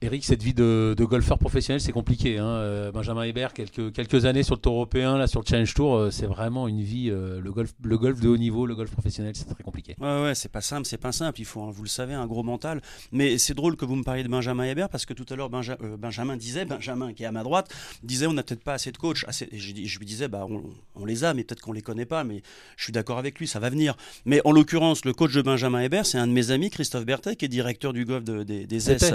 Eric, 0.00 0.24
cette 0.24 0.44
vie 0.44 0.54
de, 0.54 0.94
golfeur 1.00 1.40
professionnel, 1.40 1.80
c'est 1.80 1.90
compliqué. 1.90 2.38
Hein. 2.38 2.46
Euh, 2.46 2.92
Benjamin 2.92 3.24
Hébert, 3.24 3.52
quelques, 3.52 3.92
quelques 3.92 4.26
années 4.26 4.44
sur 4.44 4.54
le 4.54 4.60
Tour 4.60 4.74
européen, 4.74 5.18
là, 5.18 5.26
sur 5.26 5.40
le 5.40 5.46
Challenge 5.46 5.74
Tour, 5.74 5.96
euh, 5.96 6.10
c'est 6.12 6.26
vraiment 6.26 6.68
une 6.68 6.82
vie. 6.82 7.10
Euh, 7.10 7.40
le, 7.40 7.50
golf, 7.50 7.72
le 7.82 7.98
golf 7.98 8.20
de 8.20 8.28
haut 8.28 8.36
niveau, 8.36 8.64
le 8.64 8.76
golf 8.76 8.92
professionnel, 8.92 9.34
c'est 9.34 9.46
très 9.46 9.64
compliqué. 9.64 9.96
Ouais, 9.98 10.22
ouais, 10.22 10.34
c'est 10.36 10.52
pas 10.52 10.60
simple, 10.60 10.86
c'est 10.86 10.98
pas 10.98 11.10
simple. 11.10 11.40
Il 11.40 11.44
faut, 11.44 11.68
vous 11.72 11.82
le 11.82 11.88
savez, 11.88 12.14
un 12.14 12.28
gros 12.28 12.44
mental. 12.44 12.80
Mais 13.10 13.38
c'est 13.38 13.54
drôle 13.54 13.74
que 13.74 13.84
vous 13.84 13.96
me 13.96 14.04
parliez 14.04 14.22
de 14.22 14.28
Benjamin 14.28 14.66
Hébert 14.66 14.88
parce 14.88 15.04
que 15.04 15.14
tout 15.14 15.26
à 15.30 15.34
l'heure, 15.34 15.50
Benjamin 15.50 16.36
disait, 16.36 16.64
Benjamin 16.64 17.12
qui 17.12 17.24
est 17.24 17.26
à 17.26 17.32
ma 17.32 17.42
droite, 17.42 17.68
disait 18.04 18.28
on 18.28 18.34
n'a 18.34 18.44
peut-être 18.44 18.62
pas 18.62 18.74
assez 18.74 18.92
de 18.92 18.98
coachs. 18.98 19.24
je, 19.28 19.98
lui 19.98 20.06
disais, 20.06 20.28
bah, 20.28 20.46
on, 20.94 21.04
les 21.06 21.24
a, 21.24 21.34
mais 21.34 21.42
peut-être 21.42 21.60
qu'on 21.60 21.72
les 21.72 21.82
connaît 21.82 22.06
pas. 22.06 22.22
Mais 22.22 22.42
je 22.76 22.84
suis 22.84 22.92
d'accord 22.92 23.18
avec 23.18 23.36
lui, 23.40 23.48
ça 23.48 23.58
va 23.58 23.68
venir. 23.68 23.96
Mais 24.26 24.40
en 24.44 24.52
l'occurrence, 24.52 25.04
le 25.04 25.12
coach 25.12 25.34
de 25.34 25.42
Benjamin 25.42 25.80
Hébert, 25.80 26.06
c'est 26.06 26.18
un 26.18 26.28
de 26.28 26.32
mes 26.32 26.52
amis, 26.52 26.70
Christophe 26.70 27.04
Berthet, 27.04 27.34
qui 27.34 27.46
est 27.46 27.48
directeur 27.48 27.92
du 27.92 28.04
golf 28.04 28.22
des 28.22 28.90
S. 28.90 29.12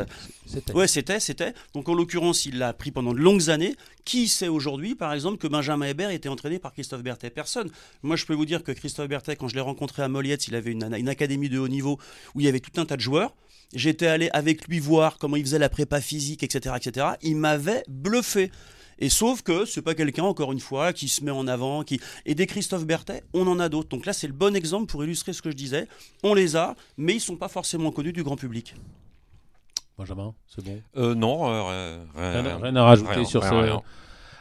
Ouais, 0.74 0.88
c'était, 0.88 1.20
c'était. 1.20 1.54
Donc 1.74 1.88
en 1.90 1.94
l'occurrence, 1.94 2.46
il 2.46 2.58
l'a 2.58 2.74
pris 2.74 2.92
pendant 2.92 3.14
de 3.14 3.20
longues 3.20 3.50
années. 3.50 3.76
Qui 4.06 4.28
sait 4.28 4.48
aujourd'hui, 4.48 4.96
par 4.96 5.14
exemple, 5.14 5.38
que 5.38 5.48
Benjamin 5.48 5.86
Hébert 5.86 6.10
était 6.10 6.30
entraîné 6.30 6.60
par 6.60 6.74
Christophe 6.74 7.04
Berthet? 7.04 7.30
Personne. 7.30 7.70
Moi, 8.02 8.16
je 8.16 8.26
peux 8.26 8.34
vous 8.34 8.46
dire 8.46 8.64
que 8.64 8.72
Christophe 8.72 9.08
Berthet, 9.08 9.36
quand 9.36 9.48
je 9.48 9.56
l'ai 9.56 9.62
rencontré 9.62 10.04
à 10.04 10.10
Moliette, 10.10 10.48
il 10.48 10.56
avait 10.56 10.72
une, 10.72 11.08
académie 11.08 11.50
de 11.50 11.60
haut 11.60 11.68
niveau 11.68 12.00
où 12.36 12.42
il 12.42 12.46
y 12.46 12.50
avait 12.50 12.60
tout 12.60 12.80
un 12.82 12.86
tas 12.86 12.96
de 12.96 13.02
joueurs. 13.02 13.34
J'étais 13.74 14.08
allé 14.08 14.30
avec 14.34 14.68
lui 14.68 14.80
voir 14.80 15.18
comment 15.18 15.36
il 15.36 15.44
faisait 15.44 15.60
la 15.60 15.70
prépa 15.70 16.02
physique, 16.02 16.44
etc., 16.44 16.76
etc. 16.78 17.08
Il 17.22 17.38
m'avait 17.38 17.84
bluffé. 17.88 18.52
Et 19.00 19.10
sauf 19.10 19.42
que 19.42 19.66
c'est 19.66 19.82
pas 19.82 19.96
quelqu'un, 19.96 20.24
encore 20.24 20.52
une 20.52 20.60
fois, 20.60 20.94
qui 20.94 21.08
se 21.08 21.24
met 21.24 21.32
en 21.32 21.48
avant, 21.48 21.84
qui 21.84 22.00
et 22.26 22.36
des 22.36 22.46
Christophe 22.46 22.86
Berthet, 22.86 23.24
on 23.34 23.48
en 23.48 23.60
a 23.60 23.70
d'autres. 23.70 23.90
Donc 23.90 24.06
là, 24.06 24.14
c'est 24.14 24.28
le 24.28 24.34
bon 24.34 24.56
exemple 24.56 24.86
pour 24.86 25.04
illustrer 25.04 25.34
ce 25.34 25.42
que 25.42 25.50
je 25.50 25.56
disais. 25.56 25.88
On 26.24 26.34
les 26.34 26.56
a, 26.56 26.76
mais 26.98 27.16
ils 27.16 27.22
sont 27.22 27.36
pas 27.36 27.48
forcément 27.48 27.92
connus 27.92 28.14
du 28.14 28.24
grand 28.24 28.36
public. 28.36 28.76
Benjamin, 29.98 30.34
c'est 30.48 30.64
bon? 30.64 30.82
Euh, 30.98 31.14
Non, 31.14 31.50
euh, 31.50 32.04
rien, 32.16 32.76
à 32.76 32.84
rajouter 32.84 33.26
sur 33.26 33.44
ce. 33.44 33.80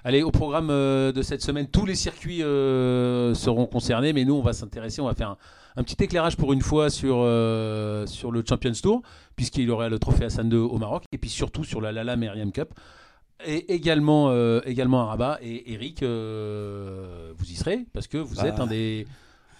Allez, 0.04 0.22
au 0.22 0.32
programme 0.32 0.70
euh, 0.70 1.12
de 1.12 1.22
cette 1.22 1.42
semaine, 1.42 1.68
tous 1.68 1.86
les 1.86 1.94
circuits 1.94 2.40
seront 2.40 3.66
concernés, 3.66 4.12
mais 4.12 4.24
nous, 4.24 4.34
on 4.34 4.42
va 4.42 4.52
s'intéresser, 4.52 5.00
on 5.00 5.06
va 5.06 5.14
faire 5.14 5.36
un, 5.76 5.84
petit 5.84 6.02
éclairage 6.02 6.36
pour 6.36 6.52
une 6.52 6.62
fois 6.62 6.90
sur, 6.90 7.16
sur 8.08 8.30
le 8.32 8.42
Champions 8.48 8.72
Tour, 8.82 9.02
puisqu'il 9.36 9.64
y 9.64 9.70
aurait 9.70 9.90
le 9.90 9.98
trophée 9.98 10.24
Hassan 10.24 10.50
II 10.50 10.58
au 10.58 10.78
Maroc, 10.78 11.04
et 11.12 11.18
puis 11.18 11.30
surtout 11.30 11.64
sur 11.64 11.80
la 11.80 11.92
Lala 11.92 12.16
Merriam 12.16 12.50
Cup. 12.50 12.74
Et 13.44 13.74
également, 13.74 14.32
également 14.62 15.02
à 15.02 15.06
Rabat. 15.06 15.38
Et 15.42 15.72
Eric, 15.72 16.02
vous 16.02 17.50
y 17.50 17.54
serez, 17.54 17.86
parce 17.92 18.06
que 18.06 18.18
vous 18.18 18.36
bah. 18.36 18.48
êtes 18.48 18.58
un 18.58 18.66
des, 18.66 19.06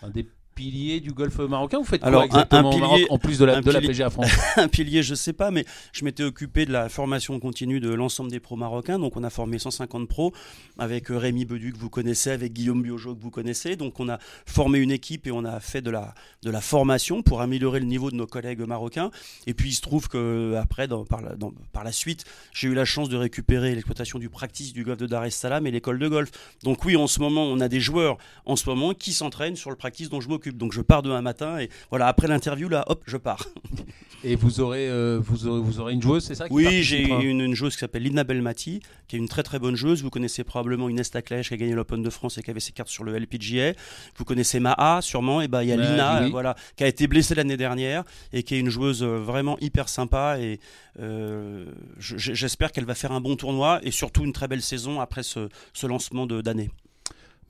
un 0.02 0.10
des 0.10 0.26
pilier 0.54 1.00
du 1.00 1.12
golf 1.12 1.38
marocain 1.38 1.78
Vous 1.78 1.84
faites 1.84 2.02
quoi 2.02 2.24
exactement 2.24 2.68
un, 2.68 2.72
pilier, 2.72 2.80
Maroc, 2.80 3.00
en 3.10 3.18
plus 3.18 3.38
de 3.38 3.44
la, 3.44 3.60
de 3.60 3.70
la 3.70 3.80
PGA 3.80 4.10
France 4.10 4.30
Un 4.56 4.68
pilier, 4.68 5.02
je 5.02 5.14
sais 5.14 5.32
pas, 5.32 5.50
mais 5.50 5.64
je 5.92 6.04
m'étais 6.04 6.22
occupé 6.22 6.66
de 6.66 6.72
la 6.72 6.88
formation 6.88 7.38
continue 7.40 7.80
de 7.80 7.92
l'ensemble 7.92 8.30
des 8.30 8.40
pros 8.40 8.56
marocains. 8.56 8.98
Donc 8.98 9.16
on 9.16 9.24
a 9.24 9.30
formé 9.30 9.58
150 9.58 10.08
pros 10.08 10.32
avec 10.78 11.10
euh, 11.10 11.16
Rémi 11.16 11.44
Bedu 11.44 11.72
que 11.72 11.78
vous 11.78 11.90
connaissez, 11.90 12.30
avec 12.30 12.52
Guillaume 12.52 12.82
Biojo 12.82 13.14
que 13.14 13.22
vous 13.22 13.30
connaissez. 13.30 13.76
Donc 13.76 14.00
on 14.00 14.08
a 14.08 14.18
formé 14.46 14.78
une 14.78 14.90
équipe 14.90 15.26
et 15.26 15.32
on 15.32 15.44
a 15.44 15.60
fait 15.60 15.82
de 15.82 15.90
la, 15.90 16.14
de 16.42 16.50
la 16.50 16.60
formation 16.60 17.22
pour 17.22 17.40
améliorer 17.40 17.80
le 17.80 17.86
niveau 17.86 18.10
de 18.10 18.16
nos 18.16 18.26
collègues 18.26 18.60
marocains. 18.60 19.10
Et 19.46 19.54
puis 19.54 19.70
il 19.70 19.74
se 19.74 19.80
trouve 19.80 20.08
que 20.08 20.54
après, 20.60 20.88
dans, 20.88 21.04
par, 21.04 21.22
la, 21.22 21.32
par 21.72 21.84
la 21.84 21.92
suite, 21.92 22.24
j'ai 22.52 22.68
eu 22.68 22.74
la 22.74 22.84
chance 22.84 23.08
de 23.08 23.16
récupérer 23.16 23.74
l'exploitation 23.74 24.18
du 24.18 24.28
practice 24.28 24.72
du 24.72 24.84
golf 24.84 24.98
de 24.98 25.06
Dar 25.06 25.24
es 25.24 25.30
Salaam 25.30 25.66
et 25.66 25.70
l'école 25.70 25.98
de 25.98 26.08
golf. 26.08 26.30
Donc 26.62 26.84
oui, 26.84 26.96
en 26.96 27.06
ce 27.06 27.20
moment, 27.20 27.44
on 27.44 27.60
a 27.60 27.68
des 27.68 27.80
joueurs 27.80 28.18
en 28.44 28.56
ce 28.56 28.68
moment 28.68 28.94
qui 28.94 29.12
s'entraînent 29.12 29.56
sur 29.56 29.70
le 29.70 29.76
practice 29.76 30.08
dont 30.08 30.20
je 30.20 30.28
m'occupe 30.28 30.41
donc 30.50 30.72
je 30.72 30.80
pars 30.80 31.02
demain 31.02 31.22
matin 31.22 31.58
et 31.58 31.68
voilà, 31.90 32.06
après 32.06 32.28
l'interview, 32.28 32.68
là, 32.68 32.84
hop, 32.88 33.02
je 33.06 33.16
pars. 33.16 33.46
Et 34.24 34.36
vous 34.36 34.60
aurez, 34.60 34.88
euh, 34.88 35.18
vous 35.20 35.48
aurez, 35.48 35.60
vous 35.60 35.80
aurez 35.80 35.94
une 35.94 36.02
joueuse, 36.02 36.24
c'est 36.24 36.36
ça 36.36 36.46
Oui, 36.48 36.84
j'ai 36.84 37.02
une, 37.02 37.40
une, 37.40 37.54
joueuse 37.54 37.74
qui 37.74 37.80
s'appelle 37.80 38.04
Lina 38.04 38.22
Belmati, 38.22 38.80
qui 39.08 39.16
est 39.16 39.18
une 39.18 39.28
très 39.28 39.42
très 39.42 39.58
bonne 39.58 39.74
joueuse. 39.74 40.02
Vous 40.02 40.10
connaissez 40.10 40.44
probablement 40.44 40.88
Inès 40.88 41.10
Taclèche 41.10 41.48
qui 41.48 41.54
a 41.54 41.56
gagné 41.56 41.74
l'Open 41.74 42.02
de 42.02 42.10
France 42.10 42.38
et 42.38 42.42
qui 42.42 42.50
avait 42.50 42.60
ses 42.60 42.70
cartes 42.70 42.88
sur 42.88 43.02
le 43.02 43.18
LPGA. 43.18 43.72
Vous 44.16 44.24
connaissez 44.24 44.60
Maha 44.60 45.00
sûrement. 45.02 45.40
Et 45.40 45.48
ben 45.48 45.62
il 45.62 45.70
y 45.70 45.72
a 45.72 45.76
Lina, 45.76 46.28
voilà, 46.28 46.54
qui 46.76 46.84
a 46.84 46.86
été 46.86 47.08
blessée 47.08 47.34
l'année 47.34 47.56
dernière 47.56 48.04
et 48.32 48.44
qui 48.44 48.54
est 48.54 48.60
une 48.60 48.70
joueuse 48.70 49.02
euh, 49.02 49.18
vraiment 49.18 49.58
hyper 49.60 49.88
sympa. 49.88 50.38
Et 50.38 50.60
euh, 51.00 51.66
j'espère 51.98 52.70
qu'elle 52.70 52.84
va 52.84 52.94
faire 52.94 53.10
un 53.10 53.20
bon 53.20 53.34
tournoi 53.34 53.80
et 53.82 53.90
surtout 53.90 54.24
une 54.24 54.32
très 54.32 54.46
belle 54.46 54.62
saison 54.62 55.00
après 55.00 55.24
ce, 55.24 55.48
ce 55.72 55.86
lancement 55.88 56.26
d'année. 56.26 56.70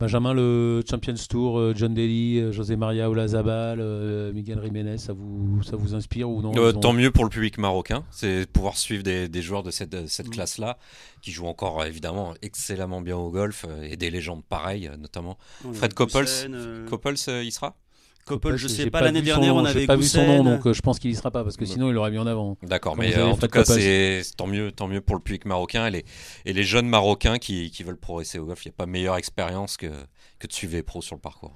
Benjamin, 0.03 0.35
le 0.35 0.83
Champions 0.91 1.15
Tour, 1.31 1.61
euh, 1.61 1.75
John 1.77 1.95
Daly, 1.95 2.41
euh, 2.41 2.51
José 2.51 2.75
Maria 2.75 3.09
Olazabal, 3.09 3.79
euh, 3.81 4.33
Miguel 4.33 4.61
Jiménez, 4.61 4.99
ça 4.99 5.13
vous, 5.13 5.63
ça 5.63 5.77
vous 5.77 5.95
inspire 5.95 6.29
ou 6.29 6.43
non 6.43 6.73
Tant 6.73 6.93
mieux 6.93 7.13
pour 7.13 7.23
le 7.23 7.31
public 7.31 7.57
marocain, 7.57 8.03
c'est 8.11 8.51
pouvoir 8.51 8.77
suivre 8.77 9.05
des, 9.05 9.29
des, 9.29 9.43
joueurs 9.43 9.63
de 9.63 9.71
cette, 9.71 10.09
cette 10.09 10.27
mm. 10.27 10.31
classe-là, 10.31 10.77
qui 11.21 11.31
jouent 11.31 11.47
encore 11.47 11.85
évidemment 11.85 12.35
excellemment 12.43 13.01
bien 13.01 13.17
au 13.17 13.31
golf, 13.31 13.65
et 13.81 13.97
des 13.97 14.11
légendes 14.11 14.43
pareilles, 14.43 14.91
notamment. 14.99 15.39
Fred 15.73 15.95
Coppels, 15.95 16.51
Coppels 16.89 17.19
il 17.45 17.53
sera? 17.53 17.77
Coppel, 18.27 18.57
je 18.57 18.69
sais 18.69 18.91
pas, 18.91 19.01
l'année 19.01 19.23
dernière 19.23 19.55
on 19.55 19.65
avait 19.65 19.87
pas 19.87 19.97
vu 19.97 20.05
son 20.05 20.27
nom 20.27 20.45
donc 20.45 20.73
je 20.73 20.81
pense 20.81 20.99
qu'il 20.99 21.11
y 21.11 21.15
sera 21.15 21.31
pas 21.31 21.45
parce 21.45 21.57
que 21.57 21.65
sinon 21.65 21.89
il 21.89 21.95
l'aurait 21.95 22.11
mis 22.11 22.19
en 22.19 22.27
avant. 22.27 22.57
D'accord, 22.63 22.97
mais 22.97 23.17
en 23.21 23.37
tout 23.37 23.49
cas 23.49 23.65
c'est 23.65 24.23
tant 24.37 24.47
mieux, 24.47 24.73
tant 24.73 24.89
mieux 24.89 25.01
pour 25.01 25.17
le 25.17 25.23
public 25.23 25.45
marocain 25.45 25.87
et 25.87 25.91
les, 25.91 26.05
et 26.45 26.53
les 26.53 26.65
jeunes 26.65 26.89
marocains 26.89 27.39
qui, 27.39 27.71
qui 27.71 27.83
veulent 27.83 27.97
progresser 27.97 28.39
au 28.39 28.47
golf. 28.47 28.65
Il 28.65 28.69
n'y 28.69 28.73
a 28.73 28.77
pas 28.77 28.87
meilleure 28.87 29.17
expérience 29.17 29.77
que, 29.77 29.91
que 30.39 30.47
de 30.47 30.53
suivre 30.53 30.75
les 30.75 30.83
pros 30.83 31.03
sur 31.03 31.15
le 31.17 31.21
parcours. 31.21 31.55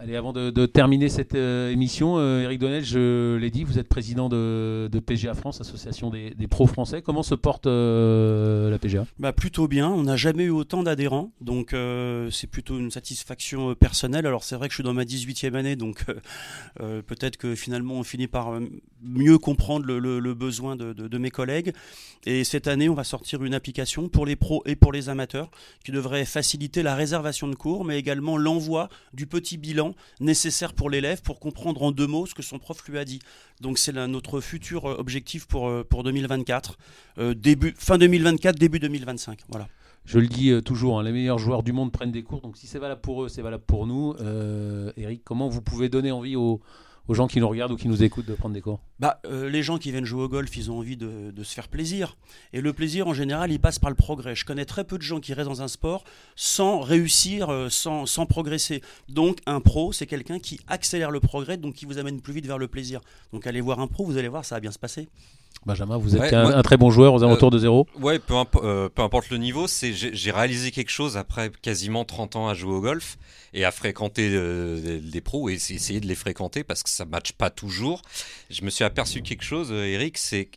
Allez, 0.00 0.16
avant 0.16 0.32
de, 0.32 0.66
terminer 0.66 1.08
cette 1.08 1.36
euh, 1.36 1.70
émission, 1.70 2.18
euh, 2.18 2.42
Eric 2.42 2.58
Donnel, 2.58 2.84
je 2.84 3.36
l'ai 3.36 3.50
dit, 3.50 3.62
vous 3.62 3.78
êtes 3.78 3.88
président 3.88 4.28
de, 4.28 4.90
PGA 5.06 5.34
France, 5.34 5.60
association 5.60 6.10
des, 6.10 6.34
pros 6.48 6.66
français. 6.66 7.00
Comment 7.00 7.22
se 7.22 7.36
porte 7.36 7.68
euh, 7.68 8.70
la 8.70 8.78
PGA 8.80 9.06
bah, 9.20 9.32
Plutôt 9.32 9.68
bien. 9.68 9.88
On 9.88 10.02
n'a 10.02 10.16
jamais 10.16 10.44
eu 10.44 10.50
autant 10.50 10.82
d'adhérents, 10.82 11.32
donc 11.40 11.76
c'est 12.32 12.48
plutôt 12.48 12.78
une 12.78 12.90
satisfaction 12.90 13.76
personnelle. 13.76 14.26
Alors 14.26 14.42
c'est 14.42 14.56
vrai 14.56 14.66
que 14.66 14.72
je 14.72 14.78
suis 14.78 14.84
dans 14.84 14.94
ma 14.94 15.04
18e 15.04 15.54
année, 15.54 15.76
donc 15.76 16.04
peut-être 16.78 17.36
que 17.36 17.54
finalement 17.54 17.94
on 17.94 18.02
finit 18.02 18.26
par 18.26 18.58
mieux 19.00 19.38
comprendre 19.38 19.86
le, 19.86 20.34
besoin 20.34 20.74
de, 20.74 20.92
de, 20.92 21.18
mes 21.18 21.30
collègues. 21.30 21.72
Et 22.26 22.42
cette 22.42 22.66
année, 22.66 22.88
on 22.88 22.94
va 22.94 23.04
sortir 23.04 23.44
une 23.44 23.54
application 23.54 24.08
pour 24.08 24.26
les 24.26 24.34
pros 24.34 24.62
et 24.66 24.76
pour 24.76 24.92
les 24.92 25.08
amateurs 25.08 25.50
qui 25.84 25.92
devrait 25.92 26.24
faciliter 26.24 26.82
la 26.82 26.94
réservation 26.94 27.46
de 27.46 27.54
cours, 27.54 27.84
mais 27.84 27.98
également 27.98 28.36
l'envoi 28.36 28.88
du 29.12 29.26
petit 29.26 29.56
bilan 29.58 29.83
nécessaire 30.20 30.72
pour 30.72 30.90
l'élève 30.90 31.22
pour 31.22 31.40
comprendre 31.40 31.82
en 31.82 31.92
deux 31.92 32.06
mots 32.06 32.26
ce 32.26 32.34
que 32.34 32.42
son 32.42 32.58
prof 32.58 32.86
lui 32.88 32.98
a 32.98 33.04
dit. 33.04 33.20
Donc 33.60 33.78
c'est 33.78 33.92
notre 33.92 34.40
futur 34.40 34.86
euh, 34.86 34.96
objectif 34.98 35.46
pour, 35.46 35.68
euh, 35.68 35.84
pour 35.84 36.02
2024, 36.04 36.78
euh, 37.18 37.34
début, 37.34 37.74
fin 37.76 37.98
2024, 37.98 38.56
début 38.58 38.78
2025. 38.78 39.40
Voilà. 39.48 39.68
Je 40.04 40.18
le 40.18 40.26
dis 40.26 40.52
toujours, 40.62 41.00
hein, 41.00 41.02
les 41.02 41.12
meilleurs 41.12 41.38
joueurs 41.38 41.62
du 41.62 41.72
monde 41.72 41.90
prennent 41.90 42.12
des 42.12 42.22
cours, 42.22 42.42
donc 42.42 42.58
si 42.58 42.66
c'est 42.66 42.78
valable 42.78 43.00
pour 43.00 43.24
eux, 43.24 43.30
c'est 43.30 43.40
valable 43.40 43.64
pour 43.66 43.86
nous. 43.86 44.14
Eric, 44.98 45.22
comment 45.24 45.48
vous 45.48 45.62
pouvez 45.62 45.88
donner 45.88 46.12
envie 46.12 46.36
aux, 46.36 46.60
aux 47.08 47.14
gens 47.14 47.26
qui 47.26 47.40
nous 47.40 47.48
regardent 47.48 47.72
ou 47.72 47.76
qui 47.76 47.88
nous 47.88 48.02
écoutent 48.02 48.26
de 48.26 48.34
prendre 48.34 48.54
des 48.54 48.60
cours? 48.60 48.80
Bah, 48.98 49.20
euh, 49.26 49.48
Les 49.48 49.62
gens 49.62 49.78
qui 49.78 49.90
viennent 49.90 50.04
jouer 50.04 50.22
au 50.22 50.28
golf, 50.28 50.56
ils 50.56 50.70
ont 50.70 50.78
envie 50.78 50.96
de, 50.96 51.32
se 51.42 51.54
faire 51.54 51.68
plaisir. 51.68 52.16
Et 52.52 52.60
le 52.60 52.72
plaisir, 52.72 53.06
en 53.06 53.14
général, 53.14 53.52
il 53.52 53.60
passe 53.60 53.78
par 53.78 53.90
le 53.90 53.96
progrès. 53.96 54.34
Je 54.34 54.44
connais 54.44 54.64
très 54.64 54.84
peu 54.84 54.96
de 54.96 55.02
gens 55.02 55.20
qui 55.20 55.34
restent 55.34 55.48
dans 55.48 55.62
un 55.62 55.68
sport 55.68 56.04
sans 56.36 56.80
réussir, 56.80 57.50
euh, 57.50 57.68
sans, 57.68 58.06
sans 58.06 58.26
progresser. 58.26 58.82
Donc, 59.08 59.38
un 59.46 59.60
pro, 59.60 59.92
c'est 59.92 60.06
quelqu'un 60.06 60.38
qui 60.38 60.60
accélère 60.66 61.10
le 61.10 61.20
progrès, 61.20 61.56
donc 61.56 61.74
qui 61.74 61.84
vous 61.84 61.98
amène 61.98 62.20
plus 62.20 62.32
vite 62.32 62.46
vers 62.46 62.58
le 62.58 62.68
plaisir. 62.68 63.00
Donc, 63.32 63.46
allez 63.46 63.60
voir 63.60 63.80
un 63.80 63.86
pro, 63.86 64.04
vous 64.04 64.16
allez 64.16 64.28
voir, 64.28 64.44
ça 64.44 64.56
va 64.56 64.60
bien 64.60 64.72
se 64.72 64.78
passer. 64.78 65.08
Benjamin, 65.66 65.96
vous 65.96 66.14
êtes 66.16 66.32
un, 66.32 66.62
très 66.62 66.76
bon 66.76 66.90
joueur 66.90 67.14
aux 67.14 67.22
alentours 67.22 67.50
de 67.50 67.58
zéro 67.58 67.86
Ouais, 67.98 68.18
peu, 68.18 68.34
euh, 68.56 68.88
peu, 68.88 69.02
importe 69.02 69.30
le 69.30 69.38
niveau, 69.38 69.66
c'est 69.66 69.94
j'ai 69.94 70.30
réalisé 70.30 70.70
quelque 70.70 70.90
chose 70.90 71.16
après 71.16 71.50
quasiment 71.62 72.04
30 72.04 72.36
ans 72.36 72.48
à 72.48 72.54
jouer 72.54 72.74
au 72.74 72.80
golf 72.80 73.16
et 73.54 73.64
à 73.64 73.70
fréquenter 73.70 74.30
euh, 74.34 75.00
des 75.00 75.20
pros 75.22 75.48
et 75.48 75.54
essayer 75.54 76.00
de 76.00 76.06
les 76.06 76.14
fréquenter 76.14 76.64
parce 76.64 76.82
que 76.82 76.90
ça 76.90 77.06
ne 77.06 77.10
matche 77.10 77.32
pas 77.32 77.48
toujours. 77.48 78.02
Je 78.50 78.62
me 78.62 78.70
suis 78.70 78.84
aperçu 78.84 79.22
quelque 79.22 79.44
chose, 79.44 79.68
euh, 79.72 79.86
Eric, 79.86 80.18
c'est 80.18 80.50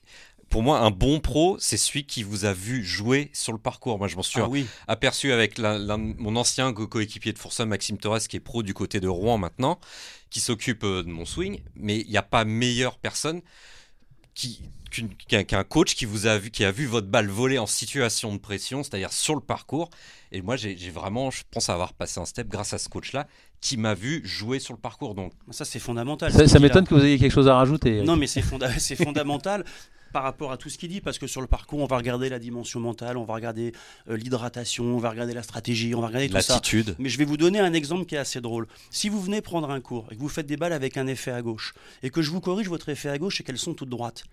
pour 0.49 0.63
moi, 0.63 0.79
un 0.79 0.91
bon 0.91 1.19
pro, 1.19 1.57
c'est 1.59 1.77
celui 1.77 2.05
qui 2.05 2.23
vous 2.23 2.45
a 2.45 2.53
vu 2.53 2.83
jouer 2.83 3.29
sur 3.33 3.51
le 3.51 3.59
parcours. 3.59 3.97
Moi, 3.97 4.07
je 4.07 4.15
m'en 4.15 4.23
suis 4.23 4.39
ah 4.39 4.47
aperçu 4.87 5.33
avec 5.33 5.59
mon 5.59 6.35
ancien 6.37 6.71
coéquipier 6.73 7.33
de 7.33 7.37
Foursome, 7.37 7.67
Maxime 7.67 7.97
Torres, 7.97 8.21
qui 8.29 8.37
est 8.37 8.41
pro 8.41 8.63
du 8.63 8.73
côté 8.73 9.01
de 9.01 9.09
Rouen 9.09 9.37
maintenant, 9.37 9.77
qui 10.29 10.39
s'occupe 10.39 10.83
de 10.83 11.03
mon 11.03 11.25
swing. 11.25 11.59
Mais 11.75 11.99
il 11.99 12.09
n'y 12.09 12.17
a 12.17 12.23
pas 12.23 12.45
meilleure 12.45 12.97
personne 12.97 13.41
qui 14.37 14.61
qu'un 14.89 15.63
coach 15.63 15.95
qui 15.95 16.05
vous 16.05 16.27
a 16.27 16.37
vu, 16.37 16.51
qui 16.51 16.63
a 16.63 16.71
vu 16.71 16.85
votre 16.85 17.07
balle 17.07 17.27
voler 17.27 17.57
en 17.57 17.67
situation 17.67 18.33
de 18.33 18.39
pression, 18.39 18.83
c'est-à-dire 18.83 19.11
sur 19.11 19.35
le 19.35 19.41
parcours. 19.41 19.89
Et 20.31 20.41
moi, 20.41 20.55
j'ai 20.55 20.75
vraiment, 20.89 21.31
je 21.31 21.43
pense 21.49 21.69
avoir 21.69 21.93
passé 21.93 22.19
un 22.19 22.25
step 22.25 22.47
grâce 22.47 22.73
à 22.73 22.77
ce 22.77 22.89
coach-là 22.89 23.27
qui 23.61 23.77
m'a 23.77 23.93
vu 23.93 24.21
jouer 24.23 24.59
sur 24.59 24.73
le 24.73 24.79
parcours. 24.79 25.15
Donc 25.15 25.33
ça, 25.51 25.65
c'est 25.65 25.79
fondamental. 25.79 26.31
Ça, 26.31 26.59
m'étonne 26.59 26.85
que 26.85 26.93
vous 26.93 27.03
ayez 27.03 27.17
quelque 27.17 27.33
chose 27.33 27.47
à 27.47 27.55
rajouter. 27.55 28.01
Non, 28.03 28.15
mais 28.15 28.27
c'est 28.27 28.41
fondamental. 28.95 29.63
par 30.13 30.23
rapport 30.23 30.51
à 30.51 30.57
tout 30.57 30.69
ce 30.69 30.77
qu'il 30.77 30.89
dit, 30.89 31.01
parce 31.01 31.19
que 31.19 31.27
sur 31.27 31.41
le 31.41 31.47
parcours, 31.47 31.79
on 31.79 31.85
va 31.85 31.97
regarder 31.97 32.29
la 32.29 32.39
dimension 32.39 32.79
mentale, 32.79 33.17
on 33.17 33.25
va 33.25 33.33
regarder 33.33 33.73
euh, 34.09 34.15
l'hydratation, 34.15 34.85
on 34.85 34.99
va 34.99 35.09
regarder 35.09 35.33
la 35.33 35.43
stratégie, 35.43 35.93
on 35.95 36.01
va 36.01 36.07
regarder 36.07 36.29
tout 36.29 36.39
ça. 36.39 36.53
L'attitude. 36.53 36.95
Mais 36.97 37.09
je 37.09 37.17
vais 37.17 37.25
vous 37.25 37.37
donner 37.37 37.59
un 37.59 37.73
exemple 37.73 38.05
qui 38.05 38.15
est 38.15 38.19
assez 38.19 38.41
drôle. 38.41 38.67
Si 38.89 39.09
vous 39.09 39.21
venez 39.21 39.41
prendre 39.41 39.69
un 39.69 39.81
cours 39.81 40.07
et 40.11 40.15
que 40.15 40.21
vous 40.21 40.29
faites 40.29 40.47
des 40.47 40.57
balles 40.57 40.73
avec 40.73 40.97
un 40.97 41.07
effet 41.07 41.31
à 41.31 41.41
gauche, 41.41 41.73
et 42.03 42.09
que 42.09 42.21
je 42.21 42.31
vous 42.31 42.41
corrige 42.41 42.69
votre 42.69 42.89
effet 42.89 43.09
à 43.09 43.17
gauche 43.17 43.41
et 43.41 43.43
qu'elles 43.43 43.57
sont 43.57 43.73
toutes 43.73 43.89
droites, 43.89 44.23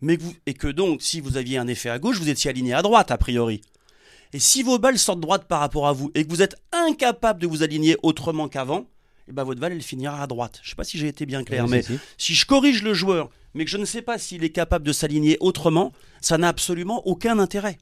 mais 0.00 0.18
et 0.46 0.54
que 0.54 0.68
donc, 0.68 1.02
si 1.02 1.20
vous 1.20 1.36
aviez 1.36 1.58
un 1.58 1.66
effet 1.66 1.88
à 1.88 1.98
gauche, 1.98 2.18
vous 2.18 2.28
étiez 2.28 2.50
aligné 2.50 2.74
à 2.74 2.82
droite, 2.82 3.10
a 3.10 3.18
priori. 3.18 3.60
Et 4.32 4.38
si 4.38 4.62
vos 4.62 4.78
balles 4.78 4.98
sortent 4.98 5.20
droite 5.20 5.44
par 5.44 5.60
rapport 5.60 5.86
à 5.86 5.92
vous 5.92 6.10
et 6.14 6.24
que 6.24 6.30
vous 6.30 6.42
êtes 6.42 6.56
incapable 6.72 7.40
de 7.40 7.46
vous 7.46 7.62
aligner 7.62 7.96
autrement 8.02 8.48
qu'avant, 8.48 8.80
et 9.26 9.30
eh 9.30 9.32
ben 9.32 9.44
votre 9.44 9.60
balle, 9.60 9.72
elle 9.72 9.82
finira 9.82 10.22
à 10.22 10.26
droite. 10.26 10.58
Je 10.62 10.68
ne 10.68 10.70
sais 10.70 10.76
pas 10.76 10.84
si 10.84 10.98
j'ai 10.98 11.08
été 11.08 11.24
bien 11.24 11.44
clair, 11.44 11.66
mais 11.66 11.82
si 12.18 12.34
je 12.34 12.44
corrige 12.44 12.82
le 12.82 12.92
joueur, 12.92 13.30
mais 13.54 13.64
que 13.64 13.70
je 13.70 13.78
ne 13.78 13.86
sais 13.86 14.02
pas 14.02 14.18
s'il 14.18 14.44
est 14.44 14.50
capable 14.50 14.86
de 14.86 14.92
s'aligner 14.92 15.38
autrement, 15.40 15.92
ça 16.20 16.36
n'a 16.36 16.48
absolument 16.48 17.06
aucun 17.06 17.38
intérêt 17.38 17.78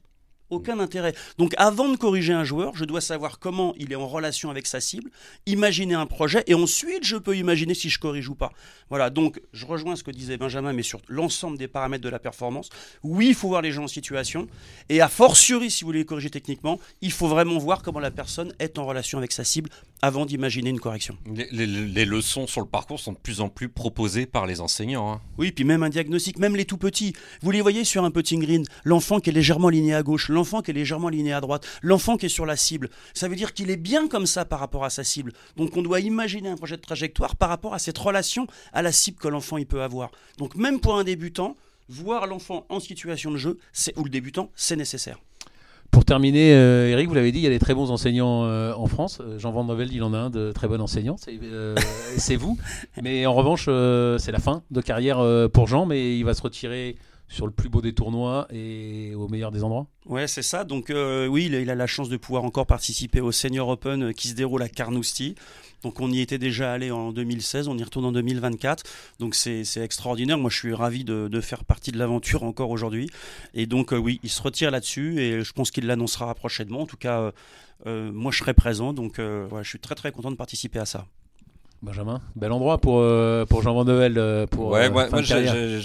aucun 0.49 0.79
intérêt. 0.79 1.13
Donc 1.37 1.53
avant 1.57 1.89
de 1.89 1.97
corriger 1.97 2.33
un 2.33 2.43
joueur, 2.43 2.75
je 2.75 2.85
dois 2.85 3.01
savoir 3.01 3.39
comment 3.39 3.73
il 3.77 3.91
est 3.91 3.95
en 3.95 4.07
relation 4.07 4.49
avec 4.49 4.67
sa 4.67 4.79
cible, 4.79 5.09
imaginer 5.45 5.95
un 5.95 6.05
projet, 6.05 6.43
et 6.47 6.53
ensuite 6.53 7.03
je 7.03 7.17
peux 7.17 7.35
imaginer 7.35 7.73
si 7.73 7.89
je 7.89 7.99
corrige 7.99 8.29
ou 8.29 8.35
pas. 8.35 8.51
Voilà, 8.89 9.09
donc 9.09 9.41
je 9.53 9.65
rejoins 9.65 9.95
ce 9.95 10.03
que 10.03 10.11
disait 10.11 10.37
Benjamin, 10.37 10.73
mais 10.73 10.83
sur 10.83 11.01
l'ensemble 11.07 11.57
des 11.57 11.67
paramètres 11.67 12.03
de 12.03 12.09
la 12.09 12.19
performance. 12.19 12.69
Oui, 13.03 13.29
il 13.29 13.35
faut 13.35 13.47
voir 13.47 13.61
les 13.61 13.71
gens 13.71 13.85
en 13.85 13.87
situation, 13.87 14.47
et 14.89 15.01
a 15.01 15.07
fortiori, 15.07 15.71
si 15.71 15.83
vous 15.83 15.89
voulez 15.89 15.99
les 15.99 16.05
corriger 16.05 16.29
techniquement, 16.29 16.79
il 17.01 17.11
faut 17.11 17.27
vraiment 17.27 17.57
voir 17.57 17.81
comment 17.81 17.99
la 17.99 18.11
personne 18.11 18.53
est 18.59 18.77
en 18.77 18.85
relation 18.85 19.17
avec 19.17 19.31
sa 19.31 19.43
cible 19.43 19.69
avant 20.01 20.25
d'imaginer 20.25 20.69
une 20.69 20.79
correction. 20.79 21.17
Les, 21.51 22.05
leçons 22.05 22.45
sur 22.45 22.59
le 22.59 22.67
parcours 22.67 22.99
sont 22.99 23.13
de 23.13 23.17
plus 23.17 23.39
en 23.39 23.47
plus 23.47 23.69
proposées 23.69 24.25
par 24.25 24.45
les 24.45 24.59
enseignants. 24.59 25.13
Hein. 25.13 25.21
Oui, 25.37 25.53
puis 25.53 25.63
même 25.63 25.81
un 25.81 25.89
diagnostic, 25.89 26.39
même 26.39 26.57
les 26.57 26.65
tout 26.65 26.77
petits. 26.77 27.13
Vous 27.41 27.51
les 27.51 27.61
voyez 27.61 27.85
sur 27.85 28.03
un 28.03 28.11
putting 28.11 28.41
green, 28.41 28.65
l'enfant 28.83 29.19
qui 29.19 29.29
est 29.29 29.33
légèrement 29.33 29.69
aligné 29.69 29.95
à 29.95 30.03
gauche, 30.03 30.27
l'enfant 30.33 30.61
qui 30.61 30.71
est 30.71 30.73
légèrement 30.73 31.07
aligné 31.07 31.33
à 31.33 31.41
droite, 31.41 31.65
l'enfant 31.81 32.17
qui 32.17 32.25
est 32.25 32.29
sur 32.29 32.45
la 32.45 32.55
cible. 32.55 32.89
Ça 33.13 33.27
veut 33.27 33.35
dire 33.35 33.53
qu'il 33.53 33.69
est 33.69 33.77
bien 33.77 34.07
comme 34.07 34.25
ça 34.25 34.45
par 34.45 34.59
rapport 34.59 34.83
à 34.83 34.89
sa 34.89 35.03
cible. 35.03 35.33
Donc 35.55 35.77
on 35.77 35.81
doit 35.81 35.99
imaginer 35.99 36.49
un 36.49 36.57
projet 36.57 36.75
de 36.75 36.81
trajectoire 36.81 37.35
par 37.35 37.49
rapport 37.49 37.73
à 37.73 37.79
cette 37.79 37.97
relation 37.97 38.47
à 38.73 38.81
la 38.81 38.91
cible 38.91 39.17
que 39.17 39.27
l'enfant 39.27 39.57
il 39.57 39.65
peut 39.65 39.81
avoir. 39.81 40.11
Donc 40.37 40.55
même 40.55 40.79
pour 40.79 40.97
un 40.97 41.03
débutant, 41.03 41.55
voir 41.89 42.27
l'enfant 42.27 42.65
en 42.69 42.79
situation 42.79 43.31
de 43.31 43.37
jeu, 43.37 43.57
c'est 43.71 43.97
ou 43.97 44.03
le 44.03 44.09
débutant, 44.09 44.49
c'est 44.55 44.75
nécessaire. 44.75 45.17
Pour 45.93 46.05
terminer, 46.05 46.55
euh, 46.55 46.89
Eric, 46.89 47.07
vous 47.07 47.13
l'avez 47.13 47.31
dit, 47.31 47.37
il 47.37 47.43
y 47.43 47.47
a 47.47 47.51
des 47.51 47.59
très 47.59 47.75
bons 47.75 47.91
enseignants 47.91 48.45
euh, 48.45 48.73
en 48.73 48.87
France. 48.87 49.19
Euh, 49.21 49.37
Jean 49.37 49.51
Van 49.51 49.63
Novel, 49.63 49.93
il 49.93 50.01
en 50.01 50.11
a 50.15 50.17
un 50.17 50.29
de 50.31 50.51
très 50.51 50.67
bon 50.67 50.81
enseignant, 50.81 51.17
c'est 51.17 52.35
vous. 52.35 52.57
Mais 53.03 53.27
en 53.27 53.33
revanche, 53.35 53.65
c'est 54.19 54.31
la 54.31 54.39
fin 54.39 54.63
de 54.71 54.81
carrière 54.81 55.23
pour 55.53 55.67
Jean, 55.67 55.85
mais 55.85 56.17
il 56.17 56.23
va 56.23 56.33
se 56.33 56.41
retirer 56.41 56.95
sur 57.27 57.45
le 57.45 57.51
plus 57.51 57.69
beau 57.69 57.81
des 57.81 57.93
tournois 57.93 58.47
et 58.51 59.15
au 59.15 59.27
meilleur 59.27 59.51
des 59.51 59.63
endroits 59.63 59.87
Ouais, 60.05 60.27
c'est 60.27 60.41
ça. 60.41 60.63
Donc 60.63 60.89
euh, 60.89 61.27
oui, 61.27 61.45
il 61.45 61.69
a, 61.69 61.75
la 61.75 61.87
chance 61.87 62.09
de 62.09 62.17
pouvoir 62.17 62.43
encore 62.43 62.65
participer 62.65 63.21
au 63.21 63.31
Senior 63.31 63.69
Open 63.69 64.03
euh, 64.03 64.11
qui 64.11 64.27
se 64.27 64.35
déroule 64.35 64.61
à 64.61 64.69
Carnoustie. 64.69 65.35
Donc 65.81 65.99
on 65.99 66.11
y 66.11 66.19
était 66.19 66.37
déjà 66.37 66.71
allé 66.71 66.91
en 66.91 67.11
2016, 67.11 67.67
on 67.67 67.77
y 67.77 67.83
retourne 67.83 68.05
en 68.05 68.11
2024. 68.11 68.83
Donc 69.19 69.35
c'est 69.35 69.63
extraordinaire. 69.77 70.37
Moi 70.37 70.49
je 70.49 70.57
suis 70.57 70.73
ravi 70.73 71.03
de, 71.03 71.41
faire 71.41 71.65
partie 71.65 71.91
de 71.91 71.97
l'aventure 71.97 72.43
encore 72.43 72.69
aujourd'hui. 72.69 73.09
Et 73.53 73.65
donc 73.65 73.93
euh, 73.93 73.97
oui, 73.97 74.19
il 74.23 74.29
se 74.29 74.41
retire 74.41 74.71
là-dessus 74.71 75.19
et 75.19 75.43
je 75.43 75.53
pense 75.53 75.71
qu'il 75.71 75.87
l'annoncera 75.87 76.33
prochainement. 76.35 76.81
En 76.81 76.85
tout 76.85 76.97
cas, 76.97 77.31
moi 77.85 78.31
je 78.31 78.37
serai 78.37 78.53
présent. 78.53 78.93
Donc 78.93 79.15
je 79.17 79.67
suis 79.67 79.79
très 79.79 79.95
très 79.95 80.11
content 80.11 80.31
de 80.31 80.37
participer 80.37 80.79
à 80.79 80.85
ça. 80.85 81.07
Benjamin, 81.83 82.21
bel 82.37 82.53
endroit 82.53 82.77
pour, 82.77 82.99
euh, 82.99 83.45
pour 83.45 83.61
Jean 83.61 83.73
Vandevel. 83.73 84.17
Euh, 84.17 84.47
pour, 84.47 84.69
ouais, 84.69 84.89
moi, 84.89 85.09
j'avais, 85.21 85.81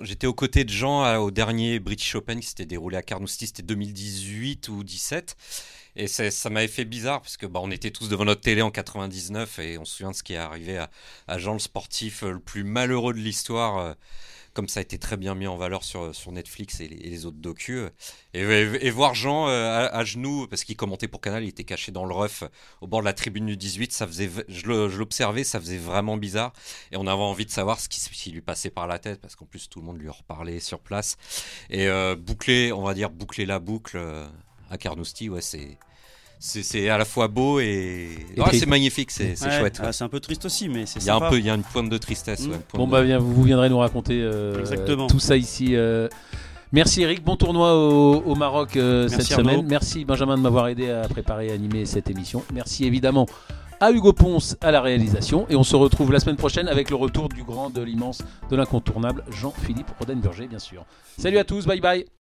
j'étais 0.00 0.26
aux 0.26 0.32
côtés 0.32 0.64
de 0.64 0.70
Jean 0.70 1.04
euh, 1.04 1.18
au 1.18 1.30
dernier 1.30 1.80
British 1.80 2.14
Open 2.14 2.40
qui 2.40 2.46
s'était 2.46 2.64
déroulé 2.64 2.96
à 2.96 3.02
Carnoustie, 3.02 3.46
c'était 3.46 3.62
2018 3.62 4.70
ou 4.70 4.82
17. 4.82 5.36
Et 5.96 6.06
ça 6.06 6.48
m'avait 6.48 6.66
fait 6.66 6.86
bizarre 6.86 7.20
parce 7.20 7.36
que 7.36 7.44
bah, 7.44 7.60
on 7.62 7.70
était 7.70 7.90
tous 7.90 8.08
devant 8.08 8.24
notre 8.24 8.40
télé 8.40 8.62
en 8.62 8.70
99 8.70 9.58
et 9.58 9.76
on 9.76 9.84
se 9.84 9.96
souvient 9.96 10.12
de 10.12 10.16
ce 10.16 10.22
qui 10.22 10.32
est 10.32 10.38
arrivé 10.38 10.82
à, 11.28 11.38
Jean 11.38 11.52
le 11.52 11.58
sportif 11.58 12.22
le 12.22 12.40
plus 12.40 12.64
malheureux 12.64 13.12
de 13.12 13.18
l'histoire 13.18 13.94
comme 14.54 14.68
ça 14.68 14.80
a 14.80 14.82
été 14.82 14.98
très 14.98 15.16
bien 15.16 15.34
mis 15.34 15.46
en 15.46 15.56
valeur 15.56 15.84
sur, 15.84 16.14
sur 16.14 16.32
Netflix 16.32 16.80
et 16.80 16.88
les, 16.88 17.26
autres 17.26 17.38
docus. 17.38 17.88
Et, 18.34 18.90
voir 18.90 19.14
Jean 19.14 19.46
à, 19.46 20.04
genoux, 20.04 20.46
parce 20.48 20.64
qu'il 20.64 20.76
commentait 20.76 21.08
pour 21.08 21.20
Canal, 21.20 21.44
il 21.44 21.48
était 21.48 21.64
caché 21.64 21.92
dans 21.92 22.04
le 22.04 22.14
ref 22.14 22.44
au 22.80 22.86
bord 22.86 23.00
de 23.00 23.04
la 23.04 23.12
tribune 23.12 23.46
du 23.46 23.56
18, 23.56 23.92
ça 23.92 24.06
faisait, 24.06 24.30
je 24.48 24.98
l'observais, 24.98 25.44
ça 25.44 25.60
faisait 25.60 25.78
vraiment 25.78 26.16
bizarre. 26.16 26.52
Et 26.90 26.96
on 26.96 27.06
avait 27.06 27.22
envie 27.22 27.46
de 27.46 27.50
savoir 27.50 27.80
ce 27.80 27.88
qui, 27.88 28.30
lui 28.30 28.40
passait 28.40 28.70
par 28.70 28.86
la 28.86 28.98
tête, 28.98 29.20
parce 29.20 29.36
qu'en 29.36 29.46
plus 29.46 29.68
tout 29.68 29.80
le 29.80 29.86
monde 29.86 29.98
lui 29.98 30.10
reparlait 30.10 30.60
sur 30.60 30.80
place. 30.80 31.16
Et 31.70 31.88
boucler, 32.16 32.72
on 32.72 32.82
va 32.82 32.94
dire, 32.94 33.10
boucler 33.10 33.46
la 33.46 33.58
boucle 33.58 33.98
à 34.70 34.78
Carnoustie, 34.78 35.28
ouais, 35.28 35.42
c'est 35.42 35.78
c'est 36.42 36.88
à 36.88 36.98
la 36.98 37.04
fois 37.04 37.28
beau 37.28 37.60
et, 37.60 38.10
c'est 38.52 38.66
magnifique, 38.66 39.10
c'est 39.10 39.36
chouette. 39.36 39.80
Ah, 39.82 39.92
c'est 39.92 40.02
un 40.02 40.08
peu 40.08 40.18
triste 40.18 40.44
aussi, 40.44 40.68
mais 40.68 40.86
c'est 40.86 41.00
Il 41.00 41.06
y 41.06 41.10
a 41.10 41.14
un 41.14 41.30
peu, 41.30 41.38
il 41.38 41.46
y 41.46 41.50
a 41.50 41.54
une 41.54 41.62
pointe 41.62 41.88
de 41.88 41.98
tristesse. 41.98 42.46
Mm. 42.46 42.52
bon 42.74 42.88
bah 42.88 43.02
bien, 43.02 43.18
vous 43.18 43.42
viendrez 43.44 43.68
nous 43.68 43.78
raconter 43.78 44.20
euh, 44.20 44.64
tout 45.08 45.20
ça 45.20 45.36
ici. 45.36 45.76
Euh. 45.76 46.08
Merci 46.72 47.02
Eric, 47.02 47.22
bon 47.22 47.36
tournoi 47.36 47.74
au, 47.74 48.34
Maroc 48.34 48.76
euh, 48.76 49.06
cette 49.06 49.22
semaine. 49.22 49.64
Merci 49.68 50.04
Benjamin 50.04 50.36
de 50.36 50.42
m'avoir 50.42 50.68
aidé 50.68 50.90
à 50.90 51.06
préparer 51.06 51.48
et 51.48 51.52
animer 51.52 51.86
cette 51.86 52.10
émission. 52.10 52.42
Merci 52.52 52.86
évidemment 52.86 53.26
à 53.78 53.92
Hugo 53.92 54.12
Ponce 54.12 54.56
à 54.60 54.70
la 54.70 54.80
réalisation 54.80 55.46
et 55.48 55.54
on 55.54 55.64
se 55.64 55.76
retrouve 55.76 56.12
la 56.12 56.18
semaine 56.18 56.36
prochaine 56.36 56.68
avec 56.68 56.88
le 56.90 56.96
retour 56.96 57.28
du 57.28 57.44
grand, 57.44 57.68
de 57.70 57.82
l'immense, 57.82 58.22
de 58.50 58.56
l'incontournable 58.56 59.24
Jean-Philippe 59.30 59.90
Rodenburger 59.98 60.46
bien 60.48 60.58
sûr. 60.58 60.84
Salut 61.18 61.38
à 61.38 61.44
tous, 61.44 61.66
bye 61.66 61.80
bye 61.80 62.06